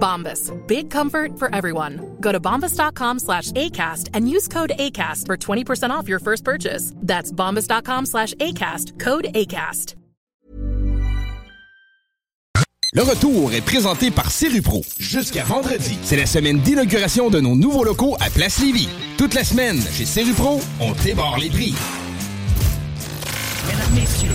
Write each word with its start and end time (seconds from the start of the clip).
Bombas. 0.00 0.50
Big 0.66 0.90
comfort 0.90 1.38
for 1.38 1.54
everyone. 1.54 2.16
Go 2.20 2.32
to 2.32 2.40
bombas.com 2.40 3.18
slash 3.18 3.52
ACAST 3.52 4.08
and 4.14 4.28
use 4.28 4.48
code 4.48 4.72
ACAST 4.76 5.26
for 5.26 5.36
20% 5.36 5.90
off 5.90 6.08
your 6.08 6.18
first 6.18 6.42
purchase. 6.44 6.92
That's 6.96 7.30
bombas.com 7.30 8.06
slash 8.06 8.32
ACAST. 8.34 8.98
Code 8.98 9.26
ACAST. 9.34 9.96
Le 12.92 13.02
retour 13.02 13.52
est 13.52 13.60
présenté 13.60 14.10
par 14.10 14.32
Serupro. 14.32 14.82
Jusqu'à 14.98 15.44
vendredi, 15.44 15.96
c'est 16.02 16.16
la 16.16 16.26
semaine 16.26 16.58
d'inauguration 16.58 17.30
de 17.30 17.38
nos 17.38 17.54
nouveaux 17.54 17.84
locaux 17.84 18.16
à 18.18 18.30
Place 18.30 18.58
Lévis. 18.58 18.88
Toute 19.16 19.34
la 19.34 19.44
semaine, 19.44 19.80
chez 19.92 20.04
Serupro, 20.04 20.60
on 20.80 20.90
débarre 21.04 21.38
les 21.38 21.50
prix. 21.50 21.72
Mesdames, 23.68 23.94
messieurs, 23.94 24.34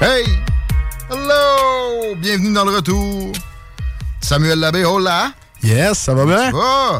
Hey! 0.00 0.24
Hello! 1.10 2.14
Bienvenue 2.16 2.52
dans 2.52 2.64
le 2.64 2.72
retour. 2.76 3.32
Samuel 4.20 4.58
Labbé, 4.58 4.84
hola! 4.84 5.32
Yes, 5.62 5.98
ça 5.98 6.14
va 6.14 6.24
bien? 6.26 6.50
Oh! 6.54 6.98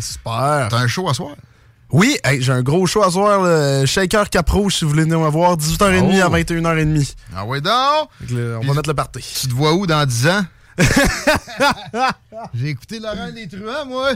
super. 0.00 0.68
T'as 0.70 0.78
un 0.78 0.86
show 0.86 1.08
à 1.08 1.14
soir? 1.14 1.32
Oui, 1.90 2.16
hey, 2.22 2.40
j'ai 2.40 2.52
un 2.52 2.62
gros 2.62 2.86
show 2.86 3.02
à 3.02 3.10
soir, 3.10 3.42
le 3.42 3.84
Shaker 3.84 4.30
Cap 4.30 4.48
Rouge, 4.48 4.76
si 4.76 4.84
vous 4.84 4.90
voulez 4.90 5.02
venir 5.02 5.18
me 5.18 5.28
voir, 5.28 5.56
18h30 5.56 6.20
Oh. 6.22 6.26
à 6.26 6.38
21h30. 6.38 7.14
Ah 7.36 7.44
ouais 7.44 7.60
donc! 7.60 7.72
Là, 7.72 8.06
on 8.20 8.60
Puis- 8.60 8.68
va 8.68 8.74
mettre 8.74 8.88
le 8.88 8.94
party. 8.94 9.20
Tu 9.42 9.48
te 9.48 9.52
vois 9.54 9.72
où 9.72 9.86
dans 9.86 10.06
10 10.06 10.28
ans? 10.28 10.44
J'ai 12.54 12.68
écouté 12.68 12.98
Laurent 12.98 13.30
des 13.34 13.48
Truands, 13.48 13.86
moi! 13.86 14.12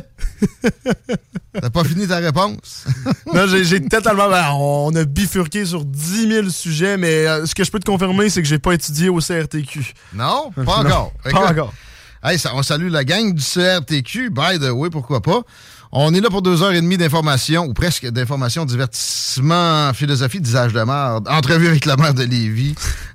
T'as 1.61 1.71
pas 1.71 1.85
fini 1.85 2.07
ta 2.09 2.17
réponse? 2.17 2.85
non, 3.33 3.47
j'ai 3.47 3.81
totalement... 3.87 4.29
ben, 4.29 4.51
on 4.55 4.95
a 4.97 5.05
bifurqué 5.05 5.65
sur 5.67 5.85
10 5.85 6.29
000 6.29 6.49
sujets, 6.51 6.97
mais 6.97 7.27
euh, 7.27 7.47
ce 7.47 7.55
que 7.55 7.63
je 7.65 7.71
peux 7.71 7.79
te 7.79 7.85
confirmer, 7.91 8.29
c'est 8.29 8.43
que 8.43 8.49
j'ai 8.49 8.59
pas 8.59 8.73
étudié 8.75 9.09
au 9.09 9.19
CRTQ. 9.21 9.95
Non? 10.15 10.51
Pas 10.55 10.63
Non, 10.65 10.73
encore. 10.73 11.13
pas 11.23 11.31
Écoute, 11.31 11.43
encore. 11.51 11.75
Hey, 12.25 12.39
ça- 12.39 12.53
on 12.55 12.63
salue 12.63 12.89
la 12.89 13.05
gang 13.05 13.33
du 13.35 13.43
CRTQ. 13.43 14.31
By 14.31 14.59
the 14.59 14.71
way, 14.73 14.91
pourquoi 14.91 15.21
pas? 15.21 15.43
On 15.97 16.13
est 16.13 16.21
là 16.21 16.29
pour 16.29 16.43
deux 16.43 16.61
heures 16.63 16.73
et 16.73 16.81
demie 16.81 16.97
d'informations, 16.97 17.67
ou 17.67 17.73
presque 17.73 18.05
d'informations, 18.09 18.65
divertissement, 18.65 19.93
philosophie, 19.95 20.41
d'usage 20.41 20.73
de 20.73 20.81
merde, 20.83 21.29
entrevue 21.29 21.69
avec 21.69 21.85
la 21.85 21.95
mère 21.97 22.15
de 22.15 22.25
Lévis, 22.25 22.75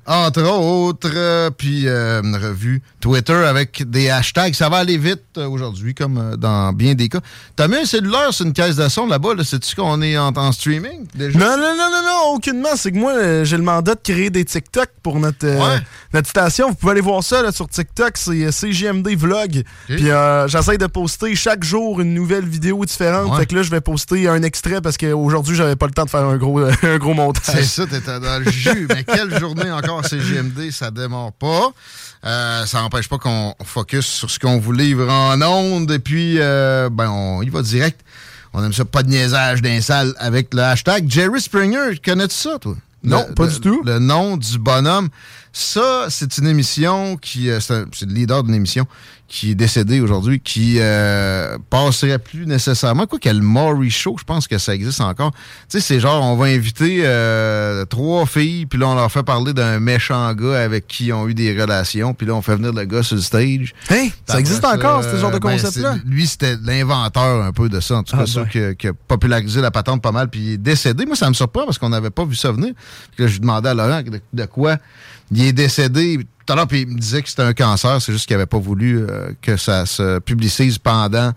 entre 0.09 0.41
autres, 0.41 1.11
euh, 1.13 1.51
puis 1.55 1.87
euh, 1.87 2.21
une 2.23 2.35
revue 2.35 2.81
Twitter 2.99 3.31
avec 3.33 3.87
des 3.87 4.09
hashtags. 4.09 4.55
Ça 4.55 4.67
va 4.67 4.77
aller 4.77 4.97
vite 4.97 5.21
euh, 5.37 5.47
aujourd'hui, 5.47 5.93
comme 5.93 6.35
dans 6.35 6.73
bien 6.73 6.95
des 6.95 7.09
cas. 7.09 7.19
T'as 7.55 7.67
mis 7.67 7.75
un 7.75 7.85
cellulaire 7.85 8.33
sur 8.33 8.47
une 8.47 8.53
caisse 8.53 8.75
de 8.75 8.89
son 8.89 9.05
là-bas, 9.05 9.35
là, 9.35 9.43
sais-tu 9.43 9.75
qu'on 9.75 10.01
est 10.01 10.17
en, 10.17 10.29
en 10.35 10.51
streaming 10.51 11.05
déjà? 11.13 11.37
Non, 11.37 11.55
non, 11.57 11.75
non, 11.77 11.89
non, 11.91 12.01
non, 12.03 12.35
aucunement. 12.35 12.69
C'est 12.75 12.91
que 12.91 12.97
moi, 12.97 13.43
j'ai 13.43 13.57
le 13.57 13.61
mandat 13.63 13.93
de 13.93 13.99
créer 14.01 14.31
des 14.31 14.43
TikTok 14.45 14.89
pour 15.03 15.19
notre, 15.19 15.45
Ouais. 15.47 15.79
notre 16.13 16.27
station. 16.27 16.69
Vous 16.69 16.75
pouvez 16.75 16.93
aller 16.93 17.01
voir 17.01 17.23
ça 17.23 17.43
là, 17.43 17.51
sur 17.51 17.67
TikTok. 17.67 18.13
C'est 18.15 18.51
CGMD 18.51 19.09
Vlog. 19.15 19.63
Puis 19.87 20.05
j'essaie 20.47 20.77
de 20.79 20.87
poster 20.87 21.35
chaque 21.35 21.63
jour 21.63 22.01
une 22.01 22.15
nouvelle 22.15 22.47
vidéo 22.47 22.83
différente. 22.83 23.31
Ouais. 23.31 23.37
Fait 23.41 23.45
que 23.45 23.55
là, 23.55 23.61
je 23.61 23.69
vais 23.69 23.81
poster 23.81 24.27
un 24.27 24.41
extrait 24.41 24.81
parce 24.81 24.97
qu'aujourd'hui, 24.97 25.55
j'avais 25.55 25.75
pas 25.75 25.85
le 25.85 25.93
temps 25.93 26.05
de 26.05 26.09
faire 26.09 26.25
un 26.25 26.37
gros, 26.37 26.59
un 26.83 26.97
gros 26.97 27.13
montage. 27.13 27.43
C'est 27.55 27.63
ça, 27.63 27.85
t'étais 27.85 28.19
dans 28.19 28.43
le 28.43 28.49
jus. 28.51 28.87
Mais 28.89 29.03
quelle 29.03 29.37
journée 29.39 29.69
encore 29.71 29.98
CGMD, 30.03 30.71
ça 30.71 30.91
démarre 30.91 31.31
pas. 31.33 31.71
Euh, 32.25 32.65
ça 32.65 32.81
n'empêche 32.81 33.07
pas 33.07 33.17
qu'on 33.17 33.55
focus 33.63 34.05
sur 34.05 34.29
ce 34.29 34.39
qu'on 34.39 34.59
vous 34.59 34.71
livre 34.73 35.09
en 35.09 35.41
ondes. 35.41 35.91
Et 35.91 35.99
puis, 35.99 36.35
euh, 36.39 36.89
ben, 36.91 37.09
on 37.09 37.41
y 37.41 37.49
va 37.49 37.61
direct. 37.61 38.01
On 38.53 38.63
aime 38.63 38.73
ça, 38.73 38.83
pas 38.85 39.03
de 39.03 39.09
niaisage 39.09 39.61
d'un 39.61 39.79
salle 39.81 40.13
avec 40.17 40.53
le 40.53 40.61
hashtag 40.63 41.09
Jerry 41.09 41.39
Springer. 41.39 41.99
Connais-tu 42.03 42.35
ça, 42.35 42.57
toi? 42.59 42.75
Non, 43.03 43.25
Le- 43.29 43.33
pas 43.35 43.45
le- 43.45 43.51
du 43.51 43.59
tout. 43.61 43.81
Le 43.85 43.99
nom 43.99 44.35
du 44.37 44.57
bonhomme. 44.57 45.09
Ça, 45.53 46.07
c'est 46.09 46.37
une 46.37 46.47
émission 46.47 47.15
qui... 47.17 47.49
euh, 47.49 47.59
c'est 47.59 48.05
le 48.05 48.13
leader 48.13 48.43
d'une 48.43 48.55
émission 48.55 48.85
qui 49.29 49.51
est 49.51 49.55
décédé 49.55 50.01
aujourd'hui, 50.01 50.39
qui 50.39 50.77
euh, 50.79 51.57
passerait 51.69 52.17
plus 52.17 52.47
nécessairement. 52.47 53.05
Quoi 53.05 53.19
qu'il 53.19 53.31
y 53.31 53.35
ait 53.35 53.37
le 53.37 53.45
Maury 53.45 53.91
Show, 53.91 54.15
je 54.19 54.23
pense 54.23 54.47
que 54.47 54.57
ça 54.57 54.73
existe 54.73 55.01
encore. 55.01 55.31
Tu 55.33 55.39
sais, 55.69 55.81
c'est 55.81 55.99
genre, 55.99 56.23
on 56.25 56.35
va 56.35 56.45
inviter 56.47 57.01
euh, 57.03 57.85
trois 57.85 58.25
filles, 58.25 58.65
puis 58.65 58.79
là, 58.79 58.87
on 58.87 58.95
leur 58.95 59.11
fait 59.11 59.21
parler 59.21 59.53
d'un 59.53 59.79
méchant 59.79 60.33
gars 60.33 60.59
avec 60.59 60.87
qui 60.87 61.05
ils 61.05 61.13
ont 61.13 61.27
eu 61.27 61.35
des 61.35 61.51
relations, 61.61 62.15
puis 62.15 62.25
là, 62.25 62.33
on 62.33 62.41
fait 62.41 62.55
venir 62.55 62.73
le 62.73 62.85
gars 62.85 63.03
sur 63.03 63.17
le 63.17 63.21
stage. 63.21 63.75
Hey, 63.89 64.11
ça 64.27 64.39
existe 64.39 64.65
encore, 64.65 65.03
ça, 65.03 65.11
ce 65.11 65.17
genre 65.17 65.29
de 65.31 65.37
ben, 65.37 65.51
concept-là? 65.51 65.97
lui, 66.05 66.25
c'était 66.25 66.55
l'inventeur 66.63 67.43
un 67.43 67.51
peu 67.51 67.69
de 67.69 67.79
ça, 67.79 67.97
en 67.97 68.03
tout 68.03 68.15
cas, 68.17 68.23
Ah, 68.23 68.27
ceux 68.27 68.41
ben. 68.45 68.49
qui, 68.49 68.59
a- 68.59 68.73
qui 68.73 68.87
a 68.87 68.93
popularisé 68.93 69.61
la 69.61 69.69
patente 69.69 70.01
pas 70.01 70.11
mal, 70.11 70.29
puis 70.29 70.39
il 70.39 70.51
est 70.53 70.57
décédé. 70.57 71.05
Moi, 71.05 71.15
ça 71.15 71.29
me 71.29 71.35
surprend 71.35 71.65
parce 71.65 71.77
qu'on 71.77 71.89
n'avait 71.89 72.09
pas 72.09 72.25
vu 72.25 72.33
ça 72.35 72.51
venir. 72.51 72.73
Puis 73.15 73.23
là, 73.23 73.27
je 73.27 73.33
lui 73.33 73.41
demandais 73.41 73.69
à 73.69 73.73
Laurent 73.75 74.01
de, 74.01 74.19
de 74.33 74.45
quoi 74.45 74.77
il 75.31 75.43
est 75.43 75.53
décédé. 75.53 76.25
Tout 76.49 76.53
à 76.53 76.55
l'heure, 76.55 76.67
puis 76.67 76.81
il 76.81 76.87
me 76.87 76.97
disait 76.99 77.21
que 77.21 77.29
c'était 77.29 77.43
un 77.43 77.53
cancer, 77.53 78.01
c'est 78.01 78.11
juste 78.11 78.25
qu'il 78.25 78.35
n'avait 78.35 78.47
pas 78.47 78.57
voulu 78.57 79.05
euh, 79.07 79.29
que 79.39 79.55
ça 79.55 79.85
se 79.85 80.17
publicise 80.17 80.79
pendant, 80.79 81.31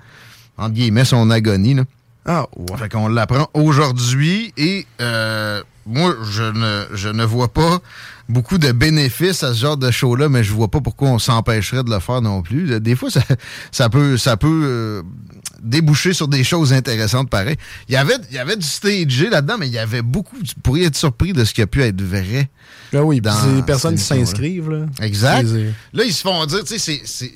entre 0.57 0.73
guillemets, 0.73 1.05
son 1.05 1.29
agonie. 1.29 1.75
Là. 1.75 1.83
Ah, 2.25 2.47
ouais. 2.57 2.79
Fait 2.79 2.89
qu'on 2.89 3.09
l'apprend 3.09 3.47
aujourd'hui 3.53 4.55
et 4.57 4.87
euh, 5.03 5.63
moi, 5.87 6.15
je 6.31 6.43
ne, 6.43 6.87
je 6.95 7.09
ne 7.09 7.25
vois 7.25 7.49
pas 7.53 7.81
beaucoup 8.29 8.59
de 8.59 8.73
bénéfices 8.73 9.43
à 9.43 9.53
ce 9.53 9.61
genre 9.61 9.77
de 9.77 9.91
show-là, 9.91 10.29
mais 10.29 10.45
je 10.45 10.53
vois 10.53 10.69
pas 10.69 10.81
pourquoi 10.81 11.09
on 11.11 11.19
s'empêcherait 11.19 11.83
de 11.83 11.91
le 11.91 11.99
faire 11.99 12.23
non 12.23 12.43
plus. 12.43 12.81
Des 12.81 12.95
fois, 12.97 13.11
ça, 13.11 13.21
ça 13.71 13.89
peut, 13.89 14.17
ça 14.17 14.37
peut 14.37 14.63
euh, 14.65 15.03
déboucher 15.63 16.13
sur 16.13 16.29
des 16.29 16.45
choses 16.45 16.73
intéressantes 16.73 17.29
pareil. 17.29 17.57
Il 17.89 17.95
y 17.95 17.97
avait, 17.97 18.17
il 18.31 18.37
y 18.37 18.39
avait 18.39 18.57
du 18.57 18.67
stagé 18.67 19.29
là-dedans, 19.29 19.57
mais 19.59 19.67
il 19.67 19.73
y 19.75 19.79
avait 19.79 20.03
beaucoup. 20.03 20.37
Tu 20.43 20.55
pourrais 20.63 20.85
être 20.85 20.97
surpris 20.97 21.33
de 21.33 21.45
ce 21.45 21.53
qui 21.53 21.63
a 21.63 21.67
pu 21.67 21.83
être 21.83 22.01
vrai. 22.01 22.49
Ah 22.95 23.03
oui, 23.03 23.21
dans 23.21 23.35
les 23.57 23.63
personnes 23.63 23.97
qui 23.97 24.03
s'inscrivent. 24.05 24.71
là. 24.71 24.87
Exact. 25.01 25.43
Là, 25.93 26.05
ils 26.05 26.13
se 26.13 26.21
font 26.23 26.45
dire, 26.47 26.61
tu 26.61 26.67
sais, 26.67 26.79
c'est- 26.79 27.03
c'est. 27.05 27.33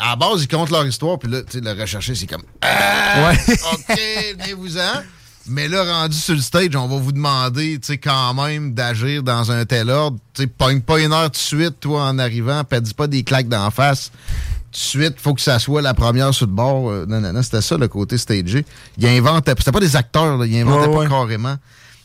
À 0.00 0.10
la 0.10 0.16
base, 0.16 0.42
ils 0.42 0.48
comptent 0.48 0.70
leur 0.70 0.86
histoire, 0.86 1.18
puis 1.18 1.28
là, 1.28 1.42
tu 1.42 1.58
sais, 1.58 1.60
le 1.64 1.72
rechercher, 1.72 2.14
c'est 2.14 2.26
comme. 2.28 2.42
Ah, 2.62 3.30
Ouais. 3.32 3.38
OK, 3.72 3.98
venez-vous-en. 4.38 5.02
Mais 5.50 5.68
là, 5.68 5.84
rendu 5.84 6.16
sur 6.16 6.34
le 6.34 6.40
stage, 6.40 6.74
on 6.76 6.86
va 6.86 6.96
vous 6.96 7.12
demander, 7.12 7.78
tu 7.78 7.86
sais, 7.86 7.98
quand 7.98 8.34
même, 8.34 8.74
d'agir 8.74 9.22
dans 9.22 9.50
un 9.50 9.64
tel 9.64 9.90
ordre. 9.90 10.18
Tu 10.34 10.42
sais, 10.42 10.46
pogne 10.46 10.80
pas 10.80 11.00
une 11.00 11.12
heure 11.12 11.30
tout 11.30 11.32
de 11.32 11.36
suite, 11.36 11.80
toi, 11.80 12.04
en 12.04 12.18
arrivant, 12.18 12.62
puis 12.64 12.80
dis 12.80 12.94
pas 12.94 13.06
des 13.06 13.22
claques 13.22 13.48
d'en 13.48 13.70
face. 13.70 14.10
Tout 14.10 14.72
de 14.72 14.76
suite, 14.76 15.14
faut 15.18 15.34
que 15.34 15.40
ça 15.40 15.58
soit 15.58 15.80
la 15.80 15.94
première 15.94 16.34
sur 16.34 16.46
le 16.46 16.52
bord. 16.52 16.90
Euh, 16.90 17.06
non, 17.06 17.20
non, 17.20 17.32
non, 17.32 17.42
c'était 17.42 17.62
ça, 17.62 17.76
le 17.76 17.88
côté 17.88 18.18
stagé. 18.18 18.64
Il 18.98 19.06
inventait, 19.06 19.54
c'était 19.58 19.72
pas 19.72 19.80
des 19.80 19.96
acteurs, 19.96 20.36
là, 20.36 20.46
il 20.46 20.60
inventait 20.60 20.88
Ouais, 20.88 21.06
pas 21.06 21.08
carrément 21.08 21.56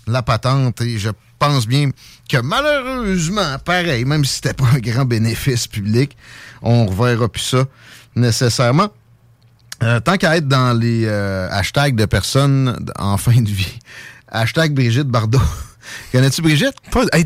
la 0.07 0.21
patente. 0.21 0.81
Et 0.81 0.97
je 0.97 1.09
pense 1.39 1.67
bien 1.67 1.89
que 2.29 2.37
malheureusement, 2.37 3.57
pareil, 3.63 4.05
même 4.05 4.23
si 4.25 4.35
c'était 4.35 4.53
pas 4.53 4.67
un 4.73 4.79
grand 4.79 5.05
bénéfice 5.05 5.67
public, 5.67 6.15
on 6.61 6.85
reverra 6.85 7.27
plus 7.27 7.41
ça 7.41 7.65
nécessairement. 8.15 8.89
Euh, 9.83 9.99
tant 9.99 10.17
qu'à 10.17 10.37
être 10.37 10.47
dans 10.47 10.77
les 10.77 11.05
euh, 11.05 11.47
hashtags 11.51 11.95
de 11.95 12.05
personnes 12.05 12.77
en 12.97 13.17
fin 13.17 13.41
de 13.41 13.49
vie, 13.49 13.79
hashtag 14.29 14.73
Brigitte 14.73 15.07
Bardot. 15.07 15.39
Connais-tu 16.11 16.41
Brigitte? 16.41 16.75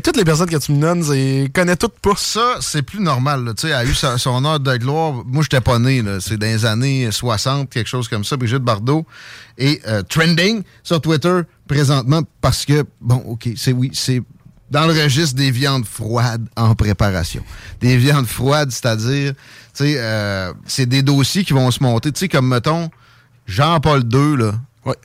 toutes 0.02 0.16
les 0.16 0.24
personnes 0.24 0.50
que 0.50 0.56
tu 0.56 0.72
me 0.72 0.80
donnes, 0.80 1.04
je 1.04 1.46
connais 1.48 1.76
toutes 1.76 1.98
pas. 2.00 2.14
Ça, 2.16 2.56
c'est 2.60 2.82
plus 2.82 3.00
normal. 3.00 3.52
Tu 3.56 3.68
sais, 3.68 3.68
elle 3.68 3.74
a 3.74 3.84
eu 3.84 3.94
son 3.94 4.44
heure 4.44 4.58
de 4.58 4.76
gloire. 4.76 5.22
Moi, 5.24 5.42
j'étais 5.42 5.60
pas 5.60 5.78
né. 5.78 6.02
C'est 6.20 6.36
dans 6.36 6.46
les 6.46 6.66
années 6.66 7.08
60, 7.10 7.70
quelque 7.70 7.86
chose 7.86 8.08
comme 8.08 8.24
ça. 8.24 8.36
Brigitte 8.36 8.58
Bardot 8.58 9.06
est 9.56 9.86
euh, 9.86 10.02
trending 10.02 10.62
sur 10.82 11.00
Twitter 11.00 11.40
présentement 11.68 12.22
parce 12.40 12.64
que, 12.64 12.84
bon, 13.00 13.22
OK, 13.26 13.48
c'est 13.56 13.72
oui, 13.72 13.90
c'est 13.94 14.22
dans 14.70 14.86
le 14.86 14.92
registre 14.92 15.36
des 15.36 15.50
viandes 15.50 15.86
froides 15.86 16.46
en 16.56 16.74
préparation. 16.74 17.42
Des 17.80 17.96
viandes 17.96 18.26
froides, 18.26 18.70
c'est-à-dire, 18.70 19.32
tu 19.32 19.84
sais, 19.84 19.94
euh, 19.98 20.52
c'est 20.66 20.86
des 20.86 21.02
dossiers 21.02 21.44
qui 21.44 21.52
vont 21.52 21.70
se 21.70 21.82
monter. 21.82 22.12
Tu 22.12 22.20
sais, 22.20 22.28
comme, 22.28 22.48
mettons, 22.48 22.90
Jean-Paul 23.46 24.02
II, 24.12 24.36
là. 24.36 24.52
Ouais. 24.84 24.96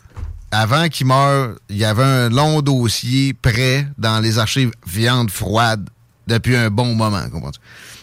Avant 0.52 0.88
qu'il 0.90 1.08
meure, 1.08 1.56
il 1.70 1.78
y 1.78 1.86
avait 1.86 2.04
un 2.04 2.30
long 2.30 2.62
dossier 2.62 3.34
prêt 3.34 3.88
dans 3.98 4.20
les 4.20 4.38
archives 4.38 4.72
viande 4.86 5.32
froide 5.32 5.90
depuis 6.28 6.56
un 6.56 6.70
bon 6.70 6.96
moment, 6.96 7.24
comprends-tu? 7.32 7.60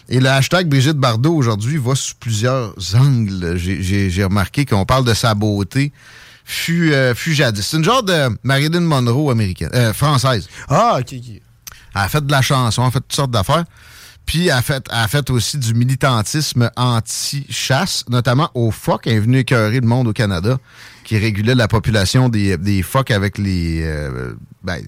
Et 0.09 0.19
le 0.19 0.27
hashtag 0.27 0.67
Brigitte 0.67 0.97
Bardot 0.97 1.33
aujourd'hui 1.33 1.77
va 1.77 1.95
sous 1.95 2.15
plusieurs 2.19 2.73
angles. 2.95 3.55
J'ai 3.55 4.23
remarqué 4.23 4.65
qu'on 4.65 4.83
parle 4.83 5.05
de 5.05 5.13
sa 5.13 5.33
beauté 5.35 5.93
fut, 6.43 6.93
euh, 6.93 7.15
fut 7.15 7.33
jadis. 7.33 7.65
C'est 7.65 7.77
une 7.77 7.83
genre 7.83 8.03
de 8.03 8.29
Marilyn 8.43 8.81
Monroe 8.81 9.31
américaine, 9.31 9.69
euh, 9.73 9.93
française. 9.93 10.47
Ah, 10.67 10.97
ok, 10.99 11.13
ok. 11.13 11.41
Elle 11.95 12.01
a 12.01 12.09
fait 12.09 12.25
de 12.25 12.31
la 12.31 12.41
chanson, 12.41 12.81
elle 12.83 12.87
a 12.87 12.91
fait 12.91 12.99
toutes 12.99 13.13
sortes 13.13 13.31
d'affaires. 13.31 13.65
Puis 14.25 14.47
elle 14.47 14.51
a, 14.51 14.61
fait, 14.61 14.85
a 14.89 15.07
fait 15.07 15.29
aussi 15.29 15.57
du 15.57 15.73
militantisme 15.73 16.69
anti-chasse, 16.77 18.05
notamment 18.09 18.49
aux 18.53 18.71
phoques. 18.71 19.07
Elle 19.07 19.13
est 19.13 19.19
venue 19.19 19.39
écœurer 19.39 19.79
le 19.79 19.87
monde 19.87 20.07
au 20.07 20.13
Canada, 20.13 20.57
qui 21.03 21.17
régulait 21.17 21.55
la 21.55 21.67
population 21.67 22.29
des, 22.29 22.57
des 22.57 22.83
phoques 22.83 23.11
avec 23.11 23.37
les 23.37 23.81
euh, 23.83 24.33
ben, 24.63 24.81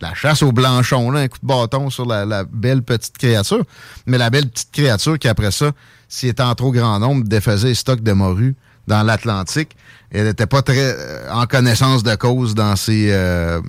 la 0.00 0.14
chasse 0.14 0.42
au 0.42 0.52
blanchon, 0.52 1.10
là, 1.10 1.20
un 1.20 1.28
coup 1.28 1.38
de 1.42 1.46
bâton 1.46 1.90
sur 1.90 2.06
la, 2.06 2.44
belle 2.44 2.82
petite 2.82 3.18
créature. 3.18 3.64
Mais 4.06 4.18
la 4.18 4.30
belle 4.30 4.48
petite 4.48 4.70
créature 4.72 5.18
qui, 5.18 5.28
après 5.28 5.50
ça, 5.50 5.72
s'il 6.08 6.28
était 6.28 6.42
en 6.42 6.54
trop 6.54 6.72
grand 6.72 6.98
nombre, 6.98 7.24
défaisait 7.26 7.68
les 7.68 7.74
stocks 7.74 8.02
de 8.02 8.12
morue 8.12 8.54
dans 8.86 9.02
l'Atlantique. 9.02 9.76
Elle 10.10 10.24
n'était 10.24 10.46
pas 10.46 10.62
très 10.62 10.94
euh, 10.96 11.32
en 11.32 11.46
connaissance 11.46 12.02
de 12.02 12.14
cause 12.14 12.54
dans 12.54 12.76
ses, 12.76 13.08
euh, 13.10 13.60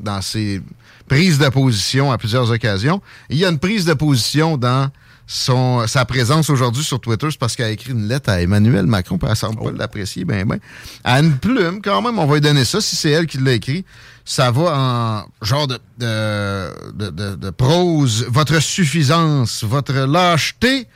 dans 0.00 0.22
ses 0.22 0.62
prise 1.08 1.38
de 1.38 1.48
position 1.48 2.12
à 2.12 2.18
plusieurs 2.18 2.50
occasions. 2.50 3.00
il 3.30 3.38
y 3.38 3.44
a 3.44 3.48
une 3.48 3.58
prise 3.58 3.84
de 3.84 3.94
position 3.94 4.56
dans 4.56 4.90
son, 5.26 5.86
sa 5.86 6.06
présence 6.06 6.48
aujourd'hui 6.48 6.82
sur 6.82 6.98
Twitter, 7.00 7.28
c'est 7.30 7.38
parce 7.38 7.54
qu'elle 7.54 7.66
a 7.66 7.70
écrit 7.70 7.92
une 7.92 8.08
lettre 8.08 8.30
à 8.30 8.40
Emmanuel 8.40 8.86
Macron, 8.86 9.18
puis 9.18 9.28
elle 9.30 9.36
semble 9.36 9.56
pas 9.56 9.66
oh. 9.66 9.76
l'apprécier, 9.76 10.24
ben 10.24 10.46
ben. 10.48 10.58
À 11.04 11.20
une 11.20 11.36
plume, 11.36 11.82
quand 11.82 12.00
même, 12.00 12.18
on 12.18 12.26
va 12.26 12.34
lui 12.36 12.40
donner 12.40 12.64
ça, 12.64 12.80
si 12.80 12.96
c'est 12.96 13.10
elle 13.10 13.26
qui 13.26 13.38
l'a 13.38 13.52
écrit. 13.52 13.84
Ça 14.24 14.50
va 14.50 14.76
en 14.76 15.44
genre 15.44 15.66
de, 15.66 15.78
de, 15.98 17.10
de, 17.10 17.34
de 17.36 17.50
prose. 17.50 18.26
Votre 18.30 18.60
suffisance, 18.60 19.64
votre 19.64 19.92
lâcheté, 19.92 20.86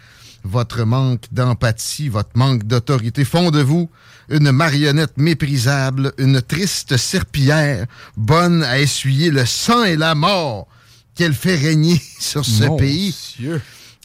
votre 0.44 0.84
manque 0.84 1.24
d'empathie, 1.32 2.08
votre 2.08 2.30
manque 2.34 2.64
d'autorité 2.64 3.24
font 3.24 3.50
de 3.50 3.60
vous 3.60 3.90
une 4.28 4.50
marionnette 4.50 5.16
méprisable, 5.16 6.12
une 6.18 6.40
triste 6.40 6.96
serpillière, 6.96 7.86
bonne 8.16 8.62
à 8.62 8.78
essuyer 8.80 9.30
le 9.30 9.44
sang 9.44 9.84
et 9.84 9.96
la 9.96 10.14
mort 10.14 10.66
qu'elle 11.14 11.34
fait 11.34 11.56
régner 11.56 12.00
sur 12.18 12.44
ce 12.44 12.76
pays. 12.76 13.14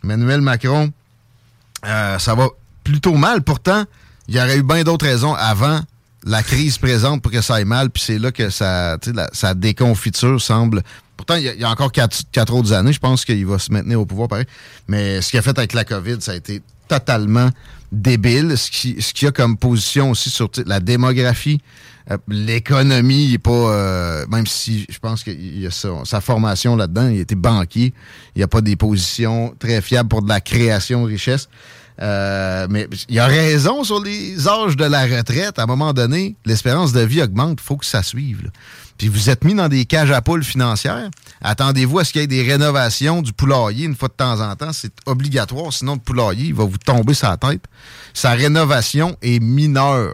Emmanuel 0.04 0.42
Macron, 0.42 0.92
euh, 1.86 2.20
ça 2.20 2.36
va 2.36 2.50
plutôt 2.84 3.16
mal. 3.16 3.42
Pourtant, 3.42 3.86
il 4.28 4.36
y 4.36 4.40
aurait 4.40 4.58
eu 4.58 4.64
bien 4.64 4.84
d'autres 4.84 5.06
raisons 5.06 5.34
avant 5.34 5.82
la 6.28 6.44
crise 6.44 6.78
présente 6.78 7.22
pour 7.22 7.32
que 7.32 7.42
ça 7.42 7.56
aille 7.56 7.66
mal, 7.66 7.90
puis 7.90 8.04
c'est 8.06 8.20
là 8.20 8.32
que 8.32 8.50
sa, 8.50 8.98
sa 9.32 9.54
déconfiture 9.54 10.42
semble. 10.42 10.84
Pourtant, 11.16 11.36
il 11.36 11.44
y, 11.44 11.64
a 11.64 11.70
encore 11.70 11.92
quatre, 11.92 12.54
autres 12.54 12.74
années, 12.74 12.94
je 12.94 13.00
pense 13.00 13.26
qu'il 13.26 13.46
va 13.46 13.58
se 13.58 13.72
maintenir 13.72 14.00
au 14.00 14.06
pouvoir, 14.06 14.28
pareil. 14.28 14.46
Mais 14.88 15.22
ce 15.22 15.32
qu'il 15.32 15.40
a 15.40 15.42
fait 15.42 15.58
avec 15.58 15.74
la 15.74 15.84
COVID, 15.84 16.18
ça 16.20 16.34
a 16.34 16.36
été 16.36 16.62
totalement 16.88 17.50
débile. 17.92 18.56
Ce 18.58 18.70
qui, 18.70 19.02
ce 19.02 19.14
qu'il 19.14 19.28
a 19.28 19.32
comme 19.32 19.58
position 19.58 20.12
aussi 20.12 20.30
sur 20.30 20.50
la 20.66 20.80
démographie, 20.80 21.60
euh, 22.12 22.18
l'économie, 22.28 23.38
pas. 23.40 23.52
Euh, 23.52 24.26
même 24.28 24.46
si 24.46 24.86
je 24.90 25.00
pense 25.00 25.24
qu'il 25.24 25.60
y 25.60 25.66
a 25.66 25.72
sa 25.72 26.22
formation 26.22 26.76
là-dedans, 26.76 27.10
il 27.10 27.20
était 27.20 27.36
banquier. 27.36 27.94
Il 28.36 28.40
n'y 28.40 28.44
a 28.44 28.48
pas 28.48 28.62
des 28.62 28.76
positions 28.76 29.56
très 29.58 29.82
fiables 29.82 30.10
pour 30.10 30.22
de 30.22 30.30
la 30.30 30.40
création 30.40 31.04
de 31.04 31.08
richesse. 31.08 31.50
Euh, 32.00 32.68
mais 32.70 32.88
il 33.10 33.20
a 33.20 33.26
raison 33.26 33.84
sur 33.84 34.04
les 34.04 34.48
âges 34.48 34.78
de 34.78 34.86
la 34.86 35.04
retraite. 35.06 35.58
À 35.60 35.64
un 35.64 35.66
moment 35.66 35.94
donné, 35.94 36.36
l'espérance 36.46 36.94
de 36.94 37.02
vie 37.02 37.22
augmente. 37.22 37.60
Il 37.62 37.66
faut 37.66 37.78
que 37.78 37.86
ça 37.86 38.04
suive 38.04 38.52
puis 38.98 39.08
vous 39.08 39.30
êtes 39.30 39.44
mis 39.44 39.54
dans 39.54 39.70
des 39.70 39.86
cages 39.86 40.12
à 40.12 40.22
poules 40.22 40.44
financières, 40.44 41.10
attendez-vous 41.42 42.00
à 42.00 42.04
ce 42.04 42.12
qu'il 42.12 42.22
y 42.22 42.24
ait 42.24 42.28
des 42.28 42.44
rénovations 42.44 43.22
du 43.22 43.32
poulailler 43.32 43.86
une 43.86 43.96
fois 43.96 44.08
de 44.08 44.14
temps 44.14 44.40
en 44.40 44.56
temps. 44.56 44.74
C'est 44.74 44.94
obligatoire, 45.06 45.72
sinon 45.72 45.94
le 45.94 46.00
poulailler, 46.00 46.48
il 46.48 46.54
va 46.54 46.66
vous 46.66 46.78
tomber 46.78 47.14
sa 47.14 47.38
tête. 47.38 47.64
Sa 48.14 48.32
rénovation 48.32 49.16
est 49.22 49.40
mineure. 49.40 50.14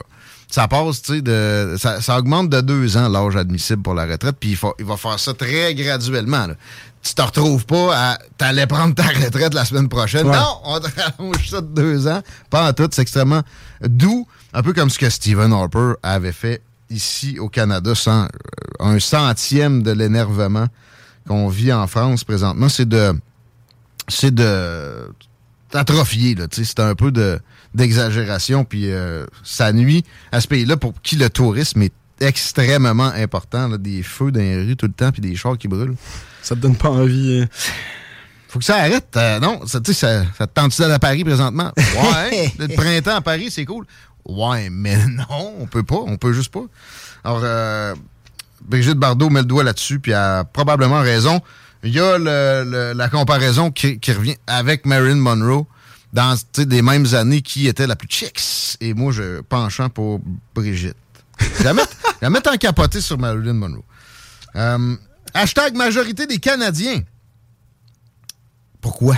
Ça 0.50 0.68
passe, 0.68 1.02
tu 1.02 1.16
sais, 1.16 1.22
de. 1.22 1.76
Ça, 1.80 2.18
augmente 2.18 2.50
de 2.50 2.62
deux 2.62 2.96
ans 2.98 3.10
l'âge 3.10 3.36
admissible 3.36 3.82
pour 3.82 3.96
la 3.96 4.06
retraite, 4.06 4.36
puis 4.40 4.52
il, 4.52 4.58
il 4.78 4.86
va 4.86 4.98
faire 4.98 5.20
ça 5.20 5.34
très 5.34 5.74
graduellement. 5.74 6.48
Tu 7.04 7.14
te 7.14 7.22
retrouves 7.22 7.66
pas 7.66 8.14
à. 8.14 8.18
T'allais 8.38 8.66
prendre 8.66 8.96
ta 8.96 9.04
retraite 9.04 9.54
la 9.54 9.66
semaine 9.66 9.90
prochaine. 9.90 10.26
Non, 10.26 10.60
on 10.64 10.80
te 10.80 10.88
rallonge 11.20 11.50
ça 11.50 11.62
de 11.62 11.68
deux 11.68 12.08
ans. 12.08 12.22
Pas 12.50 12.70
en 12.70 12.74
tout, 12.74 12.88
c'est 12.92 13.02
extrêmement 13.02 13.42
doux. 13.82 14.28
Un 14.54 14.64
peu 14.64 14.74
comme 14.74 14.90
ce 14.90 14.98
que 14.98 15.10
Stephen 15.10 15.52
Harper 15.52 15.94
avait 16.02 16.32
fait 16.32 16.62
ici 16.90 17.40
au 17.40 17.50
Canada 17.50 17.96
sans 17.96 18.24
euh, 18.24 18.28
un 18.80 19.00
centième 19.00 19.84
de 19.84 19.92
l'énervement 19.92 20.68
qu'on 21.28 21.48
vit 21.50 21.74
en 21.74 21.88
France 21.88 22.24
présentement, 22.24 22.70
c'est 22.70 22.88
de 22.88 23.14
c'est 24.08 24.34
de 24.34 25.10
atrophier 25.74 26.36
là, 26.36 26.48
c'est 26.52 26.80
un 26.80 26.96
peu 26.96 27.12
de 27.12 27.40
d'exagération 27.74 28.66
puis 28.66 28.92
euh, 28.92 29.26
ça 29.44 29.74
nuit 29.74 30.04
à 30.32 30.42
ce 30.42 30.48
pays-là 30.48 30.78
pour 30.78 30.94
qui 31.02 31.16
le 31.16 31.30
tourisme 31.30 31.82
est 31.82 31.94
extrêmement 32.20 33.12
important, 33.16 33.70
des 33.78 34.04
feux 34.04 34.32
dans 34.32 34.40
les 34.40 34.64
rues 34.64 34.76
tout 34.76 34.86
le 34.86 34.94
temps 34.94 35.12
puis 35.12 35.22
des 35.22 35.36
chars 35.36 35.58
qui 35.58 35.68
brûlent. 35.68 35.96
Ça 36.44 36.56
te 36.56 36.60
donne 36.60 36.76
pas 36.76 36.90
envie. 36.90 37.42
Hein? 37.42 37.48
Faut 38.50 38.60
que 38.60 38.66
ça 38.66 38.76
arrête. 38.76 39.08
Euh, 39.16 39.40
non, 39.40 39.66
ça, 39.66 39.80
ça, 39.84 40.26
ça 40.38 40.46
te 40.46 40.54
tente 40.54 40.78
d'aller 40.78 40.94
à 40.94 41.00
Paris 41.00 41.24
présentement? 41.24 41.72
Ouais. 41.78 42.54
le 42.60 42.68
printemps 42.68 43.16
à 43.16 43.22
Paris, 43.22 43.50
c'est 43.50 43.66
cool. 43.66 43.86
Ouais, 44.26 44.70
mais 44.70 44.96
non, 45.08 45.56
on 45.60 45.66
peut 45.66 45.84
pas, 45.84 45.96
on 46.06 46.18
peut 46.18 46.34
juste 46.34 46.52
pas. 46.52 46.66
Alors, 47.24 47.42
euh, 47.44 47.96
Brigitte 48.62 48.98
Bardot 48.98 49.30
met 49.30 49.40
le 49.40 49.48
doigt 49.48 49.64
là-dessus, 49.64 50.00
puis 50.00 50.14
a 50.14 50.44
probablement 50.44 51.02
raison. 51.02 51.42
Il 51.84 51.94
y 51.94 52.00
a 52.00 52.18
la 52.20 53.10
comparaison 53.10 53.72
qui, 53.72 54.00
revient 54.08 54.38
avec 54.48 54.86
Marilyn 54.86 55.16
Monroe 55.16 55.66
dans 56.14 56.38
des 56.58 56.82
mêmes 56.82 57.08
années 57.14 57.42
qui 57.42 57.68
était 57.68 57.88
la 57.88 57.96
plus 57.96 58.08
chicks. 58.08 58.78
Et 58.80 58.94
moi, 58.94 59.12
je 59.12 59.42
penchant 59.42 59.90
pour 59.90 60.22
Brigitte. 60.56 60.96
Je 61.40 61.64
la 61.64 62.30
mettre, 62.30 62.54
en 62.54 62.58
capoté 62.58 63.02
sur 63.02 63.18
Marilyn 63.18 63.54
Monroe. 63.54 63.84
Euh, 64.56 64.96
hashtag 65.34 65.76
majorité 65.76 66.28
des 66.28 66.40
Canadiens. 66.40 67.02
Pourquoi? 68.82 69.18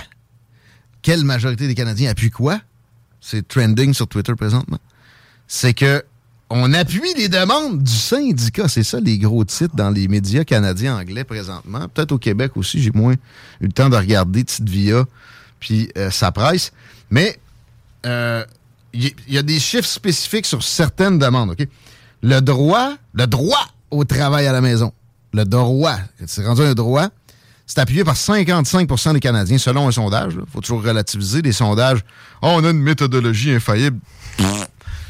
Quelle 1.02 1.24
majorité 1.24 1.68
des 1.68 1.76
Canadiens 1.76 2.12
appuie 2.12 2.32
quoi? 2.32 2.60
C'est 3.22 3.48
trending 3.48 3.94
sur 3.94 4.08
Twitter 4.08 4.34
présentement 4.36 4.80
c'est 5.48 5.74
que 5.74 6.04
on 6.50 6.74
appuie 6.74 7.14
les 7.18 7.28
demandes 7.28 7.82
du 7.82 7.92
syndicat. 7.92 8.68
C'est 8.68 8.84
ça 8.84 9.00
les 9.00 9.18
gros 9.18 9.44
titres 9.46 9.76
dans 9.76 9.90
les 9.90 10.08
médias 10.08 10.44
canadiens 10.44 10.96
anglais 10.96 11.24
présentement. 11.24 11.88
Peut-être 11.88 12.12
au 12.12 12.20
Québec 12.20 12.52
aussi, 12.56 12.82
j'ai 12.82 12.92
moins 12.92 13.14
eu 13.62 13.66
le 13.66 13.72
temps 13.72 13.90
de 13.90 13.98
regarder 13.98 14.44
Tite 14.44 14.70
Via 14.70 15.06
puis 15.60 15.90
euh, 15.98 16.12
sa 16.12 16.32
presse. 16.32 16.72
Mais 17.10 17.40
il 18.04 18.10
euh, 18.10 18.46
y, 18.94 19.38
a 19.38 19.42
des 19.42 19.60
chiffres 19.60 19.88
spécifiques 19.88 20.46
sur 20.46 20.62
certaines 20.62 21.18
demandes. 21.18 21.52
OK? 21.52 21.68
Le 22.22 22.40
droit, 22.42 22.94
le 23.14 23.26
droit 23.26 23.68
au 23.90 24.04
travail 24.04 24.46
à 24.46 24.52
la 24.52 24.62
maison. 24.62 24.94
Le 25.36 25.44
droit, 25.44 25.98
c'est 26.26 26.46
rendu 26.46 26.62
un 26.62 26.74
droit. 26.74 27.10
C'est 27.68 27.80
appuyé 27.80 28.04
par 28.04 28.16
55% 28.16 29.14
des 29.14 29.20
Canadiens 29.20 29.58
selon 29.58 29.88
un 29.88 29.92
sondage. 29.92 30.34
Il 30.36 30.52
faut 30.52 30.62
toujours 30.62 30.84
relativiser 30.84 31.42
des 31.42 31.52
sondages. 31.52 32.00
Oh, 32.42 32.52
on 32.54 32.64
a 32.64 32.70
une 32.70 32.82
méthodologie 32.82 33.52
infaillible 33.52 34.00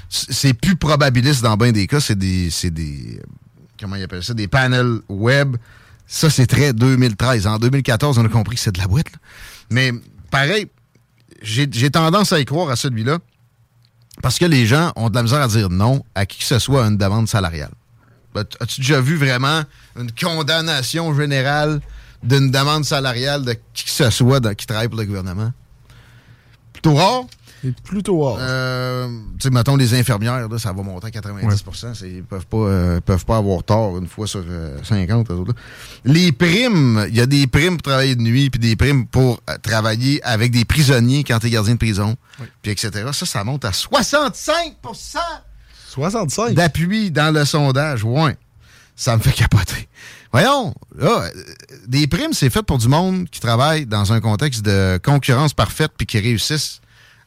c'est 0.10 0.54
plus 0.54 0.76
probabiliste 0.76 1.42
dans 1.44 1.58
bien 1.58 1.72
des 1.72 1.88
cas. 1.88 2.00
C'est 2.00 2.18
des, 2.18 2.50
des. 2.66 3.20
Comment 3.80 3.96
ils 3.96 4.04
appellent 4.04 4.24
ça? 4.24 4.34
Des 4.34 4.48
panels 4.48 5.00
web. 5.10 5.58
Ça, 6.08 6.30
c'est 6.30 6.48
très 6.48 6.74
2013. 6.74 7.48
En 7.48 7.58
2014, 7.58 8.20
on 8.20 8.26
a 8.26 8.30
compris 8.30 8.56
que 8.56 8.62
c'est 8.62 8.72
de 8.72 8.80
la 8.80 8.88
boîte. 8.88 9.08
Mais 9.72 9.92
pareil, 10.30 10.68
j'ai 11.42 11.90
tendance 11.90 12.32
à 12.32 12.40
y 12.40 12.46
croire 12.46 12.70
à 12.70 12.76
celui-là 12.76 13.18
parce 14.22 14.40
que 14.40 14.46
les 14.46 14.66
gens 14.66 14.92
ont 14.96 15.10
de 15.10 15.16
la 15.16 15.24
misère 15.24 15.42
à 15.42 15.48
dire 15.48 15.70
non 15.70 16.04
à 16.14 16.26
qui 16.26 16.40
que 16.40 16.46
ce 16.46 16.60
soit 16.60 16.86
à 16.86 16.88
une 16.88 16.98
demande 16.98 17.28
salariale. 17.28 17.72
Ben, 18.36 18.44
as-tu 18.60 18.82
déjà 18.82 19.00
vu 19.02 19.16
vraiment 19.16 19.64
une 20.00 20.12
condamnation 20.12 21.16
générale 21.16 21.80
d'une 22.22 22.52
demande 22.52 22.84
salariale 22.86 23.44
de 23.46 23.54
qui 23.74 23.86
que 23.86 23.90
ce 23.92 24.10
soit 24.10 24.40
dans- 24.40 24.54
qui 24.54 24.68
travaille 24.68 24.90
pour 24.90 25.00
le 25.00 25.06
gouvernement? 25.06 25.52
Plutôt 26.74 26.96
rare. 26.96 27.24
C'est 27.64 27.82
plutôt 27.82 28.22
rare. 28.22 28.38
Euh, 28.40 29.08
tu 29.40 29.44
sais, 29.44 29.50
mettons, 29.50 29.76
les 29.76 29.94
infirmières, 29.96 30.48
là, 30.48 30.60
ça 30.60 30.72
va 30.72 30.84
monter 30.84 31.08
à 31.08 31.12
90 31.12 31.64
c'est- 31.96 32.10
Ils 32.10 32.24
peuvent 32.24 32.46
pas, 32.46 32.58
euh, 32.58 33.02
peuvent 33.02 33.26
pas 33.26 33.38
avoir 33.38 33.64
tort 33.64 33.98
une 33.98 34.08
fois 34.08 34.28
sur 34.28 34.44
euh, 34.48 34.78
50. 34.84 35.32
eux 35.32 35.34
autres, 35.34 35.54
là. 35.54 35.58
Les 36.04 36.32
primes, 36.32 37.06
il 37.10 37.16
y 37.16 37.22
a 37.22 37.26
des 37.26 37.48
primes 37.48 37.78
pour 37.78 37.84
travailler 37.92 38.16
de 38.16 38.22
nuit, 38.22 38.50
puis 38.52 38.60
des 38.60 38.76
primes 38.76 39.08
pour 39.08 39.42
euh, 39.50 39.58
travailler 39.64 40.22
avec 40.24 40.52
des 40.52 40.64
prisonniers 40.66 41.24
quand 41.24 41.40
tu 41.40 41.48
es 41.48 41.50
gardien 41.50 41.74
de 41.74 41.80
prison, 41.80 42.16
puis 42.62 42.72
etc. 42.72 42.92
Ça, 43.14 43.26
ça 43.26 43.44
monte 43.44 43.66
à 43.66 43.72
65 43.74 44.76
65. 45.96 46.54
d'appui 46.54 47.10
dans 47.10 47.34
le 47.34 47.46
sondage. 47.46 48.04
Ouais. 48.04 48.36
Ça 48.98 49.16
me 49.16 49.22
fait 49.22 49.32
capoter. 49.32 49.88
Voyons, 50.32 50.74
là, 50.98 51.24
euh, 51.24 51.30
des 51.88 52.08
primes, 52.08 52.34
c'est 52.34 52.50
fait 52.50 52.62
pour 52.62 52.78
du 52.78 52.90
monde 52.90 53.30
qui 53.30 53.40
travaille 53.40 53.86
dans 53.86 54.12
un 54.12 54.20
contexte 54.20 54.62
de 54.64 55.00
concurrence 55.02 55.54
parfaite 55.54 55.94
puis 55.98 56.06
qui 56.06 56.20
réussissent 56.20 56.82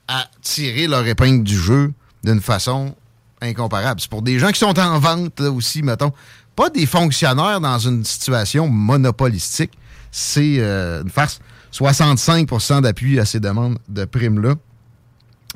à 0.06 0.28
tirer 0.42 0.86
leur 0.86 1.06
épingle 1.06 1.42
du 1.44 1.56
jeu 1.56 1.92
d'une 2.24 2.42
façon 2.42 2.94
incomparable. 3.40 4.00
C'est 4.00 4.10
pour 4.10 4.20
des 4.20 4.38
gens 4.38 4.50
qui 4.50 4.58
sont 4.58 4.78
en 4.78 4.98
vente, 4.98 5.40
là 5.40 5.50
aussi, 5.50 5.82
mettons. 5.82 6.12
Pas 6.54 6.68
des 6.68 6.84
fonctionnaires 6.84 7.60
dans 7.60 7.78
une 7.78 8.04
situation 8.04 8.68
monopolistique. 8.68 9.72
C'est 10.10 10.56
euh, 10.58 11.02
une 11.02 11.10
farce. 11.10 11.40
65% 11.72 12.82
d'appui 12.82 13.18
à 13.18 13.24
ces 13.24 13.40
demandes 13.40 13.78
de 13.88 14.04
primes-là. 14.04 14.54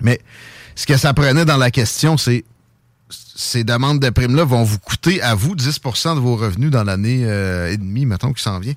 Mais 0.00 0.21
ce 0.75 0.87
que 0.87 0.97
ça 0.97 1.12
prenait 1.12 1.45
dans 1.45 1.57
la 1.57 1.71
question, 1.71 2.16
c'est 2.16 2.45
ces 3.12 3.64
demandes 3.64 4.00
de 4.00 4.11
primes-là 4.11 4.45
vont 4.45 4.62
vous 4.62 4.78
coûter 4.78 5.23
à 5.23 5.35
vous 5.35 5.54
10% 5.54 6.14
de 6.14 6.21
vos 6.21 6.37
revenus 6.37 6.71
dans 6.71 6.85
l'année 6.85 7.23
euh, 7.25 7.71
et 7.71 7.76
demie, 7.76 8.07
mettons, 8.07 8.33
qui 8.33 8.42
s'en 8.42 8.59
vient. 8.59 8.75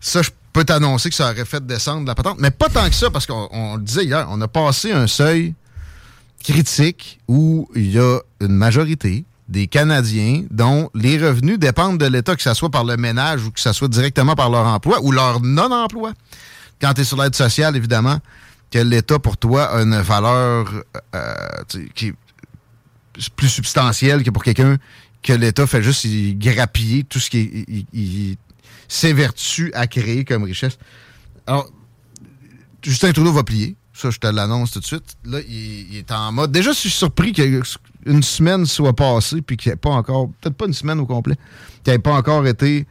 Ça, 0.00 0.22
je 0.22 0.30
peux 0.52 0.64
t'annoncer 0.64 1.10
que 1.10 1.14
ça 1.14 1.30
aurait 1.30 1.44
fait 1.44 1.64
descendre 1.64 2.06
la 2.06 2.14
patente, 2.14 2.38
mais 2.40 2.50
pas 2.50 2.68
tant 2.68 2.88
que 2.88 2.94
ça, 2.94 3.10
parce 3.10 3.26
qu'on 3.26 3.48
on 3.50 3.76
le 3.76 3.82
disait 3.82 4.04
hier, 4.04 4.26
on 4.30 4.40
a 4.40 4.48
passé 4.48 4.92
un 4.92 5.06
seuil 5.06 5.54
critique 6.42 7.20
où 7.28 7.68
il 7.74 7.90
y 7.90 7.98
a 7.98 8.20
une 8.40 8.52
majorité 8.52 9.24
des 9.48 9.66
Canadiens 9.66 10.44
dont 10.50 10.90
les 10.94 11.18
revenus 11.18 11.58
dépendent 11.58 11.98
de 11.98 12.06
l'État, 12.06 12.36
que 12.36 12.42
ce 12.42 12.54
soit 12.54 12.70
par 12.70 12.84
le 12.84 12.96
ménage 12.96 13.44
ou 13.44 13.50
que 13.50 13.60
ce 13.60 13.72
soit 13.72 13.88
directement 13.88 14.34
par 14.34 14.50
leur 14.50 14.66
emploi 14.66 15.00
ou 15.02 15.12
leur 15.12 15.40
non-emploi. 15.40 16.12
Quand 16.80 16.94
tu 16.94 17.02
es 17.02 17.04
sur 17.04 17.20
l'aide 17.20 17.34
sociale, 17.34 17.76
évidemment, 17.76 18.18
que 18.70 18.78
l'État, 18.78 19.18
pour 19.18 19.36
toi, 19.36 19.64
a 19.64 19.82
une 19.82 20.00
valeur 20.00 20.66
euh, 21.14 21.34
qui 21.94 22.12
plus 23.36 23.48
substantielle 23.48 24.22
que 24.22 24.30
pour 24.30 24.42
quelqu'un 24.42 24.78
que 25.22 25.32
l'État 25.32 25.66
fait 25.66 25.82
juste 25.82 26.06
grappiller 26.38 27.04
tout 27.04 27.18
ce 27.18 27.30
qui 27.30 28.38
s'évertue 28.88 29.72
à 29.74 29.86
créer 29.86 30.24
comme 30.24 30.44
richesse. 30.44 30.78
Alors, 31.46 31.70
Justin 32.82 33.12
Trudeau 33.12 33.32
va 33.32 33.42
plier. 33.42 33.76
Ça, 33.92 34.10
je 34.10 34.18
te 34.18 34.26
l'annonce 34.26 34.72
tout 34.72 34.80
de 34.80 34.84
suite. 34.84 35.16
Là, 35.24 35.40
il, 35.48 35.92
il 35.92 35.96
est 35.96 36.12
en 36.12 36.30
mode. 36.30 36.52
Déjà, 36.52 36.72
je 36.72 36.76
suis 36.76 36.90
surpris 36.90 37.32
qu'une 37.32 38.22
semaine 38.22 38.66
soit 38.66 38.94
passée, 38.94 39.40
puis 39.40 39.56
qu'il 39.56 39.70
n'y 39.70 39.74
ait 39.74 39.76
pas 39.76 39.90
encore, 39.90 40.28
peut-être 40.40 40.56
pas 40.56 40.66
une 40.66 40.74
semaine 40.74 41.00
au 41.00 41.06
complet, 41.06 41.36
qu'il 41.82 41.92
n'ait 41.92 41.98
pas 41.98 42.12
encore 42.12 42.46
été 42.46 42.86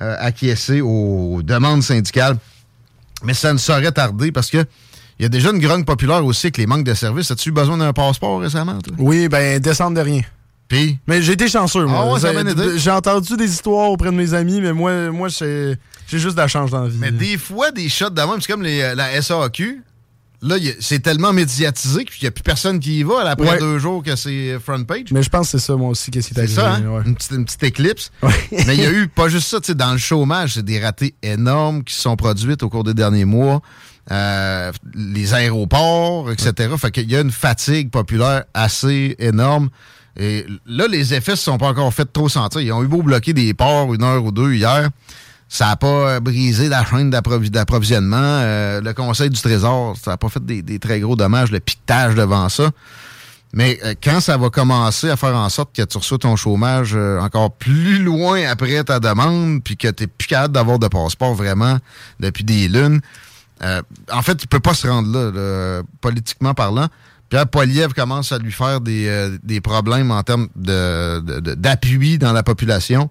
euh, 0.00 0.16
acquiescé 0.18 0.80
aux 0.80 1.42
demandes 1.42 1.82
syndicales. 1.82 2.36
Mais 3.22 3.34
ça 3.34 3.52
ne 3.52 3.58
saurait 3.58 3.92
tarder 3.92 4.32
parce 4.32 4.50
que 4.50 4.64
il 5.20 5.24
y 5.24 5.26
a 5.26 5.28
déjà 5.28 5.50
une 5.50 5.58
grogne 5.58 5.84
populaire 5.84 6.24
aussi 6.24 6.46
avec 6.46 6.56
les 6.56 6.66
manques 6.66 6.84
de 6.84 6.94
services. 6.94 7.30
As-tu 7.30 7.50
eu 7.50 7.52
besoin 7.52 7.76
d'un 7.76 7.92
passeport 7.92 8.40
récemment, 8.40 8.78
toi? 8.80 8.94
Oui, 8.98 9.28
ben, 9.28 9.60
descendre 9.60 9.94
de 9.96 10.00
rien. 10.00 10.22
Puis, 10.66 10.98
Mais 11.06 11.20
j'ai 11.20 11.32
été 11.32 11.46
chanceux, 11.48 11.84
moi. 11.84 12.04
Ah 12.06 12.12
ouais, 12.14 12.20
ça 12.20 12.32
J'ai- 12.32 12.38
aidé. 12.40 12.90
Entendu 12.90 13.36
des 13.36 13.50
histoires 13.52 13.90
auprès 13.90 14.10
de 14.10 14.16
mes 14.16 14.32
amis, 14.34 14.60
mais 14.60 14.72
moi, 14.72 15.10
moi 15.10 15.28
j'ai 15.28 15.76
juste 16.08 16.36
de 16.36 16.40
la 16.40 16.48
chance 16.48 16.70
dans 16.70 16.82
la 16.84 16.88
vie. 16.88 16.96
mais 16.98 17.10
des 17.12 17.36
fois, 17.36 17.70
des 17.70 17.88
shots 17.88 18.10
même, 18.10 18.40
c'est 18.40 18.50
comme 18.50 18.62
les, 18.62 18.80
euh, 18.80 18.94
la 18.94 19.20
SAQ. 19.20 19.82
Là, 20.42 20.56
c'est 20.80 21.00
tellement 21.00 21.34
médiatisé 21.34 22.06
qu'il 22.06 22.22
n'y 22.22 22.28
a 22.28 22.30
plus 22.30 22.42
personne 22.42 22.80
qui 22.80 23.00
y 23.00 23.02
va 23.02 23.28
après 23.28 23.50
Ouais. 23.50 23.58
deux 23.58 23.78
jours 23.78 24.02
que 24.02 24.16
c'est 24.16 24.58
front 24.58 24.82
page. 24.84 25.12
Mais 25.12 25.22
je 25.22 25.28
pense 25.28 25.52
que 25.52 25.58
c'est 25.58 25.66
ça, 25.66 25.76
moi 25.76 25.90
aussi, 25.90 26.10
qu'est-ce 26.10 26.28
qui 26.32 26.40
est 26.40 26.46
C'est 26.46 26.58
arrivé. 26.60 26.82
ça, 26.82 26.88
hein? 26.88 26.96
ouais. 26.96 27.02
Une, 27.04 27.14
petite, 27.14 27.32
une 27.32 27.44
petite 27.44 27.62
éclipse. 27.62 28.10
Ouais. 28.22 28.32
Mais 28.66 28.74
il 28.74 28.82
y 28.82 28.86
a 28.86 28.90
eu 28.90 29.06
pas 29.08 29.28
juste 29.28 29.48
ça, 29.48 29.60
tu 29.60 29.66
sais, 29.66 29.74
dans 29.74 29.92
le 29.92 29.98
chômage, 29.98 30.54
c'est 30.54 30.64
des 30.64 30.80
ratés 30.80 31.14
énormes 31.22 31.84
qui 31.84 31.94
se 31.94 32.00
sont 32.00 32.16
produites 32.16 32.62
au 32.62 32.70
cours 32.70 32.84
des 32.84 32.94
derniers 32.94 33.26
mois. 33.26 33.60
Euh, 34.10 34.72
les 34.94 35.34
aéroports, 35.34 36.32
etc. 36.32 36.74
Fait 36.76 36.90
qu'il 36.90 37.10
y 37.10 37.16
a 37.16 37.20
une 37.20 37.30
fatigue 37.30 37.90
populaire 37.90 38.44
assez 38.54 39.14
énorme. 39.20 39.68
Et 40.18 40.46
là, 40.66 40.88
les 40.88 41.14
effets 41.14 41.32
ne 41.32 41.36
se 41.36 41.44
sont 41.44 41.58
pas 41.58 41.68
encore 41.68 41.94
fait 41.94 42.10
trop 42.12 42.28
sentir. 42.28 42.60
Ils 42.60 42.72
ont 42.72 42.82
eu 42.82 42.88
beau 42.88 43.02
bloquer 43.02 43.32
des 43.32 43.54
ports 43.54 43.94
une 43.94 44.02
heure 44.02 44.24
ou 44.24 44.32
deux 44.32 44.54
hier. 44.54 44.88
Ça 45.48 45.66
n'a 45.66 45.76
pas 45.76 46.18
brisé 46.18 46.68
la 46.68 46.84
chaîne 46.84 47.10
d'approvi- 47.10 47.50
d'approvisionnement. 47.50 48.16
Euh, 48.18 48.80
le 48.80 48.92
Conseil 48.94 49.30
du 49.30 49.40
Trésor, 49.40 49.96
ça 50.02 50.12
n'a 50.12 50.16
pas 50.16 50.28
fait 50.28 50.44
des, 50.44 50.78
très 50.80 50.98
gros 50.98 51.14
dommages, 51.14 51.52
le 51.52 51.60
piquetage 51.60 52.16
devant 52.16 52.48
ça. 52.48 52.70
Mais 53.52 53.78
euh, 53.84 53.94
quand 54.02 54.20
ça 54.20 54.36
va 54.36 54.50
commencer 54.50 55.08
à 55.08 55.16
faire 55.16 55.36
en 55.36 55.48
sorte 55.48 55.74
que 55.74 55.82
tu 55.82 55.98
reçois 55.98 56.18
ton 56.18 56.34
chômage 56.34 56.96
encore 57.20 57.52
plus 57.52 58.02
loin 58.02 58.42
après 58.48 58.82
ta 58.82 58.98
demande, 58.98 59.62
puis 59.62 59.76
que 59.76 59.88
tu 59.88 60.02
n'es 60.02 60.06
plus 60.08 60.26
capable 60.26 60.54
d'avoir 60.54 60.80
de 60.80 60.88
passeport 60.88 61.34
vraiment 61.34 61.78
depuis 62.18 62.44
des 62.44 62.66
lunes, 62.66 63.00
euh, 63.62 63.82
en 64.12 64.22
fait, 64.22 64.42
il 64.42 64.46
peut 64.46 64.60
pas 64.60 64.74
se 64.74 64.86
rendre 64.88 65.10
là, 65.12 65.82
politiquement 66.00 66.54
parlant. 66.54 66.88
Pierre 67.28 67.46
Poilievre 67.46 67.94
commence 67.94 68.32
à 68.32 68.38
lui 68.38 68.50
faire 68.50 68.80
des, 68.80 69.06
euh, 69.06 69.38
des 69.44 69.60
problèmes 69.60 70.10
en 70.10 70.22
termes 70.22 70.48
d'appui 70.56 72.18
dans 72.18 72.32
la 72.32 72.42
population. 72.42 73.08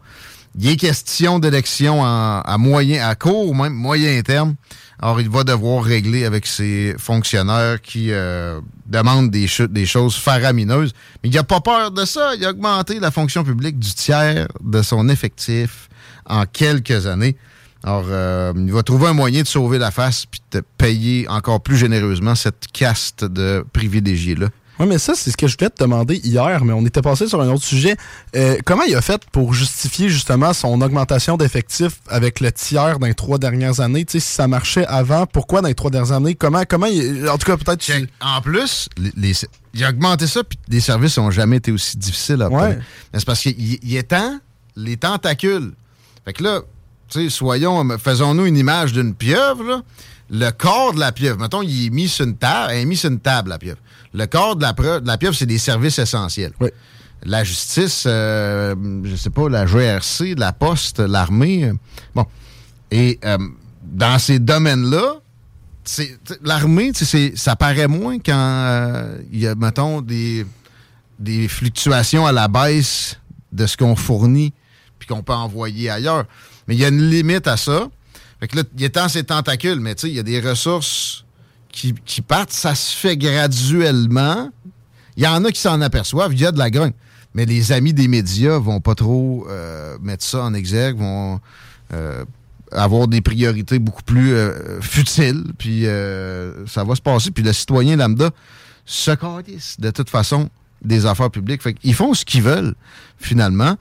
Il 0.58 0.68
est 0.68 0.75
question 0.75 1.39
d'élection 1.39 2.03
à 2.03 2.58
moyen, 2.58 3.08
à 3.08 3.15
court 3.15 3.48
ou 3.48 3.53
même 3.53 3.74
moyen 3.74 4.22
terme. 4.24 4.56
Alors, 5.01 5.22
il 5.22 5.29
va 5.29 5.46
devoir 5.46 5.84
régler 5.84 6.25
avec 6.25 6.46
ses 6.46 6.94
fonctionnaires 6.98 7.82
qui 7.82 8.12
euh, 8.12 8.60
demandent 8.86 9.32
des, 9.32 9.48
des 9.70 9.86
choses 9.86 10.15
faramineuses. 10.15 10.91
Mais 11.24 11.29
il 11.29 11.36
n'a 11.36 11.44
pas 11.44 11.62
peur 11.62 11.91
de 11.91 12.03
ça. 12.03 12.36
Il 12.36 12.44
a 12.44 12.50
augmenté 12.50 13.00
la 13.00 13.10
fonction 13.10 13.46
publique 13.46 13.79
du 13.79 13.94
tiers 13.94 14.48
de 14.62 14.82
son 14.82 15.08
effectif 15.08 15.88
en 16.25 16.46
quelques 16.46 17.08
années. 17.08 17.38
Alors, 17.83 18.05
euh, 18.09 18.53
il 18.57 18.71
va 18.74 18.83
trouver 18.83 19.07
un 19.07 19.13
moyen 19.13 19.41
de 19.41 19.48
sauver 19.48 19.77
la 19.77 19.91
face 19.91 20.25
puis 20.25 20.41
de 20.51 20.62
payer 20.77 21.27
encore 21.29 21.62
plus 21.62 21.77
généreusement 21.77 22.36
cette 22.36 22.65
caste 22.74 23.24
de 23.24 23.63
privilégiés-là. 23.74 24.48
Oui, 24.81 24.88
mais 24.88 24.98
ça, 24.98 25.13
c'est 25.13 25.29
ce 25.31 25.36
que 25.36 25.45
je 25.48 25.57
voulais 25.57 25.69
te 25.69 25.83
demander 25.83 26.15
hier, 26.24 26.63
mais 26.63 26.71
on 26.71 26.86
était 26.86 27.01
passé 27.01 27.27
sur 27.27 27.41
un 27.41 27.50
autre 27.50 27.65
sujet. 27.65 27.98
Euh, 28.38 28.55
comment 28.63 28.83
il 28.83 28.95
a 28.95 29.01
fait 29.01 29.21
pour 29.33 29.53
justifier 29.53 30.07
justement 30.07 30.53
son 30.53 30.79
augmentation 30.81 31.36
d'effectifs 31.36 32.00
avec 32.07 32.39
le 32.39 32.50
tiers 32.53 32.98
dans 32.98 33.07
les 33.07 33.13
trois 33.13 33.38
dernières 33.39 33.81
années? 33.81 34.05
Tu 34.05 34.13
sais, 34.13 34.19
si 34.25 34.33
ça 34.33 34.48
marchait 34.48 34.86
avant, 34.88 35.25
pourquoi 35.25 35.59
dans 35.62 35.67
les 35.67 35.75
trois 35.75 35.91
dernières 35.91 36.13
années? 36.13 36.33
Comment, 36.33 36.63
comment 36.67 36.86
il- 36.86 37.27
en 37.27 37.38
tout 37.38 37.45
cas, 37.45 37.57
peut-être... 37.57 37.81
tu- 37.81 38.07
En 38.21 38.41
plus, 38.41 38.88
les, 38.98 39.12
les- 39.17 39.33
il 39.74 39.83
a 39.83 39.89
augmenté 39.89 40.27
ça, 40.27 40.45
puis 40.45 40.57
les 40.69 40.79
services 40.79 41.17
n'ont 41.17 41.29
jamais 41.31 41.57
été 41.57 41.74
aussi 41.74 41.98
difficiles 41.98 42.41
à. 42.41 42.48
Ouais. 42.50 42.77
Mais 43.12 43.19
C'est 43.19 43.25
parce 43.25 43.41
qu'il 43.41 43.55
il 43.83 43.98
étend 43.98 44.39
les 44.77 44.95
tentacules. 44.95 45.74
Fait 46.24 46.31
que 46.31 46.41
là, 46.43 46.62
soyons, 47.29 47.87
faisons-nous 47.97 48.45
une 48.45 48.57
image 48.57 48.93
d'une 48.93 49.13
pieuvre, 49.15 49.63
là. 49.63 49.81
Le 50.31 50.51
corps 50.51 50.93
de 50.93 50.99
la 50.99 51.11
pieuvre, 51.11 51.39
mettons, 51.39 51.63
il 51.63 51.87
est 51.87 51.89
mis 51.89 52.07
sur 52.07 52.23
une 52.25 52.37
table, 52.37 52.73
est 52.73 52.95
sur 52.95 53.09
une 53.09 53.19
table, 53.19 53.49
la 53.49 53.57
pieuvre. 53.57 53.79
Le 54.13 54.27
corps 54.27 54.55
de 54.55 54.61
la, 54.61 54.73
de 54.73 55.07
la 55.07 55.17
pieuvre, 55.17 55.35
c'est 55.35 55.47
des 55.47 55.57
services 55.57 55.97
essentiels. 55.97 56.53
Oui. 56.59 56.69
La 57.23 57.43
justice, 57.43 58.03
euh, 58.05 58.75
je 59.03 59.15
sais 59.15 59.31
pas, 59.31 59.49
la 59.49 59.65
GRC, 59.65 60.35
la 60.37 60.53
poste, 60.53 60.99
l'armée. 60.99 61.65
euh, 61.65 61.73
bon. 62.13 62.25
Et 62.91 63.19
euh, 63.25 63.37
dans 63.83 64.19
ces 64.19 64.39
domaines-là, 64.39 65.15
l'armée, 66.43 66.91
ça 67.35 67.55
paraît 67.55 67.87
moins 67.87 68.19
quand 68.19 68.33
euh, 68.37 69.17
il 69.31 69.39
y 69.39 69.47
a, 69.47 69.55
mettons, 69.55 70.01
des, 70.01 70.45
des 71.17 71.47
fluctuations 71.47 72.25
à 72.25 72.31
la 72.31 72.47
baisse 72.47 73.17
de 73.51 73.65
ce 73.65 73.75
qu'on 73.75 73.95
fournit 73.95 74.53
puis 74.97 75.07
qu'on 75.07 75.23
peut 75.23 75.33
envoyer 75.33 75.89
ailleurs. 75.89 76.25
Mais 76.69 76.75
il 76.75 76.81
y 76.81 76.85
a 76.85 76.89
une 76.89 77.09
limite 77.09 77.47
à 77.47 77.57
ça. 77.57 77.89
Fait 78.39 78.47
que 78.47 78.55
là, 78.55 78.63
il 78.77 78.83
étend 78.83 79.09
ses 79.09 79.23
tentacules, 79.23 79.79
mais 79.79 79.95
tu 79.95 80.01
sais, 80.01 80.09
il 80.09 80.15
y 80.15 80.19
a 80.19 80.23
des 80.23 80.39
ressources 80.39 81.25
qui, 81.71 81.95
qui 82.05 82.21
partent. 82.21 82.51
Ça 82.51 82.75
se 82.75 82.95
fait 82.95 83.17
graduellement. 83.17 84.51
Il 85.17 85.23
y 85.23 85.27
en 85.27 85.43
a 85.45 85.51
qui 85.51 85.59
s'en 85.59 85.81
aperçoivent, 85.81 86.31
il 86.31 86.39
y 86.39 86.45
a 86.45 86.51
de 86.51 86.59
la 86.59 86.69
grogne. 86.69 86.93
Mais 87.33 87.47
les 87.47 87.71
amis 87.71 87.91
des 87.91 88.07
médias 88.07 88.59
vont 88.59 88.81
pas 88.81 88.93
trop 88.93 89.47
euh, 89.49 89.97
mettre 89.99 90.23
ça 90.23 90.43
en 90.43 90.53
exergue, 90.53 90.99
vont 90.99 91.39
euh, 91.91 92.23
avoir 92.71 93.07
des 93.07 93.21
priorités 93.21 93.79
beaucoup 93.79 94.03
plus 94.03 94.33
euh, 94.33 94.79
futiles, 94.79 95.45
puis 95.57 95.85
ça 96.67 96.83
va 96.83 96.93
se 96.93 97.01
passer. 97.01 97.31
Puis 97.31 97.43
le 97.43 97.51
citoyen 97.51 97.95
lambda 97.95 98.29
se 98.85 99.09
calisse 99.09 99.79
de 99.79 99.89
toute 99.89 100.11
façon 100.11 100.51
des 100.83 101.07
affaires 101.07 101.31
publiques. 101.31 101.63
Fait 101.63 101.75
font 101.93 102.13
ce 102.13 102.23
qu'ils 102.23 102.43
veulent, 102.43 102.75
finalement. 103.17 103.75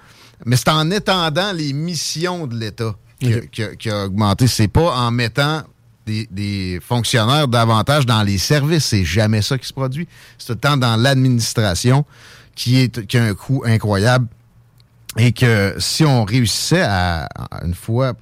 Mais 0.45 0.57
c'est 0.57 0.68
en 0.71 0.90
étendant 0.90 1.52
les 1.52 1.73
missions 1.73 2.47
de 2.47 2.57
l'État 2.57 2.95
qui, 3.21 3.35
a- 3.35 3.40
qui 3.40 3.62
a- 3.62 3.75
qui 3.76 3.90
a 3.90 4.04
augmenté. 4.07 4.47
C'est 4.47 4.68
pas 4.68 4.95
en 4.97 5.11
mettant 5.11 5.62
des, 6.07 6.26
des 6.30 6.80
fonctionnaires 6.87 7.49
davantage 7.49 8.07
dans 8.07 8.23
les 8.23 8.38
services. 8.38 8.87
C'est 8.87 9.04
jamais 9.04 9.42
ça 9.42 9.59
qui 9.59 9.66
se 9.66 9.73
produit. 9.73 10.07
C'est 10.38 10.47
tout 10.47 10.52
le 10.52 10.59
temps 10.59 10.76
dans 10.76 10.97
l'administration 10.97 12.04
qui, 12.54 12.78
est, 12.80 13.07
qui 13.07 13.18
a 13.18 13.25
un 13.25 13.35
coût 13.35 13.62
incroyable. 13.66 14.26
Et 15.16 15.33
que 15.33 15.75
si 15.78 16.04
on 16.04 16.25
réussissait 16.25 16.83
à, 16.83 17.25
à 17.50 17.64
une 17.64 17.75
fois 17.75 18.14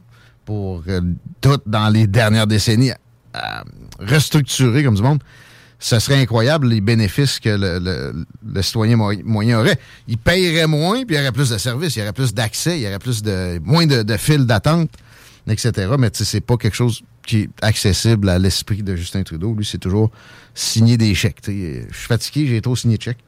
pour 0.44 0.82
euh, 0.88 1.00
tout 1.40 1.58
dans 1.66 1.88
les 1.88 2.06
dernières 2.06 2.46
décennies 2.46 2.92
à 3.35 3.64
restructurer 3.99 4.82
comme 4.85 4.94
du 4.94 5.02
monde, 5.02 5.23
ce 5.78 5.99
serait 5.99 6.21
incroyable 6.21 6.68
les 6.68 6.80
bénéfices 6.80 7.38
que 7.38 7.50
le, 7.50 8.62
citoyen 8.62 8.97
moyen 8.97 9.61
aurait. 9.61 9.78
Il 10.09 10.18
payerait 10.18 10.66
moins, 10.66 11.04
puis 11.04 11.16
il 11.16 11.18
y 11.18 11.21
aurait 11.21 11.33
plus 11.33 11.50
de 11.50 11.59
services, 11.59 11.97
il 11.97 12.00
y 12.00 12.02
aurait 12.02 12.12
plus 12.12 12.33
d'accès, 12.33 12.78
il 12.78 12.83
y 12.83 12.87
aurait 12.87 12.99
plus 12.99 13.23
de 13.23 13.61
moins 13.62 13.87
de, 13.87 14.02
de 14.02 14.37
d'attente, 14.45 14.90
etc. 15.49 15.73
Mais 15.99 16.11
tu 16.11 16.18
sais, 16.18 16.25
c'est 16.25 16.40
pas 16.40 16.56
quelque 16.56 16.76
chose 16.76 17.02
qui 17.26 17.42
est 17.42 17.50
accessible 17.61 18.28
à 18.28 18.38
l'esprit 18.38 18.83
de 18.83 18.97
Justin 18.97 19.23
Trudeau. 19.23 19.54
Lui, 19.54 19.66
c'est 19.66 19.78
toujours 19.78 20.11
signer 20.54 20.97
des 20.97 21.14
chèques. 21.14 21.40
Je 21.47 21.83
suis 21.92 22.06
fatigué, 22.06 22.47
j'ai 22.47 22.61
trop 22.62 22.76
signé 22.76 22.97
de 22.97 23.02
chèques. 23.02 23.25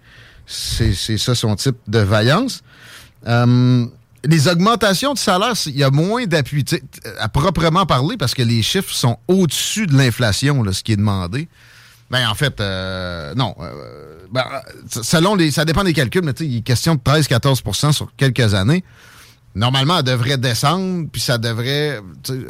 C'est 0.46 1.18
ça 1.18 1.34
son 1.34 1.54
type 1.56 1.76
de 1.86 1.98
vaillance. 1.98 2.62
Euh, 3.26 3.84
les 4.24 4.48
augmentations 4.48 5.12
de 5.12 5.18
salaire, 5.18 5.52
il 5.66 5.76
y 5.76 5.84
a 5.84 5.90
moins 5.90 6.24
d'appui 6.24 6.64
à 7.18 7.28
proprement 7.28 7.84
parler 7.84 8.16
parce 8.16 8.34
que 8.34 8.42
les 8.42 8.62
chiffres 8.62 8.94
sont 8.94 9.18
au-dessus 9.28 9.86
de 9.86 9.96
l'inflation, 9.96 10.64
ce 10.72 10.82
qui 10.82 10.92
est 10.92 10.96
demandé. 10.96 11.48
Ben, 12.10 12.28
en 12.28 12.34
fait, 12.34 12.60
euh, 12.60 13.34
non. 13.34 13.54
Euh, 13.60 14.18
ben, 14.30 14.44
selon 14.88 15.34
les, 15.34 15.50
ça 15.50 15.64
dépend 15.64 15.84
des 15.84 15.92
calculs, 15.92 16.24
mais 16.24 16.32
il 16.40 16.58
est 16.58 16.60
question 16.62 16.94
de 16.94 17.00
13-14% 17.00 17.92
sur 17.92 18.12
quelques 18.16 18.54
années. 18.54 18.82
Normalement, 19.54 19.98
elle 19.98 20.04
devrait 20.04 20.38
descendre, 20.38 21.06
puis 21.10 21.20
ça 21.20 21.36
devrait 21.36 22.00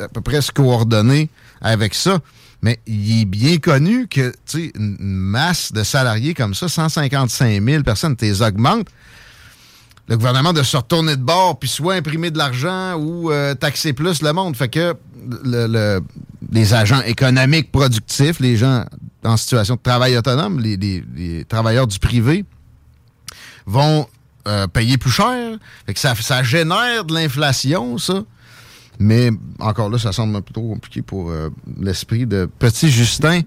à 0.00 0.09
peu 0.09 0.21
près 0.21 0.43
se 0.43 0.53
coordonner 0.53 1.31
avec 1.61 1.95
ça. 1.95 2.19
Mais 2.61 2.81
il 2.87 3.23
est 3.23 3.25
bien 3.25 3.59
connu 3.59 4.09
que 4.09 4.33
une 4.55 4.97
masse 5.00 5.73
de 5.73 5.83
salariés 5.85 6.35
comme 6.35 6.55
ça, 6.55 6.69
155 6.69 7.62
000 7.62 7.83
personnes, 7.83 8.17
les 8.21 8.43
augmentes. 8.43 8.88
Le 10.09 10.17
gouvernement 10.17 10.53
de 10.53 10.62
se 10.62 10.77
retourner 10.77 11.17
de 11.17 11.23
bord, 11.23 11.59
puis 11.59 11.69
soit 11.69 11.95
imprimer 11.95 12.31
de 12.31 12.38
l'argent 12.38 12.95
ou 12.95 13.31
euh, 13.31 13.55
taxer 13.55 13.93
plus 13.93 14.23
le 14.23 14.33
monde. 14.33 14.57
Fait 14.57 14.69
que 14.69 14.95
le, 15.45 16.01
les 16.53 16.75
agents 16.75 17.03
économiques 17.03 17.71
productifs, 17.73 18.41
les 18.41 18.57
gens 18.57 18.85
en 19.25 19.37
situation 19.37 19.75
de 19.75 19.81
travail 19.81 20.17
autonome, 20.17 20.61
les, 20.61 21.45
travailleurs 21.49 21.87
du 21.87 21.99
privé, 21.99 22.45
vont 23.67 24.07
euh, 24.47 24.67
payer 24.67 24.99
plus 24.99 25.11
cher. 25.11 25.59
Fait 25.87 25.95
que 25.95 26.01
ça, 26.01 26.43
génère 26.43 27.05
de 27.05 27.15
l'inflation, 27.15 27.99
ça. 27.99 28.23
Mais 29.01 29.31
encore 29.61 29.91
là, 29.91 29.99
ça 29.99 30.13
semble 30.13 30.43
plutôt 30.43 30.63
compliqué 30.63 31.03
pour 31.03 31.31
euh, 31.31 31.51
l'esprit 31.81 32.27
de 32.27 32.49
petit 32.59 32.91
Justin. 32.91 33.43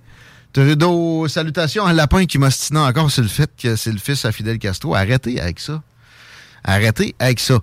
Trudeau, 0.54 1.28
salutations 1.28 1.86
à 1.86 1.94
Lapin 1.94 2.26
qui 2.26 2.38
m'ostine 2.38 2.78
encore 2.78 3.10
sur 3.10 3.24
le 3.24 3.30
fait 3.30 3.50
que 3.62 3.76
c'est 3.76 3.92
le 3.92 3.98
fils 3.98 4.26
à 4.26 4.32
Fidel 4.32 4.60
Castro. 4.60 4.96
Arrêtez 4.96 5.40
avec 5.40 5.60
ça. 5.60 5.82
Arrêtez 6.64 7.16
avec 7.20 7.40
ça. 7.40 7.60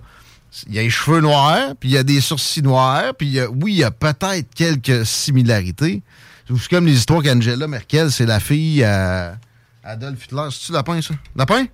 Il 0.67 0.73
y 0.73 0.79
a 0.79 0.81
les 0.81 0.89
cheveux 0.89 1.21
noirs, 1.21 1.75
puis 1.79 1.89
il 1.89 1.91
y 1.93 1.97
a 1.97 2.03
des 2.03 2.21
sourcils 2.21 2.63
noirs, 2.63 3.13
puis 3.17 3.39
oui, 3.61 3.73
il 3.73 3.77
y 3.79 3.83
a 3.83 3.91
peut-être 3.91 4.47
quelques 4.55 5.05
similarités. 5.05 6.01
C'est 6.47 6.69
comme 6.69 6.87
les 6.87 6.93
histoires 6.93 7.21
qu'Angela 7.21 7.67
Merkel, 7.67 8.11
c'est 8.11 8.25
la 8.25 8.39
fille 8.39 8.83
à 8.83 9.37
Adolf 9.83 10.25
Hitler. 10.25 10.47
C'est-tu 10.51 10.71
Lapin, 10.71 11.01
ça? 11.01 11.13
Lapin? 11.35 11.65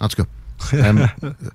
En 0.00 0.08
tout 0.08 0.22
cas. 0.22 0.28
Euh, 0.72 1.06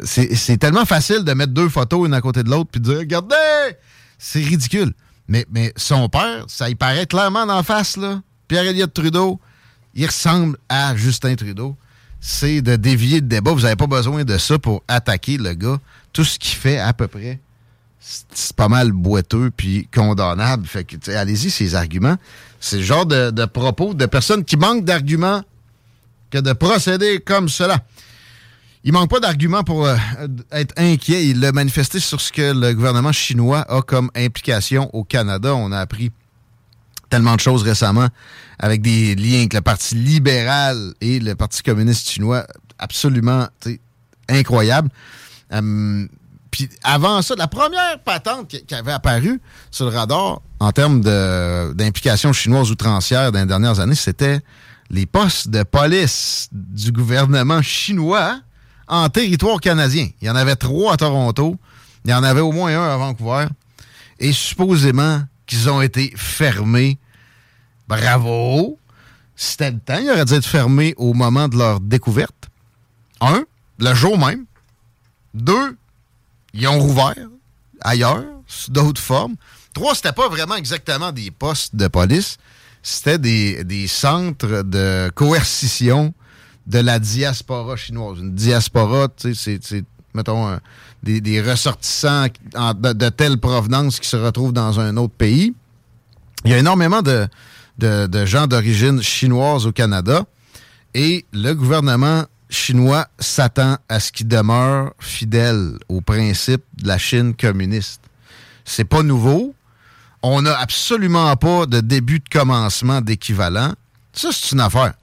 c'est 0.03 0.57
tellement 0.59 0.85
facile 0.85 1.23
de 1.23 1.33
mettre 1.33 1.53
deux 1.53 1.69
photos 1.69 2.07
une 2.07 2.13
à 2.13 2.21
côté 2.21 2.43
de 2.43 2.49
l'autre 2.49 2.69
puis 2.71 2.79
de 2.79 2.85
dire 2.85 2.99
Regardez! 2.99 3.75
C'est 4.19 4.39
ridicule. 4.39 4.93
Mais, 5.27 5.45
mais 5.51 5.73
son 5.75 6.07
père, 6.07 6.45
ça 6.47 6.69
y 6.69 6.75
paraît 6.75 7.07
clairement 7.07 7.47
d'en 7.47 7.63
face, 7.63 7.97
là. 7.97 8.21
Pierre-Éliott 8.47 8.93
Trudeau, 8.93 9.39
il 9.95 10.05
ressemble 10.05 10.57
à 10.69 10.95
Justin 10.95 11.35
Trudeau. 11.35 11.75
C'est 12.23 12.61
de 12.61 12.75
dévier 12.75 13.19
le 13.19 13.27
débat. 13.27 13.51
Vous 13.51 13.61
n'avez 13.61 13.75
pas 13.75 13.87
besoin 13.87 14.23
de 14.23 14.37
ça 14.37 14.59
pour 14.59 14.83
attaquer 14.87 15.37
le 15.37 15.53
gars. 15.53 15.79
Tout 16.13 16.23
ce 16.23 16.37
qu'il 16.37 16.55
fait, 16.55 16.77
à 16.77 16.93
peu 16.93 17.07
près, 17.07 17.39
c'est 17.99 18.55
pas 18.55 18.69
mal 18.69 18.91
boiteux 18.91 19.51
puis 19.55 19.87
condamnable. 19.93 20.67
Fait 20.67 20.83
que, 20.83 21.11
allez-y, 21.11 21.49
ces 21.49 21.73
arguments. 21.73 22.17
C'est 22.59 22.77
le 22.77 22.83
genre 22.83 23.07
de, 23.07 23.45
propos 23.45 23.95
de 23.95 24.05
personnes 24.05 24.45
qui 24.45 24.55
manquent 24.55 24.85
d'arguments 24.85 25.41
que 26.29 26.37
de 26.37 26.53
procéder 26.53 27.19
comme 27.19 27.49
cela. 27.49 27.83
Il 28.83 28.93
manque 28.93 29.09
pas 29.09 29.19
d'arguments 29.19 29.63
pour 29.63 29.85
euh, 29.85 29.95
être 30.51 30.73
inquiet. 30.77 31.27
Il 31.27 31.43
a 31.43 31.51
manifesté 31.51 31.99
sur 31.99 32.21
ce 32.21 32.31
que 32.31 32.53
le 32.53 32.73
gouvernement 32.73 33.11
chinois 33.11 33.61
a 33.61 33.81
comme 33.81 34.11
implication 34.15 34.89
au 34.93 35.03
Canada. 35.03 35.55
On 35.55 35.71
a 35.71 35.79
appris 35.79 36.11
tellement 37.11 37.35
de 37.35 37.41
choses 37.41 37.61
récemment 37.61 38.07
avec 38.57 38.81
des 38.81 39.15
liens 39.15 39.39
avec 39.39 39.53
le 39.53 39.61
Parti 39.61 39.95
libéral 39.95 40.93
et 41.01 41.19
le 41.19 41.35
Parti 41.35 41.61
communiste 41.61 42.09
chinois 42.09 42.47
absolument 42.79 43.47
incroyable. 44.29 44.89
Hum, 45.51 46.07
puis 46.49 46.69
avant 46.83 47.21
ça, 47.21 47.35
la 47.37 47.47
première 47.47 47.99
patente 48.03 48.47
qui, 48.47 48.75
avait 48.75 48.91
apparu 48.91 49.41
sur 49.69 49.89
le 49.89 49.95
radar 49.95 50.41
en 50.59 50.71
termes 50.71 51.01
d'implication 51.01 52.33
chinoise 52.33 52.71
outrancière 52.71 53.31
dans 53.31 53.39
les 53.39 53.45
dernières 53.45 53.79
années, 53.79 53.95
c'était 53.95 54.39
les 54.89 55.05
postes 55.05 55.49
de 55.49 55.63
police 55.63 56.49
du 56.51 56.91
gouvernement 56.91 57.61
chinois 57.61 58.39
en 58.87 59.07
territoire 59.09 59.59
canadien. 59.59 60.09
Il 60.21 60.27
y 60.27 60.29
en 60.29 60.35
avait 60.35 60.57
trois 60.57 60.93
à 60.93 60.97
Toronto. 60.97 61.57
Il 62.03 62.11
y 62.11 62.13
en 62.13 62.23
avait 62.23 62.41
au 62.41 62.51
moins 62.51 62.77
un 62.77 62.93
à 62.93 62.97
Vancouver. 62.97 63.45
Et 64.19 64.33
supposément 64.33 65.21
qu'ils 65.47 65.69
ont 65.69 65.81
été 65.81 66.13
fermés. 66.15 66.97
Bravo! 67.91 68.79
C'était 69.35 69.69
le 69.69 69.79
temps. 69.79 69.99
Ils 70.01 70.09
auraient 70.09 70.23
dû 70.23 70.33
être 70.33 70.45
fermés 70.45 70.93
au 70.95 71.13
moment 71.13 71.49
de 71.49 71.57
leur 71.57 71.81
découverte. 71.81 72.49
Un, 73.19 73.43
le 73.79 73.93
jour 73.93 74.17
même. 74.17 74.45
Deux, 75.33 75.75
ils 76.53 76.69
ont 76.69 76.79
rouvert 76.79 77.15
ailleurs, 77.81 78.23
sous 78.47 78.71
d'autres 78.71 79.01
formes. 79.01 79.35
Trois, 79.73 79.93
c'était 79.93 80.13
pas 80.13 80.29
vraiment 80.29 80.55
exactement 80.55 81.11
des 81.11 81.31
postes 81.31 81.75
de 81.75 81.89
police. 81.89 82.37
C'était 82.81 83.17
des, 83.17 83.65
des 83.65 83.87
centres 83.87 84.63
de 84.63 85.11
coercition 85.13 86.13
de 86.67 86.79
la 86.79 86.97
diaspora 86.97 87.75
chinoise. 87.75 88.19
Une 88.19 88.33
diaspora, 88.33 89.09
tu 89.09 89.35
sais, 89.35 89.59
c'est, 89.61 89.83
mettons, 90.13 90.57
des, 91.03 91.41
ressortissants 91.41 92.27
de, 92.53 93.09
telle 93.09 93.37
provenance 93.37 93.99
qui 93.99 94.07
se 94.07 94.15
retrouvent 94.17 94.53
dans 94.53 94.79
un 94.79 94.95
autre 94.95 95.13
pays. 95.13 95.53
Il 96.45 96.51
y 96.51 96.53
a 96.53 96.57
énormément 96.57 97.01
de, 97.01 97.27
de 97.77 98.25
gens 98.25 98.47
d'origine 98.47 99.01
chinoise 99.01 99.65
au 99.65 99.71
Canada 99.71 100.25
et 100.93 101.25
le 101.33 101.53
gouvernement 101.53 102.25
chinois 102.49 103.07
s'attend 103.17 103.77
à 103.87 103.99
ce 103.99 104.11
qu'il 104.11 104.27
demeure 104.27 104.93
fidèle 104.99 105.77
aux 105.87 106.01
principes 106.01 106.63
de 106.81 106.87
la 106.87 106.97
Chine 106.97 107.33
communiste. 107.33 108.01
C'est 108.65 108.85
pas 108.85 109.03
nouveau. 109.03 109.55
On 110.21 110.41
n'a 110.41 110.57
absolument 110.59 111.35
pas 111.37 111.65
de 111.65 111.79
début 111.79 112.19
de 112.19 112.29
commencement 112.29 113.01
d'équivalent. 113.01 113.73
Ça, 114.13 114.29
c'est 114.31 114.51
une 114.51 114.59
affaire. 114.59 114.93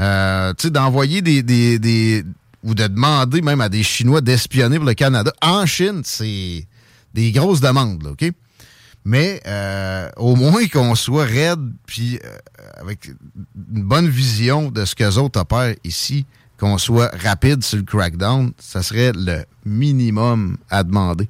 Euh, 0.00 0.52
tu 0.58 0.64
sais, 0.64 0.70
d'envoyer 0.70 1.22
des, 1.22 2.24
ou 2.64 2.74
de 2.74 2.86
demander 2.86 3.40
même 3.40 3.60
à 3.60 3.68
des 3.68 3.84
Chinois 3.84 4.20
d'espionner 4.20 4.78
le 4.78 4.94
Canada 4.94 5.32
en 5.40 5.64
Chine, 5.66 6.02
c'est 6.04 6.66
des 7.14 7.30
grosses 7.30 7.60
demandes, 7.60 8.06
OK? 8.08 8.30
Mais 9.04 9.40
euh, 9.46 10.08
au 10.16 10.34
moins 10.34 10.66
qu'on 10.66 10.94
soit 10.94 11.24
raide, 11.24 11.60
puis 11.86 12.18
euh, 12.24 12.36
avec 12.80 13.08
une 13.08 13.82
bonne 13.82 14.08
vision 14.08 14.70
de 14.70 14.84
ce 14.84 14.94
que 14.94 15.04
les 15.04 15.18
autres 15.18 15.40
opèrent 15.40 15.74
ici, 15.84 16.24
qu'on 16.58 16.78
soit 16.78 17.10
rapide 17.22 17.62
sur 17.62 17.78
le 17.78 17.84
crackdown, 17.84 18.52
ça 18.58 18.82
serait 18.82 19.12
le 19.14 19.44
minimum 19.66 20.56
à 20.70 20.82
demander. 20.84 21.28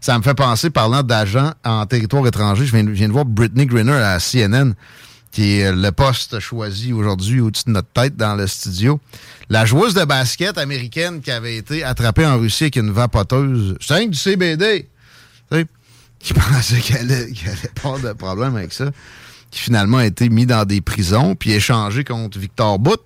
Ça 0.00 0.16
me 0.18 0.22
fait 0.22 0.34
penser, 0.34 0.70
parlant 0.70 1.02
d'agents 1.02 1.52
en 1.64 1.86
territoire 1.86 2.26
étranger, 2.26 2.66
je 2.66 2.76
viens, 2.76 3.08
de 3.08 3.12
voir 3.12 3.24
Brittany 3.24 3.66
Griner 3.66 3.92
à 3.92 4.18
CNN 4.18 4.74
qui 5.32 5.58
est 5.58 5.70
le 5.70 5.92
poste 5.92 6.38
choisi 6.40 6.94
aujourd'hui 6.94 7.40
au-dessus 7.40 7.64
de 7.66 7.72
notre 7.72 7.88
tête 7.88 8.16
dans 8.16 8.34
le 8.36 8.46
studio. 8.46 8.98
La 9.50 9.66
joueuse 9.66 9.92
de 9.92 10.02
basket 10.04 10.56
américaine 10.56 11.20
qui 11.20 11.30
avait 11.30 11.56
été 11.56 11.84
attrapée 11.84 12.24
en 12.24 12.38
Russie 12.38 12.64
avec 12.64 12.76
une 12.76 12.90
vapoteuse, 12.90 13.76
c'est 13.80 14.06
du 14.06 14.16
CBD, 14.16 14.88
qui 16.18 16.34
pensait 16.34 16.80
qu'elle 16.80 17.10
allait, 17.12 17.32
pas 17.82 17.98
de 17.98 18.12
problème 18.12 18.56
avec 18.56 18.72
ça, 18.72 18.90
qui 19.50 19.60
finalement 19.60 19.98
a 19.98 20.06
été 20.06 20.28
mis 20.28 20.46
dans 20.46 20.64
des 20.64 20.80
prisons 20.80 21.34
puis 21.34 21.52
échangé 21.52 22.04
contre 22.04 22.38
Victor 22.38 22.78
Bout. 22.78 23.00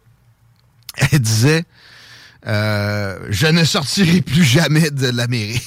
Elle 0.97 1.21
disait 1.21 1.65
euh, 2.47 3.19
Je 3.31 3.47
ne 3.47 3.65
sortirai 3.65 4.21
plus 4.21 4.45
jamais 4.45 4.91
de 4.91 5.09
l'Amérique. 5.09 5.63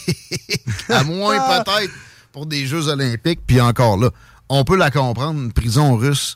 à 0.89 1.03
moins 1.03 1.63
peut-être 1.63 1.93
pour 2.31 2.45
des 2.45 2.65
Jeux 2.65 2.87
olympiques, 2.87 3.41
puis 3.45 3.61
encore 3.61 3.97
là. 3.97 4.09
On 4.49 4.63
peut 4.63 4.75
la 4.75 4.91
comprendre, 4.91 5.39
une 5.39 5.53
prison 5.53 5.95
russe 5.95 6.35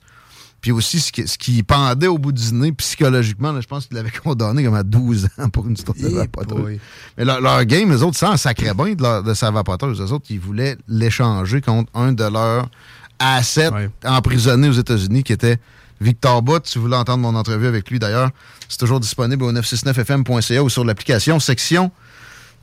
puis 0.67 0.73
aussi, 0.73 0.99
ce 0.99 1.13
qui, 1.13 1.25
ce 1.25 1.37
qui, 1.37 1.63
pendait 1.63 2.07
au 2.07 2.17
bout 2.17 2.33
du 2.33 2.53
nez, 2.53 2.73
psychologiquement, 2.73 3.57
je 3.61 3.65
pense 3.65 3.85
qu'il 3.87 3.95
l'avait 3.95 4.11
condamné 4.23 4.65
comme 4.65 4.75
à 4.75 4.83
12 4.83 5.29
ans 5.37 5.47
pour 5.49 5.65
une 5.65 5.75
histoire 5.75 5.95
de 5.97 6.09
vapoteuse. 6.09 6.77
Mais 7.17 7.23
leur, 7.23 7.63
game, 7.63 7.89
les 7.89 8.03
autres, 8.03 8.17
ça 8.17 8.35
sacrait 8.35 8.73
bien 8.73 8.93
de, 8.93 9.21
de, 9.23 9.33
sa 9.33 9.49
vapoteuse. 9.49 10.01
Les 10.01 10.11
autres, 10.11 10.25
ils 10.29 10.41
voulaient 10.41 10.75
l'échanger 10.89 11.61
contre 11.61 11.89
un 11.97 12.11
de 12.11 12.25
leurs 12.25 12.69
assets 13.17 13.71
emprisonnés 14.03 14.67
aux 14.67 14.73
États-Unis, 14.73 15.23
qui 15.23 15.31
était 15.31 15.57
Victor 16.01 16.41
Bott. 16.41 16.67
Si 16.67 16.77
vous 16.77 16.83
voulez 16.83 16.97
entendre 16.97 17.19
mon 17.19 17.35
entrevue 17.35 17.67
avec 17.67 17.89
lui, 17.89 17.97
d'ailleurs, 17.97 18.31
c'est 18.67 18.79
toujours 18.79 18.99
disponible 18.99 19.45
au 19.45 19.53
969fm.ca 19.53 20.63
ou 20.63 20.67
sur 20.67 20.83
l'application 20.83 21.39
section 21.39 21.91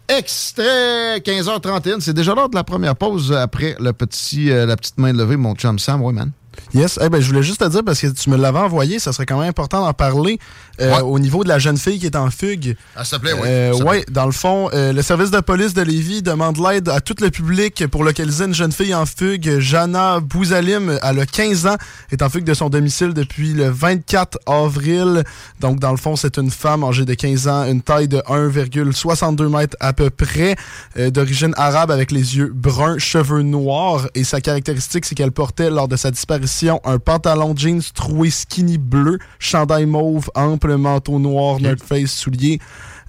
Extrait 0.08 1.20
15h31. 1.20 2.00
C'est 2.00 2.12
déjà 2.12 2.34
l'heure 2.34 2.50
de 2.50 2.54
la 2.54 2.64
première 2.64 2.96
pause 2.96 3.32
après 3.32 3.76
le 3.80 3.94
petit, 3.94 4.50
euh, 4.50 4.66
la 4.66 4.76
petite 4.76 4.98
main 4.98 5.14
levée, 5.14 5.38
mon 5.38 5.54
chum 5.54 5.78
Sam. 5.78 6.02
Ouais, 6.02 6.12
man. 6.12 6.32
Yes, 6.74 6.98
eh 7.00 7.08
ben, 7.08 7.20
je 7.20 7.28
voulais 7.28 7.44
juste 7.44 7.60
te 7.60 7.68
dire, 7.68 7.82
parce 7.84 8.00
que 8.00 8.08
tu 8.08 8.30
me 8.30 8.36
l'avais 8.36 8.58
envoyé, 8.58 8.98
ça 8.98 9.12
serait 9.12 9.26
quand 9.26 9.38
même 9.38 9.48
important 9.48 9.84
d'en 9.84 9.92
parler 9.92 10.40
euh, 10.80 10.98
au 11.02 11.20
niveau 11.20 11.44
de 11.44 11.48
la 11.48 11.60
jeune 11.60 11.78
fille 11.78 12.00
qui 12.00 12.06
est 12.06 12.16
en 12.16 12.30
fugue. 12.30 12.76
Ah, 12.96 13.04
s'il 13.04 13.18
te 13.18 13.22
plaît, 13.22 13.32
oui. 13.32 13.42
Euh, 13.44 13.72
ouais, 13.74 14.02
plaît. 14.02 14.04
dans 14.10 14.26
le 14.26 14.32
fond, 14.32 14.70
euh, 14.74 14.92
le 14.92 15.00
service 15.02 15.30
de 15.30 15.38
police 15.38 15.72
de 15.72 15.82
Lévis 15.82 16.22
demande 16.22 16.58
l'aide 16.58 16.88
à 16.88 17.00
tout 17.00 17.14
le 17.20 17.30
public 17.30 17.86
pour 17.86 18.02
localiser 18.02 18.46
une 18.46 18.54
jeune 18.54 18.72
fille 18.72 18.92
en 18.92 19.06
fugue. 19.06 19.60
Jana 19.60 20.18
Bouzalim, 20.18 20.98
elle 21.00 21.20
a 21.20 21.26
15 21.26 21.66
ans, 21.66 21.76
est 22.10 22.22
en 22.22 22.28
fugue 22.28 22.44
de 22.44 22.54
son 22.54 22.70
domicile 22.70 23.14
depuis 23.14 23.52
le 23.52 23.68
24 23.68 24.38
avril. 24.46 25.22
Donc, 25.60 25.78
dans 25.78 25.92
le 25.92 25.96
fond, 25.96 26.16
c'est 26.16 26.38
une 26.38 26.50
femme 26.50 26.82
âgée 26.82 27.04
de 27.04 27.14
15 27.14 27.46
ans, 27.46 27.64
une 27.66 27.82
taille 27.82 28.08
de 28.08 28.18
1,62 28.18 29.48
mètres 29.48 29.76
à 29.78 29.92
peu 29.92 30.10
près, 30.10 30.56
d'origine 30.96 31.54
arabe 31.56 31.92
avec 31.92 32.10
les 32.10 32.36
yeux 32.36 32.50
bruns, 32.52 32.98
cheveux 32.98 33.42
noirs. 33.42 34.08
Et 34.16 34.24
sa 34.24 34.40
caractéristique, 34.40 35.04
c'est 35.04 35.14
qu'elle 35.14 35.30
portait 35.30 35.70
lors 35.70 35.86
de 35.86 35.94
sa 35.94 36.10
disparition 36.10 36.63
un 36.84 36.98
pantalon 36.98 37.54
jeans 37.56 37.82
troué 37.94 38.30
skinny 38.30 38.78
bleu, 38.78 39.18
chandail 39.38 39.86
mauve, 39.86 40.30
ample 40.34 40.76
manteau 40.76 41.18
noir, 41.18 41.60
North 41.60 41.82
Face, 41.82 42.12
souliers, 42.12 42.58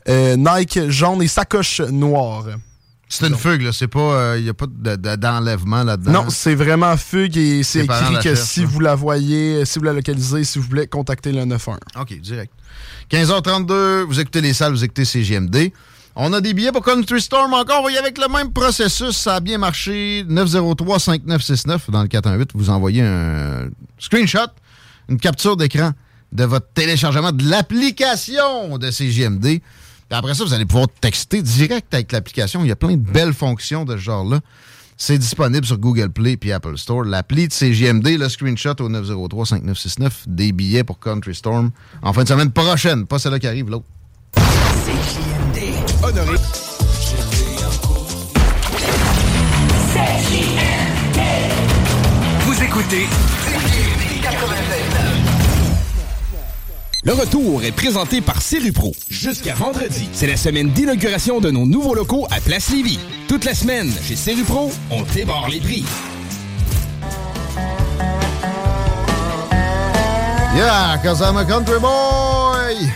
euh, 0.10 0.36
Nike 0.36 0.90
jaune 0.90 1.22
et 1.22 1.28
sacoche 1.28 1.80
noire. 1.82 2.46
C'est 3.08 3.28
une 3.28 3.36
fugue, 3.36 3.62
là. 3.62 3.72
C'est 3.72 3.88
pas. 3.88 4.36
Il 4.38 4.44
n'y 4.44 4.50
a 4.50 4.54
pas 4.56 4.66
de- 4.68 4.96
de- 4.96 5.16
d'enlèvement 5.16 5.84
là-dedans. 5.84 6.12
Non, 6.24 6.30
c'est 6.30 6.56
vraiment 6.56 6.98
fugue 6.98 7.38
et 7.38 7.62
c'est 7.64 7.86
écrit 7.86 8.16
que 8.24 8.36
si 8.36 8.66
vous 8.66 8.80
la 8.80 8.96
voyez, 8.96 9.64
si 9.64 9.78
vous 9.80 9.86
la 9.86 9.94
localisez, 9.94 10.44
s'il 10.44 10.62
vous 10.64 10.70
plaît, 10.70 10.88
contactez 10.88 11.32
le 11.32 11.46
91. 11.46 11.78
OK, 12.02 12.20
direct. 12.20 12.52
15h32, 13.12 14.02
vous 14.06 14.20
écoutez 14.20 14.42
les 14.42 14.54
salles, 14.54 14.74
vous 14.74 14.84
écoutez 14.84 15.06
CGMD. 15.06 15.72
On 16.18 16.32
a 16.32 16.40
des 16.40 16.54
billets 16.54 16.72
pour 16.72 16.84
Country 16.84 17.22
Storm 17.22 17.54
encore. 17.54 17.90
Y 17.90 17.98
aller 17.98 17.98
avec 17.98 18.18
le 18.18 18.32
même 18.32 18.54
processus. 18.54 19.18
Ça 19.18 19.36
a 19.36 19.40
bien 19.42 19.58
marché. 19.58 20.24
903-5969 20.30 21.90
dans 21.90 22.02
le 22.04 22.08
418. 22.08 22.52
Vous 22.54 22.70
envoyez 22.70 23.02
un 23.02 23.68
screenshot, 24.00 24.48
une 25.10 25.20
capture 25.20 25.58
d'écran 25.58 25.92
de 26.32 26.46
votre 26.46 26.68
téléchargement 26.74 27.34
de 27.34 27.44
l'application 27.50 28.78
de 28.78 28.92
CGMD. 28.92 29.42
Puis 29.42 30.18
après 30.18 30.36
ça, 30.36 30.46
vous 30.46 30.54
allez 30.54 30.66
pouvoir 30.66 30.88
texter 31.02 31.42
direct 31.42 31.94
avec 31.94 32.14
l'application. 32.14 32.64
Il 32.64 32.68
y 32.68 32.72
a 32.72 32.78
plein 32.78 32.94
de 32.94 33.12
belles 33.12 33.34
fonctions 33.34 33.84
de 33.84 33.98
ce 33.98 34.02
genre-là. 34.02 34.40
C'est 34.98 35.18
disponible 35.18 35.66
sur 35.66 35.78
Google 35.78 36.10
Play 36.10 36.38
et 36.42 36.54
Apple 36.54 36.78
Store. 36.78 37.04
L'appli 37.04 37.50
de 37.50 37.54
CGMD, 37.54 38.18
le 38.18 38.30
screenshot 38.30 38.76
au 38.80 38.90
903-5969, 38.90 40.12
des 40.28 40.54
billets 40.54 40.86
pour 40.86 41.00
Country 41.00 41.36
Storm 41.36 41.72
en 42.02 42.14
fin 42.14 42.24
de 42.24 42.30
semaine 42.30 42.52
prochaine. 42.52 43.06
Pas 43.06 43.20
celle-là 43.20 43.40
qui 43.40 43.48
arrive, 43.48 43.70
l'autre. 43.70 43.86
Honoré. 46.06 46.38
Vous 52.42 52.64
écoutez 52.64 53.08
Le 57.04 57.14
retour 57.14 57.64
est 57.64 57.72
présenté 57.72 58.22
par 58.22 58.40
Serupro. 58.40 58.94
Jusqu'à 59.10 59.56
vendredi, 59.56 60.08
c'est 60.14 60.28
la 60.28 60.38
semaine 60.38 60.70
d'inauguration 60.70 61.40
de 61.40 61.50
nos 61.50 61.66
nouveaux 61.66 61.96
locaux 61.96 62.28
à 62.30 62.40
Place 62.40 62.70
Lévis. 62.70 63.00
Toute 63.28 63.44
la 63.44 63.56
semaine, 63.56 63.92
chez 64.08 64.16
Serupro, 64.16 64.72
on 64.92 65.02
débarre 65.12 65.50
les 65.50 65.60
prix. 65.60 65.86
Yeah, 70.56 71.00
cause 71.02 71.22
I'm 71.22 71.38
a 71.38 71.46
country 71.46 71.80
boy! 71.80 72.92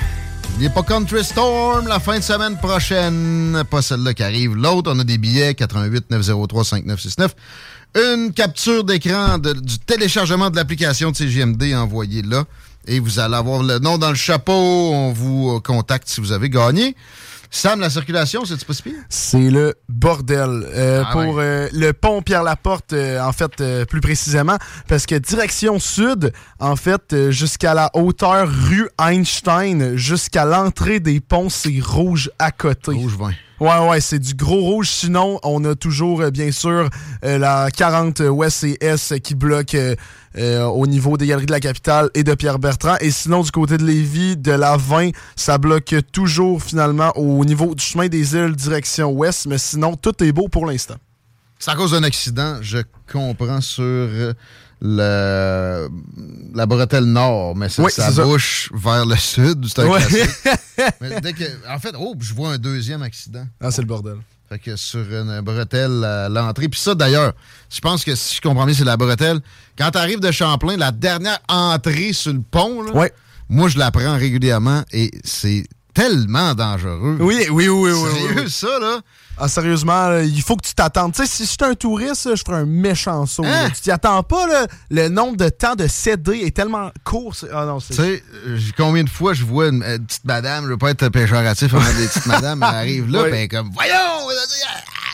Il 0.59 0.63
n'est 0.63 0.73
pas 0.73 0.83
Country 0.83 1.23
Storm 1.23 1.87
la 1.87 2.01
fin 2.01 2.19
de 2.19 2.23
semaine 2.23 2.57
prochaine. 2.57 3.63
Pas 3.71 3.81
celle-là 3.81 4.13
qui 4.13 4.23
arrive. 4.23 4.57
L'autre, 4.57 4.91
on 4.93 4.99
a 4.99 5.05
des 5.05 5.17
billets 5.17 5.55
88 5.55 6.11
903 6.11 6.65
5969. 6.65 7.33
Une 7.95 8.33
capture 8.33 8.83
d'écran 8.83 9.37
du 9.37 9.79
téléchargement 9.79 10.49
de 10.49 10.57
l'application 10.57 11.11
de 11.11 11.15
CGMD 11.15 11.73
envoyée 11.75 12.23
là. 12.23 12.43
Et 12.85 12.99
vous 12.99 13.19
allez 13.19 13.35
avoir 13.35 13.63
le 13.63 13.79
nom 13.79 13.97
dans 13.97 14.09
le 14.09 14.17
chapeau. 14.17 14.51
On 14.51 15.13
vous 15.13 15.55
euh, 15.55 15.59
contacte 15.61 16.09
si 16.09 16.19
vous 16.19 16.33
avez 16.33 16.49
gagné. 16.49 16.93
Sam, 17.51 17.79
la 17.79 17.89
circulation, 17.89 18.45
c'est-tu 18.45 18.63
pas 18.65 18.73
si 18.73 18.83
pire? 18.83 18.93
C'est 19.09 19.49
le 19.49 19.73
bordel. 19.87 20.67
Euh, 20.73 21.03
Ah 21.05 21.11
pour 21.11 21.35
ouais. 21.35 21.43
euh, 21.43 21.69
le 21.73 21.93
pont 21.93 22.21
Pierre-Laporte, 22.21 22.93
euh, 22.93 23.19
en 23.21 23.31
fait, 23.31 23.59
euh, 23.61 23.85
plus 23.85 24.01
précisément, 24.01 24.57
parce 24.87 25.05
que 25.07 25.15
direction 25.15 25.79
sud, 25.79 26.31
en 26.59 26.75
fait, 26.75 27.11
euh, 27.13 27.31
jusqu'à 27.31 27.73
la 27.73 27.89
hauteur 27.95 28.47
rue 28.47 28.87
Einstein, 28.99 29.95
jusqu'à 29.95 30.45
l'entrée 30.45 30.99
des 30.99 31.19
ponts, 31.21 31.49
c'est 31.49 31.79
rouge 31.81 32.29
à 32.37 32.51
côté. 32.51 32.91
Rouge 32.91 33.17
vin. 33.17 33.31
Ouais, 33.59 33.89
ouais, 33.89 33.99
c'est 33.99 34.19
du 34.19 34.35
gros 34.35 34.61
rouge. 34.61 34.89
Sinon, 34.89 35.37
on 35.43 35.65
a 35.65 35.75
toujours, 35.75 36.21
euh, 36.21 36.31
bien 36.31 36.49
sûr, 36.49 36.89
euh, 37.25 37.37
la 37.37 37.69
40 37.69 38.21
Ouest 38.21 38.63
et 38.63 38.77
S 38.79 39.13
qui 39.21 39.35
bloque 39.35 39.75
euh, 39.75 40.63
au 40.63 40.87
niveau 40.87 41.17
des 41.17 41.27
galeries 41.27 41.45
de 41.45 41.51
la 41.51 41.59
capitale 41.59 42.09
et 42.13 42.23
de 42.23 42.33
Pierre-Bertrand. 42.35 42.95
Et 43.01 43.11
sinon, 43.11 43.41
du 43.41 43.51
côté 43.51 43.77
de 43.77 43.83
Lévis, 43.83 44.37
de 44.37 44.53
la 44.53 44.77
20, 44.77 45.09
ça 45.35 45.57
bloque 45.57 45.93
toujours 46.13 46.63
finalement 46.63 47.11
au 47.17 47.43
niveau 47.43 47.75
du 47.75 47.83
chemin 47.83 48.07
des 48.07 48.33
îles, 48.33 48.55
direction 48.55 49.11
ouest. 49.11 49.45
Mais 49.47 49.57
sinon, 49.57 49.95
tout 49.97 50.23
est 50.23 50.31
beau 50.31 50.47
pour 50.47 50.65
l'instant. 50.65 50.95
C'est 51.57 51.71
à 51.71 51.75
cause 51.75 51.91
d'un 51.91 52.03
accident, 52.03 52.59
je 52.61 52.77
comprends, 53.11 53.59
sur 53.59 54.07
le, 54.81 55.89
la 56.55 56.65
bretelle 56.65 57.05
nord, 57.05 57.55
mais 57.55 57.69
ça, 57.69 57.83
Oui, 57.83 57.91
ça 57.91 58.07
c'est 58.09 58.15
ça. 58.15 58.23
bouche 58.23 58.69
vers 58.73 59.05
le 59.05 59.15
sud. 59.15 59.65
C'est 59.67 59.79
un. 59.81 59.89
Mais 61.01 61.19
dès 61.21 61.33
que, 61.33 61.43
en 61.69 61.79
fait, 61.79 61.93
oh, 61.99 62.15
je 62.19 62.33
vois 62.33 62.51
un 62.51 62.57
deuxième 62.57 63.01
accident. 63.01 63.45
Ah, 63.61 63.71
c'est 63.71 63.81
le 63.81 63.87
bordel. 63.87 64.17
Fait 64.47 64.57
que 64.57 64.75
sur 64.75 65.01
une 65.01 65.41
bretelle 65.41 66.03
à 66.03 66.27
l'entrée. 66.29 66.69
Puis 66.69 66.79
ça, 66.79 66.95
d'ailleurs, 66.95 67.33
je 67.69 67.79
pense 67.81 68.03
que 68.03 68.15
si 68.15 68.35
je 68.37 68.41
comprends 68.41 68.65
bien, 68.65 68.73
c'est 68.73 68.83
la 68.85 68.97
bretelle. 68.97 69.41
Quand 69.77 69.91
tu 69.91 69.97
arrives 69.99 70.19
de 70.21 70.31
Champlain, 70.31 70.75
la 70.77 70.91
dernière 70.91 71.39
entrée 71.47 72.13
sur 72.13 72.33
le 72.33 72.41
pont, 72.41 72.81
là, 72.81 73.09
moi, 73.49 73.67
je 73.69 73.77
la 73.77 73.91
prends 73.91 74.17
régulièrement 74.17 74.83
et 74.91 75.11
c'est 75.23 75.65
tellement 75.93 76.55
dangereux. 76.55 77.17
Oui, 77.19 77.45
oui, 77.51 77.67
oui, 77.67 77.91
oui. 77.91 77.91
oui, 77.93 78.09
Sérieux, 78.21 78.41
oui. 78.45 78.49
ça, 78.49 78.79
là? 78.79 78.99
Ah, 79.41 79.47
sérieusement, 79.47 80.09
là, 80.09 80.23
il 80.23 80.41
faut 80.41 80.55
que 80.55 80.65
tu 80.65 80.73
t'attendes. 80.73 81.13
Tu 81.13 81.25
sais, 81.25 81.27
si 81.27 81.45
j'étais 81.45 81.65
un 81.65 81.75
touriste, 81.75 82.25
là, 82.25 82.35
je 82.35 82.43
ferais 82.45 82.57
un 82.57 82.65
méchant 82.65 83.25
saut. 83.25 83.45
Hein? 83.45 83.69
Tu 83.73 83.81
t'y 83.81 83.91
attends 83.91 84.21
pas, 84.23 84.47
là. 84.47 84.67
Le 84.89 85.07
nombre 85.07 85.37
de 85.37 85.49
temps 85.49 85.75
de 85.75 85.87
CD 85.87 86.41
est 86.43 86.55
tellement 86.55 86.91
court. 87.03 87.33
Ah 87.53 87.65
non. 87.65 87.79
Tu 87.79 87.93
sais, 87.93 88.23
combien 88.77 89.03
de 89.03 89.09
fois 89.09 89.33
je 89.33 89.45
vois 89.45 89.67
une, 89.67 89.81
petite 89.81 90.25
madame, 90.25 90.65
je 90.65 90.71
veux 90.71 90.77
pas 90.77 90.91
être 90.91 91.07
péjoratif 91.09 91.73
envers 91.73 91.95
des 91.95 92.07
petites 92.07 92.25
madames, 92.25 92.63
elle 92.67 92.75
arrive 92.75 93.11
là, 93.11 93.23
Oui. 93.23 93.31
ben 93.31 93.47
comme, 93.47 93.69
voyons! 93.73 93.95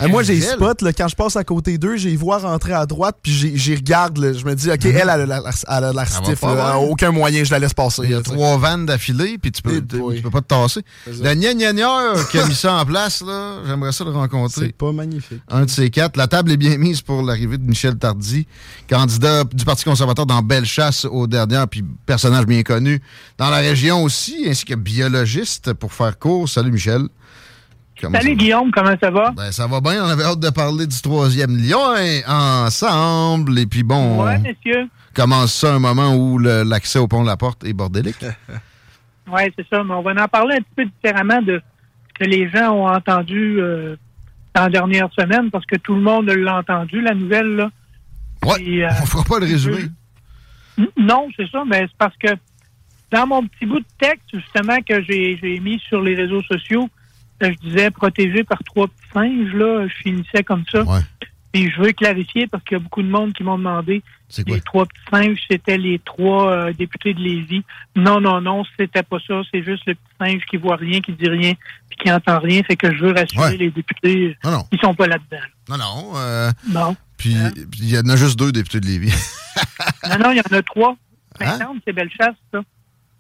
Euh, 0.02 0.08
moi, 0.08 0.24
j'ai 0.24 0.42
spot, 0.42 0.82
là, 0.82 0.92
quand 0.94 1.08
je 1.08 1.16
passe 1.16 1.36
à 1.36 1.44
côté 1.44 1.78
d'eux, 1.78 1.96
j'ai 1.96 2.16
vois 2.16 2.40
rentrer 2.40 2.74
à 2.74 2.86
droite, 2.86 3.18
puis 3.22 3.32
j'y 3.56 3.76
regarde, 3.76 4.18
là, 4.18 4.34
je 4.34 4.46
me 4.46 4.54
dis, 4.56 4.70
OK, 4.70 4.86
elle, 4.86 4.96
elle 4.96 5.22
elle 5.22 5.84
a 5.84 5.94
l'air 5.94 6.08
stiff, 6.08 6.42
là, 6.42 6.78
aucun 6.80 7.12
moyen, 7.12 7.44
je 7.44 7.52
la 7.52 7.60
laisse 7.60 7.74
passer. 7.74 8.02
Il 8.04 8.12
y 8.12 8.16
a 8.16 8.22
trois 8.22 8.58
vannes 8.58 8.86
d'affilée, 8.86 9.38
puis 9.38 9.52
tu 9.52 9.62
peux, 9.62 9.82
tu 9.82 10.22
peux 10.22 10.30
pas 10.30 10.42
te 10.42 10.48
tasser. 10.48 10.82
C'est 11.06 11.16
ça. 11.16 11.24
Le 11.24 11.36
gnagnagnaire 11.36 12.28
qui 12.30 12.40
a 12.40 12.46
mis 12.46 12.56
ça 12.56 12.74
en 12.74 12.86
place, 12.86 13.22
là, 13.22 13.58
j'aimerais 13.66 13.92
ça 13.92 14.04
le 14.04 14.12
rencontrer. 14.16 14.68
C'est 14.68 14.78
pas 14.78 14.92
magnifique. 14.92 15.42
Un 15.50 15.66
de 15.66 15.70
ces 15.70 15.90
quatre. 15.90 16.18
La 16.18 16.28
table 16.28 16.52
est 16.52 16.58
bien 16.58 16.78
mise 16.78 17.02
pour 17.02 17.22
l'arrivée 17.22 17.58
de 17.58 17.64
Michel 17.64 17.98
Tardy, 17.98 18.48
candidat 18.90 19.44
du 19.46 19.64
Parti 19.66 19.84
conservateur 19.84 20.26
dans 20.26 20.42
Bellechasse 20.42 21.06
aux 21.06 21.28
dernières, 21.28 21.68
puis 21.68 21.84
personnage 22.06 22.46
bien 22.46 22.64
connu 22.64 23.02
dans 23.38 23.50
la 23.50 23.58
région 23.58 24.04
aussi, 24.04 24.46
ainsi 24.50 24.66
que 24.66 24.76
biologiste 24.76 25.74
pour 25.74 25.94
faire 25.94 26.18
court. 26.20 26.50
Salut 26.50 26.72
Michel. 26.72 27.04
Comment 28.02 28.20
Salut? 28.20 28.36
Guillaume, 28.36 28.72
comment 28.72 28.94
ça 29.02 29.10
va? 29.10 29.32
Ben, 29.32 29.52
ça 29.54 29.68
va 29.68 29.80
bien. 29.80 30.04
On 30.04 30.10
avait 30.10 30.24
hâte 30.26 30.40
de 30.42 30.50
parler 30.50 30.86
du 30.86 31.02
troisième 31.02 31.56
lion 31.56 31.80
hein, 31.96 32.66
ensemble. 32.66 33.58
Et 33.58 33.66
puis 33.66 33.84
bon, 33.84 34.24
Ouais, 34.26 34.36
on 34.38 34.40
monsieur. 34.50 34.90
commence 35.14 35.54
ça 35.54 35.74
un 35.76 35.80
moment 35.80 36.14
où 36.14 36.38
l'accès 36.38 37.00
au 37.00 37.08
pont 37.08 37.22
de 37.22 37.28
la 37.28 37.38
porte 37.38 37.64
est 37.64 37.74
bordélique. 37.74 38.18
Oui, 39.28 39.42
c'est 39.58 39.66
ça. 39.72 39.84
Mais 39.84 39.94
on 39.96 40.04
va 40.04 40.12
en 40.24 40.28
parler 40.28 40.54
un 40.54 40.60
petit 40.60 40.76
peu 40.76 40.86
différemment 40.86 41.42
de 41.42 41.60
ce 42.10 42.24
que 42.24 42.30
les 42.30 42.48
gens 42.48 42.72
ont 42.74 42.88
entendu 42.88 43.60
euh, 43.60 43.96
dans 44.56 44.64
la 44.64 44.70
dernière 44.70 45.10
semaine, 45.14 45.52
parce 45.52 45.66
que 45.66 45.76
tout 45.76 45.94
le 45.94 46.02
monde 46.02 46.30
l'a 46.30 46.60
entendu, 46.60 47.02
la 47.02 47.14
nouvelle. 47.14 47.56
Là. 47.56 47.72
Ouais, 48.44 48.64
Et, 48.64 48.86
euh, 48.86 48.90
on 49.02 49.06
fera 49.06 49.24
pas 49.24 49.40
le 49.40 49.46
résumé. 49.46 49.90
Non, 50.98 51.28
c'est 51.36 51.50
ça, 51.50 51.64
mais 51.68 51.82
c'est 51.82 51.98
parce 51.98 52.16
que 52.18 52.30
dans 53.12 53.28
mon 53.28 53.46
petit 53.48 53.66
bout 53.66 53.80
de 53.80 53.86
texte, 54.00 54.26
justement, 54.34 54.78
que 54.82 55.04
j'ai 55.04 55.60
mis 55.60 55.80
sur 55.88 56.02
les 56.02 56.16
réseaux 56.16 56.42
sociaux, 56.44 56.90
euh, 57.44 57.52
je 57.52 57.70
disais 57.70 57.92
protégé 57.92 58.44
par 58.44 58.64
trois 58.64 58.88
petits 58.88 59.10
singes, 59.14 59.54
là, 59.54 59.88
je 59.88 59.94
finissais 60.04 60.44
comme 60.44 60.64
ça. 60.72 60.84
Ouais. 60.84 61.02
Et 61.56 61.70
je 61.72 61.82
veux 61.82 61.92
clarifier 61.94 62.48
parce 62.48 62.64
qu'il 62.66 62.78
y 62.78 62.80
a 62.80 62.84
beaucoup 62.84 63.02
de 63.02 63.08
monde 63.08 63.32
qui 63.34 63.44
m'ont 63.44 63.58
demandé 63.58 64.04
les 64.46 64.60
trois 64.62 64.86
petits 64.86 65.02
singes, 65.12 65.40
c'était 65.50 65.78
les 65.78 66.00
trois 66.00 66.52
euh, 66.52 66.74
députés 66.74 67.14
de 67.14 67.20
Lévis. 67.20 67.64
Non, 67.96 68.20
non, 68.20 68.42
non, 68.42 68.64
c'était 68.78 69.04
pas 69.04 69.18
ça. 69.26 69.42
C'est 69.54 69.64
juste 69.64 69.84
le 69.86 69.96
petit 69.96 70.04
singe 70.20 70.42
qui 70.50 70.58
voit 70.58 70.76
rien, 70.76 71.00
qui 71.00 71.14
dit 71.14 71.30
rien, 71.30 71.54
puis 71.90 71.98
qui 72.04 72.12
entend 72.12 72.40
rien. 72.40 72.62
Fait 72.64 72.76
que 72.76 72.94
je 72.94 73.02
veux 73.06 73.14
rassurer 73.14 73.52
Ouais. 73.52 73.58
les 73.58 73.72
députés, 73.72 74.36
Non, 74.44 74.52
non. 74.52 74.64
ils 74.72 74.80
sont 74.80 74.94
pas 74.96 75.08
là-dedans. 75.08 75.44
Non, 75.70 75.78
non. 75.78 76.12
euh, 76.18 76.52
Non. 76.70 76.96
puis 77.18 77.36
puis 77.72 77.80
il 77.84 77.90
y 77.92 77.98
en 77.98 78.10
a 78.10 78.16
juste 78.18 78.38
deux 78.38 78.52
députés 78.52 78.80
de 78.82 78.88
Lévis. 78.88 79.14
Non, 80.10 80.18
non, 80.20 80.32
il 80.32 80.38
y 80.38 80.42
en 80.42 80.58
a 80.58 80.62
trois. 80.62 80.98
Hein? 81.40 81.58
C'est 81.88 81.94
Bellechasse, 81.94 82.36
ça. 82.54 82.60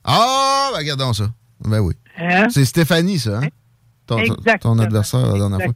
Ah, 0.04 0.70
ben 0.74 0.80
regardons 0.80 1.14
ça. 1.14 1.30
Ben 1.64 1.80
oui. 1.80 1.94
Hein? 2.18 2.48
C'est 2.50 2.66
Stéphanie, 2.66 3.20
ça. 3.20 3.40
Hein? 3.40 3.48
ton, 4.08 4.18
ton- 4.24 4.36
ton 4.62 4.80
adversaire 4.80 5.26
la 5.26 5.38
dernière 5.40 5.62
fois. 5.66 5.74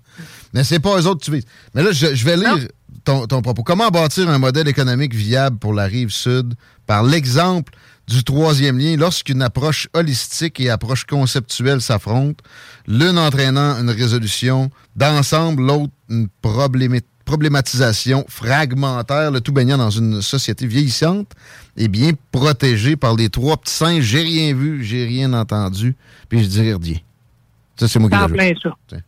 Mais 0.54 0.64
c'est 0.64 0.80
pas 0.80 1.00
eux 1.00 1.08
autres 1.08 1.20
que 1.20 1.26
tu 1.26 1.32
vises. 1.32 1.46
Mais 1.74 1.84
là, 1.84 1.92
je, 1.92 2.16
je 2.16 2.26
vais 2.26 2.38
lire 2.38 2.68
ton, 3.04 3.28
ton 3.28 3.42
propos. 3.42 3.64
Comment 3.64 3.90
bâtir 3.90 4.30
un 4.30 4.40
modèle 4.40 4.68
économique 4.68 5.14
viable 5.14 5.58
pour 5.58 5.74
la 5.74 5.86
rive 5.86 6.10
sud? 6.10 6.56
Par 6.88 7.04
l'exemple 7.04 7.74
du 8.08 8.24
troisième 8.24 8.80
lien 8.80 8.96
lorsqu'une 8.98 9.44
approche 9.44 9.88
holistique 9.94 10.60
et 10.60 10.72
approche 10.72 11.06
conceptuelle 11.06 11.82
s'affrontent, 11.82 12.44
l'une 12.88 13.20
entraînant 13.20 13.80
une 13.80 13.92
résolution 13.92 14.72
d'ensemble, 14.96 15.64
l'autre 15.64 15.94
une 16.10 16.28
problématisation 17.26 18.26
fragmentaire, 18.28 19.30
le 19.30 19.42
tout 19.42 19.52
baignant 19.52 19.78
dans 19.78 19.92
une 19.92 20.24
société 20.24 20.66
vieillissante 20.66 21.32
et 21.78 21.88
bien 21.88 22.14
protégée 22.32 22.96
par 22.96 23.16
les 23.16 23.30
trois 23.30 23.58
petits 23.58 23.76
singes. 23.76 24.04
J'ai 24.04 24.22
rien 24.22 24.56
vu, 24.56 24.84
j'ai 24.84 25.06
rien 25.06 25.32
entendu, 25.34 25.96
puis 26.28 26.44
je 26.44 26.50
dirais 26.50 26.74
rien. 26.82 26.98
Ça, 27.80 27.88
c'est 27.88 28.00
moi 28.00 28.10
qui 28.10 28.34
plein 28.34 28.52
ça. 28.62 28.76
Tiens. 28.88 29.02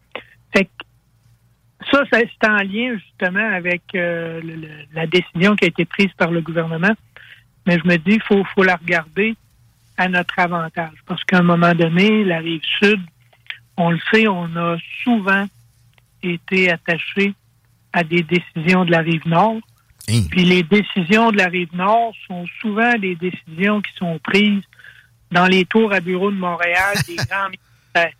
Ça, 1.89 2.03
ça, 2.11 2.19
c'est 2.19 2.47
en 2.47 2.57
lien 2.57 2.95
justement 2.97 3.49
avec 3.55 3.81
euh, 3.95 4.39
le- 4.41 4.55
le- 4.55 4.67
la 4.93 5.07
décision 5.07 5.55
qui 5.55 5.65
a 5.65 5.67
été 5.69 5.85
prise 5.85 6.11
par 6.17 6.29
le 6.31 6.41
gouvernement. 6.41 6.91
Mais 7.65 7.77
je 7.79 7.87
me 7.87 7.97
dis, 7.97 8.13
il 8.15 8.21
faut, 8.23 8.43
faut 8.55 8.63
la 8.63 8.75
regarder 8.75 9.35
à 9.97 10.07
notre 10.07 10.37
avantage. 10.39 10.93
Parce 11.05 11.23
qu'à 11.23 11.39
un 11.39 11.43
moment 11.43 11.73
donné, 11.73 12.23
la 12.23 12.39
rive 12.39 12.61
sud, 12.79 12.99
on 13.77 13.91
le 13.91 13.99
sait, 14.11 14.27
on 14.27 14.55
a 14.55 14.77
souvent 15.03 15.45
été 16.23 16.71
attaché 16.71 17.33
à 17.93 18.03
des 18.03 18.23
décisions 18.23 18.85
de 18.85 18.91
la 18.91 18.99
rive 18.99 19.27
nord. 19.27 19.57
Hein? 20.09 20.21
Puis 20.29 20.43
les 20.45 20.63
décisions 20.63 21.31
de 21.31 21.37
la 21.37 21.47
rive 21.47 21.73
nord 21.75 22.13
sont 22.27 22.45
souvent 22.59 22.93
des 22.97 23.15
décisions 23.15 23.81
qui 23.81 23.91
sont 23.97 24.19
prises 24.19 24.63
dans 25.31 25.45
les 25.47 25.65
tours 25.65 25.93
à 25.93 25.99
bureaux 25.99 26.31
de 26.31 26.37
Montréal, 26.37 26.95
des 27.07 27.15
grands 27.29 27.49
ministères 27.49 28.13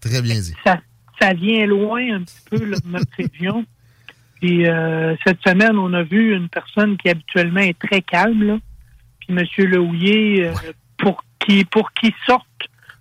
Très 0.00 0.22
bien 0.22 0.36
dit. 0.40 0.54
ça, 0.64 0.80
ça 1.20 1.32
vient 1.32 1.66
loin 1.66 2.16
un 2.16 2.22
petit 2.22 2.40
peu 2.50 2.64
là, 2.64 2.76
de 2.78 2.88
notre 2.88 3.12
région. 3.18 3.64
Puis 4.40 4.66
euh, 4.66 5.14
cette 5.26 5.40
semaine, 5.46 5.76
on 5.78 5.92
a 5.92 6.02
vu 6.02 6.34
une 6.34 6.48
personne 6.48 6.96
qui 6.96 7.10
habituellement 7.10 7.60
est 7.60 7.78
très 7.78 8.00
calme, 8.00 8.42
là. 8.42 8.58
Puis 9.20 9.36
M. 9.36 9.44
Lehouillet, 9.68 10.46
euh, 10.46 10.72
pour 10.98 11.22
qui 11.40 11.64
pour 11.64 11.92
qu'il 11.92 12.12
sorte 12.26 12.46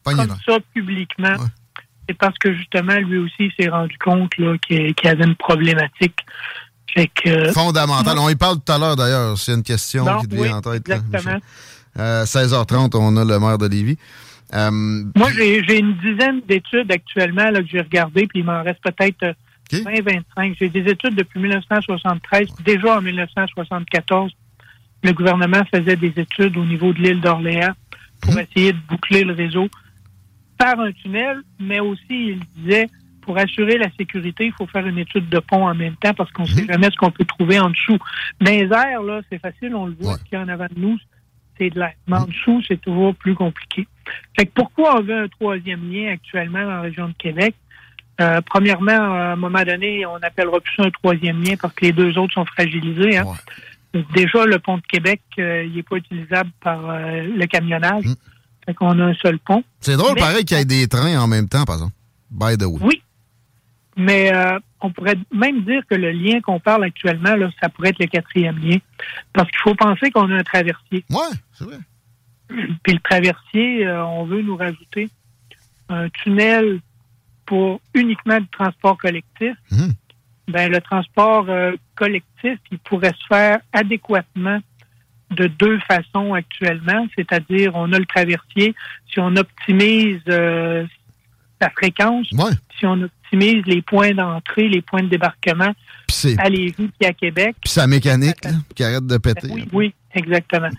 comme 0.03 0.35
ça 0.45 0.57
publiquement, 0.73 1.35
c'est 2.07 2.17
parce 2.17 2.37
que 2.39 2.53
justement, 2.53 2.95
lui 2.95 3.19
aussi 3.19 3.33
il 3.39 3.51
s'est 3.57 3.69
rendu 3.69 3.95
compte 3.99 4.35
là, 4.37 4.57
qu'il 4.57 4.93
y 5.03 5.07
avait 5.07 5.25
une 5.25 5.35
problématique. 5.35 6.25
Fait 6.93 7.07
que, 7.07 7.29
euh, 7.29 7.53
Fondamental. 7.53 8.17
On 8.17 8.29
y 8.29 8.35
parle 8.35 8.57
tout 8.59 8.71
à 8.71 8.77
l'heure 8.77 8.95
d'ailleurs. 8.95 9.37
C'est 9.37 9.53
une 9.53 9.63
question 9.63 10.05
qui 10.19 10.27
te 10.27 10.35
vient 10.35 10.43
oui, 10.43 10.51
en 10.51 10.61
tête. 10.61 10.87
là, 10.87 10.95
exactement. 10.95 11.39
Euh, 11.99 12.25
16h30, 12.25 12.95
on 12.95 13.15
a 13.17 13.25
le 13.25 13.39
maire 13.39 13.57
de 13.57 13.67
Lévis. 13.67 13.97
Euh, 14.53 14.71
Moi, 15.15 15.29
j'ai 15.35 15.63
j'ai 15.63 15.79
une 15.79 15.93
dizaine 15.97 16.41
d'études 16.47 16.91
actuellement 16.91 17.49
là, 17.49 17.61
que 17.61 17.67
j'ai 17.67 17.81
regardées, 17.81 18.27
puis 18.27 18.39
il 18.39 18.45
m'en 18.45 18.63
reste 18.63 18.81
peut-être 18.83 19.23
euh, 19.23 19.33
20-25. 19.71 20.55
J'ai 20.59 20.69
des 20.69 20.89
études 20.91 21.15
depuis 21.15 21.39
1973. 21.39 22.47
Déjà 22.65 22.97
en 22.97 23.01
1974, 23.01 24.31
le 25.03 25.13
gouvernement 25.13 25.63
faisait 25.73 25.95
des 25.95 26.13
études 26.17 26.57
au 26.57 26.65
niveau 26.65 26.93
de 26.93 26.99
l'île 26.99 27.21
d'Orléans 27.21 27.73
pour 28.21 28.37
essayer 28.37 28.73
de 28.73 28.79
boucler 28.89 29.23
le 29.23 29.33
réseau 29.33 29.69
par 30.57 30.79
un 30.79 30.91
tunnel, 30.91 31.41
mais 31.59 31.79
aussi, 31.79 32.01
il 32.09 32.39
disait, 32.57 32.87
pour 33.21 33.37
assurer 33.37 33.77
la 33.77 33.89
sécurité, 33.97 34.47
il 34.47 34.53
faut 34.53 34.65
faire 34.67 34.85
une 34.85 34.97
étude 34.97 35.29
de 35.29 35.39
pont 35.39 35.65
en 35.67 35.73
même 35.75 35.95
temps 35.95 36.13
parce 36.13 36.31
qu'on 36.31 36.43
ne 36.43 36.47
sait 36.47 36.65
jamais 36.65 36.89
ce 36.91 36.95
qu'on 36.97 37.11
peut 37.11 37.23
trouver 37.23 37.59
en 37.59 37.69
dessous. 37.69 37.97
Dans 38.41 38.51
les 38.51 38.67
airs, 38.71 39.03
là, 39.03 39.21
c'est 39.29 39.39
facile, 39.39 39.73
on 39.75 39.85
le 39.85 39.95
voit, 39.99 40.17
ce 40.17 40.23
qu'il 40.23 40.33
y 40.33 40.35
a 40.35 40.41
en 40.41 40.49
avant 40.49 40.65
de 40.65 40.79
nous, 40.79 40.97
c'est 41.57 41.69
de 41.69 41.79
l'air. 41.79 41.93
Mais 42.07 42.17
en 42.17 42.25
dessous, 42.25 42.61
c'est 42.67 42.81
toujours 42.81 43.15
plus 43.15 43.35
compliqué. 43.35 43.87
Fait 44.35 44.45
que 44.45 44.51
pourquoi 44.53 44.97
on 44.99 45.01
veut 45.03 45.23
un 45.23 45.27
troisième 45.27 45.91
lien 45.91 46.11
actuellement 46.13 46.61
dans 46.63 46.69
la 46.75 46.81
région 46.81 47.07
de 47.09 47.13
Québec? 47.13 47.55
Euh, 48.21 48.41
premièrement, 48.45 48.91
à 48.91 49.31
un 49.31 49.35
moment 49.37 49.63
donné, 49.63 50.05
on 50.05 50.19
n'appellera 50.19 50.59
plus 50.59 50.73
ça 50.75 50.83
un 50.83 50.91
troisième 50.91 51.41
lien 51.41 51.55
parce 51.61 51.73
que 51.73 51.85
les 51.85 51.91
deux 51.93 52.17
autres 52.17 52.33
sont 52.33 52.45
fragilisés. 52.45 53.17
hein. 53.17 53.25
Déjà, 54.13 54.45
le 54.45 54.59
pont 54.59 54.77
de 54.77 54.83
Québec, 54.83 55.21
euh, 55.39 55.63
il 55.65 55.73
n'est 55.75 55.83
pas 55.83 55.95
utilisable 55.95 56.51
par 56.61 56.89
euh, 56.89 57.23
le 57.35 57.45
camionnage. 57.47 58.03
Fait 58.65 58.73
qu'on 58.73 58.99
a 58.99 59.05
un 59.05 59.13
seul 59.15 59.39
pont. 59.39 59.63
c'est 59.79 59.95
drôle, 59.97 60.13
Mais- 60.15 60.21
pareil, 60.21 60.45
qu'il 60.45 60.57
y 60.57 60.61
ait 60.61 60.65
des 60.65 60.87
trains 60.87 61.17
en 61.19 61.27
même 61.27 61.47
temps, 61.47 61.63
par 61.65 61.75
exemple. 61.75 61.93
By 62.29 62.57
the 62.57 62.65
way. 62.65 62.79
Oui. 62.81 63.01
Mais 63.97 64.31
on 64.81 64.91
pourrait 64.91 65.15
même 65.33 65.61
dire 65.63 65.81
que 65.89 65.95
le 65.95 66.11
lien 66.11 66.39
qu'on 66.41 66.59
parle 66.59 66.83
actuellement, 66.85 67.35
là, 67.35 67.49
ça 67.61 67.67
pourrait 67.69 67.89
être 67.89 67.99
le 67.99 68.05
quatrième 68.07 68.57
lien. 68.59 68.77
Parce 69.33 69.49
qu'il 69.49 69.59
faut 69.61 69.75
penser 69.75 70.09
qu'on 70.11 70.29
a 70.31 70.35
un 70.35 70.43
traversier. 70.43 71.03
Oui, 71.09 71.17
c'est 71.53 71.65
vrai. 71.65 71.77
Puis 72.83 72.93
le 72.93 72.99
traversier, 72.99 73.85
euh, 73.85 74.05
on 74.05 74.25
veut 74.25 74.41
nous 74.41 74.57
rajouter 74.57 75.09
un 75.89 76.09
tunnel 76.09 76.79
pour 77.45 77.81
uniquement 77.93 78.39
du 78.39 78.47
transport 78.49 78.97
collectif. 78.97 79.55
Mhm. 79.71 79.93
Ben, 80.49 80.71
le 80.71 80.81
transport 80.81 81.45
euh, 81.49 81.73
collectif, 81.95 82.59
il 82.71 82.79
pourrait 82.79 83.13
se 83.19 83.27
faire 83.27 83.59
adéquatement 83.73 84.59
de 85.31 85.45
deux 85.45 85.79
façons 85.87 86.33
actuellement, 86.33 87.07
c'est-à-dire 87.15 87.71
on 87.75 87.91
a 87.93 87.99
le 87.99 88.05
traversier, 88.05 88.73
si 89.11 89.19
on 89.19 89.35
optimise 89.35 90.21
euh, 90.27 90.85
sa 91.61 91.69
fréquence, 91.69 92.27
si 92.79 92.85
on 92.85 93.01
optimise 93.01 93.63
les 93.65 93.81
points 93.83 94.13
d'entrée, 94.13 94.69
les 94.69 94.81
points 94.81 95.03
de 95.03 95.09
débarquement 95.09 95.73
à 96.39 96.49
Lévis 96.49 96.89
et 96.99 97.05
à 97.05 97.13
Québec, 97.13 97.55
Puis 97.61 97.69
sa 97.69 97.85
mécanique, 97.85 98.43
là, 98.43 98.51
qui 98.75 98.83
arrête 98.83 99.05
de 99.05 99.17
péter. 99.17 99.47
oui, 99.51 99.67
oui, 99.71 99.93
exactement. 100.13 100.69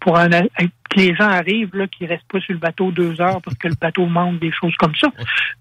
Pour 0.00 0.18
un, 0.18 0.28
que 0.28 0.96
les 0.96 1.14
gens 1.14 1.28
arrivent, 1.28 1.74
là, 1.74 1.86
qu'ils 1.86 2.06
restent 2.06 2.30
pas 2.30 2.40
sur 2.40 2.52
le 2.52 2.58
bateau 2.58 2.90
deux 2.90 3.20
heures 3.20 3.40
parce 3.42 3.56
que 3.56 3.68
le 3.68 3.74
bateau 3.74 4.06
manque 4.06 4.40
des 4.40 4.52
choses 4.52 4.74
comme 4.76 4.94
ça. 4.96 5.08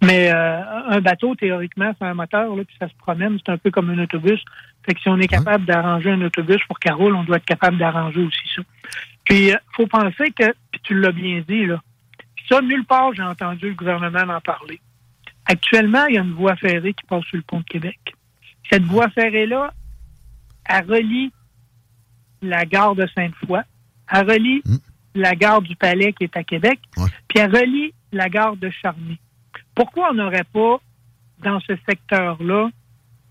Mais 0.04 0.32
euh, 0.34 0.62
un 0.88 1.02
bateau, 1.02 1.36
théoriquement, 1.36 1.94
c'est 2.00 2.06
un 2.06 2.14
moteur, 2.14 2.56
là, 2.56 2.64
puis 2.64 2.76
ça 2.80 2.88
se 2.88 2.96
promène, 2.96 3.38
c'est 3.46 3.52
un 3.52 3.58
peu 3.58 3.72
comme 3.72 3.90
un 3.92 4.00
autobus. 4.00 4.44
Fait 4.86 4.94
que 4.94 5.02
si 5.02 5.10
on 5.10 5.18
est 5.18 5.28
capable 5.28 5.66
d'arranger 5.66 6.12
un 6.12 6.22
autobus 6.22 6.60
pour 6.68 6.80
qu'elle 6.80 6.94
roule, 6.94 7.16
on 7.16 7.24
doit 7.24 7.38
être 7.38 7.46
capable 7.46 7.78
d'arranger 7.78 8.22
aussi 8.22 8.40
ça. 8.56 8.62
Puis, 9.26 9.50
il 9.50 9.60
faut 9.74 9.86
penser 9.86 10.32
que, 10.32 10.52
puis 10.72 10.82
tu 10.84 11.00
l'as 11.00 11.12
bien 11.12 11.44
dit, 11.48 11.66
là, 11.66 11.80
puis 12.36 12.46
ça, 12.50 12.62
nulle 12.62 12.86
part, 12.86 13.14
j'ai 13.14 13.22
entendu 13.22 13.70
le 13.70 13.76
gouvernement 13.76 14.34
en 14.34 14.42
parler. 14.42 14.80
Actuellement, 15.46 16.06
il 16.06 16.16
y 16.16 16.18
a 16.18 16.22
une 16.22 16.34
voie 16.34 16.56
ferrée 16.56 16.94
qui 16.94 17.06
passe 17.06 17.24
sur 17.26 17.38
le 17.38 17.44
pont 17.44 17.60
de 17.60 17.66
Québec. 17.66 18.00
Cette 18.72 18.84
voie 18.84 19.10
ferrée-là, 19.10 19.74
elle 20.66 20.86
relie 20.86 21.32
la 22.42 22.66
gare 22.66 22.96
de 22.96 23.08
Sainte-Foy, 23.16 23.62
elle 24.12 24.30
relie 24.30 24.62
la 25.16 25.36
gare 25.36 25.62
du 25.62 25.76
Palais 25.76 26.14
qui 26.14 26.24
est 26.26 26.38
à 26.38 26.44
Québec, 26.44 26.80
puis 27.28 27.40
elle 27.40 27.52
relie 27.52 27.94
la 28.12 28.30
gare 28.30 28.56
de 28.58 28.70
Charny. 28.70 29.20
Pourquoi 29.76 30.12
on 30.12 30.16
n'aurait 30.16 30.46
pas, 30.52 30.80
dans 31.44 31.60
ce 31.62 31.74
secteur-là, 31.88 32.70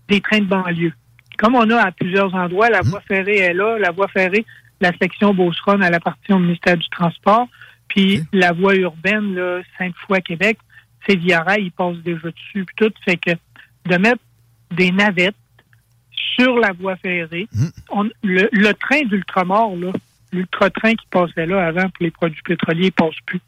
des 0.07 0.21
trains 0.21 0.39
de 0.39 0.45
banlieue? 0.45 0.93
Comme 1.37 1.55
on 1.55 1.69
a 1.69 1.81
à 1.81 1.91
plusieurs 1.91 2.33
endroits, 2.35 2.69
la 2.69 2.81
voie 2.81 3.01
ferrée 3.01 3.37
est 3.37 3.53
là, 3.53 3.77
la 3.79 3.91
voie 3.91 4.07
ferrée, 4.07 4.45
la 4.81 4.91
section 5.01 5.33
Beauceron, 5.33 5.81
elle 5.81 5.93
appartient 5.93 6.33
au 6.33 6.39
ministère 6.39 6.77
du 6.77 6.87
Transport, 6.89 7.47
puis 7.87 8.23
la 8.33 8.51
voie 8.51 8.75
urbaine, 8.75 9.35
là, 9.35 9.61
Sainte-Foy-Québec, 9.77 10.57
c'est 11.07 11.15
via 11.15 11.41
rail, 11.41 11.65
ils 11.65 11.71
passent 11.71 11.97
déjà 11.97 12.29
dessus, 12.29 12.65
puis 12.65 12.75
tout, 12.75 12.91
fait 13.05 13.17
que 13.17 13.31
de 13.85 13.97
mettre 13.97 14.21
des 14.71 14.91
navettes 14.91 15.35
sur 16.35 16.57
la 16.57 16.71
voie 16.73 16.95
ferrée. 16.97 17.47
On- 17.89 18.09
le, 18.23 18.49
le 18.51 18.73
train 18.73 19.01
d'ultramar, 19.05 19.69
là, 19.75 19.91
l'ultra-train 20.31 20.93
qui 20.93 21.05
passait 21.09 21.45
là 21.45 21.65
avant 21.67 21.83
pour 21.89 22.01
les 22.01 22.11
produits 22.11 22.41
pétroliers, 22.43 22.85
il 22.87 22.91
passe 22.91 23.15
plus. 23.25 23.41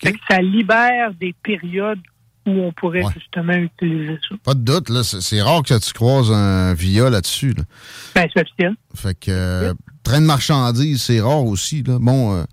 Que 0.00 0.08
ça 0.30 0.40
libère 0.40 1.12
des 1.14 1.34
périodes 1.42 2.00
où 2.46 2.50
on 2.62 2.72
pourrait 2.72 3.02
justement 3.14 3.52
utiliser 3.54 4.18
ça. 4.28 4.34
Pas 4.42 4.54
de 4.54 4.60
doute, 4.60 4.88
là. 4.88 5.02
C'est 5.02 5.42
rare 5.42 5.62
que 5.62 5.78
tu 5.78 5.92
croises 5.92 6.30
un 6.32 6.72
VIA 6.74 7.10
là-dessus. 7.10 7.52
Là. 7.52 7.64
Ben, 8.14 8.26
c'est 8.32 8.40
officiel. 8.40 8.74
Fait 8.94 9.14
que 9.18 9.30
euh, 9.30 9.74
train 10.02 10.20
de 10.20 10.26
marchandises, 10.26 11.02
c'est 11.02 11.20
rare 11.20 11.44
aussi. 11.44 11.82
Là. 11.82 11.98
Bon, 12.00 12.36
euh, 12.36 12.44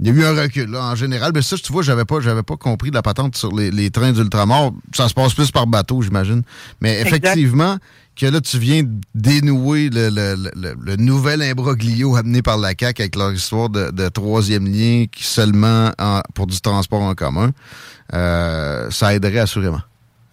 il 0.00 0.06
y 0.06 0.10
a 0.10 0.14
eu 0.14 0.24
un 0.24 0.34
recul 0.42 0.70
là, 0.70 0.82
en 0.90 0.94
général. 0.96 1.30
Mais 1.32 1.42
ça, 1.42 1.56
tu 1.56 1.72
vois, 1.72 1.82
j'avais 1.82 2.04
pas, 2.06 2.20
j'avais 2.20 2.42
pas 2.42 2.56
compris 2.56 2.90
la 2.90 3.02
patente 3.02 3.36
sur 3.36 3.54
les, 3.54 3.70
les 3.70 3.90
trains 3.90 4.10
d'ultramar. 4.12 4.70
Ça 4.94 5.08
se 5.08 5.14
passe 5.14 5.34
plus 5.34 5.50
par 5.52 5.66
bateau, 5.68 6.02
j'imagine. 6.02 6.42
Mais 6.80 7.00
effectivement, 7.00 7.76
que 8.20 8.26
là, 8.26 8.40
tu 8.40 8.58
viens 8.58 8.82
dénouer 9.14 9.88
le, 9.90 10.10
le- 10.10 10.74
le- 10.84 10.96
nouvel 10.96 11.42
imbroglio 11.42 12.16
amené 12.16 12.42
par 12.42 12.58
la 12.58 12.70
CAQ 12.78 13.02
avec 13.02 13.16
leur 13.16 13.32
histoire 13.32 13.68
de, 13.70 13.90
de 13.90 14.08
troisième 14.08 14.66
lien 14.66 15.06
qui 15.10 15.24
seulement 15.24 15.90
en- 15.98 16.20
pour 16.34 16.46
du 16.46 16.60
transport 16.60 17.02
en 17.02 17.14
commun. 17.14 17.50
Euh, 18.12 18.90
ça 18.90 19.14
aiderait 19.14 19.38
assurément. 19.40 19.80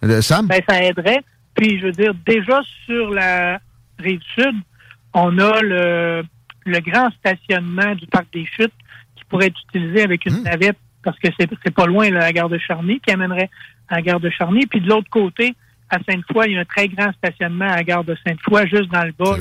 Le, 0.02 0.20
Sam? 0.20 0.46
Ben, 0.46 0.60
ça 0.68 0.82
aiderait. 0.82 1.22
Puis, 1.54 1.78
je 1.80 1.86
veux 1.86 1.92
dire, 1.92 2.12
déjà 2.26 2.60
sur 2.86 3.10
la 3.10 3.58
rive 3.98 4.20
sud, 4.34 4.54
on 5.14 5.38
a 5.38 5.60
le, 5.62 6.22
le 6.66 6.80
grand 6.80 7.08
stationnement 7.18 7.94
du 7.94 8.06
parc 8.06 8.26
des 8.32 8.44
Chutes 8.46 8.72
qui 9.16 9.24
pourrait 9.28 9.46
être 9.46 9.58
utilisé 9.72 10.02
avec 10.02 10.26
une 10.26 10.42
navette 10.42 10.76
parce 11.02 11.18
que 11.18 11.28
c'est 11.38 11.48
c'est 11.64 11.74
pas 11.74 11.86
loin 11.86 12.10
là, 12.10 12.18
à 12.18 12.22
la 12.24 12.32
gare 12.32 12.48
de 12.48 12.58
Charny 12.58 13.00
qui 13.00 13.10
amènerait 13.12 13.50
à 13.88 13.96
la 13.96 14.02
gare 14.02 14.20
de 14.20 14.30
Charny. 14.30 14.66
Puis 14.66 14.80
de 14.80 14.88
l'autre 14.88 15.08
côté, 15.10 15.54
à 15.90 15.98
Sainte-Foy, 16.08 16.46
il 16.48 16.52
y 16.54 16.56
a 16.58 16.60
un 16.60 16.64
très 16.64 16.88
grand 16.88 17.12
stationnement 17.12 17.66
à 17.66 17.76
la 17.76 17.84
gare 17.84 18.04
de 18.04 18.16
Sainte-Foy, 18.26 18.66
juste 18.68 18.90
dans 18.90 19.04
le 19.04 19.12
bas, 19.12 19.36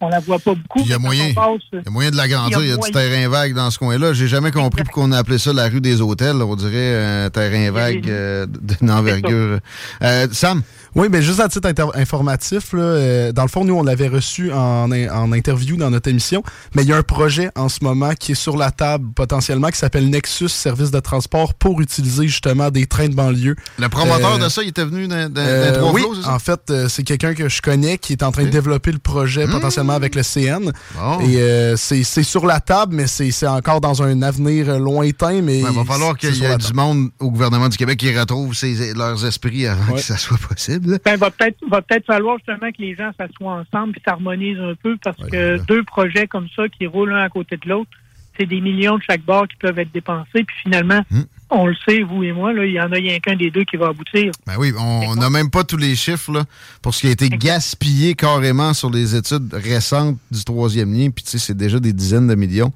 On 0.00 0.08
la 0.08 0.20
voit 0.20 0.38
pas 0.38 0.54
beaucoup. 0.54 0.80
Il 0.84 0.86
y 0.88 0.92
a 0.92 0.98
moyen. 0.98 1.32
passe- 1.34 1.60
Il 1.72 1.82
y 1.84 1.88
a 1.88 1.90
moyen 1.90 2.10
de 2.10 2.16
l'agrandir. 2.16 2.60
Il 2.62 2.68
y 2.68 2.72
a, 2.72 2.76
du 2.76 2.90
terrain 2.92 3.28
vague 3.28 3.54
dans 3.54 3.70
ce 3.70 3.78
coin-là. 3.78 4.12
J'ai 4.12 4.28
jamais 4.28 4.50
compris 4.52 4.84
pourquoi 4.84 5.04
on 5.04 5.12
a 5.12 5.18
appelé 5.18 5.38
ça 5.38 5.52
la 5.52 5.68
rue 5.68 5.80
des 5.80 6.00
hôtels. 6.00 6.36
On 6.36 6.54
dirait 6.56 7.24
un 7.24 7.30
terrain 7.30 7.70
vague 7.72 8.08
euh, 8.08 8.46
d'une 8.46 8.90
envergure. 8.90 9.58
Euh, 10.02 10.26
Sam? 10.32 10.62
Oui, 10.94 11.08
mais 11.10 11.20
juste 11.22 11.38
à 11.40 11.48
titre 11.48 11.68
inter- 11.68 11.90
informatif, 11.94 12.72
là, 12.72 12.80
euh, 12.80 13.32
dans 13.32 13.42
le 13.42 13.48
fond, 13.48 13.64
nous, 13.64 13.74
on 13.74 13.82
l'avait 13.82 14.08
reçu 14.08 14.50
en, 14.52 14.90
in- 14.90 15.08
en 15.14 15.32
interview 15.32 15.76
dans 15.76 15.90
notre 15.90 16.08
émission, 16.08 16.42
mais 16.74 16.82
il 16.82 16.88
y 16.88 16.92
a 16.92 16.96
un 16.96 17.02
projet 17.02 17.50
en 17.56 17.68
ce 17.68 17.84
moment 17.84 18.14
qui 18.18 18.32
est 18.32 18.34
sur 18.36 18.56
la 18.56 18.70
table 18.70 19.06
potentiellement 19.14 19.68
qui 19.68 19.78
s'appelle 19.78 20.08
Nexus 20.08 20.48
Service 20.48 20.90
de 20.90 20.98
transport 21.00 21.54
pour 21.54 21.80
utiliser 21.82 22.26
justement 22.26 22.70
des 22.70 22.86
trains 22.86 23.08
de 23.08 23.14
banlieue. 23.14 23.54
Le 23.78 23.88
promoteur 23.88 24.36
Euh, 24.36 24.38
de 24.44 24.48
ça, 24.48 24.62
il 24.62 24.68
était 24.70 24.84
venu 24.84 25.06
Euh, 25.12 25.72
trois 25.78 25.92
oui, 25.92 26.00
flots, 26.02 26.14
c'est 26.16 26.22
ça? 26.22 26.34
en 26.34 26.38
fait, 26.38 26.60
euh, 26.70 26.88
c'est 26.88 27.02
quelqu'un 27.02 27.34
que 27.34 27.48
je 27.48 27.60
connais 27.60 27.98
qui 27.98 28.14
est 28.14 28.22
en 28.22 28.32
train 28.32 28.44
de 28.44 28.48
développer 28.50 28.90
le 28.90 28.98
projet 28.98 29.46
Mmh. 29.46 29.50
Avec 29.94 30.14
le 30.14 30.22
CN. 30.22 30.70
Bon. 30.94 31.20
Et 31.20 31.40
euh, 31.40 31.76
c'est 31.76 32.02
sur 32.22 32.46
la 32.46 32.60
table, 32.60 32.94
mais 32.94 33.06
c'est 33.06 33.46
encore 33.46 33.80
dans 33.80 34.02
un 34.02 34.22
avenir 34.22 34.68
euh, 34.68 34.78
lointain. 34.78 35.40
Mais 35.42 35.62
Ouais, 35.62 35.70
il 35.70 35.76
va 35.76 35.84
falloir 35.84 36.14
c'est 36.20 36.30
qu'il 36.32 36.42
y 36.42 36.44
ait 36.46 36.56
du 36.56 36.72
monde 36.72 37.10
au 37.18 37.30
gouvernement 37.30 37.68
du 37.68 37.76
Québec 37.76 37.98
qui 37.98 38.18
retrouve 38.18 38.54
ses- 38.54 38.94
leurs 38.94 39.24
esprits 39.24 39.66
avant 39.66 39.94
que 39.94 40.00
ça 40.00 40.16
soit 40.16 40.38
possible. 40.38 40.98
Ben, 41.04 41.16
va 41.16 41.30
peut-être 41.30 41.58
va 41.70 41.82
peut-être 41.82 42.06
falloir 42.06 42.36
justement 42.38 42.70
que 42.70 42.80
les 42.80 42.94
gens 42.94 43.10
s'assoient 43.18 43.52
ensemble 43.66 43.94
et 43.96 44.02
s'harmonisent 44.04 44.58
un 44.60 44.74
peu 44.82 44.96
parce 45.02 45.16
que 45.30 45.58
deux 45.66 45.84
projets 45.84 46.26
comme 46.26 46.46
ça 46.54 46.68
qui 46.68 46.86
roulent 46.86 47.10
l'un 47.10 47.22
à 47.24 47.28
côté 47.28 47.56
de 47.56 47.68
l'autre, 47.68 47.90
c'est 48.38 48.46
des 48.46 48.60
millions 48.60 48.96
de 48.98 49.02
chaque 49.02 49.22
bord 49.24 49.48
qui 49.48 49.56
peuvent 49.56 49.78
être 49.78 49.92
dépensés. 49.92 50.44
Puis 50.44 50.56
finalement, 50.62 51.02
Hmm. 51.10 51.22
On 51.50 51.66
le 51.66 51.76
sait, 51.86 52.02
vous 52.02 52.22
et 52.24 52.32
moi, 52.32 52.52
là, 52.52 52.66
il 52.66 52.72
y 52.72 52.80
en 52.80 52.92
a 52.92 52.96
rien 52.96 53.18
qu'un 53.20 53.36
des 53.36 53.50
deux 53.50 53.64
qui 53.64 53.76
va 53.76 53.88
aboutir. 53.88 54.32
Ben 54.46 54.54
oui, 54.58 54.72
on 54.78 55.14
n'a 55.14 55.30
même 55.30 55.50
pas 55.50 55.64
tous 55.64 55.76
les 55.76 55.96
chiffres 55.96 56.32
là, 56.32 56.44
pour 56.82 56.94
ce 56.94 57.00
qui 57.00 57.06
a 57.08 57.10
été 57.10 57.28
gaspillé 57.30 58.14
carrément 58.14 58.74
sur 58.74 58.90
les 58.90 59.16
études 59.16 59.52
récentes 59.52 60.18
du 60.30 60.44
troisième 60.44 60.92
lien. 60.92 61.10
Puis 61.10 61.24
tu 61.24 61.30
sais, 61.30 61.38
c'est 61.38 61.56
déjà 61.56 61.80
des 61.80 61.92
dizaines 61.92 62.28
de 62.28 62.34
millions. 62.34 62.72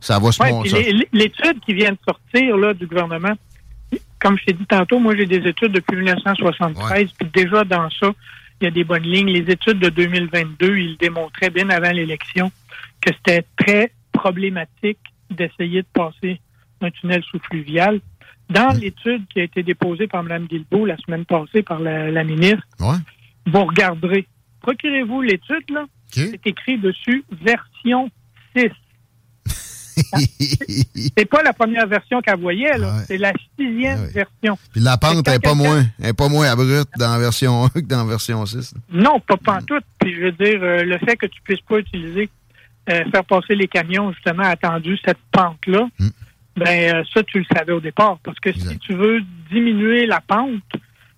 Ça 0.00 0.18
va 0.18 0.32
se 0.32 0.42
Ouais, 0.42 1.06
L'étude 1.12 1.60
qui 1.64 1.74
vient 1.74 1.92
de 1.92 1.98
sortir 2.06 2.56
là, 2.56 2.74
du 2.74 2.86
gouvernement, 2.86 3.34
comme 4.20 4.38
je 4.38 4.44
t'ai 4.46 4.52
dit 4.54 4.66
tantôt, 4.66 4.98
moi 4.98 5.14
j'ai 5.16 5.26
des 5.26 5.46
études 5.48 5.72
depuis 5.72 5.96
1973, 5.96 7.10
puis 7.18 7.28
déjà 7.32 7.64
dans 7.64 7.88
ça, 7.90 8.10
il 8.60 8.64
y 8.64 8.68
a 8.68 8.70
des 8.70 8.84
bonnes 8.84 9.02
lignes. 9.02 9.28
Les 9.28 9.52
études 9.52 9.78
de 9.78 9.90
2022, 9.90 10.78
ils 10.78 10.96
démontraient 10.96 11.50
bien 11.50 11.68
avant 11.70 11.90
l'élection 11.90 12.50
que 13.00 13.10
c'était 13.14 13.44
très 13.58 13.92
problématique 14.12 14.98
d'essayer 15.30 15.82
de 15.82 15.86
passer 15.92 16.40
un 16.80 16.90
tunnel 16.90 17.22
sous-fluvial. 17.30 18.00
Dans 18.50 18.68
l'étude 18.78 19.26
qui 19.28 19.40
a 19.40 19.44
été 19.44 19.62
déposée 19.62 20.06
par 20.06 20.22
Mme 20.22 20.46
Guilbeault 20.46 20.86
la 20.86 20.96
semaine 20.98 21.24
passée 21.24 21.62
par 21.62 21.80
la, 21.80 22.10
la 22.10 22.24
ministre, 22.24 22.66
vous 23.46 23.64
regarderez. 23.64 24.26
Procurez-vous 24.60 25.22
l'étude, 25.22 25.70
là? 25.70 25.84
C'est 26.10 26.46
écrit 26.46 26.78
dessus 26.78 27.24
version 27.42 28.10
6. 28.56 28.70
c'est 31.16 31.24
pas 31.24 31.42
la 31.42 31.52
première 31.52 31.86
version 31.86 32.20
qu'elle 32.20 32.40
voyait, 32.40 32.78
là. 32.78 33.02
C'est 33.06 33.18
la 33.18 33.32
sixième 33.58 34.06
version. 34.06 34.58
Puis 34.72 34.80
la 34.80 34.96
pente 34.96 35.26
n'est 35.26 35.38
pas 35.38 35.54
moins, 35.54 35.84
est 36.02 36.12
pas 36.12 36.28
moins 36.28 36.48
abrupte 36.48 36.92
dans 36.98 37.12
la 37.12 37.18
version 37.18 37.64
1 37.64 37.68
que 37.68 37.80
dans 37.80 37.98
la 37.98 38.10
version 38.10 38.44
6. 38.44 38.74
Non, 38.90 39.20
pas 39.20 39.36
pantoute. 39.36 39.84
Puis 39.98 40.14
je 40.14 40.20
veux 40.20 40.32
dire, 40.32 40.58
euh, 40.62 40.82
le 40.84 40.98
fait 40.98 41.16
que 41.16 41.26
tu 41.26 41.40
puisses 41.42 41.60
pas 41.60 41.78
utiliser, 41.78 42.28
euh, 42.90 43.04
faire 43.10 43.24
passer 43.24 43.54
les 43.54 43.68
camions, 43.68 44.12
justement, 44.12 44.44
attendu 44.44 44.98
cette 45.04 45.18
pente-là, 45.32 45.88
ben 46.56 46.94
euh, 46.94 47.04
ça, 47.12 47.22
tu 47.22 47.38
le 47.38 47.44
savais 47.56 47.72
au 47.72 47.80
départ. 47.80 48.18
Parce 48.22 48.38
que 48.40 48.52
si 48.52 48.78
tu 48.78 48.94
veux 48.94 49.22
diminuer 49.50 50.06
la 50.06 50.20
pente, 50.20 50.62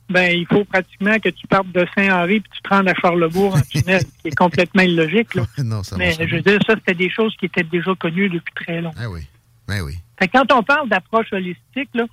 ben 0.09 0.37
il 0.37 0.46
faut 0.46 0.64
pratiquement 0.64 1.18
que 1.18 1.29
tu 1.29 1.46
partes 1.46 1.70
de 1.72 1.87
Saint-Henri 1.96 2.40
puis 2.40 2.51
tu 2.55 2.62
te 2.62 2.68
rendes 2.68 2.88
à 2.88 2.94
Charlebourg 2.94 3.55
en 3.57 3.61
tunnel, 3.61 4.01
ce 4.01 4.07
qui 4.22 4.29
est 4.29 4.37
complètement 4.37 4.83
illogique. 4.83 5.35
Là. 5.35 5.42
non, 5.64 5.83
ça 5.83 5.96
Mais 5.96 6.12
je 6.12 6.37
veux 6.37 6.42
dire, 6.42 6.59
ça, 6.66 6.75
c'était 6.75 6.94
des 6.94 7.11
choses 7.11 7.35
qui 7.37 7.46
étaient 7.46 7.64
déjà 7.64 7.94
connues 7.96 8.29
depuis 8.29 8.55
très 8.55 8.81
longtemps. 8.81 9.01
Ah 9.03 9.11
oui. 9.11 9.22
Ben 9.68 9.83
oui. 9.83 9.94
Fait 10.18 10.29
que 10.29 10.38
quand 10.38 10.53
on 10.53 10.62
parle 10.62 10.88
d'approche 10.88 11.33
holistique, 11.33 11.90
là, 11.94 12.05